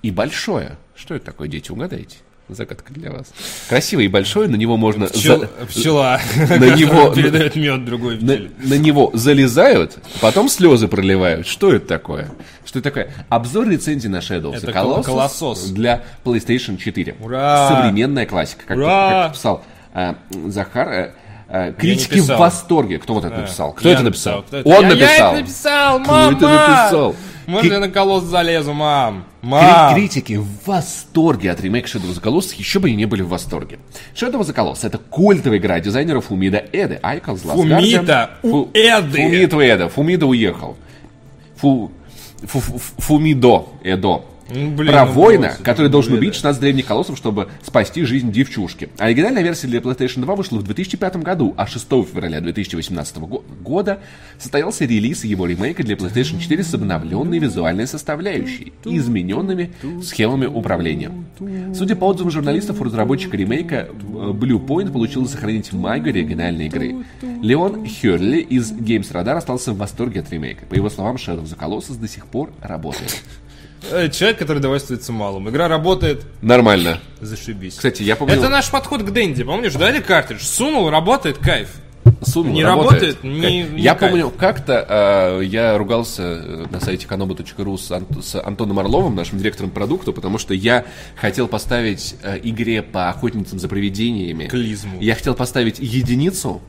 и 0.05 0.11
большое. 0.11 0.77
Что 0.95 1.15
это 1.15 1.25
такое, 1.25 1.47
дети, 1.47 1.71
угадайте? 1.71 2.17
Загадка 2.47 2.93
для 2.93 3.11
вас. 3.11 3.33
Красивое 3.69 4.03
и 4.05 4.07
большое, 4.07 4.47
на 4.47 4.55
него 4.55 4.77
можно... 4.77 5.05
Пчел- 5.05 5.39
за- 5.39 5.65
Пчела. 5.65 6.19
На 6.47 6.75
него- 6.75 7.09
передает 7.15 7.55
мед 7.55 7.85
другой 7.85 8.19
на, 8.19 8.37
на 8.59 8.75
него 8.77 9.09
залезают, 9.15 9.97
потом 10.21 10.47
слезы 10.47 10.87
проливают. 10.87 11.47
Что 11.47 11.73
это 11.73 11.87
такое? 11.87 12.29
Что 12.63 12.77
это 12.77 12.89
такое? 12.91 13.11
Обзор 13.29 13.67
рецензии 13.67 14.07
на 14.09 14.17
Shadow 14.17 14.51
of 14.53 14.57
Это 14.57 14.67
Colossus 14.71 15.03
колоссос. 15.05 15.69
для 15.71 16.03
PlayStation 16.23 16.77
4. 16.77 17.15
Ура! 17.19 17.67
Современная 17.67 18.27
классика. 18.27 18.63
Как, 18.67 18.77
Ура! 18.77 19.23
как 19.23 19.33
писал 19.33 19.63
а, 19.95 20.15
Захар, 20.45 20.87
а, 20.87 21.11
критики 21.77 22.19
в 22.19 22.27
восторге. 22.27 22.97
Кто 22.99 23.13
вот 23.13 23.25
это 23.25 23.37
написал? 23.37 23.73
Кто 23.73 23.87
Я 23.89 23.95
это 23.95 24.03
написал? 24.03 24.43
Кто 24.43 24.57
это? 24.57 24.69
Он 24.69 24.83
Я- 24.83 24.89
написал. 24.89 25.07
Я 25.09 25.27
это 25.31 25.37
написал, 25.41 25.99
Кто 26.01 26.11
мама! 26.11 26.37
это 26.37 26.47
написал? 26.47 27.15
Можно 27.47 27.73
я 27.73 27.79
на 27.79 27.89
колосс 27.89 28.23
залезу, 28.23 28.73
мам? 28.73 29.25
Мам! 29.43 29.93
Критики 29.93 30.33
в 30.33 30.47
восторге 30.65 31.51
от 31.51 31.61
ремейка 31.61 31.87
Shadow 31.87 32.09
of 32.11 32.19
the 32.19 32.21
Colossus, 32.23 32.55
еще 32.57 32.79
бы 32.79 32.89
и 32.89 32.95
не 32.95 33.05
были 33.05 33.21
в 33.21 33.29
восторге. 33.29 33.77
Shadow 34.15 34.39
of 34.39 34.47
the 34.47 34.53
Colossus 34.55 34.87
это 34.87 34.97
культовая 34.97 35.59
игра 35.59 35.79
дизайнера 35.79 36.21
Фумито 36.21 36.63
Уэды, 36.73 36.99
Айконс, 37.03 37.43
Last 37.45 37.53
Фумито 37.53 38.31
Guardian. 38.43 38.49
Фу- 38.49 38.69
Уэды. 38.73 39.21
Фумито 39.21 39.61
Уэда, 39.61 39.89
Фумито 39.89 40.25
уехал. 40.25 40.75
Фу, 41.57 41.91
фу- 42.43 42.59
фу- 42.59 42.79
Фумидо 42.97 43.67
Эдо. 43.83 44.25
Ну, 44.47 44.71
блин, 44.71 44.91
Про 44.91 45.05
ну, 45.05 45.11
воина, 45.13 45.47
брось, 45.47 45.57
который 45.63 45.87
ну, 45.87 45.91
должен 45.93 46.13
Эда. 46.13 46.19
убить 46.19 46.35
16 46.35 46.61
древних 46.61 46.85
колоссов, 46.85 47.17
чтобы 47.17 47.49
спасти 47.63 48.03
жизнь 48.03 48.31
девчушки. 48.31 48.89
Оригинальная 48.99 49.41
версия 49.41 49.67
для 49.67 49.79
PlayStation 49.79 50.21
2 50.21 50.35
вышла 50.35 50.59
в 50.59 50.63
2005 50.63 51.17
году, 51.17 51.53
а 51.57 51.65
6 51.65 51.85
февраля 52.05 52.41
2018 52.41 53.17
го- 53.17 53.43
года 53.61 53.99
состоялся 54.37 54.85
релиз 54.85 55.23
его 55.23 55.47
ремейка 55.47 55.83
для 55.83 55.95
PlayStation 55.95 56.39
4 56.39 56.63
с 56.63 56.73
обновленной 56.75 57.39
визуальной 57.39 57.87
составляющей 57.87 58.73
и 58.85 58.97
измененными 58.97 59.71
схемами 60.03 60.45
управления. 60.45 61.11
Судя 61.73 61.95
по 61.95 62.05
отзывам 62.05 62.31
журналистов, 62.31 62.79
у 62.79 62.83
разработчика 62.83 63.35
ремейка 63.37 63.87
э, 63.89 63.93
Blue 64.31 64.63
Point 64.63 64.91
получилось 64.91 65.31
сохранить 65.31 65.73
магию 65.73 66.13
оригинальной 66.13 66.67
игры. 66.67 67.03
Леон 67.41 67.85
Херли 67.85 68.41
из 68.41 68.71
Games 68.71 69.11
Radar 69.11 69.37
остался 69.37 69.73
в 69.73 69.77
восторге 69.77 70.19
от 70.19 70.31
ремейка. 70.31 70.65
По 70.67 70.75
его 70.75 70.89
словам, 70.89 71.15
Shadow 71.15 71.43
of 71.43 71.45
the 71.45 71.57
Colossus 71.57 71.99
до 71.99 72.07
сих 72.07 72.27
пор 72.27 72.51
работает. 72.61 73.23
Э, 73.91 74.09
Человек, 74.09 74.37
который 74.39 74.59
довольствуется 74.59 75.11
малым. 75.11 75.49
Игра 75.49 75.67
работает, 75.67 76.23
Нормально. 76.41 76.99
зашибись. 77.21 77.75
Кстати, 77.75 78.03
я 78.03 78.15
помню... 78.15 78.35
Это 78.35 78.49
наш 78.49 78.69
подход 78.69 79.03
к 79.03 79.11
Дэнди, 79.11 79.43
помнишь? 79.43 79.73
Дали 79.73 79.99
картридж, 79.99 80.41
сунул, 80.43 80.89
работает, 80.89 81.37
кайф. 81.37 81.69
Сунул, 82.21 82.53
Не 82.53 82.63
работает, 82.63 83.23
не- 83.23 83.63
не 83.63 83.81
Я 83.81 83.95
кайф. 83.95 84.11
помню, 84.11 84.29
как-то 84.29 84.85
э, 85.41 85.43
я 85.45 85.75
ругался 85.75 86.21
э, 86.23 86.65
на 86.69 86.79
сайте 86.79 87.07
economy.ru 87.07 87.77
с, 87.79 87.91
Ан- 87.91 88.05
с 88.21 88.35
Антоном 88.39 88.77
Орловым, 88.77 89.15
нашим 89.15 89.39
директором 89.39 89.71
продукта, 89.71 90.11
потому 90.11 90.37
что 90.37 90.53
я 90.53 90.85
хотел 91.15 91.47
поставить 91.47 92.15
э, 92.21 92.39
игре 92.43 92.83
по 92.83 93.09
охотницам 93.09 93.57
за 93.57 93.67
привидениями. 93.67 94.45
Клизму. 94.45 94.99
Я 95.01 95.15
хотел 95.15 95.33
поставить 95.33 95.79
единицу, 95.79 96.61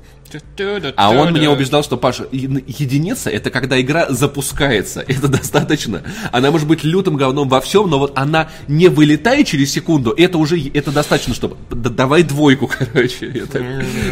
а 0.96 1.10
он 1.10 1.32
меня 1.32 1.50
убеждал, 1.50 1.82
что, 1.82 1.96
Паша, 1.96 2.26
единица 2.32 3.30
это 3.30 3.50
когда 3.50 3.80
игра 3.80 4.06
запускается. 4.10 5.00
Это 5.06 5.28
достаточно. 5.28 6.02
Она 6.32 6.50
может 6.50 6.66
быть 6.68 6.84
лютым 6.84 7.16
говном 7.16 7.48
во 7.48 7.60
всем, 7.60 7.88
но 7.88 7.98
вот 7.98 8.12
она 8.18 8.48
не 8.68 8.88
вылетает 8.88 9.46
через 9.46 9.72
секунду, 9.72 10.12
это 10.16 10.38
уже 10.38 10.58
это 10.68 10.90
достаточно, 10.92 11.34
чтобы. 11.34 11.56
давай 11.70 12.22
двойку, 12.22 12.66
короче. 12.78 13.26
Это- 13.26 13.60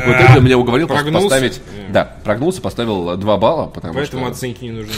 вот 0.06 0.16
это 0.16 0.40
меня 0.40 0.58
уговорил 0.58 0.86
Прогнулся? 0.86 1.28
поставить. 1.28 1.60
Да, 1.90 2.16
прогнулся, 2.24 2.60
поставил 2.60 3.10
э, 3.10 3.16
два 3.16 3.36
балла, 3.36 3.66
потому 3.66 3.94
Поэтому 3.94 4.24
что. 4.26 4.32
оценки 4.32 4.64
не 4.64 4.70
нужны. 4.72 4.92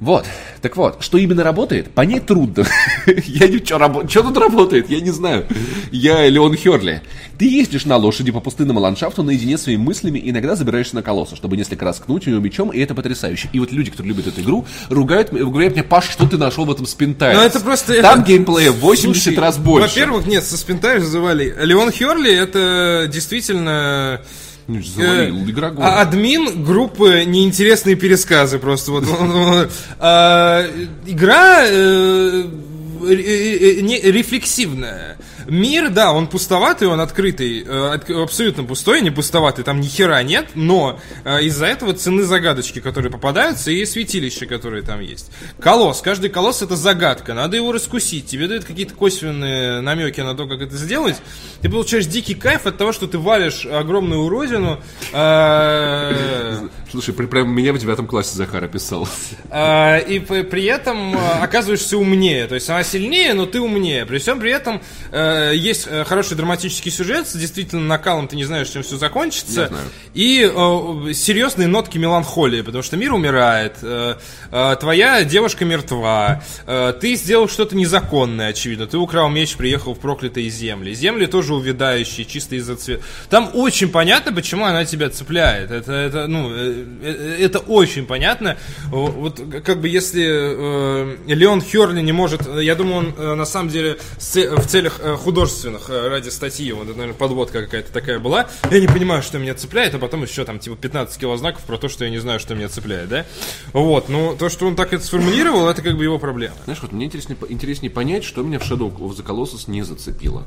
Вот, 0.00 0.24
так 0.62 0.76
вот, 0.78 1.02
что 1.04 1.18
именно 1.18 1.44
работает, 1.44 1.90
понять 1.90 2.24
трудно. 2.24 2.66
Я 3.26 3.48
не 3.48 3.58
что 3.58 3.76
рабо- 3.76 4.08
что 4.08 4.22
тут 4.22 4.38
работает, 4.38 4.88
я 4.88 4.98
не 5.00 5.10
знаю. 5.10 5.46
Я 5.92 6.26
Леон 6.26 6.56
Херли. 6.56 7.02
Ты 7.38 7.46
ездишь 7.46 7.84
на 7.84 7.96
лошади 7.98 8.32
по 8.32 8.40
пустынному 8.40 8.80
ландшафту 8.80 9.22
наедине 9.22 9.58
с 9.58 9.62
своими 9.62 9.82
мыслями, 9.82 10.18
иногда 10.24 10.56
забираешься 10.56 10.94
на 10.94 11.02
колосса, 11.02 11.36
чтобы 11.36 11.58
несколько 11.58 11.84
раз 11.84 11.98
ткнуть 11.98 12.26
его 12.26 12.38
мечом, 12.40 12.70
и 12.70 12.80
это 12.80 12.94
потрясающе. 12.94 13.50
И 13.52 13.60
вот 13.60 13.72
люди, 13.72 13.90
которые 13.90 14.14
любят 14.14 14.26
эту 14.26 14.40
игру, 14.40 14.64
ругают, 14.88 15.32
говорят 15.32 15.72
мне, 15.74 15.82
Паш, 15.82 16.08
что 16.10 16.26
ты 16.26 16.38
нашел 16.38 16.64
в 16.64 16.70
этом 16.72 16.86
спинтайр? 16.86 17.36
Ну, 17.36 17.42
это 17.42 17.60
просто- 17.60 18.00
Там 18.00 18.20
это- 18.20 18.28
геймплея 18.28 18.72
80 18.72 19.22
Слушай, 19.22 19.38
раз 19.38 19.58
больше. 19.58 19.88
Во-первых, 19.88 20.26
нет, 20.26 20.44
со 20.44 20.56
Спинтайр 20.56 21.00
называли. 21.00 21.54
Леон 21.62 21.90
Херли 21.92 22.34
это 22.34 23.06
действительно... 23.12 24.22
Ну, 24.70 24.82
завалил, 24.82 25.36
э, 25.38 25.50
игра 25.50 25.70
года. 25.70 25.88
а- 25.88 26.02
админ 26.02 26.64
группы 26.64 27.24
неинтересные 27.26 27.96
пересказы 27.96 28.58
просто 28.58 28.92
вот 28.92 29.04
а, 29.98 30.64
игра 31.06 31.64
э, 31.66 32.44
э, 33.02 34.10
рефлексивная 34.10 35.16
Мир, 35.46 35.90
да, 35.90 36.12
он 36.12 36.26
пустоватый, 36.26 36.88
он 36.88 37.00
открытый, 37.00 37.64
э, 37.66 38.22
абсолютно 38.22 38.64
пустой, 38.64 39.00
не 39.00 39.10
пустоватый, 39.10 39.64
там 39.64 39.80
ни 39.80 39.86
хера 39.86 40.22
нет, 40.22 40.48
но 40.54 41.00
э, 41.24 41.42
из-за 41.44 41.66
этого 41.66 41.92
цены 41.94 42.22
загадочки, 42.22 42.80
которые 42.80 43.10
попадаются, 43.10 43.70
и 43.70 43.84
святилища, 43.84 44.46
которые 44.46 44.82
там 44.82 45.00
есть. 45.00 45.30
Колосс, 45.60 46.00
каждый 46.00 46.30
колосс 46.30 46.62
это 46.62 46.76
загадка, 46.76 47.34
надо 47.34 47.56
его 47.56 47.72
раскусить, 47.72 48.26
тебе 48.26 48.48
дают 48.48 48.64
какие-то 48.64 48.94
косвенные 48.94 49.80
намеки 49.80 50.20
на 50.20 50.34
то, 50.34 50.46
как 50.46 50.60
это 50.60 50.76
сделать, 50.76 51.16
ты 51.62 51.68
получаешь 51.68 52.06
дикий 52.06 52.34
кайф 52.34 52.66
от 52.66 52.78
того, 52.78 52.92
что 52.92 53.06
ты 53.06 53.18
валишь 53.18 53.66
огромную 53.66 54.22
уродину, 54.22 54.80
э, 55.12 56.68
Слушай, 56.90 57.14
при- 57.14 57.26
прям 57.26 57.50
меня 57.54 57.72
в 57.72 57.78
девятом 57.78 58.06
классе 58.06 58.36
Захар 58.36 58.64
описал. 58.64 59.08
а, 59.50 59.98
и 59.98 60.18
при 60.18 60.64
этом 60.64 61.16
а, 61.16 61.42
оказываешься 61.42 61.96
умнее. 61.96 62.46
То 62.46 62.54
есть 62.56 62.68
она 62.68 62.82
сильнее, 62.82 63.34
но 63.34 63.46
ты 63.46 63.60
умнее. 63.60 64.06
При 64.06 64.18
всем 64.18 64.40
при 64.40 64.50
этом 64.52 64.80
э, 65.12 65.52
есть 65.54 65.86
э, 65.88 66.04
хороший 66.04 66.36
драматический 66.36 66.90
сюжет, 66.90 67.28
с 67.28 67.34
действительно 67.36 67.82
накалом 67.82 68.28
ты 68.28 68.36
не 68.36 68.44
знаешь, 68.44 68.68
чем 68.68 68.82
все 68.82 68.96
закончится. 68.96 69.60
Я 69.62 69.68
знаю. 69.68 69.84
И 70.14 70.42
э, 70.52 71.12
серьезные 71.12 71.68
нотки 71.68 71.98
меланхолии, 71.98 72.62
потому 72.62 72.82
что 72.82 72.96
мир 72.96 73.12
умирает, 73.12 73.76
э, 73.82 74.16
э, 74.50 74.76
твоя 74.80 75.24
девушка 75.24 75.64
мертва, 75.64 76.42
э, 76.66 76.92
ты 77.00 77.14
сделал 77.14 77.48
что-то 77.48 77.76
незаконное, 77.76 78.48
очевидно. 78.48 78.86
Ты 78.86 78.98
украл 78.98 79.28
меч, 79.28 79.56
приехал 79.56 79.94
в 79.94 79.98
проклятые 80.00 80.48
земли. 80.50 80.92
Земли 80.94 81.26
тоже 81.26 81.54
увядающие, 81.54 82.24
чисто 82.26 82.56
из-за 82.56 82.76
цвета. 82.76 83.02
Там 83.28 83.50
очень 83.54 83.88
понятно, 83.90 84.32
почему 84.32 84.64
она 84.64 84.84
тебя 84.84 85.08
цепляет. 85.10 85.70
Это, 85.70 85.92
это, 85.92 86.26
ну, 86.26 86.50
э, 86.52 86.56
э, 86.79 86.79
это 87.40 87.58
очень 87.58 88.06
понятно. 88.06 88.56
Вот 88.90 89.40
как 89.64 89.80
бы 89.80 89.88
если 89.88 90.24
э, 90.24 91.16
Леон 91.26 91.62
Херли 91.62 92.00
не 92.00 92.12
может, 92.12 92.42
я 92.60 92.74
думаю, 92.74 92.96
он 92.96 93.14
э, 93.16 93.34
на 93.34 93.44
самом 93.44 93.70
деле 93.70 93.98
в 94.18 94.66
целях 94.66 95.00
э, 95.00 95.16
художественных 95.16 95.90
э, 95.90 96.08
ради 96.08 96.28
статьи, 96.28 96.72
вот 96.72 96.84
это, 96.84 96.92
наверное, 96.96 97.16
подводка 97.16 97.62
какая-то 97.62 97.92
такая 97.92 98.18
была. 98.18 98.48
Я 98.70 98.80
не 98.80 98.86
понимаю, 98.86 99.22
что 99.22 99.38
меня 99.38 99.54
цепляет, 99.54 99.94
а 99.94 99.98
потом 99.98 100.22
еще 100.22 100.44
там 100.44 100.58
типа 100.58 100.76
15 100.76 101.18
килознаков 101.18 101.62
про 101.64 101.78
то, 101.78 101.88
что 101.88 102.04
я 102.04 102.10
не 102.10 102.18
знаю, 102.18 102.40
что 102.40 102.54
меня 102.54 102.68
цепляет, 102.68 103.08
да? 103.08 103.26
Вот, 103.72 104.08
ну 104.08 104.36
то, 104.38 104.48
что 104.48 104.66
он 104.66 104.76
так 104.76 104.92
это 104.92 105.04
сформулировал, 105.04 105.68
это 105.68 105.82
как 105.82 105.96
бы 105.96 106.04
его 106.04 106.18
проблема. 106.18 106.54
Знаешь, 106.64 106.80
вот 106.82 106.92
мне 106.92 107.06
интереснее, 107.06 107.38
интереснее 107.48 107.90
понять, 107.90 108.24
что 108.24 108.42
меня 108.42 108.58
в 108.58 108.62
Shadow 108.62 108.94
of 108.96 109.16
the 109.16 109.24
Colossus 109.24 109.70
не 109.70 109.82
зацепило. 109.82 110.46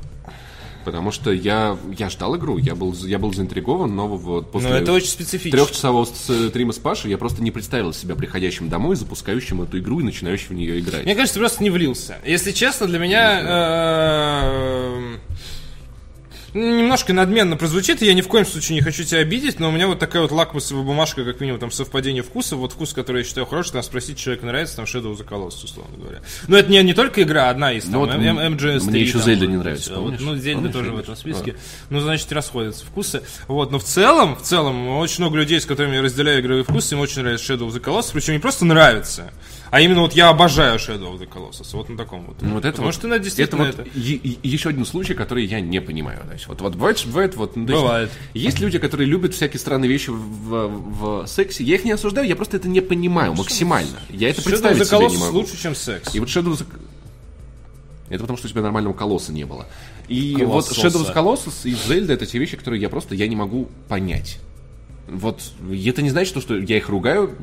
Потому 0.84 1.12
что 1.12 1.32
я, 1.32 1.78
я 1.98 2.10
ждал 2.10 2.36
игру, 2.38 2.58
я 2.58 2.76
был, 2.76 2.94
я 2.94 3.20
был 3.20 3.34
заинтригован, 3.34 3.96
но 3.96 4.08
вот 4.08 4.52
после 4.52 4.70
Но 4.70 4.76
это 4.76 4.92
очень 4.94 5.08
специфично. 5.08 5.58
трехчасового 5.58 6.06
стрима 6.06 6.74
с 6.74 6.80
Пашей 6.80 7.12
я 7.12 7.18
просто 7.18 7.42
не 7.42 7.52
представил 7.52 7.94
себя 7.94 8.16
приходящим 8.16 8.70
домой, 8.70 8.96
запускающим 8.96 9.62
эту 9.62 9.80
игру 9.80 10.00
и 10.00 10.04
начинающим 10.04 10.50
в 10.50 10.54
нее 10.54 10.80
играть. 10.80 11.06
Мне 11.06 11.16
кажется, 11.16 11.36
ты 11.36 11.40
просто 11.40 11.64
не 11.64 11.70
влился. 11.70 12.18
Если 12.26 12.52
честно, 12.52 12.88
для 12.88 13.00
меня 13.00 13.44
немножко 16.54 17.14
надменно 17.14 17.58
прозвучит, 17.58 18.02
и 18.02 18.06
я 18.06 18.14
ни 18.14 18.22
в 18.22 18.28
коем 18.28 18.46
случае 18.46 18.76
не 18.76 18.82
хочу 18.82 19.04
тебя 19.04 19.20
обидеть, 19.20 19.60
но 19.60 19.70
у 19.70 19.72
меня 19.72 19.88
вот 19.88 20.00
такая 20.00 20.22
вот 20.22 20.32
лакмусовая 20.32 20.84
бумажка, 20.84 21.24
как 21.26 21.40
минимум, 21.40 21.60
там 21.60 21.72
совпадение 21.72 22.24
вкуса. 22.24 22.56
Вот 22.56 22.74
вкус, 22.74 22.94
который 22.94 23.20
я 23.20 23.24
считаю 23.28 23.46
хороший, 23.48 23.74
надо 23.76 23.86
спросить, 23.88 24.18
человеку 24.18 24.46
нравится, 24.46 24.76
там 24.76 24.86
Shadow 24.86 25.14
of 25.16 25.18
the 25.18 25.28
Colossus, 25.28 25.64
условно 25.66 25.98
говоря. 25.98 26.22
Но 26.48 26.58
это 26.58 26.70
не, 26.72 26.82
не 26.84 26.94
только 26.94 27.24
игра, 27.24 27.50
одна 27.50 27.74
из 27.74 27.84
там, 27.84 27.94
Ну 27.94 28.00
вот 28.00 28.10
М- 28.12 28.22
М- 28.40 28.54
MGS3. 28.56 28.90
мне 28.90 29.02
еще 29.02 29.14
там, 29.14 29.22
Зельда 29.24 29.46
вот, 29.46 29.52
не 29.52 29.58
нравится, 29.58 29.84
всё. 29.84 29.94
Вот, 29.96 30.02
помнишь? 30.04 30.20
ну, 30.22 30.36
Зельда 30.36 30.56
Помнишь, 30.60 30.74
тоже 30.74 30.86
в 30.86 30.90
помнишь? 30.90 31.04
этом 31.04 31.16
списке. 31.16 31.56
Ну, 31.90 32.00
значит, 32.00 32.32
расходятся 32.32 32.86
вкусы. 32.86 33.24
Вот, 33.48 33.72
но 33.72 33.80
в 33.80 33.84
целом, 33.84 34.36
в 34.36 34.42
целом, 34.42 34.88
очень 34.98 35.20
много 35.24 35.38
людей, 35.38 35.60
с 35.60 35.66
которыми 35.66 35.96
я 35.96 36.02
разделяю 36.02 36.42
игровые 36.42 36.64
вкусы, 36.64 36.96
им 36.96 37.00
очень 37.02 37.22
нравится 37.22 37.54
Shadow 37.54 37.68
of 37.68 37.74
the 37.74 37.82
Colossus, 37.82 38.12
причем 38.14 38.34
не 38.34 38.40
просто 38.40 38.66
нравится, 38.66 39.32
А 39.74 39.82
именно 39.82 40.02
вот 40.02 40.14
я 40.14 40.30
обожаю 40.30 40.78
Shadow 40.78 41.12
of 41.12 41.20
the 41.20 41.28
Colossus. 41.28 41.70
Вот 41.76 41.90
на 41.90 41.98
таком 41.98 42.28
вот. 42.28 42.36
Ну, 42.42 42.54
вот 42.54 42.60
это 42.60 42.74
Потому 42.74 42.90
вот, 42.90 42.94
что 42.94 43.08
ну, 43.08 43.18
действительно 43.18 43.64
это 43.64 43.78
вот 43.82 43.88
е- 43.96 44.20
е- 44.24 44.38
еще 44.44 44.70
один 44.70 44.86
случай, 44.86 45.16
который 45.16 45.46
я 45.46 45.62
не 45.62 45.82
понимаю. 45.82 46.22
Значит, 46.28 46.48
вот, 46.48 46.62
вот 46.62 46.76
бывает, 46.76 47.02
бывает, 47.08 47.36
вот, 47.36 47.56
ну, 47.56 47.66
то 47.66 47.72
есть 47.74 47.82
Бывает. 47.84 48.12
Есть 48.36 48.60
люди, 48.60 48.78
которые 48.78 49.08
любят 49.08 49.34
всякие 49.34 49.60
странные 49.60 49.90
вещи 49.90 50.12
в, 50.12 50.14
в- 50.16 51.24
в 51.24 51.28
сексе. 51.28 51.64
Я 51.64 51.74
их 51.74 51.86
не 51.86 51.92
осуждаю, 51.92 52.28
я 52.28 52.36
просто 52.36 52.58
это 52.58 52.68
не 52.68 52.82
понимаю 52.82 53.34
максимально. 53.34 53.98
Я 54.12 54.30
это 54.30 54.42
Shadow 54.42 54.44
of 54.44 54.50
представить 54.50 54.78
the 54.78 54.86
себе 54.86 54.98
не 55.00 55.06
Colossus 55.06 55.20
могу. 55.20 55.38
лучше, 55.40 55.60
чем 55.60 55.74
секс. 55.74 56.14
И 56.14 56.20
вот 56.20 56.30
Shadow 56.30 56.52
of 56.54 56.60
the... 56.60 56.68
Это 58.10 58.20
потому, 58.20 58.38
что 58.38 58.46
у 58.46 58.52
тебя 58.52 58.62
нормального 58.62 58.94
колосса 58.94 59.34
не 59.34 59.46
было. 59.46 59.66
И 60.08 60.36
Колоссоса. 60.36 60.82
вот 60.82 60.94
Shadow 60.94 61.04
of 61.04 61.12
the 61.12 61.16
Colossus 61.16 61.68
и 61.68 61.74
Zelda 61.74 62.14
это 62.14 62.28
те 62.28 62.38
вещи, 62.38 62.58
которые 62.58 62.80
я 62.80 62.90
просто 62.90 63.16
я 63.16 63.28
не 63.28 63.36
могу 63.36 63.70
понять. 63.88 64.38
Вот 65.08 65.42
это 65.68 66.04
не 66.04 66.12
значит, 66.12 66.40
что 66.40 66.56
я 66.60 66.78
их 66.78 66.90
ругаю, 66.90 67.36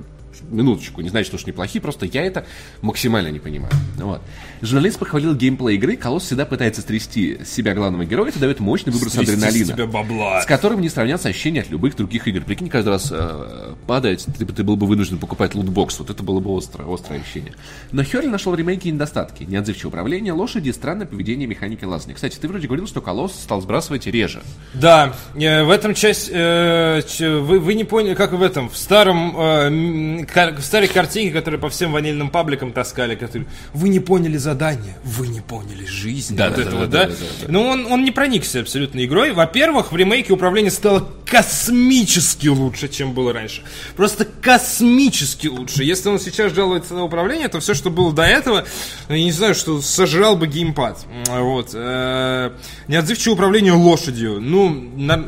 минуточку, 0.51 1.01
не 1.01 1.09
значит, 1.09 1.29
что 1.29 1.39
они 1.45 1.53
плохие, 1.53 1.81
просто 1.81 2.07
я 2.07 2.25
это 2.25 2.45
максимально 2.83 3.29
не 3.29 3.39
понимаю. 3.39 3.73
Вот. 3.97 4.21
Журналист 4.63 4.99
похвалил 4.99 5.35
геймплей 5.35 5.77
игры, 5.77 5.97
Колосс 5.97 6.25
всегда 6.25 6.45
пытается 6.45 6.83
стрясти 6.83 7.39
с 7.45 7.49
себя 7.51 7.75
главного 7.75 8.05
героя, 8.05 8.29
это 8.29 8.39
дает 8.39 8.61
мощный 8.61 8.93
выброс 8.93 9.13
Стрясти 9.13 9.33
адреналина. 9.33 9.73
тебя 9.73 9.87
бабла. 9.87 10.43
С 10.43 10.47
которым 10.47 10.81
не 10.81 10.89
сравнятся 10.89 11.29
ощущения 11.29 11.63
от 11.63 11.71
любых 11.71 11.97
других 11.97 12.27
игр. 12.29 12.43
Прикинь, 12.43 12.69
каждый 12.69 12.91
раз 12.91 13.09
э, 13.11 13.75
падает, 13.87 14.25
ты, 14.39 14.45
ты 14.47 14.63
был 14.63 14.77
бы 14.77 14.87
вынужден 14.87 15.19
покупать 15.19 15.55
лутбокс. 15.55 15.99
Вот 15.99 16.11
это 16.11 16.23
было 16.23 16.41
бы 16.41 16.57
острое, 16.57 16.93
острое 16.93 17.21
ощущение. 17.21 17.55
Но 17.93 18.03
Херли 18.03 18.27
нашел 18.27 18.53
в 18.53 18.57
ремейке 18.57 18.91
недостатки. 18.91 19.45
Неотзывчивое 19.45 19.89
управление, 19.89 20.33
лошади, 20.33 20.71
странное 20.71 21.07
поведение 21.07 21.47
механики 21.47 21.85
лазания. 21.85 22.15
Кстати, 22.15 22.37
ты 22.37 22.49
вроде 22.49 22.67
говорил, 22.67 22.87
что 22.87 23.01
Колосс 23.01 23.33
стал 23.33 23.61
сбрасывать 23.63 24.07
реже. 24.07 24.43
Да, 24.75 25.15
э, 25.35 25.63
в 25.63 25.71
этом 25.71 25.95
часть... 25.95 26.31
э, 26.33 27.01
вы, 27.19 27.61
вы 27.61 27.75
не 27.75 27.85
поняли, 27.85 28.15
как 28.15 28.33
в 28.33 28.43
этом, 28.43 28.69
в 28.69 28.77
старом... 28.77 29.35
э, 29.39 30.20
в 30.29 30.63
старой 30.63 30.89
картинке, 30.89 31.33
которые 31.33 31.61
по 31.61 31.69
всем 31.69 31.93
ванильным 31.93 32.31
пабликам 32.31 32.73
таскали, 32.73 33.15
которые... 33.15 33.47
Вы 33.75 33.89
не 33.89 34.01
поняли 34.01 34.37
задание, 34.37 34.97
вы 35.05 35.29
не 35.29 35.41
поняли 35.41 35.85
жизнь. 35.87 36.37
Да, 36.37 36.49
Вот 36.49 36.57
да, 36.57 36.63
это 36.63 36.71
да, 36.71 36.77
да, 36.79 36.87
да? 36.87 37.07
да, 37.07 37.15
да. 37.43 37.47
Ну, 37.49 37.63
он, 37.63 37.87
он 37.87 38.05
не 38.05 38.11
проникся 38.11 38.61
абсолютно 38.61 39.05
игрой. 39.05 39.33
Во-первых, 39.33 39.93
в 39.93 39.97
ремейке 39.97 40.33
управление 40.33 40.71
стало 40.71 41.09
космически 41.27 42.49
лучше, 42.49 42.89
чем 42.89 43.13
было 43.13 43.33
раньше. 43.33 43.63
Просто 43.97 44.25
космически 44.25 45.47
лучше. 45.47 45.85
Если 45.85 46.09
он 46.09 46.19
сейчас 46.19 46.53
жалуется 46.53 46.95
на 46.95 47.05
управление, 47.05 47.49
то 47.49 47.61
все, 47.61 47.75
что 47.75 47.91
было 47.91 48.13
до 48.13 48.23
этого, 48.23 48.67
ну, 49.09 49.15
я 49.15 49.25
не 49.25 49.33
знаю, 49.33 49.55
что 49.55 49.81
сожрал 49.81 50.37
бы 50.37 50.47
геймпад. 50.47 51.05
Вот. 51.29 51.71
Э, 51.75 52.51
Неотзывчивое 52.89 53.35
управление 53.35 53.73
лошадью. 53.73 54.41
Ну, 54.41 54.69
на- 54.97 55.25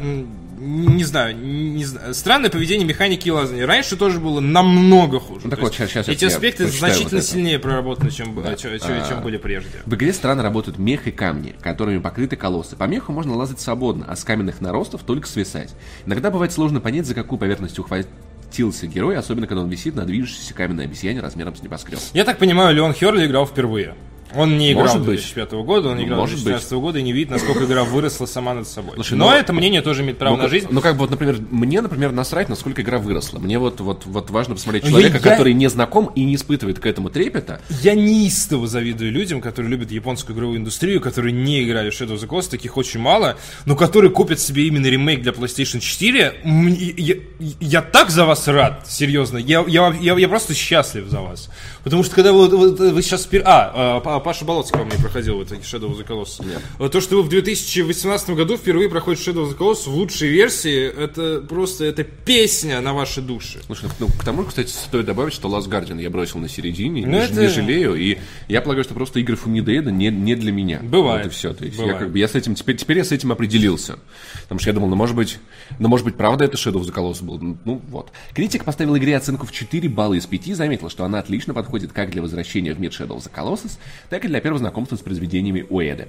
не 0.62 1.04
знаю, 1.04 1.36
не 1.36 1.84
знаю. 1.84 2.14
Странное 2.14 2.50
поведение 2.50 2.86
механики 2.86 3.28
и 3.28 3.30
лазания. 3.30 3.66
Раньше 3.66 3.96
тоже 3.96 4.20
было 4.20 4.40
намного 4.40 5.18
хуже. 5.20 5.40
Ну, 5.44 5.50
так 5.50 5.58
То 5.58 5.66
вот, 5.66 5.74
щас 5.74 6.08
эти 6.08 6.24
аспекты 6.24 6.66
значительно 6.66 7.10
вот 7.10 7.12
это. 7.18 7.22
сильнее 7.26 7.58
проработаны, 7.58 8.10
чем, 8.10 8.34
чё- 8.56 8.78
чё- 8.78 8.78
А. 8.80 9.08
чем 9.08 9.22
были 9.22 9.36
прежде. 9.36 9.70
В 9.84 9.94
игре 9.94 10.12
странно 10.12 10.42
работают 10.42 10.78
мех 10.78 11.06
и 11.06 11.10
камни, 11.10 11.54
которыми 11.60 11.98
покрыты 11.98 12.36
колоссы. 12.36 12.76
По 12.76 12.84
меху 12.84 13.12
можно 13.12 13.34
лазать 13.36 13.60
свободно, 13.60 14.06
а 14.08 14.16
с 14.16 14.24
каменных 14.24 14.60
наростов 14.60 15.02
только 15.02 15.26
свисать. 15.28 15.74
Иногда 16.06 16.30
бывает 16.30 16.52
сложно 16.52 16.80
понять, 16.80 17.06
за 17.06 17.14
какую 17.14 17.38
поверхность 17.38 17.78
ухватился 17.78 18.86
герой, 18.86 19.16
особенно 19.16 19.46
когда 19.46 19.62
он 19.62 19.68
висит 19.70 19.94
на 19.96 20.04
движущейся 20.04 20.54
каменной 20.54 20.84
обезьяне 20.84 21.20
размером 21.20 21.56
с 21.56 21.62
небоскреб. 21.62 21.98
Я 22.14 22.24
так 22.24 22.38
понимаю, 22.38 22.74
Леон 22.74 22.92
Херли 22.92 23.26
играл 23.26 23.46
впервые. 23.46 23.94
Он 24.34 24.58
не 24.58 24.72
играл 24.72 24.84
Может 24.86 25.02
с 25.02 25.06
быть. 25.06 25.20
2005 25.20 25.52
года, 25.64 25.88
он 25.90 26.02
играл 26.02 26.20
Может 26.20 26.36
с 26.38 26.42
быть. 26.42 26.52
2016 26.52 26.72
года 26.80 26.98
и 26.98 27.02
не 27.02 27.12
видит, 27.12 27.30
насколько 27.30 27.64
игра 27.64 27.84
выросла 27.84 28.26
сама 28.26 28.54
над 28.54 28.68
собой. 28.68 28.94
Слушай, 28.94 29.14
Но 29.14 29.30
ну- 29.30 29.36
это 29.36 29.52
мнение 29.52 29.82
тоже 29.82 30.02
имеет 30.02 30.18
право 30.18 30.36
ну, 30.36 30.42
на 30.42 30.48
жизнь. 30.48 30.68
Ну, 30.70 30.80
как 30.80 30.94
бы, 30.94 31.00
вот, 31.00 31.10
например, 31.10 31.36
мне, 31.50 31.80
например, 31.80 32.12
насрать, 32.12 32.48
насколько 32.48 32.82
игра 32.82 32.98
выросла. 32.98 33.38
Мне 33.38 33.58
вот, 33.58 33.80
вот, 33.80 34.06
вот 34.06 34.30
важно 34.30 34.54
посмотреть 34.54 34.84
Я- 34.84 34.90
человека, 34.90 35.20
я- 35.22 35.30
который 35.30 35.54
не 35.54 35.68
знаком 35.68 36.06
и 36.14 36.24
не 36.24 36.34
испытывает 36.36 36.78
к 36.78 36.86
этому 36.86 37.10
трепета. 37.10 37.60
Я 37.82 37.94
неистово 37.94 38.66
завидую 38.66 39.12
людям, 39.12 39.40
которые 39.40 39.70
любят 39.70 39.90
японскую 39.90 40.36
игровую 40.36 40.58
индустрию, 40.58 41.00
которые 41.00 41.32
не 41.32 41.62
играли 41.64 41.90
в 41.90 41.92
Shadow 41.92 42.14
of 42.14 42.20
the 42.20 42.28
Colossus, 42.28 42.50
таких 42.50 42.76
очень 42.76 43.00
мало, 43.00 43.36
но 43.66 43.76
которые 43.76 44.10
купят 44.10 44.40
себе 44.40 44.66
именно 44.66 44.86
ремейк 44.86 45.22
для 45.22 45.32
PlayStation 45.32 45.80
4. 45.80 46.34
Мне- 46.44 46.94
Я, 46.96 47.14
я 47.60 47.82
так 47.82 48.10
за 48.10 48.24
вас 48.24 48.48
рад, 48.48 48.86
серьезно. 48.88 49.38
Я, 49.38 49.64
я, 49.66 49.94
я, 50.00 50.16
я 50.16 50.28
просто 50.28 50.54
счастлив 50.54 51.06
за 51.08 51.20
вас. 51.20 51.48
Потому 51.84 52.02
что 52.02 52.14
когда 52.14 52.32
вы, 52.32 52.48
вот 52.48 52.78
вы 52.78 53.02
сейчас... 53.02 53.28
А, 53.44 54.00
Па- 54.00 54.20
Паша 54.22 54.44
Болоцкий 54.44 54.78
во 54.78 54.84
мне 54.84 54.96
проходил 54.96 55.38
в 55.38 55.44
итоге 55.44 55.60
Shadow 55.60 55.90
of 55.90 55.98
the 55.98 56.06
Colossus. 56.06 56.44
Вот 56.78 56.92
То, 56.92 57.00
что 57.00 57.16
вы 57.16 57.22
в 57.22 57.28
2018 57.28 58.30
году 58.30 58.56
впервые 58.56 58.88
проходите 58.88 59.30
Shadow 59.30 59.44
of 59.46 59.50
the 59.54 59.58
Colossus 59.58 59.90
в 59.90 59.94
лучшей 59.94 60.28
версии, 60.30 60.86
это 60.86 61.40
просто 61.46 61.84
это 61.84 62.04
песня 62.04 62.80
на 62.80 62.94
ваши 62.94 63.20
души. 63.20 63.60
Слушай, 63.66 63.90
ну, 63.98 64.08
к 64.08 64.24
тому, 64.24 64.44
кстати, 64.44 64.70
стоит 64.70 65.06
добавить, 65.06 65.32
что 65.34 65.48
Last 65.48 65.68
Guardian 65.68 66.00
я 66.00 66.10
бросил 66.10 66.38
на 66.38 66.48
середине, 66.48 67.06
Ну, 67.06 67.12
не, 67.12 67.24
это- 67.24 67.40
не 67.40 67.48
жалею, 67.48 67.94
и 67.94 68.18
я 68.48 68.62
полагаю, 68.62 68.84
что 68.84 68.94
просто 68.94 69.20
игры 69.20 69.36
Фумидеда 69.36 69.90
не, 69.90 70.08
не 70.08 70.34
для 70.34 70.52
меня. 70.52 70.80
Бывает. 70.82 71.24
Вот 71.24 71.32
и 71.32 71.34
все. 71.34 71.52
То 71.52 71.64
есть 71.64 71.78
я 71.78 71.94
как 71.94 72.10
бы 72.10 72.18
я 72.18 72.28
с 72.28 72.34
этим 72.34 72.54
теперь, 72.54 72.76
теперь 72.76 72.98
я 72.98 73.04
с 73.04 73.12
этим 73.12 73.32
определился. 73.32 73.98
Потому 74.42 74.60
что 74.60 74.70
я 74.70 74.74
думал, 74.74 74.88
ну 74.88 74.96
может 74.96 75.16
быть, 75.16 75.38
ну 75.78 75.88
может 75.88 76.04
быть, 76.04 76.16
правда 76.16 76.44
это 76.44 76.56
Shadow 76.56 76.80
of 76.80 76.84
the 76.84 76.92
Colossus 76.94 77.22
был. 77.24 77.38
Ну, 77.38 77.58
Ну 77.64 77.82
вот. 77.88 78.10
Критик 78.34 78.64
поставил 78.64 78.96
игре 78.96 79.16
оценку 79.16 79.46
в 79.46 79.52
4 79.52 79.88
балла 79.88 80.14
из 80.14 80.26
5 80.26 80.48
и 80.48 80.54
заметил, 80.54 80.90
что 80.90 81.04
она 81.04 81.18
отлично 81.18 81.54
подходит 81.54 81.92
как 81.92 82.10
для 82.10 82.22
возвращения 82.22 82.72
в 82.74 82.80
мир 82.80 82.90
Shadow 82.90 83.16
of 83.16 83.22
the 83.24 83.30
Colossus, 83.34 83.78
так 84.12 84.26
и 84.26 84.28
для 84.28 84.42
первого 84.42 84.58
знакомства 84.58 84.96
с 84.96 84.98
произведениями 85.00 85.64
Уэда. 85.70 86.06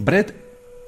Брэд 0.00 0.34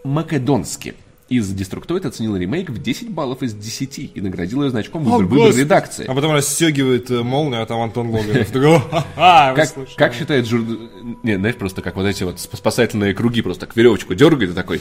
Македонский 0.03 0.95
из 1.29 1.49
Destructoid 1.55 2.05
оценил 2.09 2.35
ремейк 2.37 2.71
в 2.71 2.83
10 2.83 3.11
баллов 3.11 3.45
из 3.45 3.55
10 3.55 4.11
и 4.17 4.21
наградил 4.21 4.65
ее 4.65 4.71
значком 4.71 5.05
выбор, 5.05 5.27
выбор 5.27 5.55
редакции. 5.57 6.07
А 6.09 6.13
потом 6.13 6.33
расстегивает 6.33 7.09
э, 7.09 7.23
молнию, 7.23 7.63
а 7.63 7.67
там 7.67 7.81
Антон 7.81 8.11
Логинов. 8.11 8.49
Такой, 8.53 8.81
«Ха-ха, 8.81 9.51
вы 9.53 9.57
Как, 9.57 9.69
слышали?» 9.69 9.97
как 9.97 10.15
считает 10.15 10.49
жур... 10.49 10.67
Не, 11.23 11.37
знаешь, 11.37 11.55
просто 11.55 11.83
как 11.83 11.95
вот 11.95 12.07
эти 12.07 12.25
вот 12.25 12.35
сп- 12.39 12.57
спасательные 12.57 13.15
круги, 13.15 13.43
просто 13.43 13.67
так 13.67 13.77
веревочку 13.77 14.17
дергает 14.17 14.51
и 14.51 14.55
такой. 14.55 14.81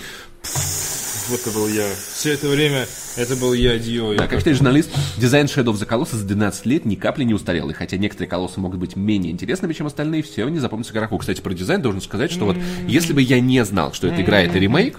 Вот 1.29 1.39
это 1.41 1.51
был 1.51 1.67
я. 1.67 1.87
Все 2.13 2.33
это 2.33 2.47
время 2.47 2.87
это 3.15 3.35
был 3.35 3.53
я, 3.53 3.77
Дио. 3.77 4.15
Да, 4.15 4.27
как 4.27 4.39
считает 4.39 4.57
журналист, 4.57 4.89
дизайн 5.17 5.45
Shadow 5.45 5.73
of 5.73 5.75
the 5.75 5.87
Colossus 5.87 6.17
за 6.17 6.25
12 6.25 6.65
лет 6.65 6.85
ни 6.85 6.95
капли 6.95 7.23
не 7.23 7.33
устарел. 7.33 7.69
И 7.69 7.73
хотя 7.73 7.97
некоторые 7.97 8.29
колоссы 8.29 8.59
могут 8.59 8.79
быть 8.79 8.95
менее 8.95 9.31
интересными, 9.31 9.73
чем 9.73 9.87
остальные, 9.87 10.23
все 10.23 10.45
они 10.45 10.59
запомнятся 10.59 10.93
игроку. 10.93 11.17
Кстати, 11.17 11.41
про 11.41 11.53
дизайн 11.53 11.81
должен 11.81 12.01
сказать, 12.01 12.31
что 12.31 12.45
вот 12.45 12.57
если 12.87 13.13
бы 13.13 13.21
я 13.21 13.39
не 13.39 13.63
знал, 13.63 13.93
что 13.93 14.07
эта 14.07 14.21
игра 14.21 14.41
это 14.41 14.57
ремейк, 14.57 14.97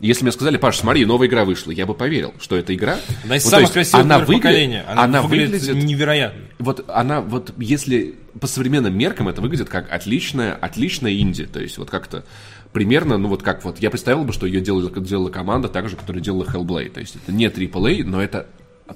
если 0.00 0.22
мне 0.24 0.32
сказали, 0.32 0.56
Паш, 0.56 0.78
смотри, 0.78 1.04
новая 1.04 1.28
игра 1.28 1.44
вышла, 1.44 1.72
я 1.72 1.84
бы 1.84 1.94
поверил, 1.94 2.32
что 2.40 2.56
это 2.56 2.74
игра. 2.74 2.98
Одна 3.22 3.36
из 3.36 3.42
то 3.44 3.50
самых 3.50 3.72
красивых 3.72 4.04
она 4.04 4.18
выгля- 4.20 4.34
поколения. 4.36 4.84
Она, 4.88 5.04
она 5.04 5.22
выглядит, 5.22 5.60
выглядит 5.62 5.84
невероятно. 5.84 6.40
вот 6.58 6.84
она, 6.88 7.20
вот 7.20 7.52
если 7.58 8.14
по 8.40 8.46
современным 8.46 8.96
меркам 8.96 9.28
это 9.28 9.42
выглядит 9.42 9.68
как 9.68 9.92
отличная, 9.92 10.54
отличная 10.54 11.12
инди, 11.12 11.44
то 11.44 11.60
есть 11.60 11.76
вот 11.76 11.90
как-то 11.90 12.24
примерно, 12.72 13.18
ну 13.18 13.28
вот 13.28 13.42
как 13.42 13.64
вот, 13.64 13.78
я 13.80 13.90
представил 13.90 14.24
бы, 14.24 14.32
что 14.32 14.46
ее 14.46 14.60
делала, 14.60 14.90
делала 14.90 15.28
команда, 15.30 15.68
так 15.68 15.88
же, 15.88 15.96
которая 15.96 16.22
делала 16.22 16.44
Hellblade, 16.44 16.90
то 16.90 17.00
есть 17.00 17.16
это 17.16 17.32
не 17.32 17.46
AAA, 17.46 18.04
но 18.04 18.22
это 18.22 18.46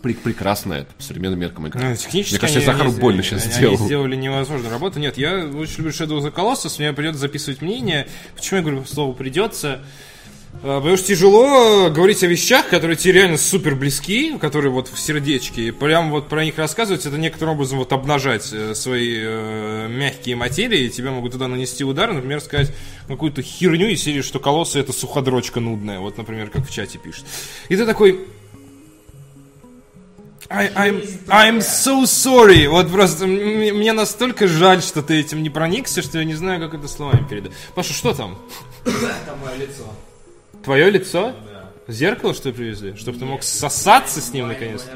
пре- 0.03 0.15
прекрасная 0.15 0.87
по 0.97 1.03
современным 1.03 1.41
меркам 1.41 1.69
игра. 1.69 1.91
Ну, 1.91 1.97
технически 1.97 2.35
Мне 2.35 2.41
кажется, 2.41 2.59
они- 2.61 2.67
Захару 2.67 2.91
они- 2.91 3.01
больно 3.01 3.23
сейчас 3.23 3.45
они, 3.45 3.53
сделал. 3.55 3.77
Они 3.77 3.85
сделали 3.87 4.17
невозможную 4.17 4.71
работу. 4.73 4.99
Нет, 4.99 5.19
я 5.19 5.47
очень 5.47 5.79
люблю 5.79 5.91
Shadow 5.93 6.19
of 6.21 6.25
the 6.25 6.33
Colossus, 6.35 6.77
мне 6.79 6.93
придется 6.93 7.21
записывать 7.21 7.63
мнение. 7.63 8.09
Почему 8.35 8.59
я 8.59 8.63
говорю 8.63 8.85
слово 8.85 9.13
«придется»? 9.13 9.81
А, 10.63 10.79
Потому 10.81 10.97
что 10.97 11.09
тяжело 11.09 11.91
говорить 11.91 12.23
о 12.23 12.27
вещах, 12.27 12.69
которые 12.69 12.97
тебе 12.97 13.15
реально 13.15 13.37
супер 13.37 13.75
близки, 13.75 14.39
которые 14.39 14.71
вот 14.71 14.89
в 14.89 14.99
сердечке, 14.99 15.69
и 15.69 15.71
прям 15.71 16.11
вот 16.11 16.29
про 16.29 16.45
них 16.45 16.57
рассказывать, 16.59 17.05
это 17.07 17.19
некоторым 17.19 17.55
образом 17.55 17.79
вот 17.79 17.93
обнажать 17.93 18.49
э, 18.53 18.75
свои 18.75 19.19
э, 19.21 19.89
мягкие 19.89 20.37
материи, 20.37 20.85
и 20.85 20.91
тебя 20.91 21.11
могут 21.11 21.33
туда 21.33 21.49
нанести 21.49 21.85
удар, 21.85 22.13
например, 22.13 22.41
сказать 22.41 22.73
какую-то 23.09 23.43
херню 23.43 23.89
из 23.89 24.03
серии, 24.03 24.23
что 24.23 24.39
колоссы 24.39 24.79
это 24.79 24.93
суходрочка 24.93 25.61
нудная, 25.61 25.99
вот, 25.99 26.17
например, 26.17 26.51
как 26.51 26.67
в 26.67 26.73
чате 26.73 26.99
пишет. 26.99 27.25
И 27.69 27.77
ты 27.77 27.85
такой, 27.85 28.27
I, 30.51 30.69
I'm, 30.69 31.27
I'm 31.29 31.59
so 31.59 32.05
sorry. 32.05 32.69
Вот 32.69 32.91
просто 32.91 33.27
мне 33.27 33.93
настолько 33.93 34.47
жаль, 34.47 34.83
что 34.83 35.03
ты 35.03 35.21
этим 35.21 35.43
не 35.43 35.51
проникся, 35.51 36.01
что 36.01 36.19
я 36.19 36.25
не 36.25 36.35
знаю, 36.35 36.61
как 36.61 36.75
это 36.75 36.87
словами 36.87 37.27
передать. 37.29 37.53
Паша, 37.75 37.93
что 37.93 38.15
там? 38.15 38.39
Там 38.85 39.39
мое 39.41 39.57
лицо. 39.57 39.85
Твое 40.63 40.91
лицо? 40.91 41.35
Зеркало, 41.87 42.33
что 42.33 42.49
ли, 42.49 42.55
привезли? 42.55 42.95
Чтобы 42.97 43.19
ты 43.19 43.25
мог 43.25 43.43
сосаться 43.43 44.21
с 44.21 44.33
ним 44.33 44.49
наконец. 44.49 44.87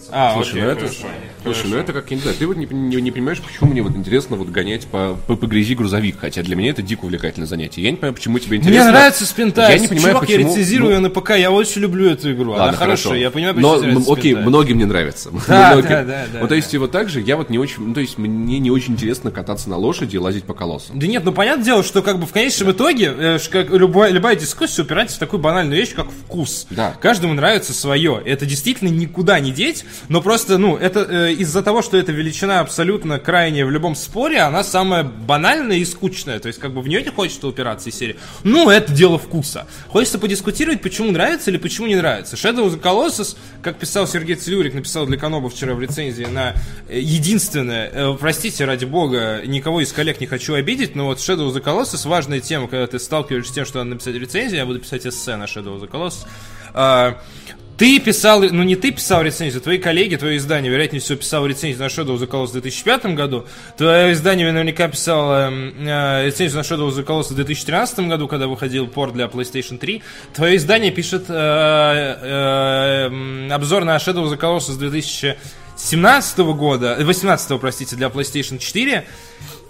Лицом. 0.00 0.14
А, 0.14 0.34
Слушай, 0.34 0.50
окей, 0.50 0.62
ну 0.62 0.68
это, 0.68 0.80
хорошо. 0.80 1.06
слушай, 1.42 1.66
ну 1.68 1.76
это 1.76 1.92
как, 1.92 2.10
я 2.10 2.16
не 2.16 2.22
знаю, 2.22 2.36
ты 2.38 2.46
вот 2.46 2.56
не, 2.56 2.66
не- 2.66 3.00
не 3.00 3.10
понимаешь, 3.10 3.40
почему 3.40 3.70
мне 3.70 3.82
вот 3.82 3.94
интересно 3.94 4.36
вот 4.36 4.48
гонять 4.48 4.86
по, 4.86 5.16
по, 5.26 5.36
по 5.36 5.46
грязи 5.46 5.74
грузовик, 5.74 6.16
хотя 6.20 6.42
для 6.42 6.56
меня 6.56 6.70
это 6.70 6.82
дико 6.82 7.04
увлекательное 7.04 7.46
занятие. 7.46 7.82
Я 7.82 7.90
не 7.90 7.96
понимаю, 7.96 8.14
почему 8.14 8.38
тебе 8.38 8.56
интересно. 8.56 8.82
Мне 8.84 8.90
нравится 8.92 9.26
спинтайс. 9.26 9.74
Я 9.74 9.78
не 9.78 9.88
понимаю, 9.88 10.14
Чувак, 10.14 10.28
я 10.28 10.36
почему- 10.36 10.50
рецензирую 10.52 10.94
ну, 10.96 11.00
на 11.00 11.10
ПК, 11.10 11.30
я 11.36 11.50
очень 11.50 11.80
люблю 11.82 12.08
эту 12.10 12.32
игру. 12.32 12.52
Она 12.54 12.64
Ладно, 12.64 12.78
хорошая, 12.78 13.04
хорошо. 13.04 13.14
я 13.20 13.30
понимаю, 13.30 13.54
Но, 13.60 13.74
почему 13.74 13.78
тебе 13.80 13.88
м, 13.88 13.94
нравится 13.94 14.12
окей, 14.12 14.22
спинтайс. 14.32 14.48
многим 14.48 14.78
не 14.78 14.84
нравится. 14.84 15.30
Да, 15.48 15.70
Многим. 15.72 15.88
да, 15.88 16.04
да, 16.04 16.24
да, 16.32 16.38
Ну, 16.40 16.48
то 16.48 16.54
есть, 16.54 16.74
и 16.74 16.78
вот 16.78 16.90
так 16.92 17.08
же, 17.08 17.20
я 17.20 17.36
вот 17.36 17.50
не 17.50 17.58
очень, 17.58 17.86
ну, 17.86 17.94
то 17.94 18.00
есть, 18.00 18.18
мне 18.18 18.58
не 18.58 18.70
очень 18.70 18.94
интересно 18.94 19.30
кататься 19.30 19.68
на 19.70 19.76
лошади 19.76 20.16
и 20.16 20.18
лазить 20.18 20.44
по 20.44 20.54
колоссам. 20.54 20.98
Да 20.98 21.06
нет, 21.06 21.24
ну 21.24 21.32
понятное 21.32 21.64
дело, 21.64 21.82
что 21.82 22.02
как 22.02 22.18
бы 22.18 22.26
в 22.26 22.32
конечном 22.32 22.70
итоге 22.72 23.12
э, 23.16 23.38
как 23.50 23.70
любая, 23.70 24.12
любая 24.12 24.36
дискуссия 24.36 24.82
упирается 24.82 25.16
в 25.16 25.18
такую 25.20 25.40
банальную 25.40 25.78
вещь, 25.78 25.94
как 25.94 26.06
вкус. 26.10 26.66
Да. 26.70 26.94
Каждому 27.00 27.34
нравится 27.34 27.72
свое. 27.72 28.20
Это 28.24 28.46
действительно 28.46 28.88
никуда 28.88 29.38
не 29.40 29.50
деть. 29.52 29.84
Но 30.08 30.20
просто, 30.20 30.58
ну, 30.58 30.76
это 30.76 31.00
э, 31.00 31.32
из-за 31.34 31.62
того, 31.62 31.82
что 31.82 31.96
эта 31.96 32.12
величина 32.12 32.60
абсолютно 32.60 33.18
крайняя 33.18 33.64
в 33.66 33.70
любом 33.70 33.94
споре, 33.94 34.40
она 34.40 34.64
самая 34.64 35.04
банальная 35.04 35.78
и 35.78 35.84
скучная. 35.84 36.40
То 36.40 36.48
есть, 36.48 36.58
как 36.58 36.72
бы 36.72 36.82
в 36.82 36.88
нее 36.88 37.02
не 37.02 37.10
хочется 37.10 37.46
упираться 37.46 37.88
из 37.88 37.96
серии. 37.96 38.16
Ну, 38.44 38.70
это 38.70 38.92
дело 38.92 39.18
вкуса. 39.18 39.66
Хочется 39.88 40.18
подискутировать, 40.18 40.82
почему 40.82 41.10
нравится 41.10 41.50
или 41.50 41.58
почему 41.58 41.86
не 41.86 41.96
нравится. 41.96 42.36
Shadow 42.36 42.66
of 42.66 42.74
the 42.74 42.80
Colossus, 42.80 43.36
как 43.62 43.78
писал 43.78 44.06
Сергей 44.06 44.36
Целюрик, 44.36 44.74
написал 44.74 45.06
для 45.06 45.18
Каноба 45.18 45.50
вчера 45.50 45.74
в 45.74 45.80
рецензии 45.80 46.24
на 46.24 46.54
э, 46.88 46.98
единственное, 46.98 47.90
э, 47.92 48.16
простите, 48.18 48.64
ради 48.64 48.84
бога, 48.84 49.42
никого 49.46 49.80
из 49.80 49.92
коллег 49.92 50.20
не 50.20 50.26
хочу 50.26 50.54
обидеть, 50.54 50.94
но 50.94 51.06
вот 51.06 51.18
Shadow 51.18 51.50
of 51.50 51.54
the 51.54 51.62
Colossus 51.62 52.08
важная 52.08 52.40
тема, 52.40 52.68
когда 52.68 52.86
ты 52.86 52.98
сталкиваешься 52.98 53.52
с 53.52 53.54
тем, 53.54 53.64
что 53.64 53.78
надо 53.78 53.90
написать 53.90 54.14
рецензию, 54.14 54.58
я 54.58 54.66
буду 54.66 54.80
писать 54.80 55.06
эссе 55.06 55.36
на 55.36 55.44
Shadow 55.44 55.78
of 55.78 55.80
the 55.80 55.90
Colossus. 55.90 56.26
А, 56.72 57.20
ты 57.80 57.98
писал, 57.98 58.42
ну 58.42 58.62
не 58.62 58.76
ты 58.76 58.90
писал 58.90 59.22
рецензию, 59.22 59.62
твои 59.62 59.78
коллеги, 59.78 60.16
твое 60.16 60.36
издание, 60.36 60.70
вероятнее 60.70 61.00
всего, 61.00 61.16
писал 61.16 61.46
рецензию 61.46 61.82
на 61.82 61.86
Shadow 61.86 62.14
of 62.14 62.18
the 62.18 62.28
Colossus 62.28 62.48
в 62.48 62.52
2005 62.52 63.06
году. 63.14 63.46
Твое 63.78 64.12
издание 64.12 64.52
наверняка 64.52 64.86
писало 64.86 65.50
э, 65.50 66.26
рецензию 66.26 66.58
на 66.58 66.60
Shadow 66.62 66.90
of 66.90 66.94
the 66.94 67.06
Colossus 67.06 67.32
в 67.32 67.36
2013 67.36 68.00
году, 68.00 68.28
когда 68.28 68.48
выходил 68.48 68.86
порт 68.86 69.14
для 69.14 69.24
PlayStation 69.28 69.78
3. 69.78 70.02
Твое 70.34 70.56
издание 70.56 70.90
пишет 70.90 71.24
э, 71.30 71.32
э, 71.32 73.06
м, 73.06 73.50
обзор 73.50 73.86
на 73.86 73.96
Shadow 73.96 74.26
of 74.26 74.30
the 74.30 74.38
Colossus 74.38 74.76
2017 74.76 76.38
года, 76.38 76.96
э, 76.98 77.04
18 77.04 77.58
простите, 77.58 77.96
для 77.96 78.08
PlayStation 78.08 78.58
4. 78.58 79.06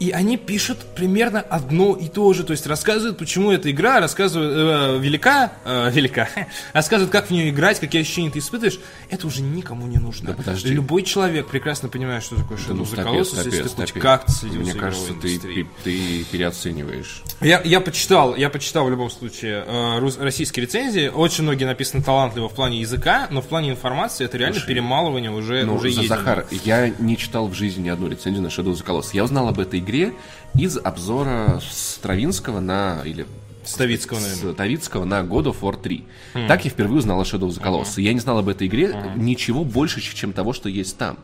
И 0.00 0.10
они 0.12 0.36
пишут 0.38 0.78
примерно 0.96 1.40
одно 1.42 1.94
и 1.94 2.08
то 2.08 2.32
же. 2.32 2.42
То 2.42 2.52
есть 2.52 2.66
рассказывают, 2.66 3.18
почему 3.18 3.52
эта 3.52 3.70
игра, 3.70 4.00
рассказывают, 4.00 4.52
э, 4.56 4.98
велика, 4.98 5.52
э, 5.64 5.90
велика, 5.92 6.26
рассказывают, 6.72 7.12
как 7.12 7.26
в 7.26 7.30
нее 7.30 7.50
играть, 7.50 7.78
какие 7.80 8.00
ощущения 8.00 8.30
ты 8.30 8.38
испытываешь. 8.38 8.80
Это 9.10 9.26
уже 9.26 9.42
никому 9.42 9.86
не 9.86 9.98
нужно. 9.98 10.28
Да 10.28 10.32
подожди. 10.32 10.70
Любой 10.70 11.02
человек 11.02 11.48
прекрасно 11.48 11.90
понимает, 11.90 12.22
что 12.22 12.36
такое 12.36 12.56
Shadow 12.56 12.80
of 12.80 12.94
the 12.94 13.04
Colossus, 13.04 13.44
если 13.44 13.62
ты 13.62 13.68
хоть 13.68 13.92
как-то 13.92 14.32
следил 14.32 14.62
Мне 14.62 14.72
за 14.72 14.78
кажется, 14.78 15.12
ты, 15.20 15.38
ты, 15.38 15.66
ты 15.84 16.24
переоцениваешь. 16.32 17.22
Я, 17.42 17.60
я 17.62 17.80
почитал, 17.82 18.34
я 18.36 18.48
почитал 18.48 18.86
в 18.86 18.90
любом 18.90 19.10
случае 19.10 19.64
э, 19.66 19.98
рус- 19.98 20.18
российские 20.18 20.64
рецензии. 20.64 21.08
Очень 21.08 21.44
многие 21.44 21.64
написаны 21.64 22.02
талантливо 22.02 22.48
в 22.48 22.54
плане 22.54 22.80
языка, 22.80 23.28
но 23.30 23.42
в 23.42 23.46
плане 23.48 23.68
информации 23.70 24.24
это 24.24 24.38
реально 24.38 24.60
перемалывание 24.60 25.30
уже, 25.30 25.64
Ну, 25.64 25.74
уже 25.74 25.90
за- 25.90 26.00
есть. 26.00 26.08
Захар, 26.08 26.46
я 26.64 26.88
не 26.88 27.18
читал 27.18 27.48
в 27.48 27.54
жизни 27.54 27.82
ни 27.82 27.88
одну 27.90 28.08
рецензию 28.08 28.42
на 28.42 28.48
Shadow 28.48 28.72
of 28.72 28.82
the 28.82 28.84
Colossus. 28.86 29.10
Я 29.12 29.24
узнал 29.24 29.46
об 29.48 29.60
этой 29.60 29.78
игре 29.78 29.89
из 30.54 30.78
обзора 30.78 31.60
Стравинского 31.62 32.60
на... 32.60 33.02
или 33.04 33.26
Ставицкого, 33.64 34.20
наверное. 34.20 34.52
Ставицкого 34.54 35.04
на 35.04 35.20
God 35.20 35.44
of 35.44 35.60
War 35.60 35.80
3. 35.80 36.04
Так 36.48 36.64
я 36.64 36.70
впервые 36.70 36.98
узнал 36.98 37.20
о 37.20 37.24
Shadow 37.24 37.48
of 37.48 37.50
the 37.50 37.62
Colossus. 37.62 38.00
Я 38.00 38.12
не 38.12 38.20
знал 38.20 38.38
об 38.38 38.48
этой 38.48 38.66
игре 38.66 38.94
ничего 39.16 39.64
больше, 39.64 40.00
чем 40.00 40.32
того, 40.32 40.52
что 40.52 40.68
есть 40.68 40.96
там. 40.96 41.18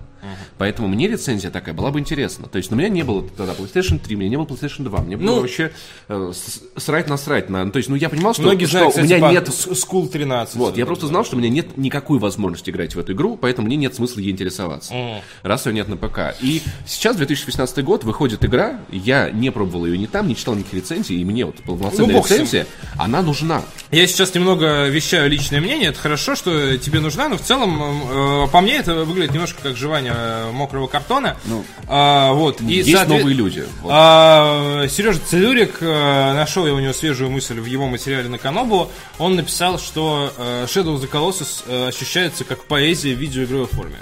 Поэтому 0.59 0.89
мне 0.89 1.09
рецензия 1.09 1.51
такая 1.51 1.75
была 1.75 1.91
бы 1.91 2.01
интересна. 2.01 2.49
То 2.49 2.59
есть, 2.59 2.71
ну, 2.71 2.77
у 2.77 2.79
меня 2.79 2.89
не 2.89 3.03
было 3.03 3.25
тогда 3.37 3.53
PlayStation 3.55 3.99
3, 3.99 4.17
у 4.17 4.19
меня 4.19 4.31
не 4.31 4.37
было 4.37 4.45
PlayStation 4.45 4.85
2. 4.85 5.01
Мне 5.03 5.17
было 5.17 5.27
Ну, 5.27 5.41
вообще 5.41 5.73
э, 6.09 6.33
срать 6.77 7.09
насрать. 7.09 7.49
На... 7.51 7.71
То 7.71 7.79
есть, 7.79 7.89
ну, 7.89 7.97
я 7.97 8.09
понимал, 8.09 8.35
что, 8.35 8.43
Многие 8.43 8.65
что 8.67 8.73
знают, 8.79 8.89
у 8.89 8.91
кстати, 8.93 9.07
меня 9.07 9.19
по 9.19 9.33
нет 9.33 9.49
School 9.49 10.09
13. 10.09 10.57
вот, 10.57 10.77
я 10.77 10.87
просто 10.87 11.07
знал, 11.07 11.25
что 11.25 11.37
у 11.37 11.39
меня 11.39 11.49
нет 11.49 11.77
никакой 11.77 12.19
возможности 12.19 12.71
играть 12.71 12.95
в 12.95 12.99
эту 12.99 13.13
игру, 13.13 13.37
поэтому 13.37 13.67
мне 13.67 13.77
нет 13.77 13.95
смысла 13.95 14.21
ей 14.21 14.33
интересоваться. 14.33 14.95
Раз 15.43 15.67
ее 15.67 15.73
нет 15.73 15.89
на 15.89 15.97
ПК. 15.97 16.35
И 16.41 16.63
сейчас, 16.87 17.17
2018 17.17 17.85
год, 17.85 18.05
выходит 18.05 18.45
игра, 18.45 18.81
я 18.91 19.31
не 19.31 19.51
пробовал 19.51 19.87
ее 19.87 19.99
ни 19.99 20.07
там, 20.07 20.29
не 20.29 20.37
читал 20.37 20.55
никаких 20.55 20.75
рецензий, 20.83 21.21
и 21.21 21.25
мне 21.25 21.45
вот 21.45 21.57
полноценная 21.63 22.15
Ну, 22.17 22.19
рецензия, 22.23 22.67
она 22.99 23.23
нужна. 23.23 23.63
Я 23.91 24.07
сейчас 24.07 24.35
немного 24.35 24.89
вещаю 24.89 25.31
личное 25.31 25.61
мнение. 25.61 25.89
Это 25.91 25.99
хорошо, 25.99 26.35
что 26.35 26.77
тебе 26.79 27.01
нужна, 27.01 27.29
но 27.29 27.37
в 27.37 27.43
целом, 27.43 27.81
э, 28.11 28.49
по 28.49 28.61
мне, 28.61 28.77
это 28.77 29.05
выглядит 29.05 29.33
немножко 29.33 29.63
как 29.63 29.77
жевание 29.77 30.13
э, 30.17 30.51
мокрого 30.53 30.87
картона. 30.87 31.37
Ну, 31.45 31.65
А, 31.89 32.33
вот. 32.33 32.61
И 32.61 32.65
Есть 32.65 32.91
соответ- 32.93 33.19
новые 33.21 33.35
люди. 33.37 33.65
Вот. 33.83 33.91
А, 33.93 34.87
Сережа 34.89 35.21
Целюрик, 35.21 35.77
э, 35.81 36.33
нашел 36.35 36.67
я 36.67 36.73
у 36.75 36.81
него 36.81 36.93
свежую 36.93 37.31
мысль 37.31 37.61
в 37.61 37.67
его 37.67 37.87
материале 37.89 38.29
на 38.29 38.39
Канобу. 38.39 38.91
Он 39.19 39.37
написал, 39.37 39.79
что 39.79 40.33
э, 40.37 40.67
Shadow 40.69 40.97
of 40.97 41.01
the 41.03 41.11
Colossus 41.11 41.63
э, 41.67 41.89
ощущается 41.89 42.45
как 42.45 42.65
поэзия 42.65 43.15
в 43.15 43.19
видеоигровой 43.19 43.67
форме. 43.67 43.97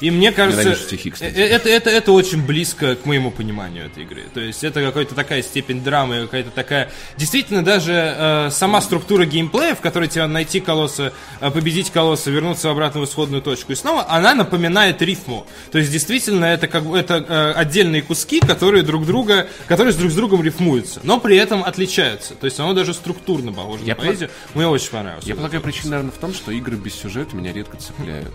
И 0.00 0.10
мне 0.10 0.32
кажется, 0.32 0.74
стихи, 0.74 1.10
кстати. 1.10 1.34
э, 1.34 1.46
это, 1.46 1.68
это, 1.68 1.90
это 1.90 2.12
очень 2.12 2.44
близко 2.44 2.94
к 2.94 3.04
моему 3.04 3.30
пониманию 3.30 3.86
этой 3.86 4.04
игры. 4.04 4.24
То 4.32 4.40
есть 4.40 4.62
это 4.62 4.82
какая-то 4.82 5.14
такая 5.14 5.42
степень 5.42 5.82
драмы, 5.82 6.22
какая-то 6.22 6.50
такая... 6.50 6.90
Действительно, 7.16 7.64
даже 7.64 7.92
э, 7.92 8.50
сама 8.50 8.80
структура 8.80 9.24
геймплея, 9.24 9.74
в 9.74 9.80
которой 9.80 10.08
тебе 10.08 10.26
найти 10.26 10.60
колосса, 10.60 11.12
э, 11.40 11.50
победить 11.50 11.90
колосса, 11.90 12.30
вернуться 12.30 12.70
обратно 12.70 13.00
в 13.00 13.04
исходную 13.04 13.42
точку, 13.42 13.72
и 13.72 13.74
снова 13.74 14.08
она 14.08 14.34
напоминает 14.34 15.02
рифму. 15.02 15.46
То 15.72 15.78
есть 15.78 15.90
действительно 15.90 16.44
это 16.44 16.68
как 16.68 16.84
бы 16.84 16.96
это 16.96 17.24
э, 17.28 17.52
отдельные 17.52 18.02
куски, 18.02 18.40
которые 18.40 18.82
друг 18.82 19.06
друга, 19.06 19.48
которые 19.66 19.92
с 19.92 19.96
друг 19.96 20.10
с 20.12 20.14
другом 20.14 20.42
рифмуются, 20.42 21.00
но 21.02 21.18
при 21.18 21.36
этом 21.36 21.64
отличаются. 21.64 22.34
То 22.34 22.44
есть 22.44 22.58
оно 22.60 22.72
даже 22.72 22.94
структурно 22.94 23.52
похоже 23.52 23.84
Я 23.84 23.94
на 23.94 24.02
поэзию. 24.02 24.30
Мне 24.54 24.68
очень 24.68 24.90
понравилось. 24.90 25.24
Я 25.24 25.34
полагаю, 25.34 25.62
причина, 25.62 25.90
наверное, 25.90 26.12
в 26.12 26.18
том, 26.18 26.32
что 26.32 26.52
игры 26.52 26.76
без 26.76 26.94
сюжета 26.94 27.34
меня 27.36 27.52
редко 27.52 27.76
цепляют. 27.76 28.34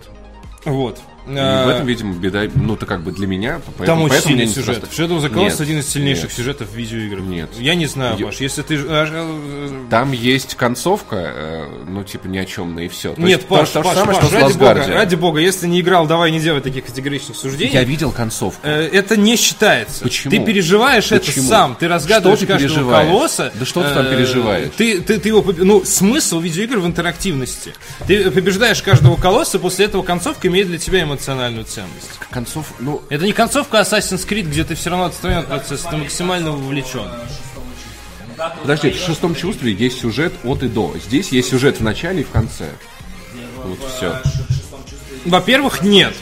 Вот. 0.65 0.99
И 1.25 1.31
в 1.31 1.69
этом, 1.69 1.85
видимо, 1.87 2.13
беда, 2.15 2.43
ну, 2.53 2.75
то 2.75 2.85
как 2.85 3.01
бы 3.01 3.11
для 3.11 3.27
меня, 3.27 3.61
поэтому, 3.77 3.85
Там 3.85 4.01
очень 4.17 4.27
сильный 4.27 4.47
сюжет. 4.47 4.81
просто- 4.81 5.01
Shadow 5.03 5.19
of 5.19 5.23
the 5.23 5.29
Colossus 5.33 5.43
Нет, 5.51 5.61
один 5.61 5.79
из 5.79 5.89
сильнейших 5.89 6.23
нет. 6.25 6.33
сюжетов 6.33 6.69
в 6.69 6.75
видеоиграх. 6.75 7.23
Нет. 7.23 7.49
Я 7.57 7.75
не 7.75 7.85
знаю, 7.85 8.17
Паш, 8.17 8.37
если 8.41 8.61
ты... 8.61 8.77
а, 8.79 9.07
э, 9.09 9.85
Там 9.89 10.11
есть 10.11 10.55
концовка, 10.55 11.15
э, 11.15 11.67
ну, 11.87 12.03
типа, 12.03 12.27
ни 12.27 12.37
о 12.37 12.45
чем, 12.45 12.77
и 12.77 12.87
все. 12.89 13.13
Нет, 13.17 13.45
Паш, 13.45 13.69
то, 13.69 13.81
Паш, 13.83 13.95
самое, 13.95 14.19
Паш, 14.19 14.27
что 14.27 14.39
ради 14.39 14.53
бога, 14.57 14.87
ради 14.87 15.15
бога, 15.15 15.39
если 15.39 15.67
не 15.67 15.79
играл, 15.79 16.07
давай 16.07 16.29
не 16.31 16.39
делай 16.41 16.59
таких 16.61 16.85
категоричных 16.85 17.37
суждений. 17.37 17.71
Я 17.73 17.83
видел 17.83 18.11
концовку. 18.11 18.59
Э, 18.63 18.89
Это 18.91 19.15
не 19.15 19.37
считается. 19.37 20.03
Почему? 20.03 20.31
Ты 20.31 20.39
переживаешь 20.43 21.11
это 21.11 21.25
Почему? 21.25 21.47
сам. 21.47 21.75
Ты 21.79 21.87
разгадываешь 21.87 22.39
Что 22.39 22.47
ты 22.47 22.53
каждого 22.53 22.69
переживаешь? 22.73 23.07
колосса. 23.07 23.53
Да 23.57 23.65
что 23.65 23.83
ты 23.83 23.93
там 23.93 24.05
переживаешь? 24.07 24.69
Ты, 24.75 24.99
ты, 25.01 25.19
ты 25.19 25.29
его, 25.29 25.43
ну, 25.57 25.83
смысл 25.85 26.39
видеоигр 26.39 26.79
в 26.79 26.85
интерактивности. 26.85 27.73
Ты 28.07 28.29
побеждаешь 28.29 28.81
каждого 28.81 29.15
колосса, 29.15 29.57
после 29.59 29.85
этого 29.85 30.03
концовка 30.03 30.47
имеет 30.49 30.67
для 30.67 30.77
тебя 30.77 31.03
эмоциональную 31.03 31.12
ценность. 31.63 32.19
Концов, 32.29 32.73
ну, 32.79 33.01
Это 33.09 33.25
не 33.25 33.33
концовка 33.33 33.79
Assassin's 33.79 34.27
Creed, 34.27 34.43
где 34.43 34.63
ты 34.63 34.75
все 34.75 34.89
равно 34.89 35.05
отстранен 35.05 35.39
от 35.39 35.47
процесса, 35.47 35.89
ты 35.89 35.97
максимально 35.97 36.51
вовлечен. 36.51 37.07
Подожди, 38.61 38.91
в 38.91 38.97
шестом 38.97 39.35
чувстве 39.35 39.73
есть 39.73 39.99
сюжет 39.99 40.33
от 40.43 40.63
и 40.63 40.67
до. 40.67 40.95
Здесь 40.97 41.31
есть 41.31 41.49
сюжет 41.49 41.79
в 41.79 41.83
начале 41.83 42.21
и 42.21 42.23
в 42.23 42.29
конце. 42.29 42.69
Вот 43.63 43.79
все. 43.95 44.21
Во-первых, 45.25 45.81
нет. 45.83 46.13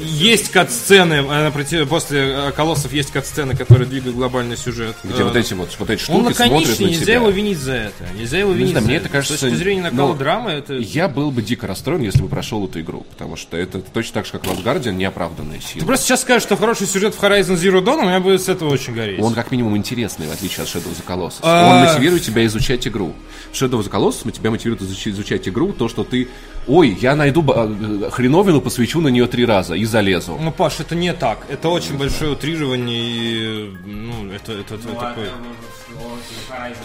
Есть 0.00 0.50
кат-сцены, 0.50 1.24
э, 1.28 1.50
проти- 1.50 1.84
после 1.84 2.20
э, 2.48 2.52
колоссов 2.52 2.92
есть 2.92 3.10
кат-сцены, 3.10 3.54
которые 3.56 3.86
двигают 3.86 4.16
глобальный 4.16 4.56
сюжет. 4.56 4.96
Где 5.04 5.22
Э, 5.22 5.24
вот 5.24 5.36
эти 5.36 5.54
вот, 5.54 5.74
вот 5.78 5.90
эти 5.90 6.00
Он 6.10 6.22
штуки 6.22 6.34
смотрят 6.36 6.38
лаконичный, 6.40 6.86
на 6.86 6.90
нельзя 6.90 7.04
тебя. 7.04 7.14
его 7.14 7.30
винить 7.30 7.58
за 7.58 7.72
это. 7.74 8.08
Нельзя 8.16 8.38
его 8.38 8.52
винить 8.52 8.70
знаю, 8.70 8.84
за 8.84 8.88
мне 8.88 8.96
это. 8.96 9.06
это 9.06 9.12
кажется, 9.12 9.36
С 9.36 9.40
точки 9.40 9.54
зрения 9.56 9.82
накала 9.82 10.12
ну, 10.12 10.14
драмы, 10.18 10.50
это... 10.52 10.74
Я 10.74 11.08
был 11.08 11.30
бы 11.30 11.42
дико 11.42 11.66
расстроен, 11.66 12.02
если 12.02 12.22
бы 12.22 12.28
прошел 12.28 12.64
эту 12.66 12.80
игру, 12.80 13.06
потому 13.10 13.36
что 13.36 13.56
это 13.56 13.80
точно 13.80 14.14
так 14.14 14.26
же, 14.26 14.32
как 14.32 14.44
Last 14.44 14.62
Guardian, 14.62 14.92
неоправданная 14.92 15.58
Ты 15.58 15.64
сила. 15.80 15.84
просто 15.84 16.06
сейчас 16.06 16.22
скажешь, 16.22 16.44
что 16.44 16.56
хороший 16.56 16.86
сюжет 16.86 17.14
в 17.14 17.22
Horizon 17.22 17.56
Zero 17.56 17.82
Dawn, 17.82 17.98
у 17.98 18.04
меня 18.04 18.20
будет 18.20 18.40
с 18.42 18.48
этого 18.48 18.70
очень 18.70 18.94
гореть. 18.94 19.20
Он 19.20 19.34
как 19.34 19.50
минимум 19.50 19.76
интересный, 19.76 20.26
в 20.26 20.32
отличие 20.32 20.62
от 20.62 20.68
Shadow 20.68 20.88
of 20.88 20.96
the 20.96 21.04
Colossus. 21.06 21.40
А. 21.42 21.70
Он 21.82 21.86
мотивирует 21.92 22.22
тебя 22.22 22.46
изучать 22.46 22.86
игру. 22.86 23.14
В 23.52 23.54
Shadow 23.54 23.80
of 23.80 23.84
the 23.84 23.90
Colossus 23.90 24.30
тебя 24.32 24.50
мотивирует 24.50 24.82
изучать 24.82 25.48
игру, 25.48 25.72
то, 25.72 25.88
что 25.88 26.04
ты, 26.04 26.28
ой, 26.68 26.90
я 27.00 27.16
найду 27.16 27.44
э, 27.50 28.10
хреновину, 28.10 28.60
посвящу 28.60 29.00
на 29.00 29.08
нее 29.08 29.26
три 29.26 29.44
раза 29.44 29.74
и 29.74 29.84
залезу. 29.84 30.38
Ну, 30.40 30.52
Паш, 30.52 30.80
это 30.80 30.94
не 30.94 31.12
так. 31.12 31.38
Это 31.48 31.68
очень 31.68 31.96
большое 31.98 32.32
утрирование 32.32 32.98
и... 33.00 33.76
Ну, 33.86 34.30
это, 34.32 34.52
это, 34.52 34.74
это 34.76 34.88
Ну, 34.88 34.98
а 35.00 35.08
такое... 35.08 35.30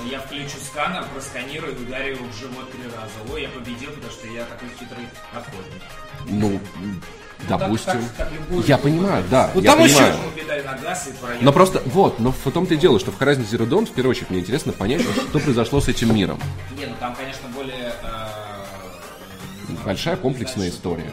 Я 0.10 0.20
включу 0.20 0.58
сканер, 0.72 1.04
просканирую 1.14 1.76
и 1.78 1.82
ударю 1.84 2.16
его 2.16 2.26
в 2.26 2.40
живот 2.40 2.72
три 2.72 2.82
раза. 2.86 3.34
Ой, 3.34 3.44
я 3.44 3.50
победил, 3.50 3.92
потому 3.92 4.12
что 4.12 4.28
я 4.28 4.44
такой 4.46 4.70
хитрый 4.80 5.06
охотник. 5.34 5.82
Ну, 6.28 6.60
допустим. 7.48 7.94
Так- 8.18 8.30
так- 8.30 8.30
так 8.50 8.68
Я 8.68 8.78
понимаю, 8.78 9.24
да, 9.30 9.52
Ну, 9.54 9.62
я 9.62 9.72
там 9.76 9.84
еще- 9.84 9.96
понимаю. 9.96 10.16
Проехал. 11.22 11.44
Но 11.46 11.52
просто, 11.52 11.82
вот, 11.86 12.20
но 12.20 12.32
в 12.32 12.52
том-то 12.52 12.74
и 12.74 12.78
дело, 12.78 13.00
что 13.00 13.12
в 13.12 13.20
Horizon 13.20 13.46
Zero 13.50 13.68
Dawn, 13.68 13.86
в 13.86 13.92
первую 13.92 14.12
очередь, 14.12 14.30
мне 14.30 14.40
интересно 14.40 14.72
понять, 14.74 15.02
что 15.02 15.40
произошло 15.40 15.82
с 15.82 15.88
этим 15.88 16.14
миром. 16.16 16.40
Не, 16.78 16.86
ну 16.86 16.94
там, 17.00 17.16
конечно, 17.16 17.48
более... 17.56 17.94
э, 18.04 18.43
Большая 19.86 20.16
комплексная 20.16 20.70
история. 20.70 21.12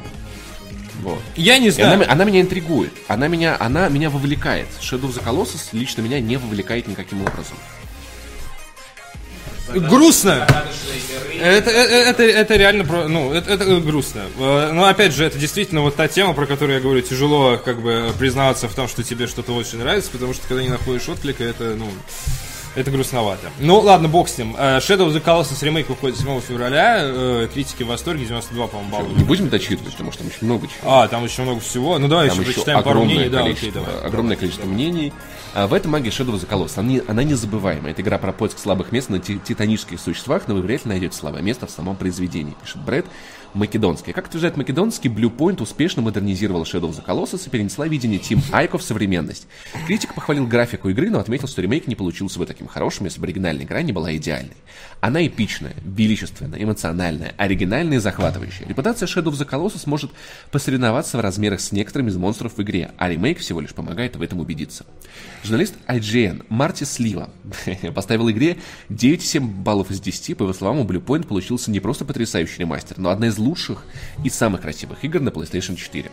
Вот. 1.02 1.18
Я 1.34 1.58
не 1.58 1.68
И 1.68 1.70
знаю. 1.70 1.94
она, 1.94 2.06
она 2.12 2.24
меня 2.24 2.40
интригует. 2.42 2.92
Она 3.08 3.26
меня, 3.28 3.56
она 3.58 3.88
меня 3.88 4.10
вовлекает. 4.10 4.66
Shadow 4.80 5.02
of 5.10 5.14
the 5.18 5.24
Colossus 5.24 5.68
лично 5.72 6.02
меня 6.02 6.20
не 6.20 6.36
вовлекает 6.36 6.86
никаким 6.88 7.22
образом. 7.22 7.56
Грустно. 9.72 10.46
загадочные 10.48 11.00
миры. 11.32 11.44
Это, 11.44 11.70
это, 11.70 11.94
это, 11.94 12.22
это 12.24 12.56
реально, 12.56 12.84
про- 12.84 13.06
ну, 13.06 13.32
это, 13.32 13.52
это 13.52 13.76
грустно. 13.80 14.22
Э, 14.38 14.72
Но 14.72 14.84
опять 14.86 15.14
же, 15.14 15.24
это 15.24 15.38
действительно 15.38 15.82
вот 15.82 15.94
та 15.94 16.08
тема, 16.08 16.34
про 16.34 16.46
которую 16.46 16.76
я 16.76 16.82
говорю, 16.82 17.00
тяжело 17.02 17.56
как 17.56 17.80
бы 17.80 18.12
признаваться 18.18 18.68
в 18.68 18.74
том, 18.74 18.88
что 18.88 19.04
тебе 19.04 19.28
что-то 19.28 19.52
очень 19.54 19.78
нравится, 19.78 20.10
потому 20.10 20.34
что 20.34 20.46
когда 20.48 20.62
не 20.64 20.68
находишь 20.70 21.08
отклика, 21.08 21.44
это, 21.44 21.76
ну, 21.76 21.88
Это 22.76 22.90
грустновато. 22.92 23.50
Ну, 23.58 23.80
ладно, 23.80 24.08
бог 24.08 24.28
с 24.28 24.38
ним. 24.38 24.54
Э, 24.56 24.78
Shadow 24.78 25.08
of 25.08 25.12
the 25.12 25.22
Colossus 25.22 25.64
ремейк 25.64 25.88
выходит 25.88 26.16
7 26.18 26.40
февраля. 26.40 26.98
Э, 27.02 27.48
Критики 27.52 27.82
в 27.82 27.88
восторге, 27.88 28.24
92, 28.26 28.66
по-моему, 28.68 28.90
балла. 28.92 29.08
Не 29.08 29.24
будем 29.24 29.48
дочитывать, 29.48 29.92
потому 29.92 30.12
что 30.12 30.22
там 30.22 30.28
очень 30.32 30.46
много 30.46 30.68
чего. 30.68 30.88
А, 30.92 31.08
там 31.08 31.24
еще 31.24 31.42
много 31.42 31.60
всего. 31.60 31.98
Ну, 31.98 32.06
давай 32.06 32.28
Там 32.28 32.38
еще 32.38 32.48
еще 32.48 32.54
прочитаем 32.60 32.84
пару 32.84 33.04
мнений. 33.04 33.28
Да, 33.28 33.44
окей, 33.44 33.70
давай. 33.72 34.00
огромное 34.02 34.36
количество 34.36 34.66
мнений. 34.66 35.12
А 35.52 35.66
в 35.66 35.74
этом 35.74 35.90
магия 35.90 36.10
Shadow 36.10 36.32
of 36.32 36.40
the 36.40 36.48
Colossus. 36.48 36.78
Она, 36.78 36.88
не- 36.88 37.02
она 37.08 37.24
незабываемая. 37.24 37.90
Это 37.90 38.02
игра 38.02 38.18
про 38.18 38.32
поиск 38.32 38.58
слабых 38.58 38.92
мест 38.92 39.08
на 39.08 39.18
ти- 39.18 39.40
титанических 39.40 39.98
существах, 40.00 40.44
но 40.46 40.54
вы 40.54 40.62
вряд 40.62 40.84
ли 40.84 40.90
найдете 40.90 41.16
слабое 41.16 41.42
место 41.42 41.66
в 41.66 41.70
самом 41.70 41.96
произведении, 41.96 42.54
пишет 42.62 42.78
Брэд 42.82 43.06
Македонский. 43.54 44.12
Как 44.12 44.26
утверждает 44.26 44.56
Македонский, 44.56 45.08
Blue 45.08 45.34
Point 45.34 45.62
успешно 45.62 46.02
модернизировал 46.02 46.62
Shadow 46.62 46.90
of 46.90 46.96
the 46.96 47.04
Colossus 47.04 47.46
и 47.46 47.50
перенесла 47.50 47.86
видение 47.88 48.18
Team 48.18 48.40
Айко 48.52 48.78
в 48.78 48.82
современность. 48.82 49.46
Критик 49.86 50.14
похвалил 50.14 50.46
графику 50.46 50.88
игры, 50.88 51.10
но 51.10 51.18
отметил, 51.18 51.48
что 51.48 51.62
ремейк 51.62 51.86
не 51.86 51.94
получился 51.94 52.38
бы 52.38 52.46
таким 52.46 52.68
хорошим, 52.68 53.06
если 53.06 53.20
бы 53.20 53.26
оригинальная 53.26 53.64
игра 53.64 53.82
не 53.82 53.92
была 53.92 54.14
идеальной. 54.16 54.56
Она 55.00 55.26
эпичная, 55.26 55.74
величественная, 55.84 56.62
эмоциональная, 56.62 57.34
оригинальная 57.36 57.98
и 57.98 58.00
захватывающая. 58.00 58.66
Репутация 58.66 59.06
Shadow 59.06 59.32
of 59.32 59.38
the 59.38 59.48
Colossus 59.48 59.82
может 59.86 60.10
посоревноваться 60.50 61.18
в 61.18 61.20
размерах 61.20 61.60
с 61.60 61.72
некоторыми 61.72 62.10
из 62.10 62.16
монстров 62.16 62.56
в 62.56 62.62
игре, 62.62 62.92
а 62.98 63.08
ремейк 63.08 63.38
всего 63.38 63.60
лишь 63.60 63.74
помогает 63.74 64.16
в 64.16 64.22
этом 64.22 64.40
убедиться. 64.40 64.84
Журналист 65.42 65.74
IGN 65.88 66.44
Марти 66.48 66.84
Слива 66.84 67.30
поставил 67.94 68.30
игре 68.30 68.58
9,7 68.90 69.40
баллов 69.40 69.90
из 69.90 70.00
10. 70.00 70.36
По 70.36 70.44
его 70.44 70.52
словам, 70.52 70.80
у 70.80 70.84
Blue 70.84 71.02
Point 71.04 71.26
получился 71.26 71.70
не 71.70 71.80
просто 71.80 72.04
потрясающий 72.04 72.60
ремастер, 72.60 72.98
но 72.98 73.10
одна 73.10 73.28
из 73.28 73.38
лучших 73.40 73.84
и 74.24 74.30
самых 74.30 74.60
красивых 74.60 75.02
игр 75.04 75.20
на 75.20 75.30
PlayStation 75.30 75.74
4. 75.76 76.10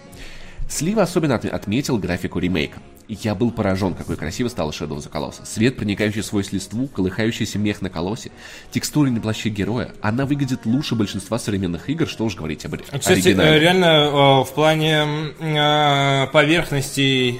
Слива 0.69 1.03
особенно 1.03 1.33
отме- 1.33 1.49
отметил 1.49 1.97
графику 1.97 2.39
ремейка. 2.39 2.79
Я 3.07 3.35
был 3.35 3.51
поражен, 3.51 3.93
какой 3.93 4.17
красиво 4.17 4.49
стала 4.49 4.71
Shadow 4.71 4.97
of 4.97 4.97
the 4.97 5.09
Colossus. 5.09 5.45
Свет, 5.45 5.77
проникающий 5.77 6.21
сквозь 6.21 6.51
листву, 6.51 6.87
колыхающийся 6.87 7.57
мех 7.57 7.81
на 7.81 7.89
колосе, 7.89 8.31
текстуры 8.71 9.11
на 9.11 9.21
плаще 9.21 9.47
героя. 9.47 9.93
Она 10.01 10.25
выглядит 10.25 10.65
лучше 10.65 10.95
большинства 10.95 11.39
современных 11.39 11.89
игр, 11.89 12.05
что 12.05 12.25
уж 12.25 12.35
говорить 12.35 12.65
об 12.65 12.75
Кстати, 12.81 13.11
оригинале. 13.13 13.49
э, 13.55 13.59
реально 13.59 13.85
э, 13.85 14.43
в 14.43 14.49
плане 14.53 15.05
э, 15.39 16.27
поверхностей, 16.33 17.39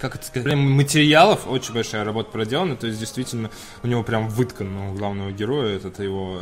как 0.00 0.16
это 0.16 0.24
сказать, 0.26 0.44
прям 0.44 0.58
материалов 0.70 1.46
очень 1.46 1.74
большая 1.74 2.04
работа 2.04 2.30
проделана. 2.30 2.76
То 2.76 2.86
есть, 2.86 2.98
действительно, 2.98 3.50
у 3.82 3.86
него 3.86 4.02
прям 4.02 4.28
выткан 4.28 4.74
у 4.76 4.92
главного 4.94 5.30
героя. 5.30 5.76
Это, 5.76 5.88
это 5.88 6.02
его, 6.02 6.40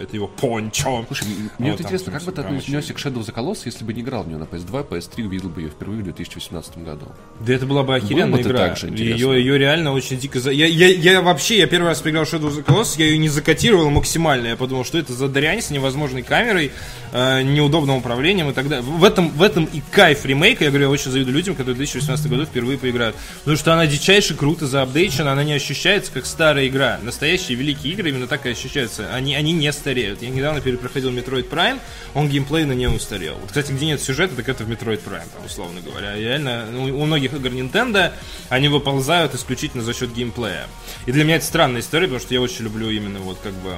это 0.00 0.14
его 0.14 0.28
пончо. 0.28 1.04
Слушай, 1.06 1.26
мне 1.58 1.70
вот 1.70 1.78
там, 1.78 1.86
интересно, 1.86 2.12
как 2.12 2.22
бы 2.24 2.32
ты 2.32 2.42
отнесся 2.42 2.94
к 2.94 2.98
Shadow 2.98 3.24
the 3.24 3.32
Colossus, 3.34 3.62
если 3.66 3.84
бы 3.84 3.94
не 3.94 4.02
играл 4.02 4.24
в 4.24 4.28
нее 4.28 4.38
на 4.38 4.44
PS2, 4.44 4.88
PS3, 4.88 5.24
увидел 5.26 5.48
бы 5.48 5.62
ее 5.62 5.68
впервые 5.70 6.00
в 6.00 6.04
2018 6.04 6.78
году? 6.78 7.06
Да 7.40 7.54
это 7.54 7.66
была 7.66 7.82
бы 7.82 7.94
охеренная 7.96 8.32
бы 8.32 8.40
это 8.40 8.48
игра. 8.50 8.74
же 8.74 8.88
ее, 8.88 9.38
ее 9.38 9.58
реально 9.58 9.92
очень 9.92 10.18
дико... 10.18 10.40
за- 10.40 10.50
Я, 10.50 10.66
я, 10.66 10.88
я 10.88 11.22
вообще, 11.22 11.58
я 11.58 11.66
первый 11.66 11.88
раз 11.88 12.00
поиграл 12.00 12.24
в 12.24 12.32
Shadow 12.32 12.50
the 12.50 12.64
Colossus, 12.64 12.96
я 12.98 13.06
ее 13.06 13.18
не 13.18 13.28
закатировал 13.28 13.90
максимально. 13.90 14.48
Я 14.48 14.56
подумал, 14.56 14.84
что 14.84 14.98
это 14.98 15.12
за 15.12 15.28
дрянь 15.28 15.62
с 15.62 15.70
невозможной 15.70 16.22
камерой, 16.22 16.72
э, 17.12 17.42
неудобным 17.42 17.96
управлением 17.96 18.50
и 18.50 18.52
так 18.52 18.68
далее. 18.68 18.84
В 18.88 19.04
этом, 19.04 19.28
в 19.30 19.42
этом 19.42 19.64
и 19.66 19.80
кайф 19.92 20.24
ремейка. 20.24 20.64
Я 20.64 20.70
говорю, 20.70 20.86
я 20.86 20.90
очень 20.90 21.10
завидую 21.10 21.34
людям, 21.34 21.54
которые 21.54 21.74
в 21.74 21.78
2018 21.78 22.26
году 22.28 22.44
впервые 22.44 22.78
поиграют. 22.88 23.16
Потому 23.40 23.56
что 23.56 23.72
она 23.72 23.86
дичайше 23.86 24.34
круто 24.34 24.66
заапдейчена, 24.66 25.32
она 25.32 25.44
не 25.44 25.52
ощущается 25.52 26.10
как 26.10 26.26
старая 26.26 26.66
игра. 26.68 26.98
Настоящие 27.02 27.56
великие 27.56 27.92
игры 27.92 28.08
именно 28.08 28.26
так 28.26 28.46
и 28.46 28.50
ощущаются. 28.50 29.12
Они, 29.12 29.34
они 29.34 29.52
не 29.52 29.70
стареют. 29.72 30.22
Я 30.22 30.30
недавно 30.30 30.60
перепроходил 30.60 31.10
Metroid 31.10 31.48
Prime, 31.48 31.80
он 32.14 32.28
геймплейно 32.28 32.72
не 32.72 32.86
устарел. 32.86 33.34
Вот, 33.34 33.48
кстати, 33.48 33.72
где 33.72 33.86
нет 33.86 34.00
сюжета, 34.00 34.36
так 34.36 34.48
это 34.48 34.64
в 34.64 34.70
Metroid 34.70 35.02
Prime, 35.04 35.28
там, 35.34 35.44
условно 35.44 35.80
говоря. 35.80 36.16
Реально, 36.16 36.66
ну, 36.70 36.84
у 36.84 37.04
многих 37.04 37.34
игр 37.34 37.48
Nintendo 37.48 38.12
они 38.48 38.68
выползают 38.68 39.34
исключительно 39.34 39.82
за 39.82 39.92
счет 39.92 40.12
геймплея. 40.14 40.66
И 41.06 41.12
для 41.12 41.24
меня 41.24 41.36
это 41.36 41.44
странная 41.44 41.80
история, 41.80 42.06
потому 42.06 42.20
что 42.20 42.34
я 42.34 42.40
очень 42.40 42.64
люблю 42.64 42.90
именно 42.90 43.18
вот 43.20 43.38
как 43.42 43.52
бы 43.54 43.74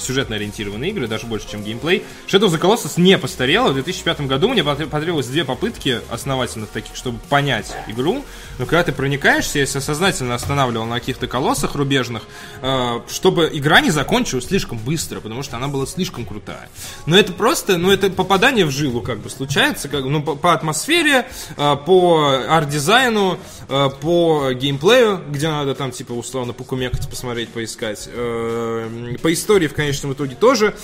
сюжетно 0.00 0.36
ориентированные 0.36 0.90
игры, 0.90 1.06
даже 1.06 1.26
больше, 1.26 1.48
чем 1.50 1.62
геймплей. 1.62 2.04
Shadow 2.26 2.48
of 2.48 2.52
the 2.52 2.60
Colossus 2.60 3.00
не 3.00 3.18
постарела. 3.18 3.70
В 3.70 3.74
2005 3.74 4.22
году 4.22 4.48
мне 4.48 4.62
потр- 4.62 4.88
потребовалось 4.88 5.26
две 5.26 5.44
попытки 5.44 6.00
основательных 6.10 6.70
таких, 6.70 6.96
чтобы 6.96 7.18
понять 7.28 7.74
игру. 7.88 8.24
Но 8.58 8.66
когда 8.66 8.84
ты 8.84 8.92
проникаешься, 8.92 9.58
я 9.58 9.66
себя 9.66 9.80
сознательно 9.80 10.34
останавливал 10.34 10.86
на 10.86 10.98
каких-то 10.98 11.26
колоссах 11.26 11.74
рубежных, 11.74 12.22
э, 12.60 13.00
чтобы 13.08 13.50
игра 13.52 13.80
не 13.80 13.90
закончилась 13.90 14.46
слишком 14.46 14.78
быстро, 14.78 15.20
потому 15.20 15.42
что 15.42 15.56
она 15.56 15.68
была 15.68 15.86
слишком 15.86 16.24
крутая. 16.26 16.68
Но 17.06 17.16
это 17.16 17.32
просто, 17.32 17.78
ну 17.78 17.90
это 17.90 18.10
попадание 18.10 18.64
в 18.64 18.70
жилу 18.70 19.00
как 19.00 19.18
бы 19.18 19.30
случается, 19.30 19.88
как, 19.88 20.04
ну 20.04 20.22
по, 20.22 20.34
по 20.34 20.52
атмосфере, 20.52 21.26
э, 21.56 21.76
по 21.86 22.42
арт-дизайну, 22.48 23.38
э, 23.68 23.90
по 24.00 24.52
геймплею, 24.52 25.20
где 25.30 25.48
надо 25.48 25.74
там 25.74 25.90
типа 25.90 26.12
условно 26.12 26.52
покумекать, 26.52 27.08
посмотреть, 27.08 27.48
поискать. 27.48 28.08
По 28.12 29.32
истории 29.32 29.66
в 29.66 29.74
конечном 29.82 30.12
итоге 30.12 30.34
тоже. 30.34 30.74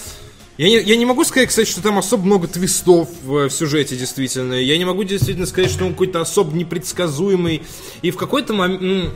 Я 0.59 0.69
не, 0.69 0.81
я 0.81 0.97
не 0.97 1.07
могу 1.07 1.25
сказать, 1.25 1.49
кстати, 1.49 1.71
что 1.71 1.81
там 1.81 1.99
особо 1.99 2.25
много 2.25 2.49
твистов 2.49 3.09
в, 3.23 3.49
в 3.49 3.51
сюжете, 3.51 3.97
действительно. 3.97 4.55
Я 4.55 4.77
не 4.77 4.85
могу 4.85 5.05
действительно 5.05 5.47
сказать, 5.47 5.71
что 5.71 5.85
он 5.85 5.93
какой-то 5.93 6.21
особо 6.21 6.57
непредсказуемый. 6.57 7.63
И 8.03 8.11
в 8.11 8.17
какой-то 8.17 8.55
момент... 8.55 9.15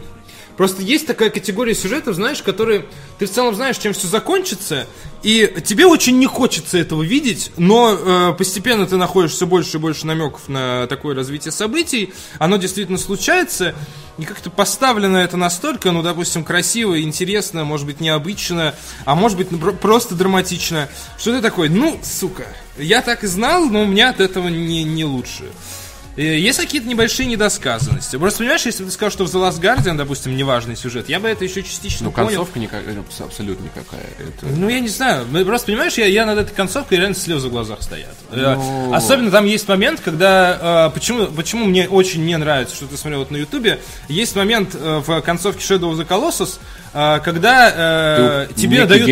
Просто 0.56 0.82
есть 0.82 1.06
такая 1.06 1.30
категория 1.30 1.74
сюжетов, 1.74 2.14
знаешь, 2.14 2.42
которые 2.42 2.84
ты 3.18 3.26
в 3.26 3.30
целом 3.30 3.54
знаешь, 3.54 3.78
чем 3.78 3.92
все 3.92 4.06
закончится, 4.06 4.86
и 5.22 5.52
тебе 5.64 5.86
очень 5.86 6.18
не 6.18 6.26
хочется 6.26 6.78
этого 6.78 7.02
видеть, 7.02 7.52
но 7.56 7.94
э, 7.94 8.34
постепенно 8.36 8.86
ты 8.86 8.96
находишь 8.96 9.32
все 9.32 9.46
больше 9.46 9.76
и 9.76 9.80
больше 9.80 10.06
намеков 10.06 10.48
на 10.48 10.86
такое 10.88 11.14
развитие 11.14 11.52
событий, 11.52 12.12
оно 12.38 12.56
действительно 12.56 12.98
случается, 12.98 13.74
и 14.18 14.24
как-то 14.24 14.50
поставлено 14.50 15.16
это 15.16 15.36
настолько, 15.36 15.90
ну, 15.90 16.02
допустим, 16.02 16.44
красиво, 16.44 17.00
интересно, 17.00 17.64
может 17.64 17.86
быть, 17.86 18.00
необычно, 18.00 18.74
а 19.04 19.14
может 19.14 19.38
быть, 19.38 19.48
про- 19.48 19.72
просто 19.72 20.14
драматично, 20.14 20.88
что 21.18 21.32
ты 21.32 21.40
такой, 21.40 21.68
ну, 21.68 21.98
сука, 22.02 22.46
я 22.76 23.00
так 23.00 23.24
и 23.24 23.26
знал, 23.26 23.66
но 23.66 23.82
у 23.82 23.86
меня 23.86 24.10
от 24.10 24.20
этого 24.20 24.48
не, 24.48 24.84
не 24.84 25.04
лучше. 25.04 25.44
Э, 26.16 26.38
Есть 26.38 26.58
какие-то 26.60 26.86
небольшие 26.88 27.26
недосказанности. 27.26 28.16
Просто 28.16 28.40
понимаешь, 28.40 28.66
если 28.66 28.82
бы 28.84 28.90
ты 28.90 28.94
сказал, 28.94 29.10
что 29.10 29.24
в 29.26 29.34
The 29.34 29.48
Last 29.50 29.60
Guardian, 29.60 29.96
допустим, 29.96 30.36
неважный 30.36 30.76
сюжет, 30.76 31.08
я 31.08 31.20
бы 31.20 31.28
это 31.28 31.44
еще 31.44 31.62
частично 31.62 32.04
Ну, 32.06 32.12
понял. 32.12 32.28
концовка 32.28 32.58
никак- 32.58 32.86
абс- 32.86 33.20
абсолютно 33.24 33.64
никакая. 33.64 34.04
Это... 34.18 34.46
Ну, 34.46 34.68
я 34.68 34.80
не 34.80 34.88
знаю. 34.88 35.26
Ну, 35.30 35.44
Просто, 35.44 35.68
понимаешь, 35.68 35.94
я, 35.94 36.06
я 36.06 36.26
над 36.26 36.38
этой 36.38 36.54
концовкой 36.54 36.98
реально 36.98 37.14
слезы 37.16 37.48
в 37.48 37.50
глазах 37.50 37.82
стоят. 37.82 38.14
Э, 38.30 38.54
Ну. 38.56 38.92
Особенно 38.94 39.30
там 39.30 39.46
есть 39.46 39.66
момент, 39.68 40.00
когда... 40.04 40.88
э, 40.88 40.94
почему, 40.94 41.26
почему 41.28 41.64
мне 41.64 41.88
очень 41.88 42.24
не 42.26 42.36
нравится, 42.36 42.76
что 42.76 42.86
ты 42.86 42.96
смотрел 42.96 43.20
вот 43.20 43.30
на 43.30 43.38
Ютубе. 43.38 43.80
Есть 44.08 44.36
момент 44.36 44.74
в 44.74 45.20
концовке 45.22 45.60
Shadow 45.62 45.92
of 45.94 45.98
the 45.98 46.06
Colossus, 46.06 46.58
когда 47.24 47.72
э, 47.74 48.48
тебе 48.54 48.84
дают... 48.84 49.06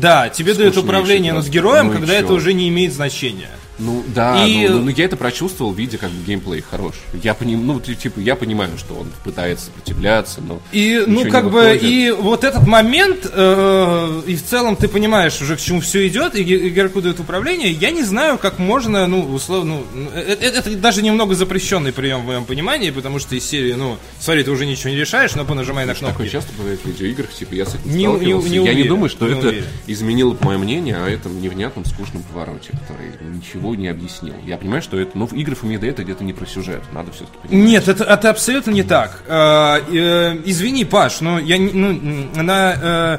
Да, 0.00 0.28
тебе 0.28 0.52
дают 0.54 0.76
управление 0.76 1.32
над 1.32 1.46
героем, 1.48 1.86
Ну 1.86 1.92
когда 1.94 2.12
это 2.14 2.32
уже 2.34 2.52
не 2.52 2.68
имеет 2.68 2.92
значения. 2.92 3.48
Ну 3.78 4.02
да, 4.14 4.44
И- 4.46 4.66
ну, 4.68 4.78
ну, 4.78 4.84
ну, 4.84 4.90
я 4.90 5.04
это 5.04 5.16
прочувствовал, 5.16 5.72
видя, 5.72 5.98
как 5.98 6.10
бы 6.10 6.24
геймплей 6.26 6.62
хорош. 6.68 6.94
Я 7.22 7.34
поним, 7.34 7.66
ну, 7.66 7.78
ти- 7.80 7.94
типа, 7.94 8.18
я 8.20 8.34
понимаю, 8.36 8.72
что 8.78 8.94
он 8.94 9.08
пытается 9.24 9.66
сопротивляться, 9.66 10.40
но. 10.40 10.60
И, 10.72 11.04
ну, 11.06 11.28
как 11.30 11.44
бы, 11.44 11.60
выходит. 11.60 11.82
и 11.84 12.10
вот 12.10 12.44
этот 12.44 12.66
момент, 12.66 13.30
э, 13.32 14.22
и 14.26 14.34
в 14.36 14.44
целом 14.44 14.76
ты 14.76 14.88
понимаешь 14.88 15.40
уже, 15.40 15.56
к 15.56 15.60
чему 15.60 15.80
все 15.80 16.06
идет, 16.08 16.34
и 16.34 16.42
иг- 16.42 16.68
игроку 16.72 17.00
дают 17.00 17.20
управление, 17.20 17.70
я 17.70 17.90
не 17.90 18.02
знаю, 18.02 18.38
как 18.38 18.58
можно, 18.58 19.06
ну, 19.06 19.20
условно, 19.34 19.78
ну, 19.94 20.08
э- 20.14 20.36
э- 20.40 20.50
это, 20.58 20.70
даже 20.76 21.02
немного 21.02 21.34
запрещенный 21.34 21.92
прием 21.92 22.22
в 22.22 22.26
моем 22.26 22.44
понимании, 22.44 22.90
потому 22.90 23.18
что 23.18 23.34
из 23.36 23.44
серии, 23.48 23.74
ну, 23.74 23.96
смотри, 24.18 24.42
ты 24.44 24.50
уже 24.50 24.66
ничего 24.66 24.90
не 24.90 24.96
решаешь, 24.96 25.34
но 25.34 25.44
понажимай 25.44 25.86
на 25.86 25.94
кнопки. 25.94 26.12
Такое 26.14 26.28
часто 26.28 26.50
бывает 26.58 26.80
в 26.82 26.86
видеоиграх, 26.86 27.32
типа 27.32 27.54
я 27.54 27.64
с 27.66 27.74
этим 27.74 27.90
Не- 27.90 27.94
не- 27.94 28.02
не 28.04 28.06
я 28.08 28.28
не 28.28 28.60
уверен, 28.60 28.88
думаю, 28.88 29.08
что 29.08 29.26
не 29.28 29.38
это 29.38 29.48
уверен. 29.48 29.64
изменило 29.86 30.32
бы 30.32 30.44
мое 30.44 30.58
мнение 30.58 30.96
о 30.96 31.08
этом 31.08 31.40
невнятном, 31.40 31.84
скучном 31.84 32.22
повороте, 32.24 32.70
который 32.72 33.12
ничего 33.34 33.67
не 33.74 33.88
объяснил. 33.88 34.34
Я 34.44 34.56
понимаю, 34.56 34.82
что 34.82 34.98
это, 34.98 35.16
ну, 35.16 35.26
в 35.26 35.32
игры 35.32 35.54
Фумида 35.54 35.86
это 35.86 36.04
где-то 36.04 36.24
не 36.24 36.32
про 36.32 36.46
сюжет. 36.46 36.82
Надо 36.92 37.12
все-таки 37.12 37.36
понимать. 37.38 37.68
Нет, 37.68 37.88
это, 37.88 38.04
это 38.04 38.30
абсолютно 38.30 38.70
не 38.70 38.82
так. 38.82 39.22
Э, 39.26 39.80
э, 39.90 40.40
извини, 40.44 40.84
Паш, 40.84 41.20
но 41.20 41.38
я 41.38 41.58
ну, 41.58 41.90
м, 41.90 42.32
на 42.34 42.74
э, 42.80 43.18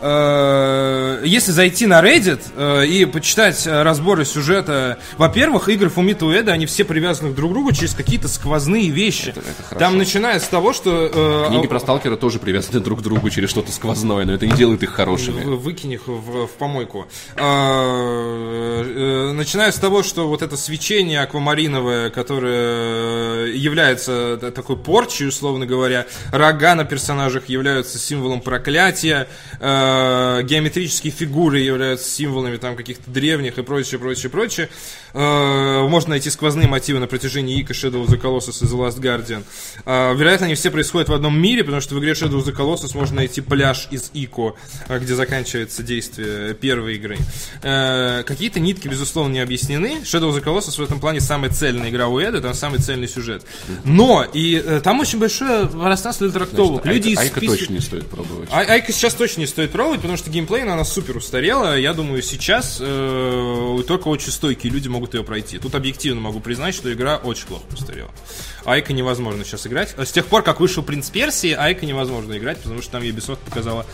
э, 0.00 1.22
если 1.24 1.52
зайти 1.52 1.86
на 1.86 2.00
Reddit 2.02 2.40
э, 2.56 2.86
и 2.86 3.04
почитать 3.04 3.66
э, 3.66 3.82
разборы 3.82 4.24
сюжета, 4.24 4.98
во-первых, 5.18 5.68
игры 5.68 5.88
Фумито 5.88 6.26
Уэда, 6.26 6.52
они 6.52 6.66
все 6.66 6.84
привязаны 6.84 7.32
друг 7.32 7.50
к 7.50 7.54
другу 7.54 7.72
через 7.72 7.94
какие-то 7.94 8.28
сквозные 8.28 8.90
вещи. 8.90 9.30
Это- 9.30 9.40
это 9.40 9.62
хорошо. 9.62 9.78
Там 9.78 9.98
начиная 9.98 10.38
с 10.38 10.44
того, 10.48 10.72
что... 10.72 11.10
э, 11.12 11.48
Книги 11.48 11.66
про 11.66 11.80
сталкера 11.80 12.16
тоже 12.16 12.38
привязаны 12.38 12.80
друг 12.80 13.00
к 13.00 13.02
другу 13.02 13.30
через 13.30 13.50
что-то 13.50 13.72
сквозное, 13.72 14.24
но 14.24 14.32
это 14.34 14.46
не 14.46 14.52
делает 14.54 14.82
их 14.82 14.90
хорошими. 14.90 15.42
Выкинь 15.44 15.92
их 15.92 16.06
в, 16.06 16.46
в 16.46 16.50
помойку. 16.58 17.06
А, 17.36 18.82
э, 18.84 19.32
Начиная 19.32 19.70
с 19.72 19.76
того, 19.76 20.02
что 20.02 20.28
вот 20.28 20.42
это 20.42 20.56
свечение 20.56 21.20
аквамариновое, 21.22 22.10
которое 22.10 23.46
является 23.52 24.38
т- 24.40 24.50
такой 24.50 24.76
порчей, 24.76 25.28
условно 25.28 25.66
говоря, 25.66 26.06
рога 26.32 26.74
на 26.74 26.84
персонажах 26.84 27.48
являются 27.48 27.98
символом 27.98 28.40
проклятия, 28.40 29.28
э, 29.60 29.95
э, 29.96 30.42
геометрические 30.44 31.12
фигуры 31.12 31.60
являются 31.60 32.08
символами 32.08 32.56
там 32.56 32.76
каких-то 32.76 33.10
древних 33.10 33.58
и 33.58 33.62
прочее, 33.62 33.98
прочее, 33.98 34.30
прочее. 34.30 34.68
Э, 35.14 35.86
можно 35.88 36.10
найти 36.10 36.30
сквозные 36.30 36.68
мотивы 36.68 37.00
на 37.00 37.06
протяжении 37.06 37.60
Ика, 37.60 37.72
Shadow 37.72 38.04
of 38.04 38.08
the 38.08 38.20
Colossus 38.20 38.62
и 38.62 38.66
The 38.66 38.76
Last 38.76 39.00
Guardian. 39.00 39.42
Э, 39.84 40.14
вероятно, 40.14 40.46
они 40.46 40.54
все 40.54 40.70
происходят 40.70 41.08
в 41.08 41.12
одном 41.14 41.38
мире, 41.40 41.64
потому 41.64 41.80
что 41.80 41.94
в 41.94 41.98
игре 42.00 42.12
Shadow 42.12 42.42
of 42.42 42.44
the 42.44 42.54
Colossus 42.54 42.96
можно 42.96 43.16
найти 43.16 43.40
пляж 43.40 43.88
из 43.90 44.10
Ико, 44.14 44.56
э, 44.88 44.98
где 44.98 45.14
заканчивается 45.14 45.82
действие 45.82 46.54
первой 46.54 46.96
игры. 46.96 47.16
Э, 47.62 48.22
какие-то 48.24 48.60
нитки, 48.60 48.88
безусловно, 48.88 49.32
не 49.32 49.40
объяснены. 49.40 49.98
Shadow 50.04 50.30
of 50.30 50.36
the 50.40 50.44
Colossus 50.44 50.76
в 50.76 50.80
этом 50.80 51.00
плане 51.00 51.20
самая 51.20 51.50
цельная 51.50 51.90
игра 51.90 52.08
у 52.08 52.18
Эда, 52.18 52.40
там 52.40 52.54
самый 52.54 52.80
цельный 52.80 53.08
сюжет. 53.08 53.42
Но, 53.84 54.24
и 54.32 54.62
э, 54.64 54.80
там 54.82 55.00
очень 55.00 55.18
большое 55.18 55.66
пространство 55.66 56.26
для 56.28 56.34
трактовок. 56.38 56.84
Люди 56.86 57.08
Айка, 57.10 57.20
Айка 57.22 57.40
исписывают- 57.40 57.58
точно 57.60 57.72
не 57.74 57.80
стоит 57.80 58.06
пробовать. 58.06 58.48
Ай- 58.52 58.66
Айка 58.66 58.92
сейчас 58.92 59.14
точно 59.14 59.40
не 59.40 59.46
стоит 59.46 59.70
пробовать, 59.76 60.00
потому 60.00 60.16
что 60.16 60.30
геймплейно 60.30 60.72
она 60.72 60.84
супер 60.84 61.18
устарела. 61.18 61.76
Я 61.76 61.92
думаю, 61.92 62.22
сейчас 62.22 62.78
э, 62.80 63.78
только 63.86 64.08
очень 64.08 64.32
стойкие 64.32 64.72
люди 64.72 64.88
могут 64.88 65.12
ее 65.12 65.22
пройти. 65.22 65.58
Тут 65.58 65.74
объективно 65.74 66.18
могу 66.18 66.40
признать, 66.40 66.74
что 66.74 66.90
игра 66.90 67.18
очень 67.18 67.46
плохо 67.46 67.64
устарела. 67.70 68.10
Айка 68.64 68.94
невозможно 68.94 69.44
сейчас 69.44 69.66
играть. 69.66 69.94
С 69.98 70.12
тех 70.12 70.24
пор, 70.26 70.42
как 70.42 70.60
вышел 70.60 70.82
Принц 70.82 71.10
Персии, 71.10 71.52
Айка 71.52 71.84
невозможно 71.84 72.38
играть, 72.38 72.56
потому 72.56 72.80
что 72.80 72.92
там 72.92 73.02
Ubisoft 73.02 73.40
показала 73.44 73.84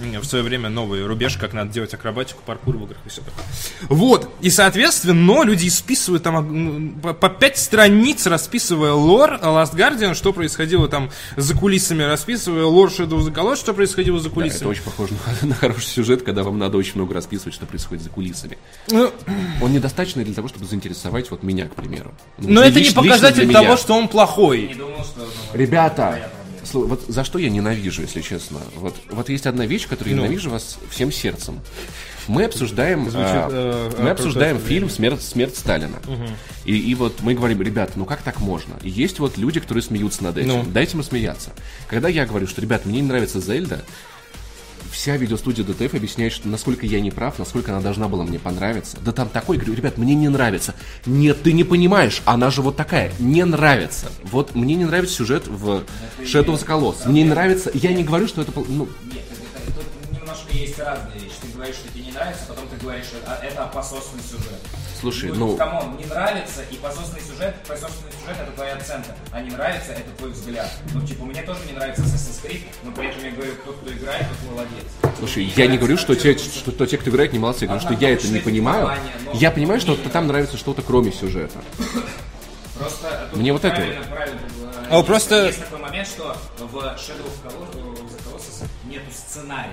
в 0.00 0.24
свое 0.24 0.42
время 0.44 0.68
новый 0.68 1.04
рубеж, 1.06 1.36
как 1.36 1.52
надо 1.52 1.70
делать 1.72 1.92
акробатику, 1.94 2.40
паркур 2.44 2.76
в 2.76 2.84
играх 2.84 2.98
и 3.04 3.08
все 3.08 3.20
такое. 3.22 3.44
Вот. 3.88 4.30
И, 4.40 4.50
соответственно, 4.50 5.14
но 5.14 5.42
люди 5.42 5.68
исписывают 5.68 6.22
там 6.22 7.00
по, 7.00 7.28
пять 7.28 7.58
страниц, 7.58 8.26
расписывая 8.26 8.92
лор 8.92 9.34
Last 9.42 9.74
Guardian, 9.74 10.14
что 10.14 10.32
происходило 10.32 10.88
там 10.88 11.10
за 11.36 11.54
кулисами, 11.56 12.02
расписывая 12.02 12.64
лор 12.64 12.88
Shadow 12.88 13.18
of 13.18 13.26
the 13.30 13.34
Colossus, 13.34 13.56
что 13.60 13.74
происходило 13.74 14.18
за 14.18 14.28
Да, 14.28 14.34
кулисами. 14.34 14.58
это 14.60 14.68
очень 14.68 14.82
похоже 14.82 15.14
на, 15.42 15.48
на 15.48 15.54
хороший 15.54 15.86
сюжет, 15.88 16.22
когда 16.22 16.42
вам 16.42 16.58
надо 16.58 16.76
очень 16.78 16.94
много 16.96 17.14
расписывать, 17.14 17.54
что 17.54 17.66
происходит 17.66 18.02
за 18.04 18.10
кулисами. 18.10 18.58
Ну, 18.90 19.12
Он 19.60 19.72
недостаточный 19.72 20.24
для 20.24 20.34
того, 20.34 20.48
чтобы 20.48 20.64
заинтересовать 20.66 21.30
вот 21.30 21.42
меня, 21.42 21.66
к 21.68 21.74
примеру. 21.74 22.12
Ну, 22.38 22.48
Но 22.48 22.60
это 22.62 22.78
не 22.78 22.86
лично- 22.86 23.00
лично 23.00 23.02
показатель 23.02 23.52
того, 23.52 23.64
меня. 23.66 23.76
что 23.76 23.94
он 23.94 24.08
плохой. 24.08 24.68
Не 24.68 24.74
думал, 24.74 25.04
что... 25.04 25.28
Ребята, 25.52 26.30
вот 26.72 27.04
за 27.08 27.24
что 27.24 27.38
я 27.38 27.50
ненавижу, 27.50 28.02
если 28.02 28.20
честно. 28.20 28.60
Вот, 28.76 28.94
вот 29.10 29.28
есть 29.28 29.46
одна 29.46 29.66
вещь, 29.66 29.86
которую 29.88 30.16
Ну. 30.16 30.22
я 30.22 30.28
ненавижу 30.28 30.50
вас 30.50 30.78
всем 30.90 31.12
сердцем. 31.12 31.60
Мы 32.28 32.44
обсуждаем, 32.44 33.10
Звучит, 33.10 33.18
а, 33.18 33.48
э, 33.50 34.02
мы 34.02 34.08
э, 34.08 34.12
обсуждаем 34.12 34.60
фильм 34.60 34.88
«Смерть, 34.88 35.22
«Смерть 35.22 35.56
Сталина». 35.56 35.98
И, 36.64 36.76
и 36.78 36.94
вот 36.94 37.20
мы 37.22 37.34
говорим, 37.34 37.60
ребят, 37.62 37.92
ну 37.96 38.04
как 38.04 38.22
так 38.22 38.40
можно? 38.40 38.74
И 38.82 38.88
есть 38.90 39.18
вот 39.18 39.36
люди, 39.36 39.58
которые 39.58 39.82
смеются 39.82 40.22
над 40.22 40.38
этим. 40.38 40.48
Ну. 40.48 40.64
Дайте 40.64 40.96
им 40.96 41.02
смеяться. 41.02 41.50
Когда 41.88 42.08
я 42.08 42.26
говорю, 42.26 42.46
что, 42.46 42.60
ребят, 42.60 42.86
мне 42.86 43.00
не 43.00 43.08
нравится 43.08 43.40
Зельда, 43.40 43.84
вся 44.90 45.16
видеостудия 45.16 45.64
ДТФ 45.64 45.94
объясняет, 45.94 46.32
что 46.32 46.48
насколько 46.48 46.86
я 46.86 47.00
не 47.00 47.10
прав, 47.10 47.38
насколько 47.38 47.72
она 47.72 47.80
должна 47.80 48.08
была 48.08 48.24
мне 48.24 48.38
понравиться. 48.38 48.96
Да 49.04 49.12
там 49.12 49.28
такой, 49.28 49.56
говорю, 49.56 49.74
ребят, 49.74 49.98
мне 49.98 50.14
не 50.14 50.28
нравится. 50.28 50.74
Нет, 51.06 51.42
ты 51.42 51.52
не 51.52 51.64
понимаешь, 51.64 52.22
она 52.24 52.50
же 52.50 52.62
вот 52.62 52.76
такая. 52.76 53.12
Не 53.18 53.44
нравится. 53.44 54.06
Вот 54.24 54.54
мне 54.54 54.74
не 54.74 54.84
нравится 54.84 55.16
сюжет 55.16 55.46
в 55.46 55.84
Shadow 56.20 56.54
of 56.56 56.64
the 56.64 56.66
Colossus. 56.66 57.08
Мне 57.08 57.22
не 57.22 57.30
нравится, 57.30 57.70
я 57.74 57.92
не 57.92 58.04
говорю, 58.04 58.26
что 58.28 58.42
это... 58.42 58.52
Ну, 58.54 58.88
Нет, 59.04 59.22
это- 59.30 59.70
это- 59.80 60.20
немножко 60.20 60.52
есть 60.52 60.78
разные 60.78 61.14
вещи. 61.20 61.34
Ты 61.42 61.48
говоришь, 61.54 61.76
что 61.76 61.88
тебе 61.92 62.04
не 62.04 62.12
нравится, 62.12 62.42
потом 62.48 62.64
ты 62.68 62.76
говоришь, 62.82 63.06
что 63.06 63.18
это, 63.18 63.38
это 63.42 63.66
пососный 63.72 64.20
сюжет. 64.22 64.60
Слушай, 65.00 65.32
ну- 65.32 65.56
Come 65.56 65.79
on, 65.79 65.96
не 65.96 66.04
нравится, 66.04 66.62
и 66.70 66.76
пососный 66.76 67.20
сюжет, 67.20 67.54
пососный 67.66 68.12
сюжет 68.12 68.36
это 68.42 68.52
твоя 68.52 68.74
оценка, 68.74 69.16
а 69.32 69.40
не 69.40 69.50
нравится, 69.50 69.92
это 69.92 70.10
твой 70.18 70.30
взгляд. 70.30 70.70
Ну, 70.92 71.00
типа, 71.06 71.24
мне 71.24 71.42
тоже 71.42 71.60
не 71.66 71.72
нравится 71.72 72.02
Assassin's 72.02 72.44
Creed, 72.44 72.62
но 72.84 72.92
при 72.92 73.08
этом 73.08 73.24
я 73.24 73.30
говорю, 73.30 73.52
тот, 73.64 73.76
кто 73.78 73.92
играет, 73.92 74.26
тот 74.28 74.50
молодец. 74.50 75.16
Слушай, 75.18 75.44
Не 75.46 75.52
я 75.56 75.66
не 75.68 75.78
говорю, 75.78 75.96
что 75.96 76.14
те, 76.14 76.36
что, 76.36 76.70
что 76.70 76.86
те, 76.86 76.98
кто 76.98 77.10
играет, 77.10 77.32
не 77.32 77.38
молодцы. 77.38 77.66
Говорю, 77.66 77.80
что 77.80 77.94
я 77.94 78.10
это 78.10 78.28
не 78.28 78.40
понимаю. 78.40 78.90
Я 79.34 79.50
понимаю, 79.50 79.80
что 79.80 79.96
там 79.96 80.26
нравится 80.26 80.56
что-то 80.58 80.82
кроме 80.82 81.12
сюжета. 81.12 81.58
Просто 82.78 83.28
тут 83.30 83.40
Мне 83.40 83.52
вот 83.52 83.62
это 83.64 83.74
правильно, 83.76 84.04
правильно, 84.04 84.40
э, 84.40 84.84
А, 84.90 84.94
есть- 84.96 85.06
просто- 85.06 85.46
Есть 85.46 85.60
такой 85.60 85.78
момент, 85.80 86.08
что 86.08 86.34
в 86.58 86.76
Shadow 86.76 87.26
of 87.26 87.84
Colossus, 88.24 88.66
нету 88.86 89.04
сценария. 89.12 89.70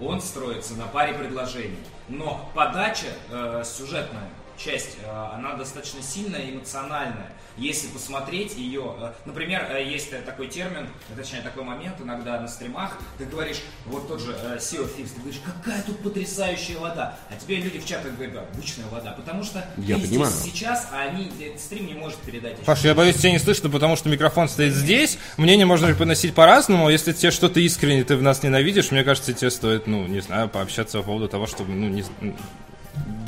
Он 0.00 0.20
строится 0.20 0.74
на 0.74 0.86
паре 0.86 1.14
предложений. 1.14 1.78
Но 2.08 2.48
подача 2.54 3.06
э, 3.30 3.64
сюжетная 3.64 4.28
часть, 4.58 4.96
э, 5.02 5.34
она 5.34 5.54
достаточно 5.54 6.02
сильная 6.02 6.40
и 6.40 6.50
эмоциональная. 6.52 7.32
Если 7.56 7.88
посмотреть 7.88 8.56
ее, 8.56 8.94
э, 9.00 9.12
например, 9.24 9.66
э, 9.70 9.84
есть 9.84 10.10
такой 10.24 10.48
термин, 10.48 10.88
точнее 11.16 11.40
такой 11.42 11.64
момент 11.64 11.96
иногда 12.00 12.40
на 12.40 12.48
стримах, 12.48 12.98
ты 13.18 13.24
говоришь, 13.24 13.58
вот 13.86 14.08
тот 14.08 14.20
же 14.20 14.32
of 14.32 14.58
Thieves, 14.58 15.10
ты 15.14 15.20
говоришь, 15.20 15.40
какая 15.44 15.82
тут 15.82 16.00
потрясающая 16.00 16.78
вода, 16.78 17.16
а 17.30 17.36
тебе 17.36 17.56
люди 17.56 17.78
в 17.78 17.86
чатах 17.86 18.12
говорят, 18.14 18.34
«Да, 18.34 18.42
обычная 18.52 18.86
вода, 18.86 19.12
потому 19.12 19.42
что 19.44 19.64
Я 19.76 19.96
ты 19.96 20.08
понимаю. 20.08 20.30
здесь 20.30 20.52
сейчас, 20.52 20.88
а 20.92 21.00
они, 21.02 21.30
этот 21.40 21.60
стрим 21.60 21.86
не 21.86 21.94
может 21.94 22.18
передать. 22.18 22.58
Паш, 22.60 22.84
я 22.84 22.94
боюсь, 22.94 23.16
тебя 23.16 23.32
не 23.32 23.38
слышно, 23.38 23.70
потому 23.70 23.96
что 23.96 24.08
микрофон 24.08 24.48
стоит 24.48 24.74
здесь. 24.74 25.18
Мнение 25.36 25.66
можно 25.66 25.86
преподносить 25.88 26.34
по-разному. 26.34 26.90
Если 26.90 27.12
тебе 27.12 27.30
что-то 27.30 27.60
искренне 27.60 28.04
ты 28.04 28.16
в 28.16 28.22
нас 28.22 28.42
ненавидишь, 28.42 28.90
мне 28.90 29.04
кажется, 29.04 29.32
тебе 29.32 29.50
стоит, 29.50 29.86
ну, 29.86 30.06
не 30.06 30.20
знаю, 30.20 30.48
пообщаться 30.48 30.98
по 30.98 31.04
поводу 31.04 31.28
того, 31.28 31.46
чтобы, 31.46 31.72
ну, 31.72 31.88
не... 31.88 32.04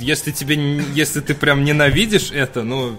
Если 0.00 0.30
тебе, 0.30 0.82
если 0.94 1.20
ты 1.20 1.34
прям 1.34 1.64
ненавидишь 1.64 2.30
это, 2.32 2.62
ну, 2.62 2.96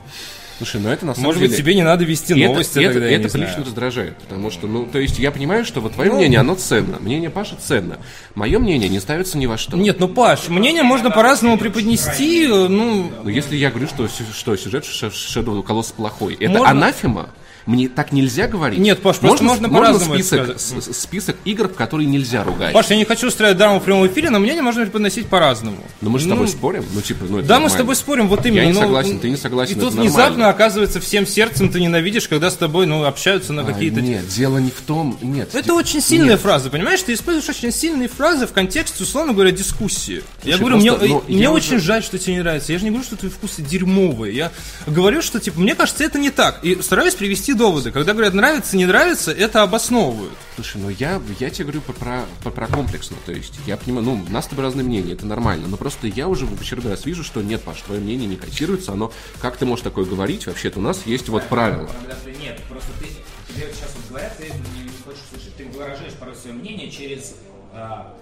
Слушай, 0.57 0.80
ну 0.82 0.90
это 0.90 1.07
на 1.07 1.15
самом 1.15 1.26
может 1.26 1.40
деле... 1.40 1.49
быть, 1.49 1.57
тебе 1.57 1.73
не 1.73 1.82
надо 1.82 2.03
вести 2.03 2.36
новости 2.36 2.78
это, 2.78 2.94
тогда, 2.94 3.07
это, 3.07 3.26
это 3.26 3.34
прилично 3.34 3.64
раздражает, 3.65 4.15
потому 4.19 4.52
что, 4.52 4.68
ну, 4.68 4.86
то 4.86 4.99
есть 4.99 5.18
я 5.18 5.32
понимаю, 5.32 5.65
что 5.65 5.82
вот 5.82 5.94
твое 5.94 6.11
Ну. 6.11 6.18
мнение, 6.18 6.40
оно 6.40 6.53
ценно, 6.53 6.99
мнение 6.99 7.32
Паши 7.32 7.56
ценно, 7.60 7.98
мое 8.36 8.60
мнение 8.60 8.88
не 8.88 8.99
ставится 8.99 9.40
ни 9.40 9.48
во 9.48 9.57
что. 9.57 9.76
Нет, 9.76 9.99
ну, 9.99 10.07
Паш, 10.07 10.49
мнение 10.49 10.84
можно 10.84 11.10
по-разному 11.10 11.57
преподнести, 11.57 12.45
э, 12.45 12.68
ну, 12.68 13.11
Но 13.23 13.30
если 13.32 13.56
я 13.56 13.72
говорю, 13.72 13.88
что, 13.88 14.07
что 14.07 14.56
сюжет 14.56 14.84
Shadow 14.84 15.64
Colossus 15.65 15.95
плохой, 15.95 16.36
это 16.36 16.52
Можно- 16.52 16.69
анафема? 16.69 17.30
Мне 17.66 17.88
так 17.90 18.12
нельзя 18.12 18.48
говорить? 18.48 18.80
Нет, 18.80 19.02
Паш, 19.02 19.18
просто 19.18 19.44
можно 19.44 19.70
по-разному 19.70 20.16
это 20.16 20.24
список, 20.58 20.96
список 20.96 21.36
игр, 21.46 21.68
в 21.68 21.76
которые 21.76 22.08
нельзя 22.08 22.44
ругать. 22.44 22.74
Паш, 22.74 22.90
я 22.90 22.96
не 22.98 23.06
хочу 23.06 23.28
устраивать 23.28 23.58
драму 23.58 23.80
в 23.80 23.84
прямом 23.84 24.08
эфире, 24.08 24.30
но 24.30 24.40
мнение 24.40 24.62
можно 24.64 24.84
преподносить 24.84 25.28
по-разному. 25.28 25.78
Но 26.02 26.10
мы 26.10 26.20
же 26.20 26.26
с 26.26 26.28
Ну, 26.28 26.36
тобой 26.36 26.48
спорим, 26.48 26.86
ну 26.94 27.02
типа, 27.02 27.26
ну 27.30 27.38
это 27.40 27.48
Да, 27.48 27.56
мы 27.56 27.62
нормально. 27.64 27.70
с 27.70 27.74
тобой 27.78 27.96
спорим, 27.96 28.28
вот 28.28 28.46
именно. 28.46 28.60
Я 28.62 28.66
не 28.66 28.74
но- 28.74 28.82
согласен, 28.82 29.20
ты 29.20 29.30
не 29.30 29.38
согласен, 29.38 29.74
И 29.74 29.76
тут 29.76 29.84
нормально. 29.94 30.02
внезапно 30.12 30.50
оказывается 30.50 31.00
всем 31.00 31.28
сердцем 31.28 31.70
ты 31.70 31.80
ненавидишь, 31.80 32.28
когда 32.28 32.50
с 32.50 32.56
тобой, 32.56 32.86
ну, 32.88 33.04
общаются 33.06 33.54
на 33.54 33.62
А, 33.62 33.66
какие-то... 33.66 34.02
Нет, 34.02 34.28
дело 34.28 34.58
не 34.58 34.72
в 34.72 34.82
том, 34.82 35.18
нет. 35.22 35.54
Это 35.54 35.74
очень 35.74 36.02
сильная 36.02 36.38
фраза, 36.38 36.70
понимаешь? 36.70 37.02
Ты 37.04 37.14
используешь 37.14 37.48
очень 37.50 37.72
сильные 37.72 38.08
фразы 38.10 38.48
в 38.48 38.52
контексте, 38.52 39.04
условно 39.04 39.34
говоря, 39.34 39.52
дискуссии. 39.52 40.24
я 40.44 40.58
говорю, 40.58 40.80
просто, 40.80 40.98
мне, 41.06 41.10
ну, 41.10 41.24
мне 41.28 41.42
я 41.44 41.52
очень 41.52 41.76
уже- 41.78 41.86
жаль, 41.86 42.04
что 42.04 42.18
тебе 42.18 42.34
не 42.34 42.40
нравится. 42.40 42.72
Я 42.74 42.80
же 42.80 42.84
не 42.86 42.90
говорю, 42.90 43.06
что 43.06 43.16
твои 43.18 43.30
вкусы 43.32 43.62
дерьмовые. 43.62 44.36
Я 44.36 44.52
говорю, 44.88 45.22
что, 45.22 45.40
типа, 45.40 45.60
мне 45.60 45.76
кажется, 45.76 46.04
это 46.04 46.18
не 46.20 46.30
так. 46.32 46.60
И 46.64 46.82
стараюсь 46.82 47.14
привести 47.16 47.51
доводы. 47.53 47.91
Когда 47.91 48.14
говорят 48.14 48.34
нравится, 48.34 48.78
не 48.78 48.86
нравится, 48.86 49.32
это 49.32 49.61
обосновывают. 49.64 50.34
Слушай, 50.56 50.82
ну 50.82 50.90
я, 50.90 51.22
я 51.40 51.49
тебе 51.49 51.65
говорю 51.65 51.82
про, 51.82 51.94
про, 51.94 52.26
про, 52.44 52.52
про 52.52 52.68
комплексно, 52.68 53.18
то 53.26 53.32
есть 53.32 53.53
я 53.65 53.78
понимаю, 53.78 54.06
ну, 54.06 54.23
у 54.28 54.32
нас 54.32 54.45
с 54.45 54.48
тобой 54.49 54.65
разные 54.65 54.84
мнения, 54.86 55.14
это 55.14 55.26
нормально, 55.26 55.68
но 55.68 55.78
просто 55.78 56.07
я 56.07 56.28
уже 56.28 56.45
в 56.45 56.61
очередной 56.61 56.94
раз 56.94 57.06
вижу, 57.06 57.23
что 57.23 57.41
нет, 57.41 57.61
Паш, 57.64 57.82
твое 57.82 58.02
мнение 58.02 58.28
не 58.28 58.36
котируется, 58.36 58.94
оно, 58.94 59.11
как 59.40 59.57
ты 59.57 59.65
можешь 59.65 59.84
такое 59.84 60.06
говорить, 60.06 60.48
вообще-то 60.48 60.80
у 60.80 60.82
нас 60.82 61.06
есть 61.06 61.30
вот 61.30 61.44
правила. 61.48 61.90
Ты- 62.26 62.32
Нет, 62.34 62.60
просто 62.69 62.90
ты, 62.99 63.06
тебе 63.53 63.68
сейчас 63.73 63.90
вот 63.95 64.06
говорят, 64.10 64.38
ты 64.38 64.45
не, 64.45 64.84
не 64.84 64.90
хочешь 65.06 65.22
слышать. 65.30 65.56
Ты 65.56 65.65
выражаешь 65.65 66.14
порой 66.14 66.36
свое 66.36 66.56
мнение 66.56 66.90
через, 66.90 67.36
а, 67.73 68.15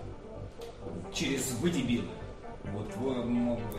через 1.14 1.52
вы 1.62 1.70
дебилы. 1.70 2.06
Вот 2.74 2.92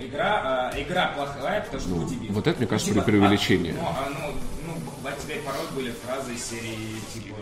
игра, 0.01 0.70
а, 0.72 0.81
игра 0.81 1.09
плохая, 1.14 1.60
потому 1.62 1.81
что 1.81 1.90
вы 1.94 2.10
дебилы. 2.10 2.32
вот 2.35 2.47
это, 2.47 2.59
мне 2.59 2.66
кажется, 2.66 2.93
типа, 2.93 3.05
преувеличение. 3.05 3.74
а, 3.78 4.09
ну, 4.10 4.16
а, 4.18 4.31
ну, 4.32 4.60
ну, 5.02 5.09
от 5.09 5.18
тебя 5.20 5.36
порой 5.44 5.66
были 5.74 5.94
фразы 6.05 6.34
из 6.34 6.44
серии, 6.44 6.78
типа, 7.12 7.36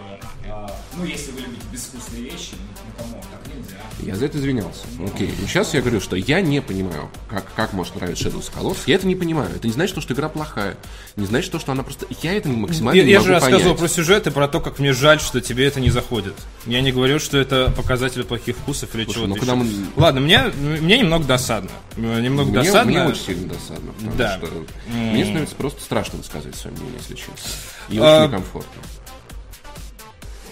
а, 0.48 0.70
ну, 0.96 1.04
если 1.04 1.30
вы 1.32 1.40
любите 1.40 1.62
безвкусные 1.72 2.22
вещи, 2.22 2.52
ну, 2.52 2.58
ну, 2.86 3.04
come 3.04 3.15
on, 3.15 3.22
так 3.30 3.54
нельзя. 3.54 3.76
Я 4.00 4.16
за 4.16 4.26
это 4.26 4.38
извинялся. 4.38 4.84
Окей. 5.04 5.32
Но 5.40 5.46
сейчас 5.46 5.74
я 5.74 5.80
говорю, 5.80 6.00
что 6.00 6.16
я 6.16 6.40
не 6.40 6.60
понимаю, 6.62 7.10
как, 7.28 7.52
как 7.54 7.72
может 7.72 7.96
нравиться 7.96 8.28
Shadow 8.28 8.38
of 8.40 8.52
Colossus. 8.56 8.78
Я 8.86 8.94
это 8.96 9.06
не 9.06 9.14
понимаю. 9.16 9.50
Это 9.54 9.66
не 9.66 9.72
значит, 9.72 9.92
что, 9.92 10.00
что 10.00 10.14
игра 10.14 10.28
плохая. 10.28 10.76
Не 11.16 11.26
значит, 11.26 11.50
то, 11.52 11.58
что 11.58 11.72
она 11.72 11.82
просто... 11.82 12.06
Я 12.22 12.34
это 12.34 12.48
максимально 12.48 12.96
Я, 12.98 13.04
не 13.04 13.10
я 13.12 13.18
могу 13.18 13.26
же 13.28 13.32
рассказывал 13.34 13.62
понять. 13.74 13.78
про 13.78 13.88
сюжет 13.88 14.26
и 14.26 14.30
про 14.30 14.48
то, 14.48 14.60
как 14.60 14.78
мне 14.78 14.92
жаль, 14.92 15.20
что 15.20 15.40
тебе 15.40 15.66
это 15.66 15.80
не 15.80 15.90
заходит. 15.90 16.34
Я 16.66 16.80
не 16.80 16.92
говорю, 16.92 17.18
что 17.18 17.38
это 17.38 17.72
показатель 17.76 18.24
плохих 18.24 18.56
вкусов 18.56 18.94
или 18.94 19.04
чего-то 19.04 19.26
ну, 19.28 19.34
когда 19.36 19.54
мы- 19.56 19.66
Ладно, 19.96 20.20
мне, 20.20 20.44
мне 20.60 20.98
немного 20.98 21.24
досадно. 21.24 21.70
Немного 21.96 22.50
Мне, 22.50 22.62
досадно. 22.62 22.90
мне 22.92 23.02
очень 23.04 23.22
сильно 23.24 23.48
досадно, 23.48 23.92
потому 23.92 24.16
Да. 24.16 24.38
что 24.38 24.50
мне 24.92 25.24
становится 25.24 25.56
просто 25.56 25.82
страшно 25.82 26.18
высказывать 26.18 26.56
свое 26.56 26.76
мнение, 26.76 26.94
если 27.00 27.14
честно. 27.18 27.50
И 27.88 27.98
А, 27.98 28.24
очень 28.24 28.32
некомфортно. 28.32 28.82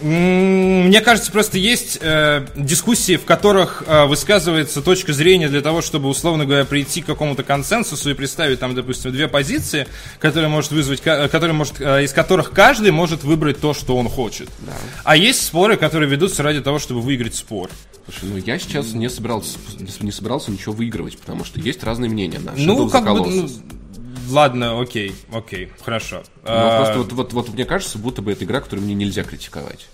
Мне 0.02 1.00
кажется, 1.00 1.32
просто 1.32 1.56
есть 1.56 1.98
э, 2.02 2.46
дискуссии, 2.54 3.16
в 3.16 3.24
которых 3.24 3.82
э, 3.86 4.04
высказывается 4.04 4.82
точка 4.82 5.14
зрения 5.14 5.48
для 5.48 5.62
того, 5.62 5.80
чтобы, 5.80 6.10
условно 6.10 6.44
говоря, 6.44 6.66
прийти 6.66 7.00
к 7.00 7.06
какому-то 7.06 7.42
консенсусу 7.42 8.10
и 8.10 8.14
представить 8.14 8.60
там, 8.60 8.74
допустим, 8.74 9.10
две 9.10 9.26
позиции, 9.26 9.86
которые 10.18 10.48
может 10.48 10.70
вызвать, 10.72 11.00
э, 11.06 11.28
которые 11.28 11.54
может, 11.54 11.80
э, 11.80 12.04
из 12.04 12.12
которых 12.12 12.50
каждый 12.50 12.90
может 12.90 13.24
выбрать 13.24 13.58
то, 13.58 13.72
что 13.72 13.96
он 13.96 14.10
хочет. 14.10 14.50
А 15.02 15.16
есть 15.16 15.42
споры, 15.46 15.78
которые 15.78 16.10
ведутся 16.10 16.42
ради 16.42 16.60
того, 16.60 16.78
чтобы 16.78 17.00
выиграть 17.00 17.34
спор. 17.34 17.70
Слушай, 18.04 18.28
ну 18.28 18.36
я 18.36 18.58
сейчас 18.58 18.92
не 18.92 19.08
собирался, 19.08 19.56
не 20.00 20.12
собирался 20.12 20.50
ничего 20.50 20.74
выигрывать, 20.74 21.18
потому 21.18 21.44
что 21.44 21.58
есть 21.58 21.82
разные 21.82 22.10
мнения 22.10 22.38
на 22.38 22.50
Shadow 22.50 22.64
ну, 22.64 22.90
как 22.90 23.04
бы, 23.04 23.30
ну, 23.30 23.48
ладно, 24.28 24.80
окей, 24.80 25.14
окей, 25.32 25.70
хорошо. 25.84 26.22
Но 26.44 26.50
А, 26.52 26.78
просто 26.78 26.98
вот, 26.98 27.12
вот, 27.12 27.32
вот 27.32 27.48
мне 27.54 27.64
кажется, 27.64 27.98
будто 27.98 28.22
бы 28.22 28.32
это 28.32 28.44
игра, 28.44 28.60
которую 28.60 28.84
мне 28.84 28.94
нельзя 28.94 29.22
критиковать. 29.24 29.88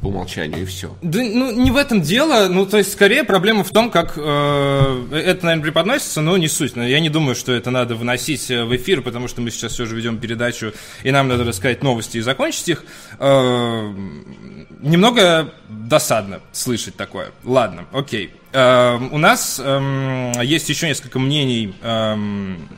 По 0.00 0.06
умолчанию, 0.06 0.62
и 0.62 0.64
все. 0.64 0.96
Да, 1.02 1.18
ну, 1.18 1.50
не 1.50 1.72
в 1.72 1.76
этом 1.76 2.02
дело. 2.02 2.46
Ну, 2.46 2.66
то 2.66 2.78
есть, 2.78 2.92
скорее, 2.92 3.24
проблема 3.24 3.64
в 3.64 3.70
том, 3.70 3.90
как 3.90 4.12
э, 4.16 5.06
это, 5.12 5.44
наверное, 5.44 5.64
преподносится, 5.64 6.20
но 6.20 6.36
не 6.36 6.46
суть. 6.46 6.76
Но 6.76 6.86
я 6.86 7.00
не 7.00 7.10
думаю, 7.10 7.34
что 7.34 7.50
это 7.50 7.72
надо 7.72 7.96
выносить 7.96 8.48
э, 8.48 8.64
в 8.64 8.76
эфир, 8.76 9.02
потому 9.02 9.26
что 9.26 9.40
мы 9.40 9.50
сейчас 9.50 9.72
все 9.72 9.86
же 9.86 9.96
ведем 9.96 10.18
передачу, 10.18 10.72
и 11.02 11.10
нам 11.10 11.26
надо 11.26 11.42
рассказать 11.42 11.82
новости 11.82 12.18
и 12.18 12.20
закончить 12.20 12.68
их. 12.68 12.84
Э, 13.18 13.92
немного 14.80 15.52
досадно 15.68 16.42
слышать 16.52 16.94
такое. 16.94 17.32
Ладно, 17.42 17.86
окей. 17.92 18.30
Э, 18.52 18.96
у 19.10 19.18
нас 19.18 19.60
эм, 19.62 20.30
есть 20.42 20.68
еще 20.68 20.86
несколько 20.86 21.18
мнений 21.18 21.74
эм, 21.82 22.68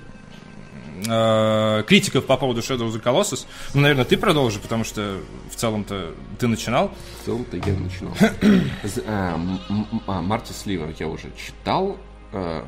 э, 1.07 1.85
критиков 1.87 2.27
по 2.27 2.37
поводу 2.37 2.61
Shadow 2.61 2.89
of 2.89 2.93
the 2.93 3.03
Colossus. 3.03 3.47
Ну, 3.75 3.81
наверное, 3.83 4.05
ты 4.05 4.17
продолжи, 4.17 4.59
потому 4.59 4.85
что 4.85 5.19
в 5.51 5.57
целом-то 5.57 6.15
ты 6.39 6.47
начинал. 6.47 6.91
В 7.23 7.27
целом-то 7.27 7.57
я 7.57 7.75
начинал. 7.75 8.15
З- 8.85 9.03
а, 9.07 9.37
Марти 10.23 10.53
Сливер 10.53 10.95
я 10.99 11.09
уже 11.09 11.31
читал. 11.37 11.97
А, 12.33 12.67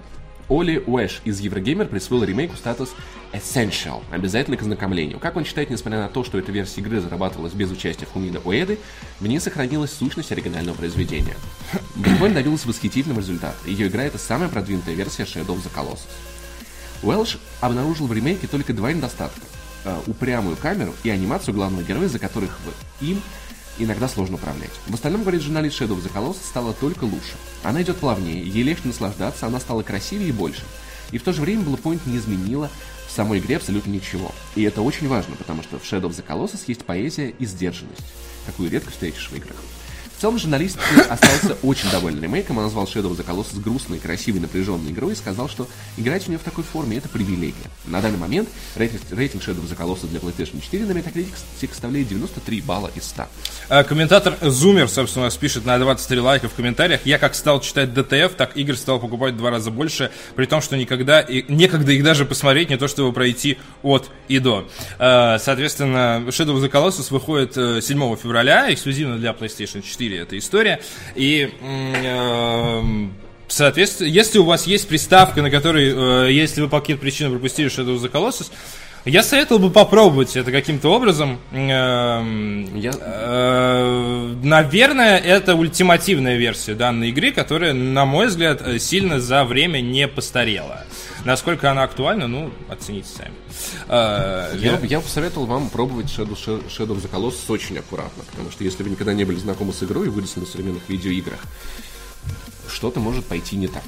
Оли 0.48 0.82
Уэш 0.86 1.22
из 1.24 1.40
Еврогеймер 1.40 1.86
присвоил 1.86 2.24
ремейку 2.24 2.56
статус 2.56 2.90
Essential, 3.32 4.02
обязательно 4.10 4.56
к 4.58 4.60
ознакомлению. 4.62 5.18
Как 5.18 5.36
он 5.36 5.44
считает, 5.46 5.70
несмотря 5.70 6.00
на 6.00 6.08
то, 6.08 6.24
что 6.24 6.36
эта 6.36 6.52
версия 6.52 6.82
игры 6.82 7.00
зарабатывалась 7.00 7.54
без 7.54 7.70
участия 7.70 8.04
Фумида 8.06 8.40
Уэды, 8.44 8.78
в 9.20 9.26
ней 9.26 9.40
сохранилась 9.40 9.92
сущность 9.92 10.30
оригинального 10.32 10.76
произведения. 10.76 11.36
Буквально 11.94 12.34
добилась 12.40 12.66
восхитительного 12.66 13.20
результата. 13.20 13.56
Ее 13.64 13.86
игра— 13.88 14.02
это 14.04 14.18
самая 14.18 14.50
продвинутая 14.50 14.94
версия 14.94 15.22
Shadow 15.22 15.56
of 15.56 15.62
the 15.62 15.72
Colossus. 15.74 16.00
Уэлш 17.02 17.38
обнаружил 17.60 18.06
в 18.06 18.12
ремейке 18.12 18.46
только 18.46 18.72
два 18.72 18.92
недостатка. 18.92 19.40
Э, 19.84 20.00
упрямую 20.06 20.56
камеру 20.56 20.94
и 21.02 21.10
анимацию 21.10 21.54
главного 21.54 21.82
героя, 21.82 22.08
за 22.08 22.18
которых 22.18 22.58
им 23.00 23.20
иногда 23.78 24.08
сложно 24.08 24.36
управлять. 24.36 24.70
В 24.86 24.94
остальном, 24.94 25.22
говорит 25.22 25.42
журналист 25.42 25.80
Shadow 25.80 25.96
of 25.96 26.04
the 26.04 26.12
Colossus, 26.12 26.46
стала 26.46 26.72
только 26.72 27.04
лучше. 27.04 27.34
Она 27.64 27.82
идет 27.82 27.96
плавнее, 27.96 28.42
ей 28.42 28.62
легче 28.62 28.86
наслаждаться, 28.86 29.46
она 29.46 29.58
стала 29.58 29.82
красивее 29.82 30.28
и 30.28 30.32
больше. 30.32 30.62
И 31.10 31.18
в 31.18 31.22
то 31.22 31.32
же 31.32 31.42
время 31.42 31.64
Bluepoint 31.64 32.00
не 32.06 32.16
изменила 32.16 32.70
в 33.08 33.12
самой 33.12 33.40
игре 33.40 33.56
абсолютно 33.56 33.90
ничего. 33.90 34.32
И 34.54 34.62
это 34.62 34.82
очень 34.82 35.08
важно, 35.08 35.36
потому 35.36 35.62
что 35.62 35.78
в 35.78 35.82
Shadow 35.82 36.08
of 36.08 36.16
the 36.16 36.24
Colossus 36.26 36.62
есть 36.66 36.84
поэзия 36.84 37.30
и 37.30 37.44
сдержанность, 37.44 38.02
какую 38.46 38.70
редко 38.70 38.90
встретишь 38.90 39.28
в 39.30 39.36
играх. 39.36 39.56
Целом 40.22 40.38
журналист 40.38 40.78
остался 41.10 41.56
очень 41.64 41.90
доволен 41.90 42.22
ремейком, 42.22 42.56
он 42.58 42.62
назвал 42.62 42.84
Shadow 42.84 43.10
of 43.10 43.16
the 43.16 43.26
Colossus 43.26 43.60
грустной, 43.60 43.98
красивой, 43.98 44.38
напряженной 44.38 44.92
игрой 44.92 45.14
и 45.14 45.16
сказал, 45.16 45.48
что 45.48 45.66
играть 45.96 46.22
в 46.22 46.28
нее 46.28 46.38
в 46.38 46.44
такой 46.44 46.62
форме– 46.62 46.96
это 46.98 47.08
привилегия. 47.08 47.56
На 47.86 48.00
данный 48.00 48.18
момент 48.18 48.48
рейтинг, 48.76 49.02
рейтинг 49.10 49.42
Shadow 49.42 49.64
of 49.64 49.68
the 49.68 49.76
Colossus 49.76 50.06
для 50.06 50.20
PlayStation 50.20 50.60
4 50.62 50.86
на 50.86 50.92
Metacritic 50.92 51.34
составляет 51.58 52.06
93 52.06 52.60
балла 52.60 52.92
из 52.94 53.02
100. 53.06 53.24
А, 53.68 53.82
Комментатор 53.82 54.38
Зумер, 54.42 54.88
собственно, 54.88 55.28
пишет 55.28 55.66
на 55.66 55.76
23 55.80 56.20
лайка 56.20 56.48
в 56.48 56.54
комментариях. 56.54 57.00
Я 57.04 57.18
как 57.18 57.34
стал 57.34 57.60
читать 57.60 57.88
DTF, 57.88 58.36
так 58.36 58.56
игр 58.56 58.76
стал 58.76 59.00
покупать 59.00 59.34
в 59.34 59.38
два 59.38 59.50
раза 59.50 59.72
больше, 59.72 60.12
при 60.36 60.46
том, 60.46 60.62
что 60.62 60.76
никогда 60.76 61.20
и 61.20 61.42
некогда 61.52 61.90
их 61.90 62.04
даже 62.04 62.26
посмотреть, 62.26 62.70
не 62.70 62.76
то 62.76 62.86
чтобы 62.86 63.12
пройти 63.12 63.58
от 63.82 64.08
и 64.28 64.38
до. 64.38 64.68
А, 65.00 65.40
Соответственно, 65.40 66.26
Shadow 66.28 66.54
of 66.54 66.62
the 66.62 66.70
Colossus 66.70 67.08
выходит 67.10 67.56
э, 67.56 67.80
7 67.82 68.16
февраля, 68.16 68.72
эксклюзивно 68.72 69.18
для 69.18 69.32
PlayStation 69.32 69.82
4 69.82 70.11
эта 70.16 70.38
история. 70.38 70.80
И 71.14 71.50
эм, 71.62 73.12
Соответственно, 73.48 74.08
если 74.08 74.38
у 74.38 74.44
вас 74.44 74.66
есть 74.66 74.88
приставка, 74.88 75.42
на 75.42 75.50
которой, 75.50 76.28
э, 76.28 76.32
если 76.32 76.62
вы 76.62 76.68
по 76.70 76.80
каким-то 76.80 77.02
причинам 77.02 77.32
пропустили 77.32 77.68
Shadow 77.70 77.96
of 77.96 78.02
the 78.02 78.10
Colossus, 78.10 78.50
я 79.04 79.22
советовал 79.22 79.60
бы 79.60 79.70
попробовать 79.70 80.36
это 80.36 80.50
каким-то 80.50 80.88
образом. 80.88 81.38
Я- 81.52 82.22
э, 82.24 84.34
наверное, 84.42 85.18
это 85.18 85.54
ультимативная 85.54 86.38
версия 86.38 86.72
данной 86.74 87.10
игры, 87.10 87.32
которая, 87.32 87.74
на 87.74 88.06
мой 88.06 88.28
взгляд, 88.28 88.62
э, 88.64 88.78
сильно 88.78 89.20
за 89.20 89.44
время 89.44 89.80
не 89.80 90.08
постарела. 90.08 90.84
Насколько 91.24 91.70
она 91.70 91.84
актуальна, 91.84 92.26
ну, 92.26 92.50
оцените 92.68 93.08
сами. 93.08 93.32
Э, 93.88 94.56
Я, 94.58 94.78
я 94.80 94.98
бы 94.98 95.04
посоветовал 95.04 95.46
вам 95.46 95.70
пробовать 95.70 96.06
Shadow, 96.06 96.36
Shadow 96.36 96.96
of 96.96 97.02
the 97.02 97.10
Colossus 97.10 97.44
очень 97.48 97.78
аккуратно, 97.78 98.24
потому 98.30 98.50
что 98.50 98.64
если 98.64 98.82
вы 98.82 98.90
никогда 98.90 99.12
не 99.14 99.24
были 99.24 99.38
знакомы 99.38 99.72
с 99.72 99.82
игрой 99.82 100.06
и 100.06 100.10
выросли 100.10 100.40
на 100.40 100.46
современных 100.46 100.88
видеоиграх, 100.88 101.38
что-то 102.68 103.00
может 103.00 103.24
пойти 103.26 103.56
не 103.56 103.68
так. 103.68 103.84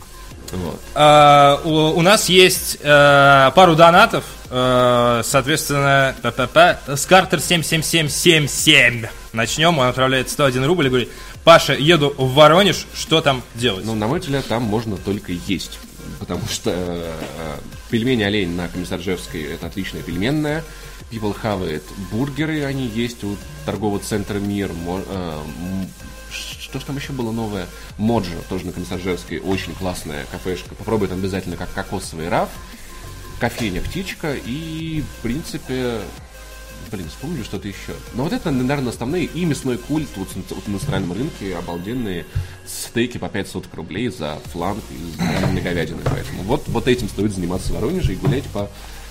Вот. 0.52 0.80
Э, 0.94 1.56
у, 1.64 1.98
у 1.98 2.00
нас 2.02 2.28
есть 2.28 2.78
э, 2.80 3.50
пару 3.54 3.74
донатов, 3.74 4.24
э, 4.50 5.22
соответственно, 5.24 6.14
п-п-п, 6.22 6.78
с 6.94 7.06
Картер 7.06 7.40
77777. 7.40 9.06
Начнем, 9.32 9.78
он 9.78 9.88
отправляет 9.88 10.30
101 10.30 10.64
рубль 10.66 10.86
и 10.86 10.88
говорит, 10.90 11.08
Паша, 11.42 11.74
еду 11.74 12.14
в 12.16 12.34
Воронеж, 12.34 12.86
что 12.94 13.20
там 13.20 13.42
делать? 13.54 13.84
Но, 13.84 13.94
на 13.94 14.06
мой 14.06 14.20
взгляд, 14.20 14.46
там 14.46 14.62
можно 14.62 14.96
только 14.96 15.32
есть. 15.32 15.78
Потому 16.18 16.46
что 16.48 16.70
э, 16.70 17.20
э, 17.38 17.58
пельмени 17.90 18.22
олень 18.22 18.54
на 18.54 18.68
Комиссаржевской 18.68 19.42
это 19.42 19.66
отличная 19.66 20.02
пельменная. 20.02 20.64
People 21.10 21.36
have 21.42 21.62
it. 21.68 21.82
Бургеры 22.10 22.64
они 22.64 22.86
есть 22.86 23.24
у 23.24 23.36
торгового 23.66 24.00
центра 24.00 24.38
Мир. 24.38 24.72
Мо- 24.72 25.02
э, 25.06 25.42
что 26.30 26.80
ж 26.80 26.84
там 26.84 26.96
еще 26.96 27.12
было 27.12 27.30
новое? 27.30 27.66
Моджо, 27.98 28.36
тоже 28.48 28.66
на 28.66 28.72
Комиссаржевской. 28.72 29.38
Очень 29.38 29.74
классная 29.74 30.26
кафешка. 30.30 30.74
Попробуй 30.74 31.08
там 31.08 31.18
обязательно 31.18 31.56
как 31.56 31.72
кокосовый 31.72 32.28
раф. 32.28 32.48
Кофейня 33.40 33.82
«Птичка» 33.82 34.34
и, 34.34 35.02
в 35.02 35.22
принципе, 35.22 36.00
Блин, 36.94 37.08
вспомнили 37.08 37.42
что-то 37.42 37.66
еще. 37.66 37.92
Но 38.14 38.22
вот 38.22 38.32
это, 38.32 38.52
наверное, 38.52 38.92
основные. 38.92 39.24
И 39.24 39.44
мясной 39.44 39.78
культ 39.78 40.08
вот, 40.14 40.28
вот 40.50 40.68
на 40.68 40.74
национальном 40.74 41.12
рынке. 41.12 41.56
Обалденные 41.56 42.24
стейки 42.68 43.18
по 43.18 43.28
500 43.28 43.74
рублей 43.74 44.10
за 44.10 44.38
фланг 44.52 44.78
из 44.92 45.60
говядины. 45.60 45.98
Поэтому 46.04 46.44
вот, 46.44 46.68
вот 46.68 46.86
этим 46.86 47.08
стоит 47.08 47.34
заниматься 47.34 47.72
в 47.72 47.74
Воронеже 47.74 48.12
и 48.12 48.16
гулять 48.16 48.44
по 48.44 48.70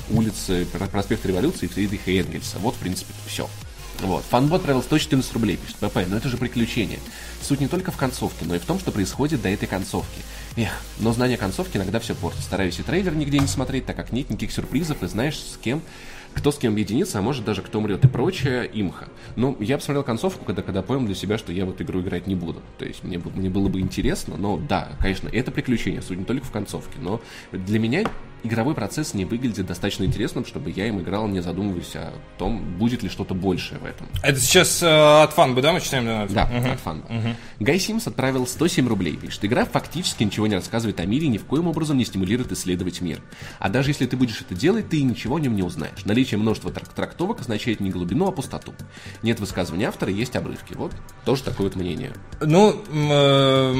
улице 0.09 0.65
Про- 0.71 0.87
проспект 0.87 1.25
Революции 1.25 1.67
Фридриха 1.67 2.09
Энгельса. 2.11 2.57
Вот, 2.59 2.75
в 2.75 2.77
принципе, 2.77 3.11
все. 3.27 3.49
Вот. 3.99 4.23
Фанбот 4.29 4.61
отправил 4.61 4.81
114 4.81 5.33
рублей, 5.33 5.57
пишет 5.57 5.75
ПП, 5.75 6.07
но 6.07 6.15
это 6.15 6.29
же 6.29 6.37
приключение. 6.37 6.99
Суть 7.41 7.59
не 7.59 7.67
только 7.67 7.91
в 7.91 7.97
концовке, 7.97 8.45
но 8.45 8.55
и 8.55 8.59
в 8.59 8.65
том, 8.65 8.79
что 8.79 8.93
происходит 8.93 9.41
до 9.41 9.49
этой 9.49 9.67
концовки. 9.67 10.21
Эх, 10.55 10.71
но 10.99 11.11
знание 11.11 11.37
концовки 11.37 11.75
иногда 11.75 11.99
все 11.99 12.15
портит. 12.15 12.41
Стараюсь 12.43 12.79
и 12.79 12.83
трейлер 12.83 13.13
нигде 13.13 13.39
не 13.39 13.47
смотреть, 13.47 13.85
так 13.85 13.97
как 13.97 14.13
нет 14.13 14.29
никаких 14.29 14.53
сюрпризов, 14.53 15.03
и 15.03 15.07
знаешь, 15.07 15.37
с 15.37 15.57
кем 15.61 15.81
кто 16.33 16.51
с 16.51 16.57
кем 16.57 16.73
объединится, 16.73 17.19
а 17.19 17.21
может 17.21 17.45
даже 17.45 17.61
кто 17.61 17.79
умрет 17.79 18.03
и 18.05 18.07
прочее, 18.07 18.69
имха. 18.73 19.07
Ну, 19.35 19.55
я 19.59 19.77
посмотрел 19.77 20.03
концовку, 20.03 20.45
когда, 20.45 20.61
когда 20.61 20.81
понял 20.81 21.05
для 21.05 21.15
себя, 21.15 21.37
что 21.37 21.51
я 21.51 21.65
в 21.65 21.69
эту 21.69 21.83
игру 21.83 22.01
играть 22.01 22.27
не 22.27 22.35
буду. 22.35 22.61
То 22.77 22.85
есть 22.85 23.03
мне, 23.03 23.21
мне 23.35 23.49
было 23.49 23.69
бы 23.69 23.79
интересно, 23.79 24.35
но 24.37 24.57
да, 24.57 24.89
конечно, 24.99 25.29
это 25.31 25.51
приключение, 25.51 26.01
суть 26.01 26.17
не 26.17 26.25
только 26.25 26.45
в 26.45 26.51
концовке, 26.51 26.97
но 26.99 27.21
для 27.51 27.79
меня 27.79 28.03
игровой 28.43 28.75
процесс 28.75 29.13
не 29.13 29.25
выглядит 29.25 29.65
достаточно 29.65 30.03
интересным, 30.03 30.45
чтобы 30.45 30.69
я 30.71 30.87
им 30.87 30.99
играл, 31.01 31.27
не 31.27 31.41
задумываясь 31.41 31.95
о 31.95 32.13
том, 32.37 32.77
будет 32.77 33.03
ли 33.03 33.09
что-то 33.09 33.33
большее 33.33 33.79
в 33.79 33.85
этом. 33.85 34.07
Это 34.21 34.39
сейчас 34.39 34.83
э, 34.83 35.23
от 35.23 35.33
фанбы, 35.33 35.61
да, 35.61 35.71
мы 35.73 35.81
читаем 35.81 36.05
донат? 36.05 36.33
Да, 36.33 36.73
от 36.73 36.79
фанба. 36.79 37.07
Гай 37.59 37.79
Симс 37.79 38.07
отправил 38.07 38.45
107 38.45 38.87
рублей. 38.87 39.15
Пишет, 39.15 39.45
игра 39.45 39.65
фактически 39.65 40.23
ничего 40.23 40.47
не 40.47 40.55
рассказывает 40.55 40.99
о 40.99 41.05
мире 41.05 41.27
и 41.27 41.29
ни 41.29 41.37
в 41.37 41.45
коем 41.45 41.67
образом 41.67 41.97
не 41.97 42.05
стимулирует 42.05 42.51
исследовать 42.51 43.01
мир. 43.01 43.21
А 43.59 43.69
даже 43.69 43.89
если 43.91 44.05
ты 44.05 44.17
будешь 44.17 44.41
это 44.41 44.55
делать, 44.55 44.89
ты 44.89 45.01
ничего 45.01 45.37
о 45.37 45.39
нем 45.39 45.55
не 45.55 45.63
узнаешь. 45.63 46.05
Наличие 46.05 46.37
множества 46.37 46.69
трак- 46.69 46.93
трактовок 46.93 47.41
означает 47.41 47.79
не 47.79 47.89
глубину, 47.89 48.27
а 48.27 48.31
пустоту. 48.31 48.73
Нет 49.21 49.39
высказывания 49.39 49.87
автора, 49.87 50.11
есть 50.11 50.35
обрывки. 50.35 50.73
Вот, 50.73 50.91
тоже 51.25 51.43
такое 51.43 51.67
вот 51.67 51.75
мнение. 51.75 52.11
Ну, 52.41 52.81
э, 52.91 53.73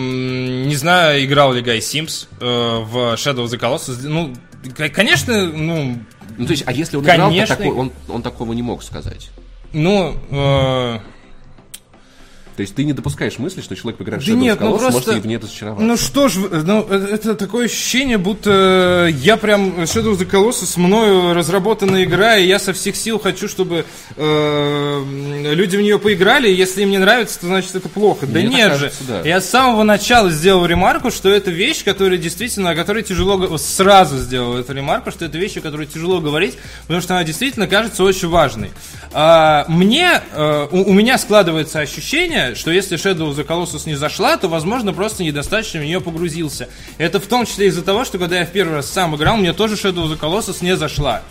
не 0.66 0.76
знаю, 0.76 1.24
играл 1.24 1.54
ли 1.54 1.62
Гай 1.62 1.82
Симс 1.82 2.28
э, 2.40 2.46
в 2.46 3.16
Shadow 3.16 3.46
of 3.46 3.48
the 3.48 3.60
Colossus. 3.60 4.08
Ну, 4.08 4.34
конечно, 4.94 5.46
ну, 5.52 5.98
Ну, 6.38 6.46
то 6.46 6.52
есть, 6.52 6.64
а 6.66 6.72
если 6.72 6.98
он 6.98 7.04
играл, 7.04 7.18
то 7.18 7.24
Конечно. 7.36 7.56
такой- 7.56 7.72
он, 7.74 7.92
он 8.08 8.22
такого 8.24 8.54
не 8.54 8.62
мог 8.64 8.84
сказать. 8.84 9.30
ну, 9.74 10.16
э, 10.32 11.00
То 12.56 12.62
есть 12.62 12.76
ты 12.76 12.84
не 12.84 12.94
допускаешь 12.94 13.38
мысли, 13.40 13.62
что 13.62 13.76
человек, 13.76 13.98
поиграв 13.98 14.22
в 14.22 14.26
Да 14.26 14.32
Shadow 14.32 14.38
нет, 14.38 14.60
of 14.60 14.64
ну 14.64 14.70
Colossus, 14.76 14.80
просто- 14.80 14.94
может 15.12 15.16
и 15.16 15.20
в 15.22 15.26
ней 15.28 15.38
разочароваться. 15.38 15.86
Ну 15.86 15.98
что 15.98 16.28
ж, 16.28 16.36
ну, 16.66 16.86
э, 16.90 17.08
это 17.14 17.36
такое 17.36 17.66
ощущение, 17.66 18.18
будто 18.18 19.10
я 19.22 19.38
прям 19.38 19.82
Shadow 19.82 20.14
of 20.16 20.20
the 20.20 20.30
Colossus 20.30 20.74
мною 20.80 21.34
разработанная 21.34 22.04
игра, 22.04 22.38
и 22.38 22.46
я 22.46 22.60
со 22.60 22.74
всех 22.74 22.96
сил 22.96 23.20
хочу, 23.20 23.48
чтобы 23.48 23.86
э, 24.16 25.04
люди 25.54 25.78
в 25.78 25.82
нее 25.82 26.00
поиграли, 26.00 26.50
и 26.50 26.54
если 26.54 26.84
им 26.84 26.92
не 26.92 26.98
нравится, 26.98 27.40
то 27.40 27.48
значит 27.48 27.76
это 27.76 27.90
плохо. 27.90 28.26
да 28.28 28.40
Мне 28.40 28.48
так 28.50 28.58
нет 28.58 28.70
кажется, 28.70 29.04
же. 29.04 29.10
да. 29.10 29.22
Я 29.28 29.42
с 29.42 29.50
самого 29.50 29.84
начала 29.84 30.30
сделал 30.30 30.66
ремарку, 30.66 31.12
что 31.12 31.30
это 31.30 31.52
вещь, 31.52 31.84
которая 31.84 32.18
действительно, 32.18 32.72
о 32.72 32.76
которой 32.76 33.04
тяжело... 33.04 33.58
Сразу 33.58 34.18
сделал 34.18 34.58
эту 34.58 34.74
ремарку, 34.74 35.12
что 35.12 35.26
это 35.26 35.38
вещь, 35.38 35.58
о 35.58 35.62
которой 35.62 35.86
тяжело 35.88 36.20
говорить, 36.22 36.58
потому 36.84 37.02
что 37.02 37.16
она 37.16 37.24
действительно 37.24 37.68
кажется 37.68 38.04
очень 38.04 38.28
важной. 38.30 38.72
А, 39.12 39.66
мне, 39.68 40.22
э, 40.34 40.68
у, 40.72 40.90
у 40.90 40.94
меня 40.94 41.18
складывается 41.18 41.80
ощущение, 41.80 42.43
что 42.56 42.72
если 42.72 42.98
Shadow 42.98 43.32
of 43.32 43.36
the 43.36 43.46
Colossus 43.46 43.84
не 43.86 43.96
зашла, 43.96 44.38
то, 44.38 44.48
возможно, 44.48 44.94
просто 44.94 45.24
недостаточно 45.24 45.80
в 45.80 45.84
нее 45.84 46.02
погрузился. 46.02 46.70
Это 46.98 47.20
в 47.20 47.28
том 47.28 47.46
числе 47.46 47.68
из-за 47.68 47.82
того, 47.82 48.06
что 48.06 48.18
когда 48.18 48.40
я 48.40 48.46
в 48.46 48.52
первый 48.52 48.76
раз 48.76 48.90
сам 48.90 49.16
играл, 49.16 49.38
мне 49.38 49.54
тоже 49.54 49.76
Shadow 49.76 50.06
of 50.06 50.12
the 50.12 50.20
Colossus 50.20 50.58
не 50.62 50.76
зашла. 50.76 51.24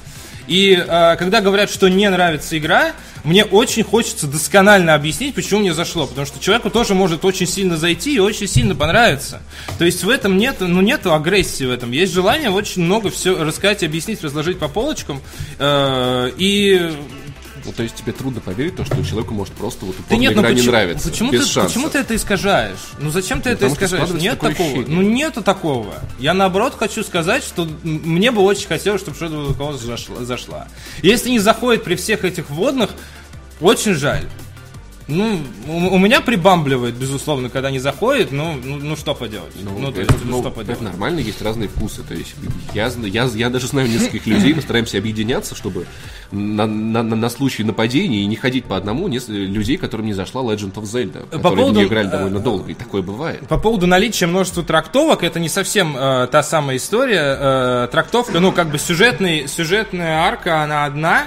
И 0.46 0.72
э, 0.74 1.16
когда 1.16 1.40
говорят, 1.40 1.70
что 1.70 1.88
не 1.88 2.08
нравится 2.10 2.58
игра, 2.58 2.92
мне 3.24 3.44
очень 3.44 3.84
хочется 3.84 4.26
досконально 4.26 4.94
объяснить, 4.94 5.34
почему 5.34 5.60
мне 5.60 5.72
зашло. 5.72 6.06
Потому 6.06 6.26
что 6.26 6.40
человеку 6.40 6.70
тоже 6.70 6.94
может 6.94 7.24
очень 7.24 7.46
сильно 7.46 7.76
зайти 7.76 8.16
и 8.16 8.18
очень 8.18 8.48
сильно 8.48 8.74
понравиться. 8.74 9.40
То 9.78 9.84
есть 9.84 10.02
в 10.02 10.08
этом 10.08 10.36
нет, 10.36 10.56
ну, 10.60 10.80
нету 10.80 11.14
агрессии 11.14 11.64
в 11.64 11.70
этом. 11.70 11.92
Есть 11.92 12.12
желание 12.12 12.50
очень 12.50 12.82
много 12.82 13.10
все 13.10 13.42
рассказать, 13.42 13.84
объяснить, 13.84 14.22
разложить 14.22 14.58
по 14.58 14.68
полочкам. 14.68 15.20
Э, 15.58 16.30
и 16.36 16.92
Ну, 17.64 17.72
то 17.72 17.82
есть 17.82 17.94
тебе 17.94 18.12
трудно 18.12 18.40
поверить, 18.40 18.76
то, 18.76 18.84
что 18.84 19.02
человеку 19.04 19.34
может 19.34 19.54
просто 19.54 19.84
вот 19.84 19.96
да 20.08 20.16
нет, 20.16 20.34
ну 20.34 20.40
игра 20.40 20.50
не 20.50 20.56
почему, 20.56 20.72
нравится. 20.72 21.08
почему, 21.10 21.30
без 21.30 21.46
ты, 21.46 21.52
шансов. 21.52 21.72
почему 21.72 21.90
ты 21.90 21.98
это 21.98 22.16
искажаешь? 22.16 22.78
Ну 22.98 23.10
зачем 23.10 23.40
ты 23.40 23.50
это 23.50 23.68
потому 23.68 23.74
что 23.76 23.84
искажаешь? 23.84 24.22
Нет 24.22 24.40
такого. 24.40 24.68
ощущение. 24.68 24.96
Ну 24.96 25.02
нету 25.02 25.42
такого. 25.42 25.94
Я 26.18 26.34
наоборот 26.34 26.74
хочу 26.78 27.02
сказать, 27.04 27.44
что 27.44 27.68
мне 27.84 28.30
бы 28.30 28.42
очень 28.42 28.66
хотелось, 28.66 29.00
чтобы 29.00 29.16
of 29.16 29.48
the 29.48 29.56
Colossus 29.56 29.86
зашла, 29.86 30.24
зашла. 30.24 30.68
Если 31.02 31.30
не 31.30 31.38
заходит 31.38 31.84
при 31.84 31.94
всех 31.94 32.24
этих 32.24 32.50
вводных, 32.50 32.90
очень 33.60 33.94
жаль. 33.94 34.24
Ну, 35.08 35.40
у, 35.68 35.94
у 35.94 35.98
меня 35.98 36.20
прибамбливает, 36.20 36.94
безусловно, 36.94 37.48
когда 37.50 37.70
не 37.70 37.78
заходит, 37.80 38.30
ну, 38.32 38.54
ну, 38.62 38.76
ну 38.76 38.96
что 38.96 39.14
поделать? 39.14 39.52
Ну, 39.60 39.90
то 39.92 40.00
это, 40.00 40.12
есть, 40.12 40.24
ну, 40.24 40.38
что 40.40 40.48
это 40.48 40.56
поделать? 40.58 40.80
нормально, 40.80 41.18
есть 41.18 41.42
разные 41.42 41.68
вкусы. 41.68 42.02
То 42.02 42.14
есть 42.14 42.34
я, 42.72 42.90
я, 43.04 43.24
я 43.34 43.50
даже 43.50 43.66
знаю 43.66 43.88
нескольких 43.88 44.26
людей, 44.26 44.54
мы 44.54 44.62
стараемся 44.62 44.98
объединяться, 44.98 45.54
чтобы 45.54 45.86
на, 46.30 46.66
на, 46.66 47.02
на- 47.02 47.16
на 47.16 47.30
случай 47.30 47.64
нападения 47.64 48.22
и 48.22 48.26
не 48.26 48.36
ходить 48.36 48.64
по 48.64 48.76
одному 48.76 49.08
нес- 49.08 49.28
людей, 49.28 49.76
которым 49.76 50.06
не 50.06 50.12
зашла 50.14 50.42
Legend 50.42 50.74
of 50.74 50.84
Zelda, 50.84 51.20
По 51.26 51.36
которые 51.38 51.56
поводу, 51.56 51.80
не 51.80 51.86
играли 51.86 52.08
э, 52.08 52.10
довольно 52.10 52.40
долго, 52.40 52.70
и 52.70 52.74
такое 52.74 53.02
бывает. 53.02 53.40
По 53.48 53.58
поводу 53.58 53.86
наличия 53.86 54.26
множества 54.26 54.62
трактовок, 54.62 55.24
это 55.24 55.40
не 55.40 55.48
совсем 55.48 55.96
э, 55.96 56.28
та 56.30 56.42
самая 56.42 56.76
история. 56.76 57.36
Э, 57.38 57.88
трактовка, 57.90 58.38
ну, 58.40 58.52
как 58.52 58.70
бы 58.70 58.78
сюжетный, 58.78 59.48
сюжетная 59.48 60.20
арка, 60.20 60.62
она 60.62 60.84
одна, 60.84 61.26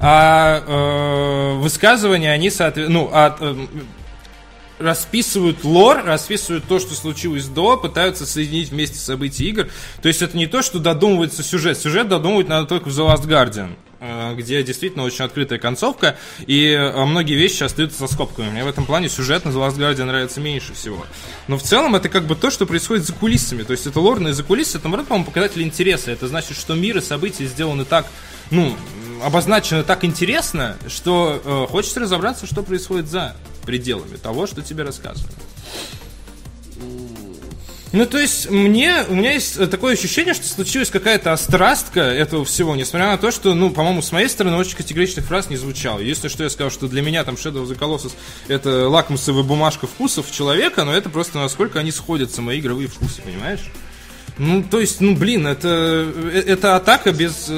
а 0.00 0.62
э, 0.66 1.58
высказывания, 1.58 2.32
они, 2.32 2.50
соответственно, 2.50 3.00
ну, 3.00 3.10
от, 3.12 3.36
э, 3.40 3.54
расписывают 4.80 5.62
лор, 5.62 6.02
расписывают 6.04 6.64
то, 6.64 6.78
что 6.78 6.94
случилось 6.94 7.46
до, 7.46 7.76
пытаются 7.76 8.26
соединить 8.26 8.70
вместе 8.70 8.98
события 8.98 9.44
игр. 9.44 9.68
То 10.00 10.08
есть 10.08 10.22
это 10.22 10.36
не 10.36 10.46
то, 10.46 10.62
что 10.62 10.78
додумывается 10.78 11.42
сюжет. 11.42 11.78
Сюжет 11.78 12.08
додумывать 12.08 12.48
надо 12.48 12.66
только 12.66 12.88
в 12.88 12.98
The 12.98 13.14
Last 13.14 13.26
Guardian 13.28 13.72
э, 14.00 14.34
где 14.36 14.62
действительно 14.62 15.04
очень 15.04 15.26
открытая 15.26 15.58
концовка, 15.58 16.16
и 16.46 16.70
э, 16.70 17.04
многие 17.04 17.34
вещи 17.34 17.62
остаются 17.62 17.98
за 17.98 18.12
скобками. 18.12 18.48
Мне 18.48 18.64
в 18.64 18.68
этом 18.68 18.86
плане 18.86 19.10
сюжет 19.10 19.44
на 19.44 19.50
The 19.50 19.68
Last 19.68 19.76
Guardian 19.76 20.04
нравится 20.04 20.40
меньше 20.40 20.72
всего. 20.72 21.04
Но 21.46 21.58
в 21.58 21.62
целом 21.62 21.94
это 21.94 22.08
как 22.08 22.24
бы 22.24 22.34
то, 22.34 22.50
что 22.50 22.64
происходит 22.64 23.04
за 23.04 23.12
кулисами. 23.12 23.62
То 23.64 23.72
есть 23.72 23.86
это 23.86 24.00
лорные 24.00 24.32
за 24.32 24.44
кулисы, 24.44 24.78
это, 24.78 24.88
наоборот, 24.88 25.08
по-моему, 25.08 25.26
показатель 25.26 25.60
интереса. 25.60 26.10
Это 26.10 26.26
значит, 26.26 26.56
что 26.56 26.74
мир 26.74 26.96
и 26.96 27.00
события 27.02 27.44
сделаны 27.44 27.84
так, 27.84 28.06
ну, 28.50 28.74
обозначено 29.22 29.82
так 29.82 30.04
интересно, 30.04 30.76
что 30.88 31.40
э, 31.44 31.66
хочется 31.70 32.00
разобраться, 32.00 32.46
что 32.46 32.62
происходит 32.62 33.08
за 33.08 33.36
пределами 33.64 34.16
того, 34.16 34.46
что 34.46 34.62
тебе 34.62 34.84
рассказывают. 34.84 35.34
Ну, 37.92 38.06
то 38.06 38.18
есть, 38.18 38.48
мне, 38.48 39.04
у 39.08 39.14
меня 39.14 39.32
есть 39.32 39.56
э, 39.56 39.66
такое 39.66 39.94
ощущение, 39.94 40.32
что 40.32 40.46
случилась 40.46 40.90
какая-то 40.90 41.32
острастка 41.32 42.00
этого 42.00 42.44
всего, 42.44 42.76
несмотря 42.76 43.08
на 43.08 43.18
то, 43.18 43.32
что, 43.32 43.54
ну, 43.54 43.70
по-моему, 43.70 44.00
с 44.00 44.12
моей 44.12 44.28
стороны 44.28 44.56
очень 44.56 44.76
категоричных 44.76 45.24
фраз 45.24 45.50
не 45.50 45.56
звучало. 45.56 45.98
Если 45.98 46.28
что, 46.28 46.44
я 46.44 46.50
сказал, 46.50 46.70
что 46.70 46.86
для 46.86 47.02
меня 47.02 47.24
там 47.24 47.34
Shadow 47.34 47.64
of 47.64 47.68
the 47.68 47.76
Colossus 47.76 48.12
это 48.46 48.88
лакмусовая 48.88 49.42
бумажка 49.42 49.88
вкусов 49.88 50.30
человека, 50.30 50.84
но 50.84 50.94
это 50.94 51.10
просто 51.10 51.38
насколько 51.38 51.80
они 51.80 51.90
сходятся, 51.90 52.42
мои 52.42 52.60
игровые 52.60 52.86
вкусы, 52.86 53.22
понимаешь? 53.22 53.64
Ну, 54.38 54.62
то 54.62 54.78
есть, 54.78 55.00
ну, 55.00 55.16
блин, 55.16 55.48
это, 55.48 55.68
э, 55.68 56.44
это 56.46 56.76
атака 56.76 57.10
без... 57.10 57.50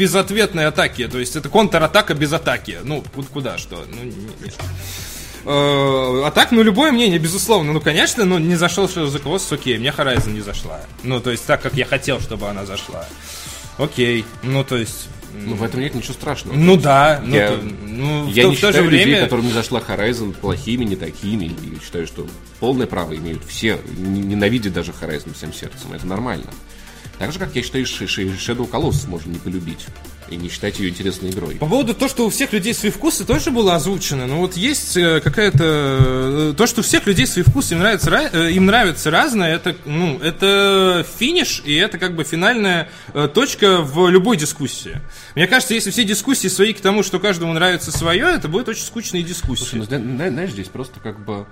безответной 0.00 0.66
атаки. 0.66 1.06
То 1.08 1.18
есть 1.18 1.36
это 1.36 1.48
контратака 1.50 2.14
без 2.14 2.32
атаки. 2.32 2.78
Ну, 2.82 3.02
ку- 3.14 3.22
куда 3.22 3.58
что? 3.58 3.84
Ну, 3.88 4.02
не- 4.04 4.14
нет. 4.44 4.54
Э, 5.44 6.22
А 6.26 6.30
так, 6.34 6.52
ну, 6.52 6.62
любое 6.62 6.90
мнение, 6.92 7.18
безусловно. 7.18 7.72
Ну, 7.72 7.80
конечно, 7.80 8.24
ну, 8.24 8.38
не 8.38 8.56
зашел 8.56 8.88
что 8.88 9.06
за 9.06 9.18
Colossus, 9.18 9.54
окей, 9.54 9.78
мне 9.78 9.90
Horizon 9.90 10.32
не 10.32 10.40
зашла. 10.40 10.80
Ну, 11.02 11.20
то 11.20 11.30
есть 11.30 11.44
так, 11.46 11.62
как 11.62 11.74
я 11.74 11.84
хотел, 11.84 12.20
чтобы 12.20 12.48
она 12.48 12.64
зашла. 12.66 13.06
Окей, 13.78 14.24
ну, 14.42 14.64
то 14.64 14.76
есть... 14.76 15.08
Ну, 15.32 15.54
в 15.54 15.62
этом 15.62 15.80
нет 15.80 15.94
ничего 15.94 16.12
страшного. 16.14 16.56
Ну 16.56 16.76
да, 16.76 17.20
ну, 17.24 17.36
Я- 17.36 17.48
то- 17.48 17.60
ну, 17.86 18.24
в 18.24 18.28
Я 18.34 18.42
то- 18.42 18.48
не 18.50 18.56
в 18.56 18.60
то 18.60 18.66
считаю 18.72 18.84
же 18.84 18.90
людей, 18.90 19.04
время... 19.06 19.22
которым 19.22 19.46
не 19.46 19.52
зашла 19.52 19.80
Horizon, 19.80 20.32
плохими, 20.34 20.84
не 20.84 20.96
такими. 20.96 21.44
И 21.46 21.78
считаю, 21.82 22.06
что 22.06 22.26
полное 22.58 22.86
право 22.86 23.16
имеют 23.16 23.42
все, 23.46 23.78
ненавидят 23.96 24.72
даже 24.74 24.90
Horizon 24.92 25.32
всем 25.34 25.52
сердцем. 25.54 25.92
Это 25.94 26.06
нормально. 26.06 26.46
Так 27.20 27.32
же, 27.32 27.38
как 27.38 27.54
я 27.54 27.62
считаю, 27.62 27.84
Shadow 27.84 28.66
Colossus 28.68 29.06
можно 29.06 29.30
не 29.30 29.38
полюбить 29.38 29.84
и 30.30 30.36
не 30.36 30.48
считать 30.48 30.78
ее 30.78 30.88
интересной 30.88 31.28
игрой. 31.30 31.56
По 31.56 31.66
поводу 31.66 31.92
того, 31.92 32.08
что 32.08 32.24
у 32.24 32.30
всех 32.30 32.54
людей 32.54 32.72
свои 32.72 32.90
вкусы, 32.90 33.26
тоже 33.26 33.50
было 33.50 33.74
озвучено. 33.74 34.26
Но 34.26 34.38
вот 34.38 34.56
есть 34.56 34.96
э, 34.96 35.20
какая-то... 35.20 35.58
э, 35.60 36.54
То, 36.56 36.66
что 36.66 36.80
у 36.80 36.82
всех 36.82 37.06
людей 37.06 37.26
свои 37.26 37.44
вкусы, 37.44 37.74
им 37.74 37.80
нравится, 37.80 38.08
ра- 38.10 38.30
э, 38.32 38.52
им 38.52 38.64
нравится 38.64 39.10
разное, 39.10 39.54
это, 39.54 39.76
ну, 39.84 40.18
это 40.20 41.04
финиш, 41.18 41.62
и 41.66 41.74
это 41.74 41.98
как 41.98 42.16
бы 42.16 42.24
финальная 42.24 42.88
точка 43.34 43.82
в 43.82 44.08
любой 44.08 44.38
дискуссии. 44.38 44.98
Мне 45.34 45.46
кажется, 45.46 45.74
если 45.74 45.90
все 45.90 46.04
дискуссии 46.04 46.48
свои 46.48 46.72
к 46.72 46.80
тому, 46.80 47.02
что 47.02 47.18
каждому 47.20 47.52
нравится 47.52 47.92
свое, 47.92 48.28
это 48.34 48.48
будет 48.48 48.66
очень 48.70 48.84
скучные 48.84 49.22
дискуссии. 49.22 49.64
Слушай, 49.64 49.74
ну, 49.80 49.84
зна- 49.84 49.98
зна- 49.98 50.30
знаешь, 50.30 50.52
здесь 50.52 50.68
просто 50.68 51.00
как 51.00 51.22
бы... 51.22 51.44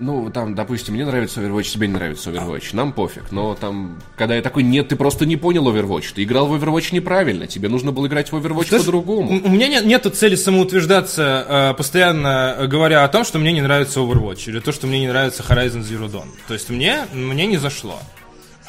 Ну, 0.00 0.28
там, 0.30 0.54
допустим, 0.54 0.94
мне 0.94 1.06
нравится 1.06 1.40
Overwatch, 1.40 1.72
тебе 1.72 1.86
не 1.86 1.94
нравится 1.94 2.30
Overwatch, 2.30 2.74
нам 2.74 2.92
пофиг. 2.92 3.30
Но 3.30 3.54
там, 3.54 4.00
когда 4.16 4.34
я 4.34 4.42
такой, 4.42 4.64
нет, 4.64 4.88
ты 4.88 4.96
просто 4.96 5.24
не 5.24 5.36
понял 5.36 5.68
Overwatch, 5.68 6.14
ты 6.14 6.24
играл 6.24 6.46
в 6.46 6.54
Overwatch 6.54 6.88
неправильно, 6.92 7.46
тебе 7.46 7.68
нужно 7.68 7.92
было 7.92 8.06
играть 8.08 8.32
в 8.32 8.36
Overwatch 8.36 8.68
Знаешь, 8.68 8.84
по-другому. 8.84 9.40
У 9.44 9.48
меня 9.48 9.68
нет, 9.68 9.86
нету 9.86 10.10
цели 10.10 10.34
самоутверждаться, 10.34 11.46
э, 11.48 11.74
постоянно 11.76 12.66
говоря 12.68 13.04
о 13.04 13.08
том, 13.08 13.24
что 13.24 13.38
мне 13.38 13.52
не 13.52 13.62
нравится 13.62 14.00
Overwatch, 14.00 14.48
или 14.48 14.58
то, 14.58 14.72
что 14.72 14.86
мне 14.86 15.00
не 15.00 15.08
нравится 15.08 15.44
Horizon 15.48 15.82
Zero 15.82 16.10
Dawn. 16.10 16.28
То 16.48 16.54
есть 16.54 16.70
мне, 16.70 17.06
мне 17.12 17.46
не 17.46 17.56
зашло. 17.56 18.00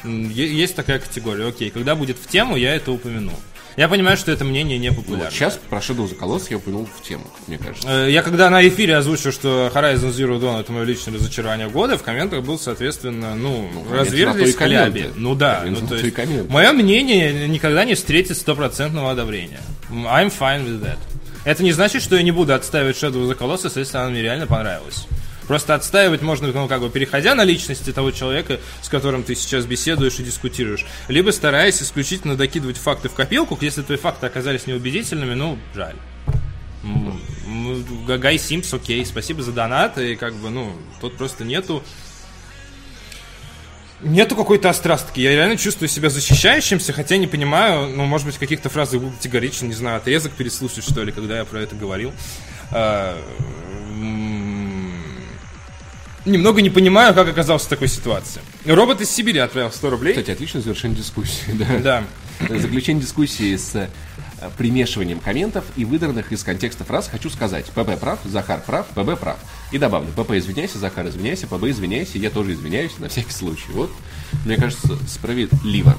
Есть 0.04 0.76
такая 0.76 1.00
категория. 1.00 1.48
Окей, 1.48 1.70
когда 1.70 1.96
будет 1.96 2.18
в 2.18 2.28
тему, 2.28 2.56
я 2.56 2.74
это 2.76 2.92
упомяну. 2.92 3.32
Я 3.76 3.88
понимаю, 3.88 4.16
что 4.16 4.32
это 4.32 4.44
мнение 4.44 4.78
не 4.78 4.88
Ну, 4.88 4.94
популярно. 4.96 5.24
вот 5.24 5.32
сейчас 5.34 5.58
про 5.68 5.78
Shadow 5.80 6.08
the 6.08 6.18
Colossus 6.18 6.46
я 6.50 6.56
упомянул 6.56 6.86
в 6.86 7.02
тему, 7.02 7.24
мне 7.46 7.58
кажется. 7.58 7.86
Э, 8.06 8.10
Я 8.10 8.22
когда 8.22 8.48
на 8.48 8.66
эфире 8.68 8.96
озвучил, 8.96 9.32
что 9.32 9.70
Horizon 9.74 10.10
Zero 10.14 10.40
Dawn 10.40 10.60
это 10.60 10.72
мое 10.72 10.84
личное 10.84 11.14
разочарование 11.14 11.68
года, 11.68 11.98
в 11.98 12.02
комментах 12.02 12.42
был, 12.42 12.58
соответственно, 12.58 13.34
ну, 13.34 13.68
комменты 13.68 13.84
на 13.84 13.84
то 13.90 13.96
разверзлись 14.00 14.54
и 14.54 14.56
комменты. 14.56 15.00
хляби. 15.00 15.12
Ну 15.16 15.34
да, 15.34 15.62
ну, 15.66 15.86
то 15.86 15.94
есть, 15.94 16.16
мое 16.48 16.72
мнение 16.72 17.46
никогда 17.48 17.84
не 17.84 17.94
встретит 17.94 18.38
стопроцентного 18.38 19.10
одобрения. 19.10 19.60
I'm 19.90 20.32
fine 20.36 20.64
with 20.66 20.82
that. 20.82 20.96
Это 21.44 21.62
не 21.62 21.72
значит, 21.72 22.02
что 22.02 22.16
я 22.16 22.22
не 22.22 22.32
буду 22.32 22.54
отстаивать 22.54 22.96
Shadow 22.96 23.28
the 23.30 23.36
Colossus, 23.38 23.78
если 23.78 23.96
она 23.98 24.08
мне 24.08 24.22
реально 24.22 24.46
понравилась. 24.46 25.06
Просто 25.46 25.74
отстаивать 25.74 26.22
можно, 26.22 26.48
ну, 26.48 26.68
как 26.68 26.80
бы, 26.80 26.90
переходя 26.90 27.34
на 27.34 27.44
личности 27.44 27.92
того 27.92 28.10
человека, 28.10 28.60
с 28.82 28.88
которым 28.88 29.22
ты 29.22 29.34
сейчас 29.34 29.64
беседуешь 29.64 30.18
и 30.18 30.24
дискутируешь, 30.24 30.84
либо 31.08 31.30
стараясь 31.30 31.82
исключительно 31.82 32.36
докидывать 32.36 32.76
факты 32.76 33.08
в 33.08 33.14
копилку, 33.14 33.56
если 33.60 33.82
твои 33.82 33.98
факты 33.98 34.26
оказались 34.26 34.66
неубедительными, 34.66 35.34
ну, 35.34 35.58
жаль. 35.74 35.96
Гай 38.06 38.38
Симпс, 38.38 38.72
окей, 38.74 39.04
спасибо 39.06 39.42
за 39.42 39.52
донат, 39.52 39.98
и 39.98 40.16
как 40.16 40.34
бы, 40.34 40.50
ну, 40.50 40.72
тут 41.00 41.16
просто 41.16 41.44
нету 41.44 41.82
Нету 44.02 44.36
какой-то 44.36 44.68
острастки. 44.68 45.20
Я 45.20 45.30
реально 45.30 45.56
чувствую 45.56 45.88
себя 45.88 46.10
защищающимся, 46.10 46.92
хотя 46.92 47.16
не 47.16 47.26
понимаю, 47.26 47.88
ну, 47.88 48.04
может 48.04 48.26
быть, 48.26 48.36
каких-то 48.36 48.68
фразах 48.68 49.00
был 49.00 49.10
категоричен, 49.10 49.68
не 49.68 49.74
знаю, 49.74 49.96
отрезок 49.96 50.32
переслушать, 50.32 50.84
что 50.84 51.02
ли, 51.02 51.12
когда 51.12 51.38
я 51.38 51.46
про 51.46 51.60
это 51.60 51.74
говорил. 51.74 52.12
Немного 56.26 56.60
не 56.60 56.70
понимаю, 56.70 57.14
как 57.14 57.28
оказался 57.28 57.66
в 57.66 57.68
такой 57.68 57.86
ситуации. 57.86 58.42
Робот 58.64 59.00
из 59.00 59.10
Сибири 59.10 59.38
отправил 59.38 59.70
100 59.70 59.90
рублей. 59.90 60.12
Кстати, 60.12 60.32
отличное 60.32 60.60
завершение 60.60 60.98
дискуссии, 60.98 61.52
да. 61.52 62.04
Да. 62.40 62.58
Заключение 62.58 63.00
дискуссии 63.00 63.56
с 63.56 63.76
э, 63.76 63.88
примешиванием 64.58 65.20
комментов 65.20 65.64
и 65.76 65.84
выдранных 65.84 66.32
из 66.32 66.42
контекста 66.42 66.84
фраз 66.84 67.08
хочу 67.08 67.30
сказать. 67.30 67.66
ПБ 67.66 67.96
прав, 67.98 68.18
Захар 68.24 68.60
прав, 68.60 68.86
ПБ 68.88 69.18
прав. 69.18 69.36
И 69.70 69.78
добавлю, 69.78 70.08
ПП 70.16 70.32
извиняйся, 70.32 70.78
Захар 70.78 71.06
извиняйся, 71.06 71.46
ПБ 71.46 71.70
извиняйся, 71.70 72.18
я 72.18 72.30
тоже 72.30 72.54
извиняюсь 72.54 72.98
на 72.98 73.08
всякий 73.08 73.32
случай. 73.32 73.70
Вот, 73.70 73.92
мне 74.44 74.56
кажется, 74.56 74.98
справедливо. 75.08 75.96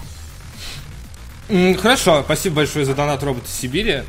Хорошо, 1.81 2.23
спасибо 2.25 2.57
большое 2.57 2.83
за 2.83 2.93
донат 2.93 3.23
робота 3.23 3.49
Сибири. 3.49 4.03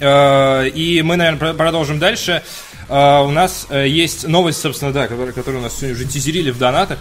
Э, 0.00 0.68
И 0.68 1.02
мы, 1.02 1.16
наверное, 1.16 1.54
продолжим 1.54 1.98
дальше. 1.98 2.42
Э, 2.88 3.20
У 3.22 3.30
нас 3.30 3.66
э, 3.70 3.86
есть 3.88 4.26
новость, 4.26 4.60
собственно, 4.60 4.92
да, 4.92 5.06
которую, 5.06 5.34
которую 5.34 5.60
у 5.60 5.62
нас 5.64 5.74
сегодня 5.76 5.94
уже 5.96 6.04
тизерили 6.06 6.50
в 6.50 6.58
донатах. 6.58 6.98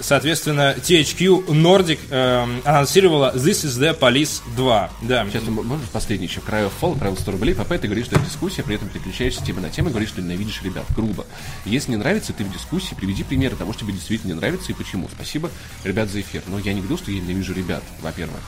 Соответственно, 0.00 0.74
THQ 0.78 1.46
Nordic 1.46 1.98
анонсировала 2.64 3.32
This 3.34 3.64
is 3.64 3.78
the 3.80 3.98
Police 3.98 4.42
2. 4.54 4.90
Да. 5.02 5.24
Сейчас, 5.30 5.44
м- 5.48 5.54
можешь 5.66 5.88
последний 5.88 6.26
еще? 6.26 6.40
Cry 6.40 6.66
of 6.66 6.72
Fall, 6.78 6.92
отправил 6.92 7.16
100 7.16 7.32
рублей. 7.32 7.54
ПП, 7.54 7.68
ты 7.80 7.86
говоришь, 7.86 8.04
что 8.06 8.16
это 8.16 8.24
дискуссия, 8.26 8.62
при 8.62 8.74
этом 8.74 8.88
переключаешься 8.90 9.42
тема 9.42 9.60
на 9.62 9.70
тему 9.70 9.88
и 9.88 9.92
говоришь, 9.92 10.10
что 10.10 10.20
ненавидишь 10.20 10.60
ребят. 10.62 10.84
Грубо. 10.94 11.24
Если 11.64 11.90
не 11.92 11.96
нравится, 11.96 12.34
ты 12.34 12.44
в 12.44 12.52
дискуссии, 12.52 12.94
приведи 12.94 13.24
примеры 13.24 13.56
того, 13.56 13.72
что 13.72 13.82
тебе 13.84 13.94
действительно 13.94 14.32
не 14.34 14.38
нравится 14.38 14.72
и 14.72 14.74
почему. 14.74 15.08
Спасибо, 15.14 15.50
ребят, 15.84 16.10
за 16.10 16.20
эфир. 16.20 16.42
Но 16.46 16.58
я 16.58 16.74
не 16.74 16.80
говорю, 16.80 16.98
что 16.98 17.10
я 17.10 17.20
ненавижу 17.20 17.54
ребят, 17.54 17.82
во-первых. 18.02 18.40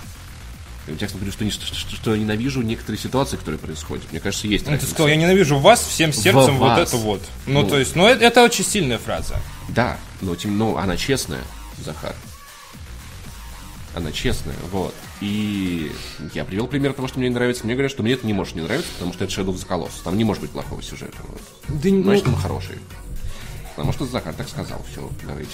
Я 0.89 0.97
текстом 0.97 1.21
говорю, 1.21 1.33
что, 1.33 1.45
не- 1.45 1.51
что, 1.53 1.65
что- 1.67 1.95
что 1.95 2.17
ненавижу 2.17 2.61
некоторые 2.63 2.99
ситуации, 3.01 3.37
которые 3.37 3.59
происходят. 3.61 4.11
Мне 4.11 4.19
кажется, 4.21 4.49
есть 4.49 4.67
Ну, 4.67 4.77
ты 4.77 4.85
сказал, 4.87 5.07
я 5.09 5.17
ненавижу 5.17 5.59
вас 5.59 5.81
всем 5.81 6.13
сердцем, 6.13 6.59
вот 6.59 6.71
вас. 6.71 6.89
это 6.89 6.97
вот. 6.97 7.23
Ну, 7.47 7.63
Ну. 7.63 7.69
то 7.69 7.79
есть, 7.79 7.95
ну, 7.95 8.07
это, 8.07 8.25
это 8.25 8.43
очень 8.43 8.65
сильная 8.65 8.99
фраза. 8.99 9.37
Да, 9.69 9.97
но, 10.21 10.35
тем, 10.35 10.59
но 10.59 10.77
она 10.77 10.97
честная, 10.97 11.43
Захар. 11.85 12.17
Она 13.95 14.11
честная, 14.11 14.57
вот. 14.73 14.95
И 15.21 15.93
я 16.35 16.45
привел 16.45 16.67
пример 16.67 16.95
того, 16.95 17.07
что 17.09 17.19
мне 17.19 17.29
не 17.29 17.35
нравится. 17.35 17.65
Мне 17.65 17.75
говорят, 17.75 17.93
что 17.93 18.03
мне 18.03 18.15
это 18.15 18.27
не 18.27 18.33
может 18.33 18.55
не 18.55 18.63
нравиться, 18.63 18.91
потому 18.95 19.13
что 19.13 19.25
это 19.25 19.33
Shadow 19.35 19.55
of 19.55 19.57
the 19.57 19.67
Colossus. 19.69 20.03
Там 20.03 20.17
не 20.17 20.25
может 20.25 20.41
быть 20.41 20.51
плохого 20.51 20.83
сюжета. 20.83 21.19
Вот. 21.29 21.41
Да, 21.69 21.89
ну, 21.91 22.03
Значит, 22.05 22.27
он 22.27 22.37
хороший. 22.37 22.79
Потому 23.77 23.93
что 23.93 24.07
Захар 24.07 24.33
так 24.35 24.49
сказал. 24.49 24.83
Все, 24.91 25.09
давайте. 25.27 25.51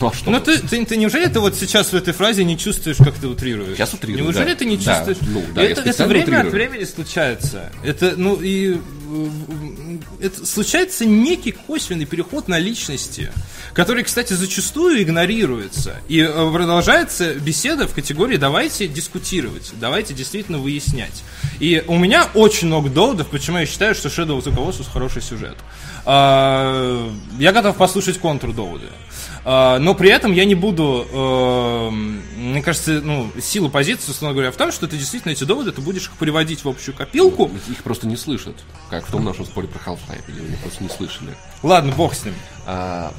Ну 0.00 0.08
а 0.08 0.12
что? 0.12 0.30
Ну 0.30 0.40
ты, 0.40 0.58
ты, 0.58 0.84
ты 0.84 0.96
неужели 0.96 1.26
ты 1.28 1.38
вот 1.40 1.54
сейчас 1.54 1.92
в 1.92 1.94
этой 1.94 2.12
фразе 2.12 2.42
не 2.44 2.58
чувствуешь, 2.58 2.96
как 2.96 3.14
ты 3.14 3.28
утрируешь? 3.28 3.76
Сейчас 3.76 3.94
утрирую, 3.94 4.24
Неужели 4.24 4.48
да. 4.50 4.54
ты 4.56 4.64
не 4.64 4.76
Да, 4.76 4.96
чувствуешь? 5.04 5.18
ну, 5.32 5.44
да, 5.54 5.62
я 5.62 5.70
это, 5.70 5.80
это 5.82 5.92
специально 5.92 6.12
время 6.12 6.22
от 6.40 6.46
утрирую. 6.46 6.50
времени 6.70 6.84
случается. 6.84 7.72
Это, 7.84 8.14
ну 8.16 8.36
и 8.42 8.74
э, 8.76 9.98
это 10.20 10.44
случается 10.46 11.04
некий 11.04 11.52
косвенный 11.52 12.06
переход 12.06 12.48
на 12.48 12.58
личности, 12.58 13.30
который, 13.72 14.02
кстати, 14.02 14.32
зачастую 14.32 15.00
игнорируется. 15.00 15.96
И 16.08 16.18
э, 16.20 16.52
продолжается 16.52 17.34
беседа 17.34 17.86
в 17.86 17.94
категории 17.94 18.36
«давайте 18.36 18.88
дискутировать, 18.88 19.70
давайте 19.80 20.12
действительно 20.12 20.58
выяснять». 20.58 21.22
И 21.60 21.84
у 21.86 21.96
меня 21.98 22.28
очень 22.34 22.66
много 22.66 22.90
доводов, 22.90 23.28
почему 23.28 23.58
я 23.58 23.66
считаю, 23.66 23.94
что 23.94 24.08
Shadow 24.08 24.38
of 24.40 24.44
the 24.44 24.52
Colossus 24.52 24.86
хороший 24.92 25.22
сюжет. 25.22 25.56
А, 26.04 27.08
Я 27.38 27.52
готов 27.52 27.76
послушать 27.76 28.18
контрдоводы. 28.18 28.86
А, 28.86 29.13
Но 29.44 29.94
при 29.94 30.08
этом 30.10 30.32
я 30.32 30.44
не 30.46 30.54
буду, 30.54 31.06
э, 31.12 31.90
мне 31.90 32.62
кажется, 32.62 33.00
ну, 33.02 33.30
сила 33.42 33.68
позиции, 33.68 34.10
условно 34.10 34.32
говоря, 34.34 34.50
в 34.50 34.56
том, 34.56 34.72
что 34.72 34.86
ты 34.88 34.96
действительно 34.96 35.32
эти 35.32 35.44
доводы, 35.44 35.70
ты 35.72 35.82
будешь 35.82 36.04
их 36.04 36.12
приводить 36.12 36.64
в 36.64 36.68
общую 36.68 36.94
копилку. 36.94 37.50
Их 37.68 37.82
просто 37.82 38.06
не 38.06 38.16
слышат. 38.16 38.56
Как 38.88 39.06
в 39.06 39.10
том 39.10 39.24
нашем 39.24 39.44
споре 39.44 39.68
про 39.68 39.78
Half-Life. 39.92 40.24
Или 40.28 40.38
они 40.46 40.56
просто 40.62 40.82
не 40.82 40.88
слышали. 40.88 41.34
Ладно, 41.62 41.92
бог 41.94 42.14
с 42.14 42.24
ним. 42.24 42.34
А, 42.66 43.12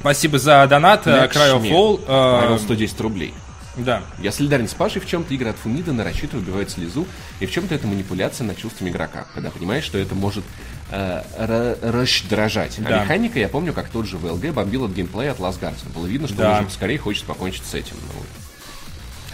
Спасибо 0.00 0.38
за 0.38 0.64
донат, 0.68 1.06
э, 1.06 1.26
Cry 1.26 1.52
of 1.52 1.62
Lakshmi 1.62 1.70
Fall. 1.72 2.00
э, 2.06 2.34
отправил 2.36 2.58
110 2.60 3.00
рублей. 3.00 3.34
Да. 3.76 4.02
Я 4.20 4.32
солидарен 4.32 4.68
с 4.68 4.74
Пашей, 4.74 5.00
в 5.02 5.06
чем-то 5.06 5.34
игры 5.34 5.50
от 5.50 5.56
Фумида 5.56 5.92
нарочито 5.92 6.36
убивают 6.38 6.70
слезу, 6.70 7.06
и 7.40 7.46
в 7.46 7.50
чем-то 7.52 7.74
это 7.74 7.86
манипуляция 7.86 8.46
над 8.46 8.56
чувствами 8.56 8.88
игрока, 8.90 9.26
когда 9.34 9.50
понимаешь, 9.50 9.84
что 9.84 9.98
это 9.98 10.14
может 10.14 10.44
э, 10.90 11.22
ра- 11.38 11.78
раздражать. 11.90 12.76
Да. 12.78 13.00
А 13.00 13.04
механика, 13.04 13.38
я 13.38 13.48
помню, 13.48 13.72
как 13.72 13.88
тот 13.90 14.06
же 14.06 14.16
VLG 14.16 14.52
бомбил 14.52 14.84
от 14.84 14.92
геймплея 14.92 15.32
от 15.32 15.38
Last 15.40 15.60
Guardian. 15.60 15.92
Было 15.94 16.06
видно, 16.06 16.26
что 16.28 16.36
Да. 16.38 16.58
он 16.58 16.64
уже 16.64 16.74
скорее 16.74 16.98
хочет 16.98 17.24
покончить 17.24 17.64
с 17.66 17.74
этим. 17.74 17.96
Ну, 18.14 18.22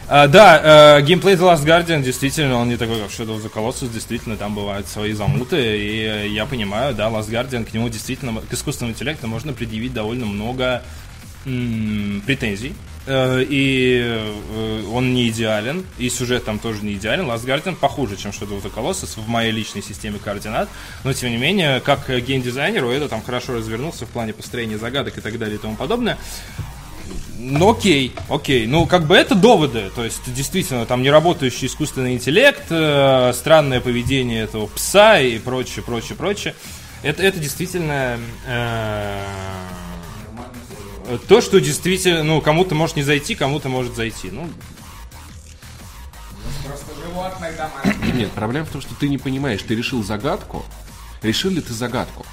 А, 0.08 0.26
да, 0.26 0.98
э, 0.98 1.02
геймплей 1.02 1.36
The 1.36 1.54
Last 1.54 1.64
Guardian, 1.64 2.02
действительно, 2.02 2.56
он 2.56 2.68
не 2.68 2.76
такой, 2.76 2.98
как 3.00 3.10
Shadow 3.10 3.36
of 3.38 3.44
the 3.44 3.50
Colossus, 3.52 3.90
действительно, 3.92 4.36
там 4.36 4.54
бывают 4.54 4.88
свои 4.88 5.12
замуты, 5.12 5.78
и 5.78 6.28
я 6.32 6.44
понимаю, 6.46 6.94
да, 6.94 7.08
Last 7.08 7.30
Guardian, 7.30 7.64
к 7.64 7.72
нему 7.72 7.88
действительно, 7.88 8.40
к 8.40 8.52
искусственному 8.52 8.92
интеллекту 8.94 9.28
можно 9.28 9.52
предъявить 9.52 9.94
довольно 9.94 10.26
много 10.26 10.82
м, 11.46 12.22
претензий, 12.26 12.74
и 13.06 14.00
э, 14.04 14.84
он 14.92 15.12
не 15.12 15.28
идеален, 15.28 15.84
и 15.98 16.08
сюжет 16.08 16.44
там 16.44 16.58
тоже 16.58 16.84
не 16.84 16.94
идеален. 16.94 17.26
Last 17.26 17.44
Guardian 17.44 17.74
похуже, 17.74 18.16
чем 18.16 18.30
Shadow 18.30 18.60
of 18.60 18.62
the 18.62 18.72
Colossus 18.72 19.20
в 19.20 19.28
моей 19.28 19.50
личной 19.50 19.82
системе 19.82 20.18
координат, 20.22 20.68
но 21.02 21.12
тем 21.12 21.30
не 21.30 21.36
менее, 21.36 21.80
как 21.80 22.08
э, 22.10 22.20
геймдизайнеру, 22.20 22.90
это 22.90 23.08
там 23.08 23.22
хорошо 23.22 23.54
развернулся 23.54 24.06
в 24.06 24.08
плане 24.10 24.32
построения 24.32 24.78
загадок 24.78 25.18
и 25.18 25.20
так 25.20 25.38
далее 25.38 25.56
и 25.56 25.58
тому 25.58 25.76
подобное. 25.76 26.18
Ну 27.38 27.70
окей, 27.70 28.14
окей. 28.28 28.66
Ну 28.66 28.86
как 28.86 29.06
бы 29.06 29.16
это 29.16 29.34
доводы. 29.34 29.90
То 29.96 30.04
есть 30.04 30.32
действительно 30.32 30.86
там 30.86 31.02
неработающий 31.02 31.66
искусственный 31.66 32.14
интеллект, 32.14 32.62
э, 32.70 33.32
странное 33.34 33.80
поведение 33.80 34.44
этого 34.44 34.66
пса 34.68 35.18
и 35.18 35.38
прочее, 35.38 35.84
прочее, 35.84 36.16
прочее. 36.16 36.54
Это, 37.02 37.24
это 37.24 37.40
действительно 37.40 38.16
э, 38.46 39.24
то, 41.18 41.40
что 41.40 41.60
действительно, 41.60 42.22
ну, 42.22 42.40
кому-то 42.40 42.74
может 42.74 42.96
не 42.96 43.02
зайти, 43.02 43.34
кому-то 43.34 43.68
может 43.68 43.94
зайти. 43.94 44.30
Ну. 44.30 44.48
Нет, 48.14 48.30
проблема 48.32 48.66
в 48.66 48.70
том, 48.70 48.80
что 48.80 48.94
ты 48.94 49.08
не 49.08 49.18
понимаешь, 49.18 49.62
ты 49.62 49.74
решил 49.74 50.02
загадку, 50.02 50.64
решил 51.22 51.50
ли 51.50 51.60
ты 51.60 51.72
загадку? 51.72 52.24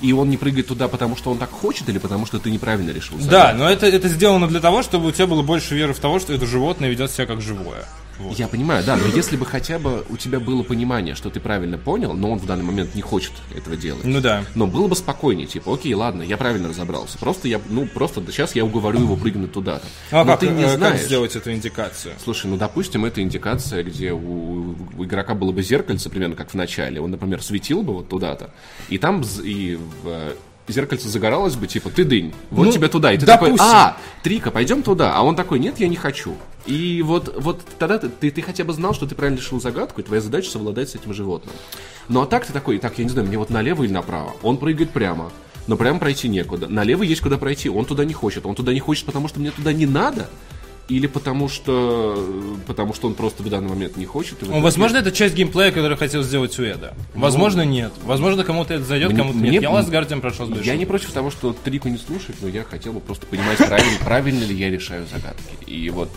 И 0.00 0.12
он 0.12 0.30
не 0.30 0.36
прыгает 0.36 0.68
туда, 0.68 0.86
потому 0.86 1.16
что 1.16 1.30
он 1.30 1.38
так 1.38 1.50
хочет, 1.50 1.88
или 1.88 1.98
потому 1.98 2.24
что 2.24 2.38
ты 2.38 2.50
неправильно 2.50 2.90
решил 2.90 3.16
да, 3.18 3.24
загадку? 3.24 3.58
но 3.58 3.70
это, 3.70 3.86
это 3.86 4.08
сделано 4.08 4.46
для 4.46 4.60
того, 4.60 4.82
чтобы 4.82 5.08
у 5.08 5.12
тебя 5.12 5.26
было 5.26 5.42
больше 5.42 5.74
веры 5.74 5.92
в 5.92 5.98
того, 5.98 6.20
что 6.20 6.32
это 6.32 6.46
животное 6.46 6.88
ведет 6.88 7.10
себя 7.10 7.26
как 7.26 7.40
живое. 7.40 7.84
Вот. 8.18 8.38
Я 8.38 8.48
понимаю, 8.48 8.84
да, 8.84 8.96
но 8.96 9.06
если 9.06 9.36
бы 9.36 9.46
хотя 9.46 9.78
бы 9.78 10.04
у 10.08 10.16
тебя 10.16 10.40
было 10.40 10.62
понимание, 10.62 11.14
что 11.14 11.30
ты 11.30 11.40
правильно 11.40 11.78
понял, 11.78 12.14
но 12.14 12.32
он 12.32 12.38
в 12.38 12.46
данный 12.46 12.64
момент 12.64 12.94
не 12.94 13.02
хочет 13.02 13.32
этого 13.54 13.76
делать. 13.76 14.04
Ну 14.04 14.20
да. 14.20 14.44
Но 14.54 14.66
было 14.66 14.88
бы 14.88 14.96
спокойнее, 14.96 15.46
типа, 15.46 15.72
окей, 15.72 15.94
ладно, 15.94 16.22
я 16.22 16.36
правильно 16.36 16.68
разобрался. 16.68 17.18
Просто 17.18 17.48
я, 17.48 17.60
ну, 17.68 17.86
просто 17.86 18.22
сейчас 18.30 18.54
я 18.54 18.64
уговорю 18.64 19.00
его 19.00 19.16
прыгнуть 19.16 19.52
туда-то. 19.52 19.86
Ну, 20.10 20.18
а 20.18 20.24
но 20.24 20.32
как, 20.32 20.40
ты 20.40 20.48
не 20.48 20.64
как 20.64 20.76
знаешь. 20.76 21.00
сделать 21.02 21.36
эту 21.36 21.52
индикацию? 21.52 22.14
Слушай, 22.22 22.48
ну, 22.48 22.56
допустим, 22.56 23.04
это 23.04 23.22
индикация, 23.22 23.84
где 23.84 24.12
у, 24.12 24.74
у 24.96 25.04
игрока 25.04 25.34
было 25.34 25.52
бы 25.52 25.62
зеркальце, 25.62 26.10
примерно 26.10 26.34
как 26.34 26.50
в 26.50 26.54
начале. 26.54 27.00
Он, 27.00 27.10
например, 27.10 27.42
светил 27.42 27.82
бы 27.82 27.94
вот 27.94 28.08
туда-то, 28.08 28.50
и 28.88 28.98
там 28.98 29.22
и 29.44 29.78
в, 30.02 30.34
зеркальце 30.72 31.08
загоралось 31.08 31.56
бы, 31.56 31.66
типа, 31.66 31.90
ты 31.90 32.04
дынь, 32.04 32.32
вот 32.50 32.66
Ну, 32.66 32.72
тебе 32.72 32.88
туда. 32.88 33.12
И 33.12 33.18
ты 33.18 33.26
допустим. 33.26 33.56
такой, 33.56 33.72
а, 33.72 33.96
Трика, 34.22 34.50
пойдем 34.50 34.82
туда. 34.82 35.14
А 35.14 35.22
он 35.22 35.36
такой, 35.36 35.58
нет, 35.58 35.78
я 35.80 35.88
не 35.88 35.96
хочу. 35.96 36.36
И 36.66 37.02
вот, 37.02 37.34
вот 37.40 37.60
тогда 37.78 37.98
ты, 37.98 38.08
ты, 38.08 38.30
ты 38.30 38.42
хотя 38.42 38.64
бы 38.64 38.72
знал, 38.72 38.94
что 38.94 39.06
ты 39.06 39.14
правильно 39.14 39.38
решил 39.38 39.60
загадку, 39.60 40.00
и 40.00 40.04
твоя 40.04 40.20
задача 40.20 40.50
совладать 40.50 40.90
с 40.90 40.94
этим 40.94 41.14
животным. 41.14 41.54
Ну, 42.08 42.20
а 42.20 42.26
так 42.26 42.46
ты 42.46 42.52
такой, 42.52 42.78
так, 42.78 42.98
я 42.98 43.04
не 43.04 43.10
знаю, 43.10 43.26
мне 43.28 43.38
вот 43.38 43.50
налево 43.50 43.84
или 43.84 43.92
направо. 43.92 44.32
Он 44.42 44.58
прыгает 44.58 44.90
прямо. 44.90 45.30
Но 45.66 45.76
прямо 45.76 45.98
пройти 45.98 46.28
некуда. 46.28 46.66
Налево 46.68 47.02
есть 47.02 47.20
куда 47.20 47.36
пройти. 47.36 47.68
Он 47.68 47.84
туда 47.84 48.04
не 48.06 48.14
хочет. 48.14 48.46
Он 48.46 48.54
туда 48.54 48.72
не 48.72 48.80
хочет, 48.80 49.04
потому 49.04 49.28
что 49.28 49.38
мне 49.38 49.50
туда 49.50 49.72
не 49.72 49.84
надо. 49.86 50.28
Или 50.88 51.06
потому 51.06 51.50
что, 51.50 52.58
потому 52.66 52.94
что 52.94 53.08
он 53.08 53.14
просто 53.14 53.42
в 53.42 53.48
данный 53.50 53.68
момент 53.68 53.98
не 53.98 54.06
хочет. 54.06 54.38
Ну, 54.40 54.48
итоге- 54.48 54.60
Возможно, 54.62 54.96
это 54.96 55.12
часть 55.12 55.34
геймплея, 55.34 55.70
который 55.70 55.98
хотел 55.98 56.22
сделать 56.22 56.58
Уэда. 56.58 56.94
Возможно, 57.14 57.60
нет. 57.62 57.92
Возможно, 58.04 58.42
кому-то 58.42 58.72
это 58.72 58.84
зайдет, 58.84 59.10
Мне- 59.10 59.18
кому-то 59.18 59.38
мне- 59.38 59.50
нет. 59.50 59.62
Я 59.62 59.68
Last 59.70 59.90
Guardian 59.90 60.20
прошел 60.20 60.46
с 60.46 60.64
Я 60.64 60.76
не 60.76 60.86
против 60.86 61.10
того, 61.12 61.30
что 61.30 61.52
Трику 61.52 61.88
не 61.88 61.98
слушать, 61.98 62.36
но 62.40 62.48
я 62.48 62.64
хотел 62.64 62.94
бы 62.94 63.00
просто 63.00 63.26
понимать, 63.26 63.58
правильно, 63.58 63.98
правильно 64.02 64.44
ли 64.44 64.54
я 64.54 64.70
решаю 64.70 65.06
загадки. 65.06 65.42
И 65.66 65.90
вот, 65.90 66.08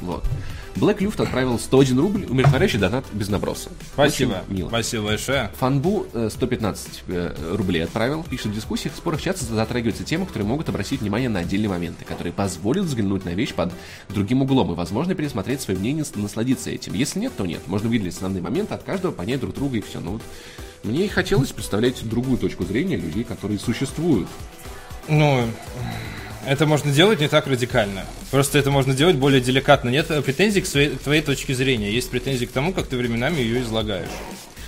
вот. 0.00 0.24
Black 0.76 0.98
Luft 0.98 1.22
отправил 1.22 1.58
101 1.58 1.98
рубль, 1.98 2.26
умиротворяющий 2.28 2.78
донат 2.78 3.04
без 3.12 3.28
наброса. 3.28 3.70
Спасибо. 3.92 4.42
Очень 4.46 4.56
мило. 4.56 4.68
Спасибо 4.68 5.04
большое. 5.04 5.50
Фанбу 5.58 6.06
э, 6.12 6.28
115 6.30 7.04
э, 7.08 7.34
рублей 7.52 7.84
отправил. 7.84 8.24
Пишет, 8.24 8.46
в 8.46 8.54
дискуссиях, 8.54 8.94
спорах 8.96 9.20
часто 9.20 9.44
затрагиваются 9.44 10.04
темы, 10.04 10.26
которые 10.26 10.48
могут 10.48 10.68
обратить 10.68 11.00
внимание 11.00 11.28
на 11.28 11.40
отдельные 11.40 11.68
моменты, 11.68 12.04
которые 12.04 12.32
позволят 12.32 12.84
взглянуть 12.84 13.24
на 13.24 13.30
вещь 13.30 13.54
под 13.54 13.72
другим 14.08 14.42
углом 14.42 14.72
и, 14.72 14.74
возможно, 14.74 15.14
пересмотреть 15.14 15.60
свое 15.60 15.78
мнение, 15.78 16.04
насладиться 16.14 16.70
этим. 16.70 16.94
Если 16.94 17.20
нет, 17.20 17.32
то 17.36 17.46
нет. 17.46 17.60
Можно 17.66 17.88
выделить 17.88 18.14
основные 18.14 18.42
моменты 18.42 18.74
от 18.74 18.82
каждого, 18.82 19.12
понять 19.12 19.40
друг 19.40 19.54
друга 19.54 19.78
и 19.78 19.80
все. 19.80 20.00
Но 20.00 20.12
вот 20.12 20.22
мне 20.82 21.04
и 21.04 21.08
хотелось 21.08 21.52
представлять 21.52 22.02
другую 22.08 22.38
точку 22.38 22.64
зрения 22.64 22.96
людей, 22.96 23.24
которые 23.24 23.58
существуют. 23.58 24.28
Ну, 25.08 25.44
это 26.46 26.66
можно 26.66 26.92
делать 26.92 27.20
не 27.20 27.28
так 27.28 27.46
радикально. 27.46 28.04
Просто 28.30 28.58
это 28.58 28.70
можно 28.70 28.94
делать 28.94 29.16
более 29.16 29.40
деликатно. 29.40 29.88
Нет 29.88 30.08
претензий 30.24 30.60
к 30.60 30.66
своей, 30.66 30.90
твоей 30.90 31.22
точке 31.22 31.54
зрения. 31.54 31.92
Есть 31.92 32.10
претензии 32.10 32.46
к 32.46 32.52
тому, 32.52 32.72
как 32.72 32.86
ты 32.86 32.96
временами 32.96 33.40
ее 33.40 33.62
излагаешь. 33.62 34.08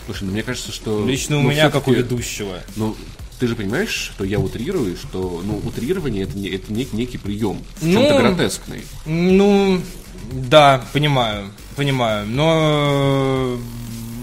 Слушай, 0.06 0.24
ну 0.24 0.32
мне 0.32 0.42
кажется, 0.42 0.70
что... 0.72 1.04
Лично 1.06 1.38
у 1.38 1.42
ну, 1.42 1.50
меня, 1.50 1.70
как 1.70 1.88
у 1.88 1.92
ведущего. 1.92 2.60
Ну, 2.76 2.94
ты 3.38 3.48
же 3.48 3.56
понимаешь, 3.56 3.90
что 3.90 4.24
я 4.24 4.38
утрирую, 4.38 4.96
что, 4.96 5.42
ну, 5.44 5.60
утрирование 5.64 6.24
это, 6.24 6.36
не, 6.36 6.48
это 6.48 6.72
нек- 6.72 6.94
некий 6.94 7.18
прием, 7.18 7.62
в 7.80 7.86
Ну, 7.86 8.00
чем-то 8.00 8.18
гротескный. 8.18 8.82
Ну, 9.06 9.80
Да, 10.30 10.84
понимаю, 10.92 11.50
понимаю. 11.76 12.26
Но 12.26 13.58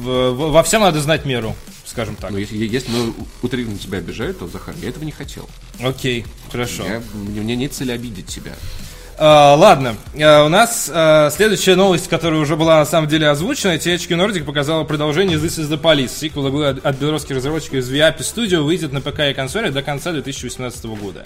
э, 0.06 0.32
во 0.32 0.64
всем 0.64 0.82
надо 0.82 1.02
знать 1.02 1.26
меру, 1.26 1.56
скажем 1.92 2.16
так. 2.16 2.32
Но 2.32 2.38
если, 2.38 2.58
если 2.58 2.90
мы 2.92 3.14
утрированно 3.42 3.78
тебя 3.78 4.00
обижают, 4.00 4.40
то, 4.40 4.48
Захар, 4.48 4.74
я 4.82 4.90
этого 4.90 5.04
не 5.04 5.12
хотел. 5.12 5.48
Окей, 5.80 6.26
хорошо. 6.52 6.86
Я- 6.86 7.04
мне, 7.14 7.42
мне 7.42 7.56
нет 7.56 7.74
цели 7.74 7.92
обидеть 7.92 8.28
тебя. 8.28 8.56
А, 9.23 9.53
ладно, 9.53 9.98
А, 10.19 10.45
у 10.45 10.49
нас 10.49 10.89
а, 10.91 11.30
следующая 11.30 11.76
новость, 11.76 12.10
которая 12.10 12.41
уже 12.41 12.56
была 12.56 12.80
на 12.80 12.85
самом 12.85 13.07
деле 13.07 13.30
озвучена. 13.30 13.76
THQ 13.76 14.07
Nordic 14.18 14.43
показала 14.43 14.84
продолжение 14.84 15.38
This 15.38 15.60
is 15.60 15.69
the 15.69 15.80
Police. 15.80 16.10
Сиквел 16.18 16.48
игры 16.48 16.81
от, 16.84 16.95
белорусских 16.95 17.35
разработчиков 17.35 17.76
из 17.76 17.91
VIP 17.91 18.18
Studio 18.22 18.61
выйдет 18.61 18.91
на 18.91 18.99
ПК 18.99 19.19
и 19.30 19.34
консоли 19.35 19.69
до 19.69 19.84
конца 19.84 20.11
2018 20.11 20.85
года. 20.85 21.23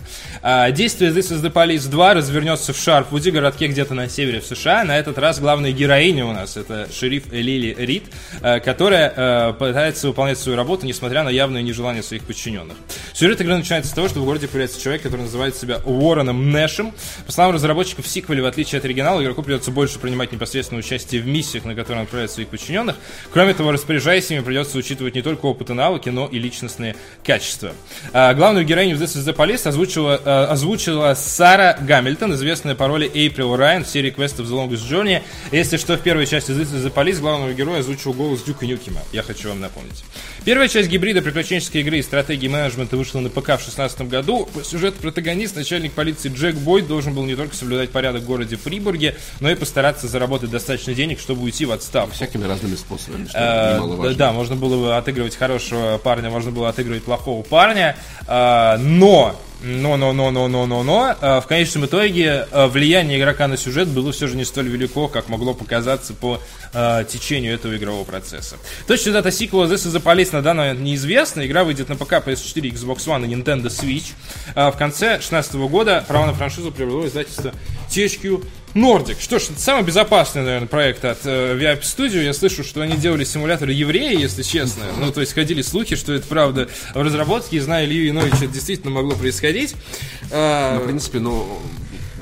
Действие 0.74 1.12
This 1.12 1.32
is 1.32 1.42
the 1.42 1.50
Police 1.50 1.90
2 1.90 2.16
развернется 2.16 2.74
в 2.74 2.78
Шарпвуде, 2.78 3.32
городке 3.32 3.68
где-то 3.68 3.94
на 3.94 4.10
севере 4.10 4.42
в 4.42 4.46
США. 4.46 4.84
На 4.84 4.98
этот 4.98 5.18
раз 5.18 5.40
главная 5.40 5.72
героиня 5.72 6.26
у 6.26 6.34
нас 6.34 6.58
это 6.58 6.90
шериф 6.92 7.32
Лили 7.32 7.74
Рид, 7.80 8.04
которая 8.42 9.54
пытается 9.54 10.08
выполнять 10.08 10.38
свою 10.38 10.58
работу, 10.58 10.86
несмотря 10.86 11.24
на 11.24 11.30
явное 11.30 11.62
нежелание 11.62 12.04
своих 12.04 12.24
подчиненных. 12.24 12.76
Сюжет 13.14 13.40
игры 13.40 13.56
начинается 13.56 13.90
с 13.90 13.94
того, 13.94 14.10
что 14.10 14.20
в 14.20 14.26
городе 14.26 14.50
появляется 14.50 14.82
человек, 14.82 15.02
который 15.04 15.22
называет 15.22 15.56
себя 15.56 15.80
Уорреном 15.86 16.52
Нэшем. 16.52 16.92
По 17.26 17.32
словам 17.32 17.56
разработчиков, 17.56 17.85
в 17.94 18.08
сиквеле, 18.08 18.42
в 18.42 18.46
отличие 18.46 18.80
от 18.80 18.86
оригинала, 18.86 19.22
игроку 19.22 19.44
придется 19.44 19.72
больше 19.72 20.00
принимать 20.00 20.32
непосредственное 20.32 20.80
участие 20.80 21.22
в 21.22 21.28
миссиях, 21.28 21.66
на 21.66 21.76
которые 21.76 22.00
он 22.00 22.04
отправляет 22.04 22.32
своих 22.32 22.50
подчиненных. 22.50 22.96
Кроме 23.32 23.54
того, 23.54 23.72
распоряжаясь 23.72 24.30
ими, 24.32 24.42
придется 24.42 24.78
учитывать 24.78 25.16
не 25.16 25.22
только 25.22 25.46
опыт 25.46 25.70
и 25.70 25.74
навыки, 25.74 26.10
но 26.10 26.28
и 26.28 26.40
личностные 26.40 26.96
качества. 27.24 27.74
А, 28.14 28.34
главную 28.34 28.66
героиню 28.66 28.98
в 28.98 29.02
This 29.02 29.18
is 29.18 29.26
the 29.26 29.36
Police 29.36 29.68
озвучила, 29.68 30.22
а, 30.24 30.48
озвучила 30.48 31.14
Сара 31.16 31.78
Гамильтон, 31.80 32.34
известная 32.34 32.76
по 32.76 32.88
роли 32.88 33.10
Эйприл 33.14 33.56
Райан 33.56 33.84
в 33.84 33.88
серии 33.88 34.12
квестов 34.12 34.48
The 34.48 34.52
Longest 34.52 34.90
Journey. 34.90 35.22
Если 35.52 35.78
что, 35.78 35.98
в 35.98 36.02
первой 36.02 36.26
части 36.26 36.52
This 36.52 36.74
is 36.74 36.86
the 36.86 36.94
Police 36.94 37.20
главного 37.20 37.54
героя 37.54 37.80
озвучил 37.80 38.14
голос 38.14 38.42
Дюка 38.44 38.66
Нюкима. 38.66 39.02
Я 39.12 39.24
хочу 39.24 39.50
вам 39.50 39.60
напомнить. 39.60 40.04
Первая 40.46 40.68
часть 40.68 40.90
гибрида 40.90 41.22
приключенческой 41.22 41.82
игры 41.82 41.98
и 41.98 42.02
стратегии 42.02 42.48
менеджмента 42.48 42.98
вышла 42.98 43.20
на 43.20 43.30
ПК 43.30 43.58
в 43.58 43.66
2016 43.66 44.02
году. 44.02 44.48
По 44.54 44.64
сюжету 44.64 45.02
протагонист, 45.02 45.56
начальник 45.56 45.94
полиции 45.94 46.30
Джек 46.30 46.56
Бойд, 46.56 46.88
должен 46.88 47.14
был 47.14 47.26
не 47.26 47.36
только 47.36 47.56
соблюдать 47.56 47.75
порядок 47.92 48.24
в 48.24 48.26
городе 48.26 48.56
Фрибурге, 48.56 49.16
но 49.40 49.50
и 49.50 49.56
постараться 49.56 50.08
заработать 50.08 50.50
достаточно 50.50 50.94
денег, 50.94 51.20
чтобы 51.20 51.44
уйти 51.44 51.66
в 51.66 51.72
отставку. 51.72 52.14
Всякими 52.14 52.46
разными 52.46 52.76
способами, 52.76 53.28
что 53.28 53.76
немаловажно. 53.78 54.16
да, 54.16 54.32
можно 54.32 54.56
было 54.56 54.82
бы 54.82 54.96
отыгрывать 54.96 55.36
хорошего 55.36 55.98
парня, 55.98 56.30
можно 56.30 56.52
было 56.52 56.70
отыгрывать 56.70 57.04
плохого 57.04 57.44
парня, 57.44 57.96
э, 58.28 58.78
но 58.78 59.36
но, 59.62 59.98
но, 59.98 60.14
но, 60.14 60.32
но, 60.32 60.48
но, 60.48 60.66
но, 60.66 60.84
но, 60.84 61.16
в 61.22 61.46
конечном 61.48 61.86
итоге 61.86 62.48
э, 62.52 62.68
влияние 62.68 63.20
игрока 63.20 63.48
на 63.48 63.58
сюжет 63.58 63.88
было 63.88 64.12
все 64.12 64.28
же 64.28 64.36
не 64.36 64.46
столь 64.46 64.68
велико, 64.68 65.08
как 65.08 65.30
могло 65.30 65.54
показаться 65.54 66.14
по 66.14 66.40
э, 66.74 67.06
течению 67.08 67.54
этого 67.54 67.76
игрового 67.76 68.04
процесса. 68.04 68.58
Точная 68.88 69.14
дата 69.14 69.32
сиквела 69.32 69.66
This 69.66 69.88
is 69.88 69.96
the 69.96 70.04
Police 70.04 70.30
на 70.34 70.42
данный 70.42 70.70
момент 70.70 70.82
неизвестна. 70.82 71.46
Игра 71.46 71.64
выйдет 71.64 71.90
на 71.90 71.96
ПК, 71.96 72.14
PS4, 72.14 72.74
Xbox 72.74 72.98
One 73.08 73.26
и 73.26 73.34
Nintendo 73.34 73.68
Switch. 73.68 74.14
Э, 74.56 74.72
в 74.72 74.78
конце 74.78 75.08
2016 75.10 75.56
года 75.56 76.04
право 76.08 76.28
на 76.28 76.34
франшизу 76.34 76.72
приобрело 76.72 77.08
издательство 77.08 77.54
THQ 77.90 78.46
Nordic. 78.76 79.18
Что 79.22 79.40
ж, 79.40 79.44
это 79.52 79.60
самый 79.62 79.84
безопасный, 79.84 80.44
наверное, 80.44 80.68
проект 80.68 81.06
от 81.06 81.20
э, 81.26 81.58
VIP 81.58 81.82
Studio. 81.82 82.22
Я 82.22 82.34
слышу, 82.34 82.64
что 82.64 82.82
они 82.82 82.98
делали 82.98 83.24
симуляторы 83.24 83.72
евреи, 83.72 84.20
если 84.20 84.44
честно. 84.44 84.84
Ну, 85.00 85.12
то 85.14 85.22
есть 85.22 85.34
ходили 85.34 85.62
слухи, 85.62 85.96
что 85.96 86.14
это 86.14 86.28
правда 86.28 86.68
в 86.94 87.02
разработке. 87.02 87.56
И 87.58 87.60
зная 87.62 87.86
Илью 87.86 88.06
Яновича, 88.08 88.36
это 88.44 88.48
действительно 88.48 88.92
могло 88.92 89.16
происходить. 89.16 89.76
А, 90.32 90.76
Ну, 90.76 90.82
в 90.82 90.86
принципе, 90.88 91.20
ну, 91.20 91.48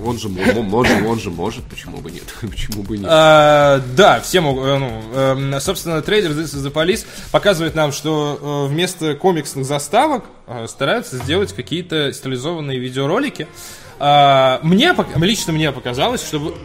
он 0.06 0.20
же, 0.20 0.30
мо- 0.30 0.62
мо- 0.62 0.78
он, 0.78 0.86
же, 0.86 1.08
он 1.08 1.20
же 1.20 1.32
может, 1.32 1.64
почему 1.64 1.98
бы 1.98 2.12
нет? 2.12 2.24
Почему 2.42 2.84
бы 2.84 2.98
нет? 3.00 3.08
А, 3.10 3.82
да, 3.96 4.20
все 4.20 4.42
могут. 4.42 4.64
э, 4.66 4.78
Ну, 4.78 5.02
эм, 5.56 5.60
собственно, 5.60 6.02
трейдер 6.04 6.32
This 6.32 6.54
is 6.56 6.64
the 6.68 6.72
Police 6.72 7.06
показывает 7.32 7.74
нам, 7.74 7.92
что 7.92 8.66
э, 8.70 8.72
вместо 8.72 9.16
комиксных 9.16 9.66
заставок 9.66 10.26
э, 10.46 10.68
стараются 10.68 11.18
сделать 11.18 11.52
какие-то 11.54 12.12
стилизованные 12.14 12.78
видеоролики. 12.80 13.48
А, 14.00 14.60
мне, 14.64 14.96
лично 15.16 15.54
мне 15.54 15.72
показалось, 15.72 16.26
что... 16.26 16.56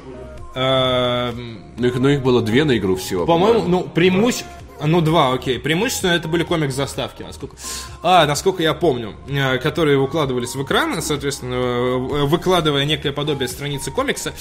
эм, 0.55 1.63
Ну, 1.77 1.87
их, 1.87 1.95
ну, 1.97 2.09
их 2.09 2.23
было 2.23 2.43
две 2.43 2.65
на 2.65 2.77
игру 2.79 2.97
всего. 2.97 3.27
По-моему, 3.27 3.63
ну, 3.63 3.83
преимущественно... 3.83 4.53
Ну, 4.85 5.01
два, 5.01 5.33
окей. 5.33 5.59
Преимущественно 5.59 6.13
это 6.13 6.29
были 6.29 6.45
комикс-заставки, 6.45 7.25
насколько... 7.25 7.57
А, 8.03 8.27
насколько 8.27 8.63
я 8.63 8.75
помню, 8.75 9.15
э, 9.29 9.59
которые 9.59 9.99
выкладывались 9.99 10.55
в 10.55 10.63
экран, 10.63 11.03
соответственно, 11.03 11.55
э, 11.55 11.97
выкладывая 12.27 12.85
некое 12.85 13.11
подобие 13.11 13.49
страницы 13.49 13.91
комикса. 13.91 14.33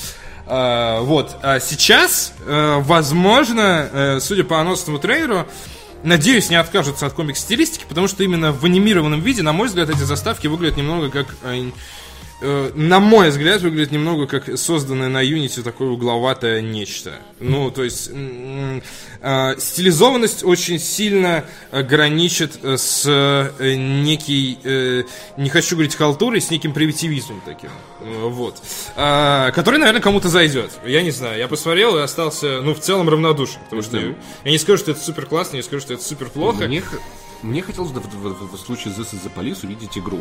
А, 0.45 1.01
Вот. 1.01 1.35
А 1.41 1.59
сейчас, 1.59 2.33
э, 2.45 2.75
возможно, 2.81 3.89
э, 3.91 4.19
судя 4.19 4.43
по 4.43 4.59
анонсному 4.59 4.99
трейлеру, 4.99 5.45
Надеюсь, 6.03 6.51
не 6.51 6.55
откажутся 6.55 7.07
от 7.07 7.13
комикс-стилистики, 7.13 7.83
потому 7.89 8.07
что 8.07 8.23
именно 8.23 8.51
в 8.51 8.63
анимированном 8.63 9.19
виде, 9.19 9.41
на 9.41 9.51
мой 9.51 9.67
взгляд, 9.67 9.89
эти 9.89 10.03
заставки 10.03 10.45
выглядят 10.45 10.77
немного 10.77 11.09
как 11.09 11.25
э, 12.41 12.71
э, 12.73 12.77
на 12.77 12.99
мой 12.99 13.29
взгляд, 13.29 13.61
выглядит 13.61 13.91
немного 13.91 14.27
как 14.27 14.57
созданное 14.57 15.09
на 15.09 15.23
Unity 15.23 15.61
такое 15.63 15.89
угловатое 15.89 16.61
нечто. 16.61 17.13
Ну, 17.39 17.71
то 17.71 17.83
есть 17.83 18.09
э, 18.13 19.55
стилизованность 19.57 20.43
очень 20.43 20.79
сильно 20.79 21.45
э, 21.71 21.83
граничит 21.83 22.59
э, 22.63 22.77
с 22.77 23.03
э, 23.05 23.75
некий, 23.75 24.57
э, 24.63 25.03
не 25.37 25.49
хочу 25.49 25.75
говорить 25.75 25.95
халтурой, 25.95 26.41
с 26.41 26.49
неким 26.49 26.73
примитивизмом 26.73 27.41
таким. 27.45 27.69
Э, 28.01 28.27
Вот. 28.27 28.61
А, 28.95 29.51
который, 29.51 29.77
наверное, 29.79 30.01
кому-то 30.01 30.29
зайдет. 30.29 30.71
Я 30.85 31.01
не 31.01 31.11
знаю. 31.11 31.37
Я 31.39 31.47
посмотрел 31.47 31.97
и 31.97 32.01
остался, 32.01 32.61
ну, 32.61 32.73
в 32.73 32.79
целом 32.79 33.09
равнодушен. 33.09 33.59
Потому 33.65 33.81
что 33.81 33.97
я, 33.97 34.15
я 34.45 34.51
не 34.51 34.57
скажу, 34.57 34.77
что 34.77 34.91
это 34.91 34.99
супер 35.01 35.25
классно, 35.25 35.57
не 35.57 35.63
скажу, 35.63 35.81
что 35.81 35.93
это 35.93 36.03
супер 36.03 36.29
плохо. 36.29 36.65
Мне, 36.67 36.83
мне 37.41 37.61
хотелось 37.61 37.91
бы 37.91 37.99
в, 38.01 38.05
в- 38.05 38.55
в 38.55 38.59
случае 38.59 38.93
This 38.93 39.13
is 39.13 39.23
the 39.23 39.31
Police 39.35 39.65
увидеть 39.65 39.97
игру. 39.97 40.19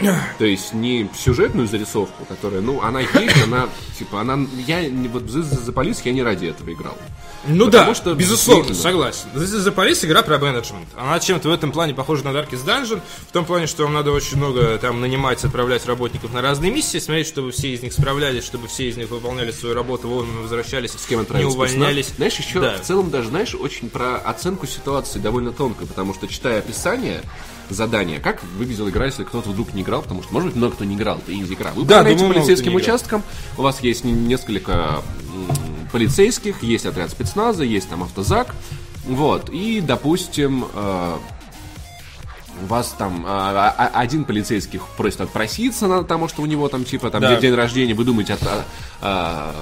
То 0.38 0.44
есть 0.44 0.72
не 0.72 1.08
сюжетную 1.16 1.68
зарисовку, 1.68 2.24
которая, 2.24 2.60
ну, 2.60 2.80
она 2.82 3.00
есть, 3.00 3.42
она, 3.44 3.68
типа, 3.98 4.20
она, 4.20 4.38
я, 4.66 4.80
вот 5.10 5.24
the 5.24 5.72
Police 5.74 6.00
я 6.04 6.12
не 6.12 6.22
ради 6.22 6.46
этого 6.46 6.72
играл. 6.72 6.96
Ну 7.46 7.66
Потому 7.66 7.92
да, 7.92 7.94
что 7.94 8.14
безусловно, 8.14 8.74
согласен. 8.74 9.26
The 9.34 9.74
Police 9.74 10.04
игра 10.04 10.22
про 10.22 10.38
менеджмент. 10.38 10.88
Она 10.96 11.18
чем-то 11.20 11.48
в 11.48 11.52
этом 11.52 11.72
плане 11.72 11.94
похожа 11.94 12.24
на 12.24 12.28
Darkest 12.36 12.66
Dungeon, 12.66 13.00
в 13.28 13.32
том 13.32 13.44
плане, 13.46 13.66
что 13.66 13.84
вам 13.84 13.94
надо 13.94 14.12
очень 14.12 14.36
много 14.36 14.76
там 14.78 15.00
нанимать, 15.00 15.42
отправлять 15.44 15.86
работников 15.86 16.32
на 16.32 16.42
разные 16.42 16.70
миссии, 16.70 16.98
смотреть, 16.98 17.26
чтобы 17.26 17.50
все 17.52 17.72
из 17.74 17.82
них 17.82 17.92
справлялись, 17.92 18.44
чтобы 18.44 18.68
все 18.68 18.88
из 18.88 18.96
них 18.96 19.08
выполняли 19.10 19.52
свою 19.52 19.74
работу, 19.74 20.08
вовремя 20.08 20.40
возвращались, 20.40 20.92
С 20.92 21.06
кем 21.06 21.26
не 21.30 21.44
увольнялись. 21.44 22.06
спецназ. 22.06 22.16
Знаешь, 22.16 22.36
еще 22.38 22.60
Да. 22.60 22.76
в 22.78 22.82
целом 22.82 23.10
даже, 23.10 23.28
знаешь, 23.30 23.54
очень 23.54 23.88
про 23.88 24.16
оценку 24.16 24.66
ситуации 24.66 25.18
довольно 25.18 25.52
тонко, 25.52 25.86
потому 25.86 26.12
что 26.14 26.28
читая 26.28 26.58
описание 26.58 27.22
задания, 27.74 28.20
как 28.20 28.42
выглядела 28.58 28.88
игра, 28.90 29.06
если 29.06 29.24
кто-то 29.24 29.50
вдруг 29.50 29.74
не 29.74 29.82
играл, 29.82 30.02
потому 30.02 30.22
что, 30.22 30.32
может 30.32 30.48
быть, 30.48 30.56
много 30.56 30.74
кто 30.74 30.84
не 30.84 30.94
играл, 30.96 31.18
это 31.18 31.32
инди-игра. 31.32 31.70
Вы 31.74 31.84
Да, 31.84 32.00
управляете 32.00 32.26
полицейским 32.28 32.74
участком, 32.74 33.22
у 33.58 33.62
вас 33.62 33.80
есть 33.80 34.04
не- 34.04 34.12
несколько 34.12 35.02
полицейских, 35.92 36.62
есть 36.62 36.86
отряд 36.86 37.10
спецназа, 37.10 37.64
есть 37.64 37.88
там 37.88 38.02
автозак, 38.02 38.54
вот, 39.06 39.50
и, 39.50 39.80
допустим, 39.80 40.66
э, 40.72 41.16
вас 42.66 42.94
там 42.98 43.24
а, 43.26 43.74
а, 43.76 43.90
один 44.00 44.24
полицейский 44.24 44.80
просит 44.96 45.20
отпроситься, 45.20 45.86
на, 45.86 45.98
потому 46.02 46.28
что 46.28 46.42
у 46.42 46.46
него 46.46 46.68
там 46.68 46.84
типа 46.84 47.10
там 47.10 47.20
Да. 47.22 47.36
день 47.36 47.54
рождения, 47.54 47.94
вы 47.94 48.04
думаете, 48.04 48.34
от- 48.34 48.42
а, 48.42 48.64
а, 49.02 49.54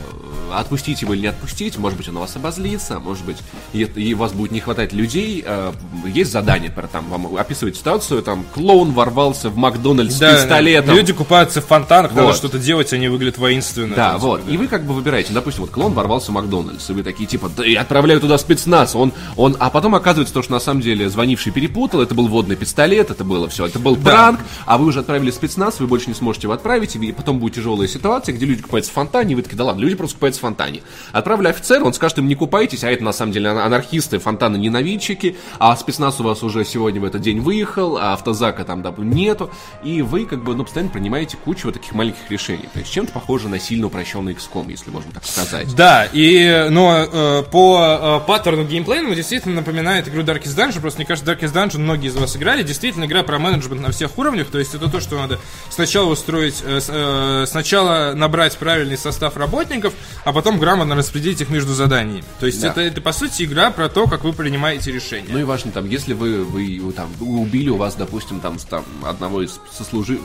отпустить 0.61 1.03
его 1.03 1.15
или 1.15 1.23
не 1.23 1.27
отпустить, 1.29 1.77
может 1.79 1.97
быть, 1.99 2.09
он 2.09 2.15
на 2.15 2.21
вас 2.21 2.35
обозлится, 2.37 2.99
может 2.99 3.25
быть, 3.25 3.37
и, 3.73 3.83
и 3.83 4.15
у 4.15 4.19
вас 4.19 4.33
будет 4.33 4.51
не 4.53 4.61
хватать 4.61 4.93
людей. 4.93 5.45
а, 5.47 5.73
есть 6.07 6.33
задание, 6.33 6.71
про 6.71 6.87
там 6.89 7.09
вам 7.09 7.37
описывать 7.37 7.77
ситуацию, 7.77 8.23
там 8.23 8.45
клоун 8.55 8.93
ворвался 8.93 9.51
в 9.51 9.57
Макдональдс 9.57 10.15
с 10.17 10.19
Да, 10.19 10.35
пистолетом. 10.35 10.95
Люди 10.97 11.13
купаются 11.13 11.61
в 11.61 11.67
фонтанах, 11.67 12.13
надо 12.13 12.29
Вот. 12.29 12.37
что-то 12.37 12.59
делать, 12.59 12.93
они 12.93 13.09
выглядят 13.09 13.39
воинственно. 13.39 13.95
Да, 13.95 14.11
Там, 14.13 14.21
вот. 14.21 14.41
типа, 14.43 14.51
И 14.53 14.57
вы 14.57 14.67
как 14.69 14.85
бы 14.85 14.95
выбираете, 14.95 15.33
допустим, 15.33 15.63
вот 15.63 15.71
клон 15.71 15.93
ворвался 15.93 16.31
в 16.31 16.35
Макдональдс, 16.35 16.89
и 16.91 16.93
вы 16.93 17.03
такие, 17.03 17.27
типа, 17.27 17.51
да 17.57 17.65
я 17.65 17.83
отправляю 17.83 18.21
туда 18.21 18.39
спецназ, 18.39 18.95
он, 18.95 19.13
он, 19.37 19.57
а 19.61 19.71
потом 19.71 19.95
оказывается 19.95 20.35
то, 20.35 20.43
что 20.43 20.53
на 20.53 20.61
самом 20.61 20.81
деле 20.81 21.09
звонивший 21.11 21.53
перепутал, 21.53 22.01
это 22.01 22.15
был 22.15 22.29
водный 22.29 22.57
пистолет, 22.57 22.88
это 22.97 23.25
было 23.25 23.49
все, 23.49 23.67
это 23.67 23.79
был 23.79 23.97
пранк, 23.97 24.41
а 24.67 24.79
вы 24.79 24.87
уже 24.87 25.01
отправили 25.01 25.31
спецназ, 25.31 25.81
вы 25.81 25.87
больше 25.87 26.09
не 26.09 26.15
сможете 26.15 26.47
его 26.47 26.55
отправить, 26.55 26.97
и 26.97 27.13
потом 27.13 27.39
будет 27.39 27.55
тяжелая 27.55 27.89
ситуация, 27.89 28.35
где 28.35 28.47
люди 28.47 28.63
купаются 28.63 28.91
в 28.91 28.95
фонтане, 28.95 29.33
и 29.33 29.35
вы 29.37 29.43
такие, 29.43 29.57
да 29.57 29.65
ладно, 29.65 29.81
люди 29.81 29.97
просто 29.97 30.17
купаются 30.17 30.41
в 30.41 30.43
фонтане. 30.43 30.83
Отправили 31.13 31.49
офицера, 31.49 31.85
он 31.85 31.93
скажет 31.93 32.19
им, 32.19 32.29
не 32.29 32.35
купайтесь, 32.35 32.85
а 32.85 32.91
это 32.91 33.05
на 33.05 33.13
самом 33.13 33.33
деле 33.33 33.51
ана- 33.51 33.65
анархисты, 33.65 34.19
фонтаны 34.19 34.57
ненавидчики, 34.57 35.37
а 35.59 35.77
спецназ 35.77 36.21
у 36.21 36.25
вас 36.25 36.43
уже 36.43 36.65
сегодня 36.65 37.01
в 37.01 37.05
этот 37.05 37.23
день 37.23 37.41
выехал, 37.41 37.97
а 37.97 38.15
автозака 38.15 38.65
там 38.65 38.83
да, 38.83 38.95
нету, 38.99 39.51
и 39.83 40.03
вы 40.03 40.25
как 40.25 40.43
бы, 40.45 40.55
ну, 40.55 40.65
постоянно 40.65 40.91
принимаете 40.91 41.37
кучу 41.37 41.69
вот 41.69 41.75
таких 41.75 41.93
маленьких 41.93 42.31
решений. 42.31 42.69
То 42.73 42.81
есть 42.81 42.91
чем-то 42.93 43.13
похоже 43.13 43.49
на 43.49 43.59
сильно 43.59 43.87
упрощенный 43.87 44.33
XCOM, 44.33 44.71
если 44.71 44.91
можно 44.91 45.13
так 45.13 45.25
сказать. 45.25 45.75
Да, 45.75 46.09
и, 46.13 46.67
но 46.71 47.07
э, 47.11 47.43
по 47.51 48.21
э, 48.23 48.27
паттерну 48.27 48.65
геймплейному 48.65 49.15
действительно 49.15 49.57
напоминает 49.57 50.09
игру 50.09 50.23
Darkest 50.23 50.57
Dungeon, 50.57 50.81
просто 50.81 50.99
мне 50.99 51.07
кажется, 51.07 51.31
Darkest 51.31 51.53
Dungeon 51.53 51.79
многие 51.79 52.09
из 52.09 52.17
вас 52.17 52.37
играли, 52.37 52.63
действительно 52.69 53.07
игра 53.07 53.23
про 53.25 53.39
менеджмент 53.39 53.81
на 53.81 53.91
всех 53.91 54.17
уровнях, 54.19 54.49
то 54.49 54.59
есть 54.59 54.75
это 54.75 54.89
то, 54.89 55.01
что 55.01 55.17
надо 55.17 55.41
сначала 55.71 56.11
устроить, 56.11 56.63
э, 56.65 56.81
э, 56.87 57.45
сначала 57.49 58.13
набрать 58.15 58.57
правильный 58.57 58.97
состав 58.97 59.37
работников, 59.37 59.93
а 60.25 60.33
потом 60.33 60.59
грамотно 60.59 60.95
распределить 60.95 61.41
их 61.41 61.49
между 61.51 61.75
заданиями. 61.75 62.23
То 62.39 62.47
есть 62.47 62.61
Да. 62.61 62.69
это, 62.69 62.81
это, 62.83 63.01
по 63.01 63.13
сути, 63.13 63.43
игра 63.43 63.71
про 63.71 63.89
то, 63.89 64.07
как 64.07 64.23
вы 64.25 64.33
принимаете 64.33 64.93
решения. 64.93 65.29
Ну 65.31 65.39
и 65.39 65.43
важно, 65.45 65.73
там, 65.73 65.89
если 65.89 66.13
вы, 66.13 66.45
вы, 66.45 66.81
там, 66.93 67.09
убили 67.21 67.69
у 67.71 67.77
вас, 67.77 67.95
допустим, 67.97 68.41
там, 68.41 68.59
там 68.59 68.85
одного 69.05 69.43
из 69.43 69.59
сослужи... 69.77 70.19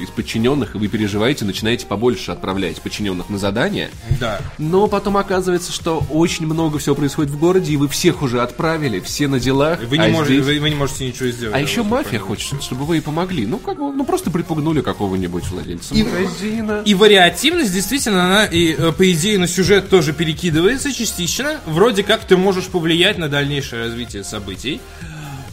из 0.00 0.10
подчиненных, 0.10 0.74
и 0.74 0.78
вы 0.78 0.88
переживаете, 0.88 1.44
начинаете 1.44 1.86
побольше 1.86 2.30
отправлять 2.30 2.80
подчиненных 2.82 3.30
на 3.30 3.38
задания, 3.38 3.90
Да. 4.20 4.40
но 4.58 4.86
потом 4.86 5.16
оказывается, 5.16 5.72
что 5.72 6.04
очень 6.10 6.46
много 6.46 6.78
всего 6.78 6.94
происходит 6.94 7.32
в 7.32 7.38
городе, 7.38 7.72
и 7.72 7.76
вы 7.76 7.88
всех 7.88 8.22
уже 8.22 8.42
отправили, 8.42 9.00
все 9.00 9.26
на 9.28 9.40
делах. 9.40 9.80
Вы 9.82 9.96
не, 9.98 10.04
а 10.06 10.08
можете, 10.08 10.34
здесь- 10.42 10.46
вы, 10.56 10.60
вы 10.60 10.68
не 10.70 10.76
можете 10.76 11.06
ничего 11.06 11.28
сделать. 11.30 11.56
А 11.56 11.60
еще 11.60 11.82
мафия 11.86 12.18
хочет, 12.18 12.62
чтобы 12.62 12.84
вы 12.84 12.96
ей 12.96 13.00
помогли. 13.00 13.46
Ну, 13.46 13.58
как 13.58 13.78
бы, 13.78 13.92
ну 13.92 14.04
просто 14.04 14.30
припугнули 14.30 14.80
какого-нибудь 14.80 15.46
владельца 15.48 15.94
магазина. 15.94 16.82
И 16.84 16.94
вариативность, 16.94 17.72
действительно, 17.72 18.24
она 18.26 18.44
и, 18.44 18.74
э, 18.74 18.92
по 18.92 19.10
идее, 19.10 19.38
на 19.38 19.46
сюжет 19.46 19.88
тоже 19.88 20.12
перекидывается 20.12 20.92
частично. 20.92 21.60
Вроде 21.66 22.02
как 22.02 22.24
ты 22.24 22.36
можешь 22.36 22.66
повлиять 22.66 23.18
на 23.18 23.28
дальнейшее 23.28 23.84
развитие 23.84 24.24
событий. 24.24 24.80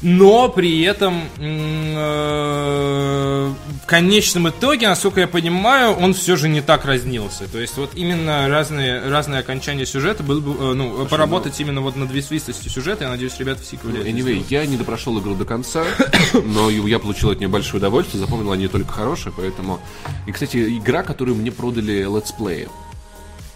Но 0.03 0.49
при 0.49 0.81
этом 0.81 1.23
э, 1.38 2.03
в 3.84 3.85
конечном 3.85 4.49
итоге, 4.49 4.89
насколько 4.89 5.21
я 5.21 5.27
понимаю, 5.27 5.93
он 5.93 6.13
все 6.13 6.35
же 6.35 6.49
не 6.49 6.61
так 6.61 6.84
разнился. 6.84 7.47
То 7.49 7.57
есть 7.59 7.77
вот 7.77 7.91
именно 7.95 8.49
разные, 8.49 9.07
разные 9.09 9.39
окончания 9.39 9.85
сюжета, 9.85 10.21
был 10.21 10.41
бы, 10.41 10.51
э, 10.51 10.73
ну, 10.73 11.05
поработать 11.05 11.57
именно 11.61 11.80
вот 11.80 11.95
над 11.95 12.11
ветвистостью 12.11 12.69
сюжета, 12.69 13.05
я 13.05 13.09
надеюсь, 13.11 13.39
ребята 13.39 13.61
в 13.61 13.65
сиквеле. 13.65 14.01
это 14.01 14.09
Anyway, 14.09 14.43
я 14.49 14.65
не 14.65 14.75
допрошел 14.75 15.17
игру 15.21 15.35
до 15.35 15.45
конца, 15.45 15.85
но 16.34 16.69
я 16.69 16.99
получил 16.99 17.30
от 17.30 17.39
нее 17.39 17.47
большое 17.47 17.77
удовольствие, 17.77 18.19
запомнил 18.19 18.51
о 18.52 18.56
ней 18.56 18.68
только 18.67 18.91
хорошие, 18.91 19.34
поэтому... 19.35 19.80
И, 20.27 20.34
кстати, 20.34 20.77
игра, 20.77 21.03
которую 21.03 21.38
мне 21.38 21.51
продали 21.51 22.03
летсплеи. 22.03 22.67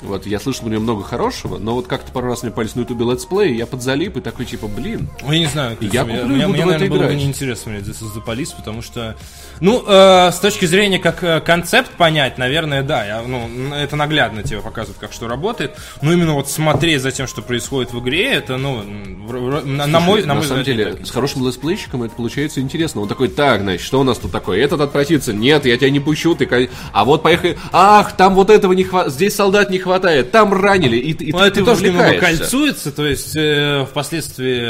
Вот, 0.02 0.28
я 0.28 0.40
слышал 0.40 0.68
у 0.68 0.70
нее 0.70 0.80
много 0.80 1.02
хорошего, 1.04 1.58
но 1.58 1.74
вот 1.74 1.88
как-то 1.88 2.12
пару 2.12 2.28
раз 2.28 2.44
мне 2.44 2.52
попались 2.52 2.76
на 2.76 2.82
ютубе 2.82 3.04
летсплей, 3.04 3.56
я 3.56 3.66
подзалип 3.66 4.18
и 4.18 4.22
такой, 4.22 4.46
типа, 4.46 4.68
блин, 4.68 5.10
Ну, 5.26 5.32
я 5.32 5.40
не 5.40 5.48
знаю. 5.48 5.76
Я 5.82 6.06
мне- 6.06 6.20
куплю 6.20 6.34
и 6.36 6.38
мне, 6.38 6.46
буду 6.46 6.54
мне, 6.54 6.66
в 6.66 6.70
это 6.70 6.72
наверное, 6.80 6.90
было 6.90 6.98
бы 7.00 7.06
играть. 7.06 7.18
неинтересно 7.18 7.64
смотреть 7.64 7.86
This 7.88 8.04
is 8.04 8.16
the 8.16 8.24
Police, 8.24 8.56
потому 8.56 8.84
что... 8.84 9.16
Ну, 9.60 9.84
э, 9.88 10.32
с 10.32 10.40
точки 10.40 10.66
зрения, 10.66 11.00
как 11.00 11.24
э, 11.24 11.42
концепт 11.42 11.90
понять, 11.98 12.38
наверное, 12.38 12.84
да. 12.84 13.04
Я, 13.08 13.22
ну, 13.24 13.50
это 13.74 13.96
наглядно 13.96 14.44
тебе 14.44 14.62
показывает, 14.62 15.00
как 15.00 15.12
что 15.14 15.28
работает. 15.28 15.76
Но 16.04 16.14
именно 16.14 16.34
вот 16.34 16.48
смотреть 16.48 17.02
за 17.02 17.12
тем, 17.12 17.26
что 17.26 17.42
происходит 17.42 17.92
в 17.92 18.00
игре, 18.00 18.34
это, 18.34 18.58
ну, 18.58 18.84
в- 19.26 19.66
на, 19.66 19.88
на 19.88 20.00
мой, 20.00 20.20
Слушай, 20.22 20.28
на 20.28 20.34
мой 20.36 20.44
самом 20.44 20.60
взгляд, 20.62 20.78
деле, 20.78 20.94
так. 20.94 21.08
с 21.08 21.10
хорошим 21.10 21.44
летсплейщиком 21.44 22.04
это 22.04 22.14
получается 22.16 22.62
интересно. 22.62 23.02
Он 23.02 23.08
такой, 23.08 23.30
так, 23.30 23.62
значит, 23.62 23.82
что 23.82 24.00
у 24.00 24.04
нас 24.04 24.20
тут 24.20 24.32
такое? 24.32 24.60
Этот 24.64 24.80
отпросится, 24.80 25.34
нет, 25.34 25.66
я 25.66 25.76
тебя 25.76 25.90
не 25.90 26.00
пущу, 26.00 26.36
ты... 26.36 26.70
А 26.94 27.04
вот 27.04 27.24
поехали, 27.24 27.58
ах, 27.72 28.16
там 28.16 28.36
вот 28.36 28.52
этого 28.52 28.74
не 28.74 28.84
хватает, 28.84 29.12
здесь 29.14 29.34
солдат 29.34 29.72
не 29.72 29.80
хватает, 29.80 29.87
там 30.24 30.54
ранили, 30.54 30.98
и, 30.98 31.12
и 31.12 31.32
Ну, 31.32 31.40
ты, 31.40 31.52
ты 31.52 31.64
тоже 31.66 31.82
кольцуется, 32.20 32.92
то 32.92 33.06
есть 33.06 33.36
э, 33.36 33.86
впоследствии 33.90 34.62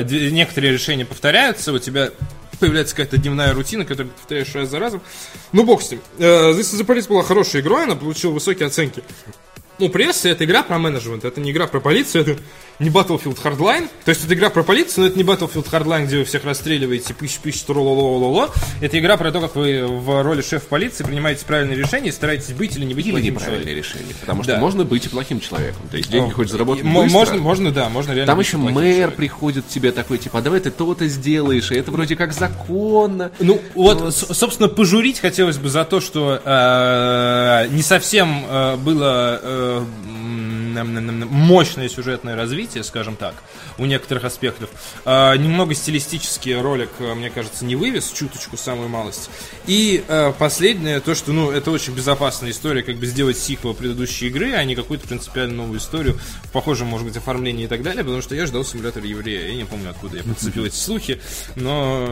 э, 0.00 0.04
д- 0.04 0.30
некоторые 0.30 0.72
решения 0.72 1.04
повторяются, 1.04 1.72
у 1.72 1.78
тебя 1.78 2.10
появляется 2.60 2.94
какая-то 2.96 3.18
дневная 3.18 3.52
рутина, 3.54 3.84
которую 3.84 4.10
ты 4.12 4.16
повторяешь 4.18 4.54
раз 4.54 4.68
за 4.68 4.78
разом. 4.78 5.00
Ну, 5.52 5.64
бог 5.64 5.82
с 5.82 5.90
ним. 5.90 6.00
Э, 6.18 6.50
This 6.52 6.74
is 6.74 6.80
the 6.80 6.86
Police 6.86 7.08
была 7.08 7.22
хорошей 7.22 7.60
игрой, 7.60 7.84
она 7.84 7.94
получила 7.96 8.32
высокие 8.32 8.66
оценки. 8.66 9.02
Ну, 9.78 9.88
пресса— 9.90 10.28
это 10.30 10.44
игра 10.44 10.64
про 10.64 10.78
менеджмент, 10.78 11.24
это 11.24 11.40
не 11.40 11.52
игра 11.52 11.68
про 11.68 11.78
полицию, 11.80 12.22
это 12.22 12.36
не 12.78 12.90
Battlefield 12.90 13.38
Hardline. 13.42 13.88
То 14.04 14.10
есть 14.10 14.24
это 14.24 14.34
игра 14.34 14.50
про 14.50 14.62
полицию, 14.62 15.02
но 15.04 15.06
это 15.08 15.18
не 15.18 15.24
Battlefield 15.24 15.68
Hardline, 15.70 16.06
где 16.06 16.18
вы 16.18 16.24
всех 16.24 16.44
расстреливаете, 16.44 17.12
пыщ-пыщ, 17.14 17.62
тролололололо. 17.66 18.50
Это 18.80 18.98
игра 18.98 19.16
про 19.16 19.32
то, 19.32 19.40
как 19.40 19.56
вы 19.56 19.84
в 19.86 20.22
роли 20.22 20.42
шеф 20.42 20.64
полиции 20.68 21.02
принимаете 21.04 21.44
правильные 21.44 21.76
решения 21.76 22.08
и 22.10 22.12
стараетесь 22.12 22.52
быть 22.54 22.76
или 22.76 22.84
не 22.84 22.94
быть 22.94 23.06
Или 23.06 23.12
плохим 23.12 23.38
человеком. 23.40 23.74
решение, 23.74 24.14
потому 24.20 24.42
что 24.44 24.52
Да. 24.52 24.58
можно 24.60 24.84
быть 24.84 25.06
и 25.06 25.08
плохим 25.08 25.40
человеком. 25.40 25.82
То 25.90 25.96
есть 25.96 26.10
деньги 26.10 26.30
хочешь 26.30 26.52
заработать 26.52 26.84
И 26.84 26.88
быстро. 26.88 27.08
Можно, 27.10 27.36
можно, 27.38 27.70
да, 27.72 27.88
можно 27.88 28.12
реально. 28.12 28.26
Там 28.26 28.38
еще 28.40 28.56
мэр 28.58 28.72
человеком. 28.74 29.12
приходит 29.16 29.64
к 29.64 29.68
тебе 29.68 29.90
такой, 29.92 30.18
типа, 30.18 30.38
а 30.38 30.42
давай 30.42 30.60
ты 30.60 30.70
то-то 30.70 31.06
сделаешь, 31.08 31.70
и 31.72 31.74
это 31.74 31.90
вроде 31.90 32.14
как 32.16 32.32
законно. 32.32 33.32
Ну, 33.40 33.60
вот, 33.74 34.14
с- 34.14 34.34
собственно, 34.34 34.68
пожурить 34.68 35.18
хотелось 35.20 35.58
бы 35.58 35.68
за 35.68 35.84
то, 35.84 36.00
что 36.00 36.40
э, 36.44 37.68
не 37.72 37.82
совсем 37.82 38.44
э, 38.48 38.76
было 38.76 39.40
э, 39.42 39.84
мощное 40.84 41.88
сюжетное 41.88 42.36
развитие, 42.36 42.84
скажем 42.84 43.16
так, 43.16 43.34
у 43.78 43.86
некоторых 43.86 44.24
аспектов. 44.24 44.70
Э, 45.04 45.36
немного 45.36 45.74
стилистически 45.74 46.50
ролик, 46.50 46.90
э, 46.98 47.14
мне 47.14 47.30
кажется, 47.30 47.64
не 47.64 47.76
вывез, 47.76 48.10
чуточку 48.10 48.56
самую 48.56 48.88
малость. 48.88 49.30
И 49.66 50.04
э, 50.06 50.32
последнее, 50.38 51.00
то, 51.00 51.14
что, 51.14 51.32
ну, 51.32 51.50
это 51.50 51.70
очень 51.70 51.94
безопасная 51.94 52.50
история, 52.50 52.82
как 52.82 52.96
бы 52.96 53.06
сделать 53.06 53.38
сиквел 53.38 53.74
предыдущей 53.74 54.26
игры, 54.26 54.52
а 54.52 54.64
не 54.64 54.74
какую-то 54.74 55.06
принципиально 55.06 55.56
новую 55.56 55.78
историю 55.78 56.18
в 56.44 56.52
похожем, 56.52 56.88
может 56.88 57.06
быть, 57.06 57.16
оформлении 57.16 57.64
и 57.64 57.68
так 57.68 57.82
далее, 57.82 58.04
потому 58.04 58.22
что 58.22 58.34
я 58.34 58.46
ждал 58.46 58.64
симулятор 58.64 59.04
еврея. 59.04 59.48
Я 59.48 59.54
не 59.56 59.64
помню, 59.64 59.90
откуда 59.90 60.18
я 60.18 60.22
подцепил 60.22 60.64
эти 60.64 60.76
слухи, 60.76 61.20
но 61.56 62.08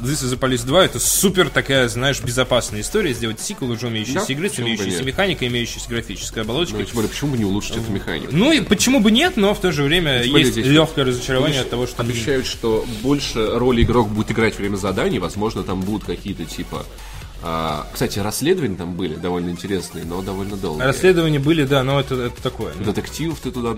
This 0.00 0.24
is 0.24 0.34
the 0.34 0.38
Police 0.38 0.64
2 0.66 0.84
это 0.84 0.98
супер 0.98 1.48
такая, 1.48 1.88
знаешь, 1.88 2.20
безопасная 2.20 2.80
история, 2.80 3.12
сделать 3.14 3.40
сиквел 3.40 3.70
уже 3.70 3.88
имеющейся 3.88 4.26
Да, 4.26 4.32
игры, 4.32 4.50
с 4.50 4.58
имеющейся 4.58 5.02
механикой, 5.02 5.48
имеющейся 5.48 5.88
графической 5.88 6.42
оболочкой. 6.42 6.80
Ну, 6.80 6.84
тем 6.84 6.94
более, 6.94 7.10
почему 7.10 7.32
бы 7.32 7.38
не 7.38 7.44
улучшить 7.44 7.76
эту 7.76 7.90
механику? 8.02 8.32
Ну 8.34 8.52
и 8.52 8.60
почему 8.60 9.00
бы 9.00 9.10
нет, 9.10 9.36
но 9.36 9.54
в 9.54 9.60
то 9.60 9.72
же 9.72 9.82
время 9.82 10.22
Тем 10.22 10.32
более 10.32 10.46
есть 10.46 10.52
здесь- 10.52 10.66
легкое 10.66 11.04
разочарование 11.04 11.60
от 11.60 11.70
того, 11.70 11.86
что... 11.86 12.02
Обещают, 12.02 12.46
что 12.46 12.84
больше 13.02 13.58
роли 13.58 13.82
игрок 13.82 14.08
будет 14.08 14.30
играть 14.30 14.54
во 14.54 14.58
время 14.58 14.76
заданий, 14.76 15.18
возможно, 15.18 15.62
там 15.62 15.80
будут 15.80 16.04
какие-то 16.04 16.44
типа... 16.44 16.84
а, 17.42 17.86
кстати, 17.92 18.18
расследования 18.18 18.76
там 18.76 18.94
были 18.94 19.14
довольно 19.16 19.50
интересные, 19.50 20.04
но 20.04 20.22
довольно 20.22 20.56
долгие. 20.56 20.82
Расследования 20.84 21.38
были, 21.40 21.64
да, 21.64 21.82
но 21.82 21.98
это, 22.00 22.14
это 22.14 22.42
такое. 22.42 22.72
Детективов 22.74 23.40
ты 23.40 23.50
туда 23.50 23.74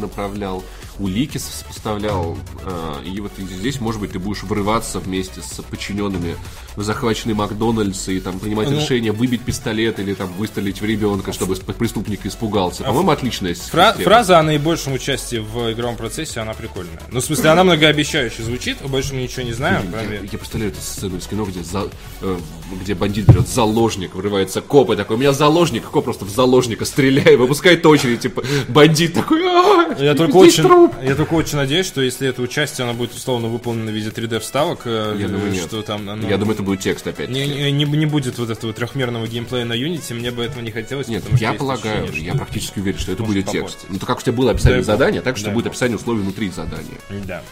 направлял, 0.00 0.64
улики 0.98 1.38
с- 1.38 1.64
поставлял, 1.66 2.36
а, 2.64 3.00
и 3.04 3.20
вот 3.20 3.32
здесь, 3.38 3.80
может 3.80 4.00
быть, 4.00 4.12
ты 4.12 4.18
будешь 4.18 4.42
врываться 4.42 4.98
вместе 4.98 5.40
с 5.40 5.62
подчиненными 5.62 6.36
в 6.74 6.82
захваченный 6.82 7.34
Макдональдс 7.34 8.08
и 8.08 8.20
там 8.20 8.38
принимать 8.38 8.70
Ну. 8.70 8.76
решение 8.80 9.12
выбить 9.12 9.42
пистолет 9.42 9.98
или 10.00 10.14
там 10.14 10.32
выстрелить 10.34 10.80
в 10.80 10.84
ребенка, 10.84 11.32
чтобы 11.32 11.54
преступник 11.56 12.26
испугался. 12.26 12.82
По-моему, 12.84 13.10
отличная 13.10 13.54
Фра- 13.54 13.90
система. 13.92 14.04
фраза 14.04 14.38
о 14.38 14.42
наибольшем 14.42 14.92
участии 14.94 15.36
в 15.36 15.72
игровом 15.72 15.96
процессе, 15.96 16.40
она 16.40 16.54
прикольная. 16.54 17.00
Ну, 17.12 17.20
в 17.20 17.24
смысле, 17.24 17.50
она 17.50 17.64
многообещающе 17.64 18.42
звучит, 18.42 18.78
больше 18.82 19.14
мы 19.14 19.22
ничего 19.22 19.42
не 19.42 19.52
знаем, 19.52 19.86
Я, 19.92 19.98
кроме... 20.00 20.28
я 20.32 20.38
представляю 20.38 20.72
эту 20.72 20.80
сцену 20.80 21.16
из 21.18 21.26
кино, 21.26 21.44
где, 21.44 21.62
за- 21.62 21.88
э, 22.22 22.38
где 22.82 22.95
бандит 22.96 23.26
берет 23.26 23.48
заложник, 23.48 24.14
врывается 24.14 24.60
коп 24.60 24.90
и 24.90 24.96
такой, 24.96 25.16
у 25.16 25.18
меня 25.18 25.32
заложник, 25.32 25.84
коп 25.84 26.04
просто 26.04 26.24
в 26.24 26.30
заложника 26.30 26.84
стреляет, 26.84 27.38
выпускает 27.38 27.84
очередь, 27.86 28.20
типа, 28.20 28.42
бандит 28.68 29.14
такой, 29.14 29.42
«А, 29.46 29.94
Я 30.02 30.14
только, 30.14 30.36
очень, 30.36 30.62
труп». 30.64 30.94
я 31.02 31.14
только 31.14 31.34
очень 31.34 31.56
надеюсь, 31.56 31.86
что 31.86 32.00
если 32.00 32.28
это 32.28 32.42
участие, 32.42 32.84
оно 32.84 32.94
будет 32.94 33.12
условно 33.14 33.48
выполнено 33.48 33.90
в 33.90 33.94
виде 33.94 34.10
3D 34.10 34.40
вставок, 34.40 34.80
э, 34.84 35.16
Я 35.18 35.28
думаю, 35.28 35.52
нет. 35.52 35.64
что 35.64 35.82
там 35.82 36.08
оно- 36.08 36.28
Я 36.28 36.36
думаю, 36.38 36.54
это 36.54 36.62
будет 36.62 36.80
текст 36.80 37.06
опять. 37.06 37.28
не, 37.30 37.46
не, 37.46 37.72
не- 37.72 37.84
не 37.84 38.06
будет 38.06 38.38
вот 38.38 38.50
этого 38.50 38.72
трехмерного 38.72 39.26
геймплея 39.26 39.64
на 39.64 39.74
Unity, 39.74 40.14
мне 40.14 40.30
бы 40.30 40.42
этого 40.44 40.60
не 40.62 40.70
хотелось. 40.70 41.08
Нет, 41.08 41.24
я 41.40 41.52
полагаю, 41.54 42.04
ощущение, 42.04 42.26
я 42.26 42.32
что- 42.32 42.38
практически 42.38 42.78
уверен, 42.80 42.98
что 42.98 43.12
это 43.12 43.22
будет 43.22 43.46
попортить. 43.46 43.70
текст. 43.72 43.86
Ну, 43.88 43.98
то 43.98 44.06
как 44.06 44.18
у 44.18 44.22
тебя 44.22 44.32
было 44.32 44.50
описание 44.50 44.78
бог. 44.80 44.86
задания, 44.86 45.22
так 45.22 45.36
что 45.36 45.46
Дай 45.46 45.54
будет 45.54 45.66
описание 45.68 45.96
условий 45.96 46.20
внутри 46.22 46.50
задания. 46.50 46.98
Да. 47.26 47.42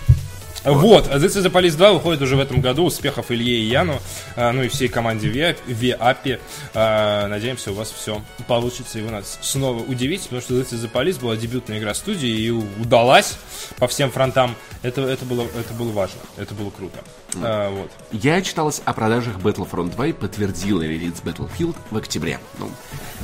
Вот, 0.65 1.09
а 1.09 1.19
This 1.19 1.37
is 1.37 1.45
the 1.45 1.53
Police 1.53 1.77
2 1.77 1.93
выходит 1.93 2.23
уже 2.23 2.37
в 2.37 2.41
этом 2.41 2.61
году. 2.61 2.85
Успехов 2.85 3.31
Илье 3.31 3.59
и 3.59 3.65
Яну, 3.65 4.01
а, 4.35 4.53
ну 4.53 4.63
и 4.63 4.69
всей 4.69 4.89
команде 4.89 5.29
VIAPI. 5.29 6.41
А, 6.73 7.29
Надеемся, 7.29 7.73
у 7.73 7.75
вас 7.75 7.91
все 7.91 8.23
получится, 8.49 8.99
и 8.99 9.03
вы 9.03 9.11
нас 9.11 9.39
снова 9.43 9.83
удивите, 9.83 10.25
потому 10.25 10.41
что 10.41 10.55
This 10.55 10.73
is 10.73 10.83
the 10.83 10.91
Police 10.91 11.21
была 11.21 11.37
дебютная 11.37 11.79
игра 11.79 11.93
студии 11.93 12.29
и 12.29 12.51
удалась 12.51 13.37
по 13.79 13.89
всем 13.89 14.11
фронтам. 14.11 14.55
Это, 14.83 15.03
это, 15.03 15.25
было, 15.25 15.43
это 15.43 15.75
было 15.75 15.93
важно, 15.93 16.21
это 16.37 16.55
было 16.55 16.71
круто. 16.71 16.99
А, 17.37 17.71
вот. 17.71 17.91
Я 18.13 18.41
читалось 18.41 18.81
о 18.85 18.93
продажах 18.93 19.37
Battlefront 19.39 19.91
2 19.95 20.07
и 20.07 20.13
подтвердил 20.13 20.81
релиз 20.81 21.15
Battlefield 21.23 21.77
в 21.91 21.97
октябре. 21.97 22.39
Ну, 22.59 22.71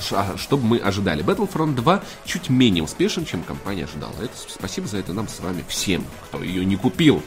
что 0.01 0.57
бы 0.57 0.65
мы 0.65 0.79
ожидали? 0.79 1.25
Battlefront 1.25 1.75
2 1.75 2.03
чуть 2.25 2.49
менее 2.51 2.83
успешен, 2.83 3.25
чем 3.25 3.43
компания 3.43 3.85
ожидала. 3.85 4.12
Это, 4.23 4.33
спасибо 4.49 4.87
за 4.87 4.99
это 4.99 5.12
нам 5.12 5.29
с 5.29 5.41
вами 5.41 5.65
всем, 5.69 6.05
кто 6.29 6.43
ее 6.43 6.65
не 6.65 6.77
купил. 6.77 7.23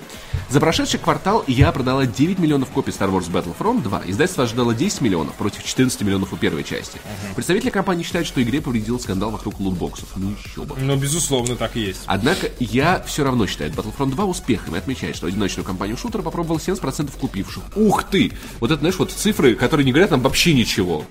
За 0.49 0.59
прошедший 0.59 0.99
квартал 0.99 1.43
я 1.47 1.71
продала 1.71 2.05
9 2.05 2.37
миллионов 2.39 2.69
копий 2.69 2.91
Star 2.91 3.09
Wars 3.11 3.29
Battlefront 3.31 3.81
2. 3.81 4.03
Издательство 4.07 4.43
ожидало 4.43 4.73
10 4.73 5.01
миллионов 5.01 5.33
против 5.35 5.63
14 5.63 6.01
миллионов 6.01 6.31
у 6.33 6.37
первой 6.37 6.63
части. 6.63 6.99
Представители 7.35 7.69
компании 7.69 8.03
считают, 8.03 8.27
что 8.27 8.41
игре 8.43 8.61
повредил 8.61 8.99
скандал 8.99 9.31
вокруг 9.31 9.59
лутбоксов. 9.59 10.09
Ну 10.15 10.31
еще 10.31 10.61
бы. 10.63 10.75
Ну, 10.79 10.95
безусловно, 10.95 11.55
так 11.55 11.75
и 11.75 11.81
есть. 11.81 12.01
Однако 12.05 12.49
я 12.59 13.01
все 13.07 13.23
равно 13.23 13.47
считаю 13.47 13.71
Battlefront 13.71 14.11
2 14.11 14.25
успехом 14.25 14.75
и 14.75 14.77
отмечаю, 14.77 15.13
что 15.13 15.27
одиночную 15.27 15.65
кампанию 15.65 15.97
шутера 15.97 16.21
попробовал 16.21 16.57
70% 16.59 17.09
купивших. 17.19 17.63
Ух 17.75 18.03
ты! 18.03 18.31
Вот 18.59 18.69
это, 18.71 18.79
знаешь, 18.79 18.97
вот 18.99 19.11
цифры, 19.11 19.55
которые 19.55 19.85
не 19.85 19.91
говорят 19.91 20.11
нам 20.11 20.21
вообще 20.21 20.53
ничего. 20.53 21.05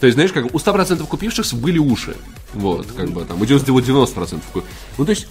То 0.00 0.06
есть, 0.06 0.14
знаешь, 0.14 0.32
как 0.32 0.44
у 0.54 0.58
100% 0.58 1.06
купившихся 1.06 1.56
были 1.56 1.78
уши. 1.78 2.14
Вот, 2.52 2.86
как 2.92 3.10
бы 3.10 3.24
там, 3.24 3.40
у 3.40 3.44
90%, 3.44 3.70
вот 3.72 3.84
90% 3.84 4.40
ку- 4.52 4.62
Ну, 4.98 5.04
то 5.06 5.10
есть, 5.10 5.26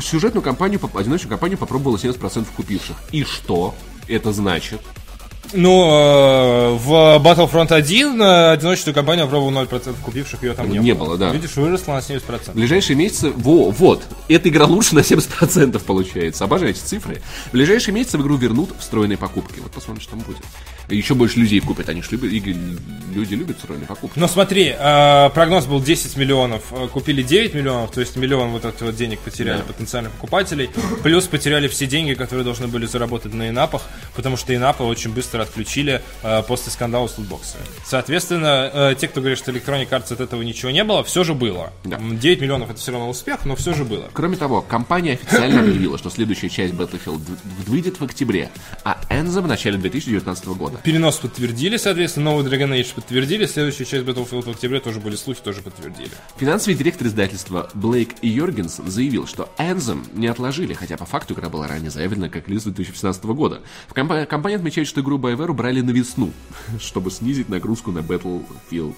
сюжетную 0.00 0.42
кампанию, 0.42 0.78
поп- 0.80 0.96
одиночную 0.96 1.30
кампанию 1.30 1.58
попробовало 1.58 1.96
70% 1.96 2.46
купивших. 2.56 2.96
И 3.12 3.24
что 3.24 3.74
это 4.08 4.32
значит? 4.32 4.80
Ну, 5.52 5.88
э, 5.90 6.70
в 6.78 6.90
Battlefront 7.22 7.72
1 7.72 8.20
э, 8.20 8.50
одиночную 8.52 8.94
компанию 8.94 9.28
пробовал 9.28 9.52
0% 9.52 9.94
купивших, 10.02 10.42
ее 10.42 10.54
там 10.54 10.68
не, 10.70 10.78
Не 10.78 10.94
было. 10.94 11.08
было, 11.10 11.18
да. 11.18 11.30
Видишь, 11.30 11.54
выросла 11.56 11.94
на 11.94 12.00
В 12.00 12.08
70%. 12.10 12.52
ближайшие 12.54 12.96
месяцы, 12.96 13.30
во, 13.30 13.70
вот, 13.70 14.02
эта 14.28 14.48
игра 14.48 14.64
лучше 14.66 14.94
на 14.94 15.00
70% 15.00 15.78
получается. 15.84 16.44
Обожаю 16.44 16.70
эти 16.72 16.80
цифры. 16.80 17.22
В 17.48 17.52
ближайшие 17.52 17.94
месяцы 17.94 18.18
в 18.18 18.22
игру 18.22 18.36
вернут 18.36 18.70
встроенные 18.80 19.18
покупки. 19.18 19.60
Вот 19.60 19.70
посмотрим, 19.72 20.02
что 20.02 20.12
там 20.12 20.20
будет. 20.20 20.38
Еще 20.88 21.14
больше 21.14 21.38
людей 21.38 21.60
купят. 21.60 21.88
Они 21.88 22.02
же 22.02 22.08
любят, 22.12 22.32
игры- 22.32 22.56
люди 23.14 23.34
любят 23.34 23.58
встроенные 23.58 23.86
покупки. 23.86 24.18
Но 24.18 24.26
смотри, 24.28 24.74
э, 24.76 25.30
прогноз 25.34 25.66
был 25.66 25.80
10 25.80 26.16
миллионов, 26.16 26.62
купили 26.92 27.22
9 27.22 27.54
миллионов, 27.54 27.90
то 27.92 28.00
есть 28.00 28.16
миллион 28.16 28.50
вот 28.50 28.64
этого 28.64 28.92
денег 28.92 29.20
потеряли 29.20 29.58
Да. 29.58 29.64
потенциальных 29.64 30.12
покупателей, 30.12 30.68
плюс 31.02 31.26
потеряли 31.26 31.68
все 31.68 31.86
деньги, 31.86 32.14
которые 32.14 32.44
должны 32.44 32.66
были 32.66 32.86
заработать 32.86 33.32
на 33.34 33.48
инапах, 33.50 33.82
потому 34.16 34.36
что 34.36 34.54
инапы 34.54 34.82
очень 34.84 35.12
быстро 35.12 35.33
отключили 35.42 36.02
э, 36.22 36.42
после 36.46 36.72
скандала 36.72 37.06
с 37.08 37.18
лутбоксами. 37.18 37.62
Соответственно, 37.84 38.70
э, 38.72 38.94
те, 38.98 39.08
кто 39.08 39.20
говорит, 39.20 39.38
что 39.38 39.50
Electronic 39.52 39.88
Arts 39.88 40.12
от 40.12 40.20
этого 40.20 40.42
ничего 40.42 40.70
не 40.70 40.84
было, 40.84 41.02
все 41.04 41.24
же 41.24 41.34
было. 41.34 41.72
Да. 41.84 41.96
М, 41.96 42.18
9 42.18 42.40
миллионов 42.40 42.70
это 42.70 42.78
все 42.80 42.92
равно 42.92 43.08
успех, 43.08 43.44
но 43.44 43.56
все 43.56 43.72
же 43.74 43.84
было. 43.84 44.08
Кроме 44.12 44.36
того, 44.36 44.62
компания 44.62 45.14
официально 45.14 45.60
объявила, 45.60 45.96
что 45.98 46.10
следующая 46.10 46.48
часть 46.48 46.74
Battlefield 46.74 47.20
выйдет 47.66 48.00
в 48.00 48.04
октябре, 48.04 48.50
а 48.84 49.00
Anthem 49.10 49.42
в 49.42 49.46
начале 49.46 49.78
2019 49.78 50.46
года. 50.48 50.78
Перенос 50.82 51.16
подтвердили, 51.16 51.76
соответственно, 51.76 52.30
новый 52.32 52.44
Dragon 52.44 52.70
Age 52.70 52.94
подтвердили, 52.94 53.46
следующая 53.46 53.84
часть 53.84 54.04
Battlefield 54.04 54.42
в 54.42 54.50
октябре 54.50 54.80
тоже 54.80 55.00
были 55.00 55.16
слухи, 55.16 55.40
тоже 55.40 55.62
подтвердили. 55.62 56.10
Финансовый 56.36 56.74
директор 56.74 57.06
издательства 57.06 57.70
Блейк 57.74 58.10
Йоргенсен 58.22 58.90
заявил, 58.90 59.26
что 59.26 59.48
Anthem 59.58 60.04
не 60.14 60.26
отложили, 60.26 60.74
хотя 60.74 60.96
по 60.96 61.04
факту 61.06 61.34
игра 61.34 61.48
была 61.48 61.68
ранее 61.68 61.90
заявлена 61.90 62.28
как 62.28 62.48
релиз 62.48 62.64
2016 62.64 63.24
года. 63.24 63.60
В 63.88 63.94
компа- 63.94 64.26
компания 64.26 64.56
отмечает, 64.56 64.88
что 64.88 65.00
игру 65.00 65.18
BioWare 65.24 65.50
убрали 65.50 65.80
на 65.80 65.90
весну, 65.90 66.32
чтобы 66.80 67.10
снизить 67.10 67.48
нагрузку 67.48 67.92
на 67.92 68.00
Battlefield. 68.00 68.94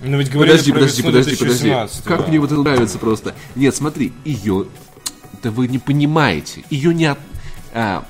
Но 0.00 0.16
ведь 0.16 0.30
говорили 0.30 0.52
Подожди, 0.56 0.72
про 0.72 0.80
подожди, 0.80 1.02
подожди, 1.02 1.36
подожди. 1.36 1.68
2018, 1.68 2.04
Как 2.04 2.20
да. 2.20 2.26
мне 2.26 2.40
вот 2.40 2.52
это 2.52 2.62
нравится 2.62 2.98
просто. 2.98 3.34
Нет, 3.54 3.74
смотри, 3.74 4.12
ее... 4.24 4.66
Да 5.42 5.50
вы 5.50 5.68
не 5.68 5.78
понимаете. 5.78 6.64
Ее 6.70 6.92
не 6.94 7.06
от... 7.06 7.18
а, 7.72 8.06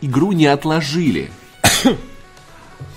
игру 0.00 0.32
не 0.32 0.46
отложили. 0.46 1.30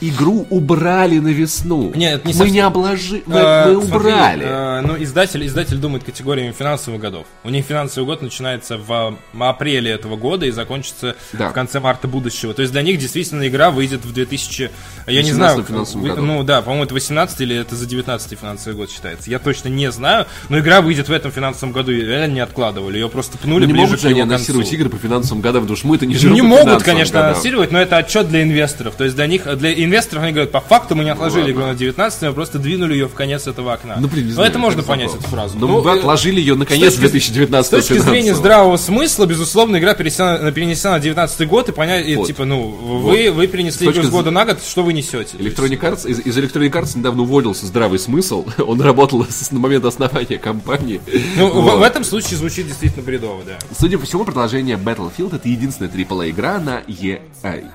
Игру 0.01 0.47
убрали 0.49 1.19
на 1.19 1.27
весну. 1.27 1.91
Нет, 1.95 2.25
не 2.25 2.33
мы 2.33 2.37
совсем- 2.37 2.53
не 2.55 2.59
обложили, 2.61 3.23
мы, 3.27 3.35
Э, 3.37 3.65
мы 3.73 3.81
смотри, 3.85 3.97
убрали. 4.11 4.45
э, 4.47 4.81
ну, 4.81 5.01
издатель, 5.03 5.45
издатель 5.45 5.77
думает 5.77 6.03
категориями 6.03 6.51
финансовых 6.51 6.99
годов. 6.99 7.27
У 7.43 7.49
них 7.51 7.65
финансовый 7.65 8.05
год 8.05 8.21
начинается 8.23 8.77
в 8.77 9.15
апреле 9.39 9.91
этого 9.91 10.15
года 10.15 10.45
и 10.47 10.51
закончится 10.51 11.15
Да. 11.33 11.49
в 11.49 11.53
конце 11.53 11.79
марта 11.79 12.07
будущего. 12.07 12.53
То 12.55 12.61
есть 12.63 12.71
для 12.73 12.81
них 12.81 12.97
действительно 12.97 13.47
игра 13.47 13.69
выйдет 13.69 14.03
в 14.03 14.11
2000... 14.11 14.71
Я 15.07 15.21
не 15.21 15.29
18 15.29 15.35
знаю. 15.35 15.63
финансовом 15.67 16.07
году. 16.07 16.21
Ну 16.23 16.43
да, 16.43 16.61
по-моему, 16.63 16.85
это 16.85 16.93
18 16.95 17.41
или 17.41 17.55
это 17.55 17.75
за 17.75 17.85
19 17.85 18.39
финансовый 18.39 18.73
год 18.75 18.89
считается. 18.89 19.29
Я 19.29 19.37
точно 19.37 19.67
не 19.69 19.91
знаю, 19.91 20.25
но 20.49 20.57
игра 20.57 20.81
выйдет 20.81 21.09
в 21.09 21.11
этом 21.11 21.31
финансовом 21.31 21.73
году. 21.73 21.91
И 21.91 22.01
реально 22.01 22.33
не 22.33 22.39
откладывали. 22.39 22.97
Ее 22.97 23.07
просто 23.09 23.37
пнули 23.37 23.61
Ну, 23.61 23.67
не 23.67 23.73
ближе 23.73 23.87
могут 23.87 24.01
к 24.01 24.05
они 24.05 24.21
анонсировать 24.21 24.73
игры 24.73 24.89
по 24.89 24.97
финансовым 24.97 25.41
годам, 25.41 25.61
потому 25.61 25.77
что 25.77 25.87
мы 25.87 25.95
это 25.97 26.07
не 26.07 26.15
живем 26.15 26.33
Не 26.33 26.41
могут, 26.41 26.81
конечно, 26.83 27.19
годам. 27.19 27.31
анонсировать, 27.33 27.71
но 27.71 27.79
это 27.79 27.97
отчет 27.97 28.27
для 28.29 28.41
инвесторов. 28.41 28.95
То 28.95 29.03
есть 29.03 29.15
для 29.15 29.27
них, 29.27 29.43
для 29.57 29.71
инвесторов 29.73 29.90
они 29.97 30.31
говорят, 30.31 30.51
по 30.51 30.61
факту 30.61 30.95
мы 30.95 31.03
не 31.03 31.09
отложили 31.09 31.41
ладно. 31.41 31.51
игру 31.53 31.63
на 31.67 31.73
19, 31.75 32.21
мы 32.23 32.33
просто 32.33 32.59
двинули 32.59 32.93
ее 32.93 33.07
в 33.07 33.13
конец 33.13 33.47
этого 33.47 33.73
окна. 33.73 33.97
Ну, 33.99 34.07
блин, 34.07 34.23
не 34.25 34.29
Но 34.29 34.35
знаю, 34.35 34.49
это 34.49 34.59
можно 34.59 34.83
понять, 34.83 35.09
забавно. 35.09 35.25
эту 35.25 35.35
фразу. 35.35 35.57
Но 35.59 35.67
Ну, 35.67 35.81
мы 35.81 35.89
э, 35.91 35.99
отложили 35.99 36.39
ее 36.39 36.55
наконец 36.55 36.93
с 36.93 36.97
в 36.97 37.01
точки- 37.01 37.11
2019 37.31 37.83
С 37.83 37.87
точки 37.87 37.99
зрения 38.01 38.35
здравого 38.35 38.77
смысла, 38.77 39.25
безусловно, 39.25 39.77
игра 39.77 39.93
перенесена, 39.93 40.51
перенесена 40.51 40.93
на 40.93 40.99
19 40.99 41.47
год, 41.47 41.69
и 41.69 41.71
понять, 41.71 42.07
и, 42.07 42.15
Вот. 42.15 42.27
типа, 42.27 42.45
ну, 42.45 42.67
вы, 42.69 43.31
вы 43.31 43.47
перенесли 43.47 43.87
С 43.87 43.91
игру 43.91 44.03
с 44.03 44.09
года 44.09 44.31
на 44.31 44.45
год, 44.45 44.59
что 44.67 44.83
вы 44.83 44.93
несете? 44.93 45.37
Electronic 45.37 45.79
Arts, 45.79 46.07
из, 46.07 46.19
из 46.19 46.37
Electronic 46.37 46.71
Arts 46.71 46.97
недавно 46.97 47.23
уволился 47.23 47.65
здравый 47.65 47.99
смысл. 47.99 48.45
Он 48.57 48.79
работал 48.81 49.25
с, 49.29 49.51
на 49.51 49.59
момент 49.59 49.85
основания 49.85 50.37
компании. 50.37 51.01
Ну, 51.37 51.49
в- 51.49 51.61
Вот. 51.61 51.79
в, 51.79 51.81
этом 51.81 52.03
случае 52.03 52.37
звучит 52.37 52.67
действительно 52.67 53.03
бредово, 53.03 53.43
да. 53.45 53.57
Судя 53.77 53.97
по 53.97 54.05
всему, 54.05 54.23
продолжение 54.25 54.77
Battlefield 54.77 55.35
это 55.35 55.47
единственная 55.49 55.91
AAA 55.91 56.29
игра 56.29 56.59
на 56.59 56.81
E, 56.87 57.19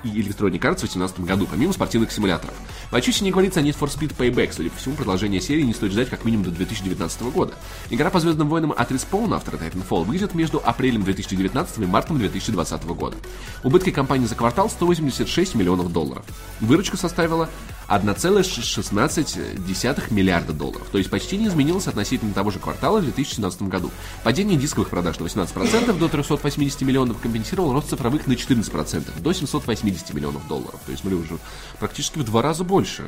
и 0.05 0.09
Electronic 0.21 0.61
Arts 0.61 0.77
в 0.77 0.81
2018 0.81 1.21
году, 1.21 1.47
помимо 1.51 1.73
спортивных 2.07 2.13
симуляторов. 2.13 2.55
В 2.91 2.95
отчете 2.95 3.25
не 3.25 3.33
говорится 3.33 3.61
о 3.61 3.63
Need 3.63 3.79
for 3.79 3.89
Speed 3.89 4.17
Payback. 4.17 4.53
Судя 4.53 4.71
по 4.71 4.79
всему, 4.79 4.95
продолжение 4.95 5.41
серии 5.41 5.63
не 5.63 5.75
стоит 5.75 5.93
ждать 5.93 6.09
как 6.09 6.25
минимум 6.25 6.45
до 6.45 6.51
2019 6.53 7.23
года. 7.23 7.53
Игра 7.91 8.11
по 8.11 8.21
Звездным 8.21 8.49
войнам 8.49 8.73
от 8.73 8.93
Respawn, 8.93 9.35
автора 9.35 9.57
Titanfall, 9.57 10.05
выйдет 10.05 10.35
между 10.35 10.63
апрелем 10.65 11.03
2019 11.03 11.79
и 11.79 11.87
мартом 11.87 12.19
2020 12.19 12.85
года. 12.85 13.17
Убытки 13.65 13.91
компании 13.91 14.27
за 14.27 14.37
квартал 14.37 14.71
186 14.71 15.57
миллионов 15.57 15.93
долларов. 15.93 16.25
Выручка 16.61 16.97
составила 16.97 17.49
1,16 17.89 20.13
миллиарда 20.13 20.53
долларов, 20.53 20.89
то 20.91 20.99
есть 20.99 21.09
почти 21.09 21.37
не 21.37 21.47
изменилось 21.47 21.87
относительно 21.87 22.35
того 22.35 22.51
же 22.51 22.59
квартала 22.59 22.99
в 22.99 23.05
2017 23.05 23.63
году. 23.63 23.93
Падение 24.25 24.59
дисковых 24.59 24.91
продаж 24.91 25.21
на 25.21 25.25
18% 25.25 25.97
до 25.97 26.09
380 26.09 26.83
миллионов 26.83 27.21
компенсировал 27.21 27.73
рост 27.73 27.91
цифровых 27.91 28.27
на 28.27 28.33
14% 28.33 29.23
до 29.23 29.33
780 29.33 30.15
миллионов 30.15 30.49
долларов. 30.49 30.81
То 30.85 30.91
есть, 30.91 31.03
смотри, 31.03 31.17
уже 31.19 31.39
практически 31.87 32.19
в 32.19 32.25
два 32.25 32.43
раза 32.43 32.65
больше. 32.65 33.05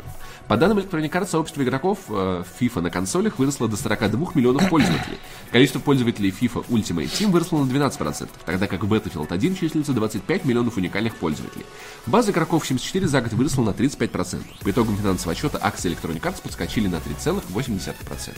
По 0.46 0.56
данным 0.56 0.78
Arts, 0.78 1.28
сообщество 1.28 1.62
игроков 1.62 1.98
э, 2.08 2.42
FIFA 2.58 2.80
на 2.80 2.90
консолях 2.90 3.38
выросло 3.38 3.68
до 3.68 3.76
42 3.76 4.28
миллионов 4.34 4.68
пользователей. 4.70 5.18
Количество 5.50 5.78
пользователей 5.78 6.30
FIFA 6.30 6.64
Ultimate 6.68 7.10
Team 7.10 7.30
выросло 7.30 7.62
на 7.64 7.70
12%, 7.70 8.28
тогда 8.46 8.66
как 8.66 8.82
в 8.82 8.92
Battlefield 8.92 9.26
1 9.30 9.56
числится 9.56 9.92
25 9.92 10.44
миллионов 10.46 10.76
уникальных 10.78 11.16
пользователей. 11.16 11.66
База 12.06 12.30
игроков 12.30 12.66
74 12.66 13.08
за 13.08 13.20
год 13.20 13.32
выросла 13.34 13.62
на 13.64 13.70
35%. 13.70 14.42
По 14.62 14.70
итогам 14.70 14.96
финансового 14.96 15.32
отчета 15.32 15.58
акции 15.60 15.90
Electronic 15.92 16.22
Arts 16.22 16.40
подскочили 16.42 16.86
на 16.88 16.96
3,8%. 16.96 18.32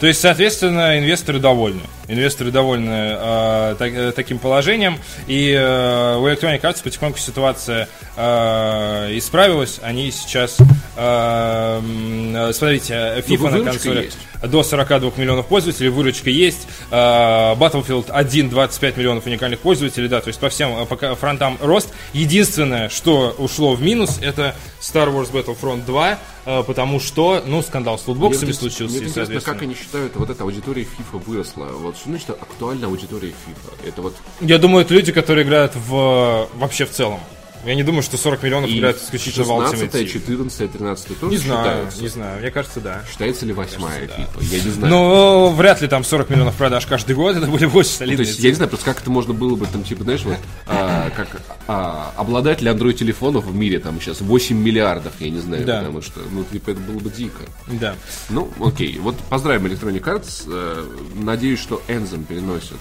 То 0.00 0.06
есть, 0.06 0.20
соответственно, 0.20 0.98
инвесторы 0.98 1.38
довольны. 1.38 1.82
Инвесторы 2.08 2.50
довольны 2.50 2.90
э, 2.90 3.76
так- 3.78 3.92
э, 3.92 4.12
таким 4.12 4.38
положением. 4.38 4.98
И 5.28 5.50
э, 5.52 6.16
у 6.16 6.26
Electronic 6.26 6.60
Arts 6.62 6.82
потихоньку 6.82 7.18
ситуация 7.18 7.88
э, 8.16 9.16
исправилась. 9.16 9.65
Они 9.82 10.10
сейчас, 10.10 10.58
э, 10.96 12.50
смотрите, 12.52 13.24
FIFA 13.26 13.50
на 13.50 13.70
консолях 13.70 14.04
есть. 14.04 14.18
до 14.42 14.62
42 14.62 15.12
миллионов 15.16 15.46
пользователей, 15.46 15.88
выручка 15.88 16.30
есть. 16.30 16.66
Э, 16.90 17.54
Battlefield 17.54 18.10
1 18.10 18.50
25 18.50 18.96
миллионов 18.96 19.26
уникальных 19.26 19.60
пользователей, 19.60 20.08
да, 20.08 20.20
то 20.20 20.28
есть 20.28 20.40
по 20.40 20.48
всем 20.48 20.82
э, 20.82 20.86
пока 20.86 21.14
фронтам 21.14 21.58
рост. 21.60 21.92
Единственное, 22.12 22.88
что 22.88 23.34
ушло 23.38 23.74
в 23.74 23.82
минус, 23.82 24.18
это 24.20 24.54
Star 24.80 25.12
Wars 25.12 25.30
Battlefront 25.32 25.84
2, 25.84 26.18
э, 26.46 26.62
потому 26.66 27.00
что, 27.00 27.42
ну, 27.46 27.62
скандал 27.62 27.98
с 27.98 28.06
лутбоксами 28.06 28.46
Мне 28.46 28.54
случился, 28.54 28.96
Мне 28.98 29.08
интересно, 29.08 29.40
как 29.40 29.62
они 29.62 29.74
считают, 29.74 30.14
вот 30.16 30.30
эта 30.30 30.44
аудитория 30.44 30.82
FIFA 30.82 31.22
выросла. 31.26 31.64
Вот 31.66 31.96
что 31.96 32.08
значит 32.08 32.30
актуальная 32.30 32.88
аудитория 32.88 33.28
FIFA? 33.28 33.88
Это 33.88 34.02
вот 34.02 34.16
Я 34.40 34.58
думаю, 34.58 34.84
это 34.84 34.94
люди, 34.94 35.12
которые 35.12 35.44
играют 35.44 35.72
в 35.74 36.48
вообще 36.54 36.84
в 36.86 36.90
целом. 36.90 37.20
Я 37.66 37.74
не 37.74 37.82
думаю, 37.82 38.02
что 38.02 38.16
40 38.16 38.42
миллионов 38.44 38.70
играют 38.70 39.02
исключительно 39.02 39.44
в 39.44 39.50
Ultimate 39.50 39.70
16 39.70 39.94
Team. 39.94 40.06
14 40.12 40.72
13 40.72 41.18
тоже 41.20 41.32
Не 41.32 41.38
знаю, 41.38 41.64
считаются? 41.66 42.02
не 42.02 42.08
знаю. 42.08 42.40
Мне 42.40 42.50
кажется, 42.52 42.80
да. 42.80 43.02
Считается 43.10 43.44
ли 43.44 43.52
восьмая 43.52 44.06
FIFA? 44.06 44.44
Я 44.44 44.62
не 44.62 44.70
знаю. 44.70 44.92
Но 44.94 45.50
вряд 45.50 45.80
ли 45.80 45.88
там 45.88 46.04
40 46.04 46.30
миллионов 46.30 46.54
продаж 46.54 46.86
каждый 46.86 47.16
год, 47.16 47.36
это 47.36 47.46
были 47.48 47.66
больше 47.66 47.90
То 47.90 47.96
солидные 47.98 48.26
есть, 48.26 48.38
я 48.38 48.50
не 48.50 48.54
знаю, 48.54 48.68
просто 48.68 48.84
как 48.86 49.00
это 49.02 49.10
можно 49.10 49.34
было 49.34 49.56
бы, 49.56 49.66
там, 49.66 49.82
типа, 49.82 50.04
знаешь, 50.04 50.22
вот, 50.22 50.36
а, 50.68 51.10
как 51.10 51.42
а, 51.66 52.12
обладатель 52.16 52.68
Android-телефонов 52.68 53.46
в 53.46 53.54
мире, 53.54 53.80
там, 53.80 54.00
сейчас 54.00 54.20
8 54.20 54.56
миллиардов, 54.56 55.12
я 55.18 55.30
не 55.30 55.40
знаю, 55.40 55.64
Да. 55.66 55.78
потому 55.80 56.02
что, 56.02 56.20
ну, 56.30 56.44
типа, 56.44 56.70
это 56.70 56.80
было 56.80 57.00
бы 57.00 57.10
дико. 57.10 57.42
Да. 57.66 57.96
Ну, 58.30 58.48
окей, 58.64 58.96
вот 59.00 59.16
поздравим 59.28 59.66
Electronic 59.66 60.02
Arts, 60.02 60.44
э, 60.46 60.84
надеюсь, 61.16 61.58
что 61.58 61.82
Anthem 61.88 62.24
переносит, 62.24 62.76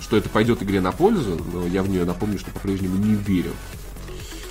что 0.00 0.16
это 0.16 0.30
пойдет 0.30 0.62
игре 0.62 0.80
на 0.80 0.92
пользу, 0.92 1.38
но 1.52 1.66
я 1.66 1.82
в 1.82 1.90
нее 1.90 2.04
напомню, 2.06 2.38
что 2.38 2.50
по-прежнему 2.50 2.96
не 2.96 3.14
верю. 3.14 3.52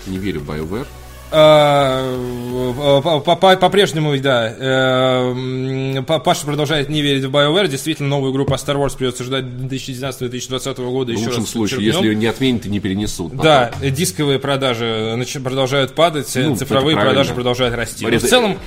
Не 0.08 0.18
верю 0.18 0.42
в 0.42 0.50
BioWare. 0.50 0.86
А, 1.30 3.22
по- 3.22 3.36
по- 3.36 3.56
По-прежнему, 3.58 4.18
да, 4.20 4.48
э, 4.58 6.02
Паша 6.24 6.46
продолжает 6.46 6.88
не 6.88 7.02
верить 7.02 7.26
в 7.26 7.30
BioWare. 7.36 7.68
Действительно, 7.68 8.08
новую 8.08 8.32
игру 8.32 8.46
по 8.46 8.54
Star 8.54 8.76
Wars 8.78 8.96
придется 8.98 9.26
ждать 9.26 9.44
2019-2020 9.44 10.90
года. 10.90 11.12
В 11.12 11.16
еще 11.16 11.28
лучшем 11.28 11.46
случае, 11.46 11.86
если 11.86 12.08
ее 12.08 12.16
не 12.16 12.28
отменят 12.28 12.66
и 12.66 12.70
не 12.70 12.80
перенесут. 12.80 13.36
Да, 13.36 13.72
дисковые 13.82 14.40
продажи 14.40 15.18
продолжают 15.44 15.94
падать, 15.96 16.32
Ну, 16.36 16.56
цифровые 16.56 16.96
продажи 16.96 17.34
продолжают 17.34 17.76
расти. 17.76 18.06
Но 18.08 18.18
в 18.18 18.22
целом, 18.22 18.58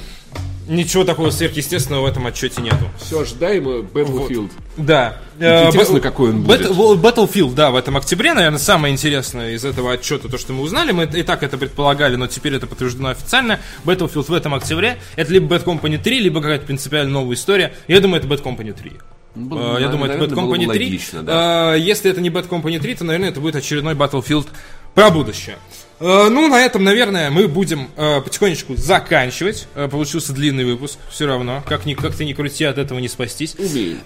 ничего 0.69 1.05
такого 1.05 1.31
сверхъестественного 1.31 2.03
в 2.03 2.07
этом 2.07 2.27
отчете 2.27 2.61
нету. 2.63 2.89
Все, 2.99 3.21
ожидаемо 3.23 3.79
Battlefield. 3.81 4.51
Да. 4.77 5.17
Интересно, 5.39 5.97
Э, 5.97 6.01
какой 6.01 6.31
он 6.31 6.43
будет. 6.43 6.61
Battlefield, 6.71 7.55
да, 7.55 7.71
в 7.71 7.77
этом 7.77 7.97
октябре, 7.97 8.35
наверное, 8.35 8.59
самое 8.59 8.93
интересное 8.93 9.53
из 9.55 9.65
этого 9.65 9.93
отчета, 9.93 10.29
то, 10.29 10.39
что 10.39 10.53
мы 10.53 10.63
узнали, 10.63 10.93
мы 10.93 11.05
и 11.05 11.23
так 11.23 11.43
это 11.43 11.59
предполагали, 11.59 12.17
но 12.17 12.27
теперь 12.27 12.55
это 12.55 12.67
подтверждено 12.67 13.09
официально. 13.09 13.59
Battlefield 13.85 14.27
в 14.29 14.33
этом 14.35 14.55
октябре, 14.55 14.99
это 15.17 15.33
либо 15.33 15.55
Bad 15.57 15.65
Company 15.65 15.99
3, 15.99 16.21
либо 16.21 16.41
какая-то 16.41 16.67
принципиально 16.67 17.13
новая 17.13 17.35
история. 17.37 17.73
Я 17.89 18.01
думаю, 18.01 18.23
это 18.23 18.29
Bad 18.33 18.43
Company 18.43 18.73
3. 18.73 18.93
Ну, 19.35 19.77
Э, 19.77 19.81
Я 19.81 19.89
думаю, 19.89 20.11
это 20.13 20.23
Bad 20.23 20.35
было 20.35 20.47
бы 20.47 20.53
Company 20.57 20.73
3. 20.73 20.85
логично, 20.85 21.23
да. 21.23 21.75
Э, 21.75 21.79
Если 21.81 22.11
это 22.11 22.21
не 22.21 22.31
Bad 22.31 22.49
Company 22.49 22.79
3, 22.81 22.95
то, 22.97 23.05
наверное, 23.05 23.31
это 23.31 23.41
будет 23.41 23.57
очередной 23.57 23.95
Battlefield 23.95 24.47
про 24.95 25.11
будущее. 25.11 25.57
Э, 26.01 26.29
Ну, 26.31 26.49
на 26.49 26.61
этом, 26.65 26.83
наверное, 26.85 27.31
мы 27.31 27.47
будем 27.49 27.89
э, 27.97 28.21
потихонечку 28.23 28.75
заканчивать. 28.77 29.67
Э, 29.75 29.89
Получился 29.89 30.33
длинный 30.33 30.65
выпуск, 30.65 30.99
все 31.11 31.27
равно. 31.27 31.63
Как 31.67 31.85
ни, 31.87 31.95
как 31.95 32.15
ты 32.15 32.25
ни 32.25 32.33
крути, 32.33 32.65
от 32.65 32.79
этого 32.79 32.99
не 32.99 33.09
спастись. 33.09 33.55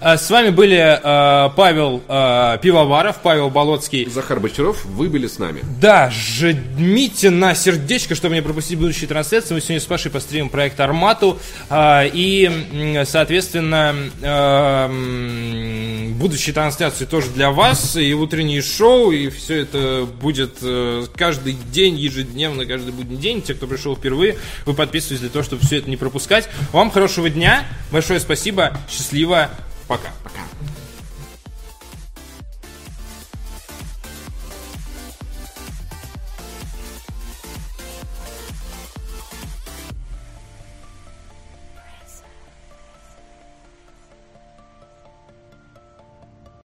Э, 0.01 0.17
С 0.17 0.29
вами 0.31 0.51
были 0.51 0.77
э, 0.77 1.51
Павел 1.57 2.03
э, 2.09 2.59
Пивоваров, 2.61 3.21
Павел 3.23 3.51
Болоцкий. 3.51 4.07
Захар 4.11 4.41
Бочаров, 4.41 4.85
вы 4.85 5.09
были 5.09 5.27
с 5.27 5.39
нами. 5.39 5.61
Да, 5.81 6.11
жмите 6.11 7.31
на 7.31 7.55
сердечко, 7.55 8.15
чтобы 8.15 8.35
не 8.35 8.43
пропустить 8.43 8.79
будущие 8.79 9.07
трансляции. 9.09 9.55
Мы 9.55 9.61
сегодня 9.61 9.81
с 9.81 9.85
Пашей 9.87 10.11
постримим 10.11 10.49
проект 10.49 10.81
Армату. 10.81 11.39
а, 11.71 12.05
И, 12.13 12.51
соответственно, 13.07 13.95
м, 14.23 16.15
будущие 16.15 16.55
трансляции 16.55 17.05
тоже 17.05 17.31
для 17.31 17.51
вас. 17.51 17.97
И 17.97 18.13
утренние 18.15 18.63
шоу, 18.63 19.11
и 19.13 19.29
все 19.29 19.61
это 19.63 20.07
будет 20.21 20.57
э, 20.63 21.05
каждый 21.17 21.53
день, 21.73 21.84
ежедневно, 21.93 22.67
каждый 22.67 22.93
будний 22.93 23.17
день. 23.17 23.43
Те, 23.43 23.55
кто 23.55 23.67
пришел 23.67 23.97
впервые, 23.97 24.37
вы 24.65 24.75
подписывайтесь 24.75 25.21
для 25.21 25.31
того, 25.31 25.45
чтобы 25.45 25.65
все 25.65 25.79
это 25.79 25.91
не 25.91 25.97
пропускать. 25.97 26.49
Вам 26.73 26.91
хорошего 26.91 27.29
дня. 27.29 27.67
Большое 27.91 28.21
спасибо. 28.21 28.77
Счастливо. 28.89 29.51
Пока. 29.87 30.09
Пока. 30.23 30.41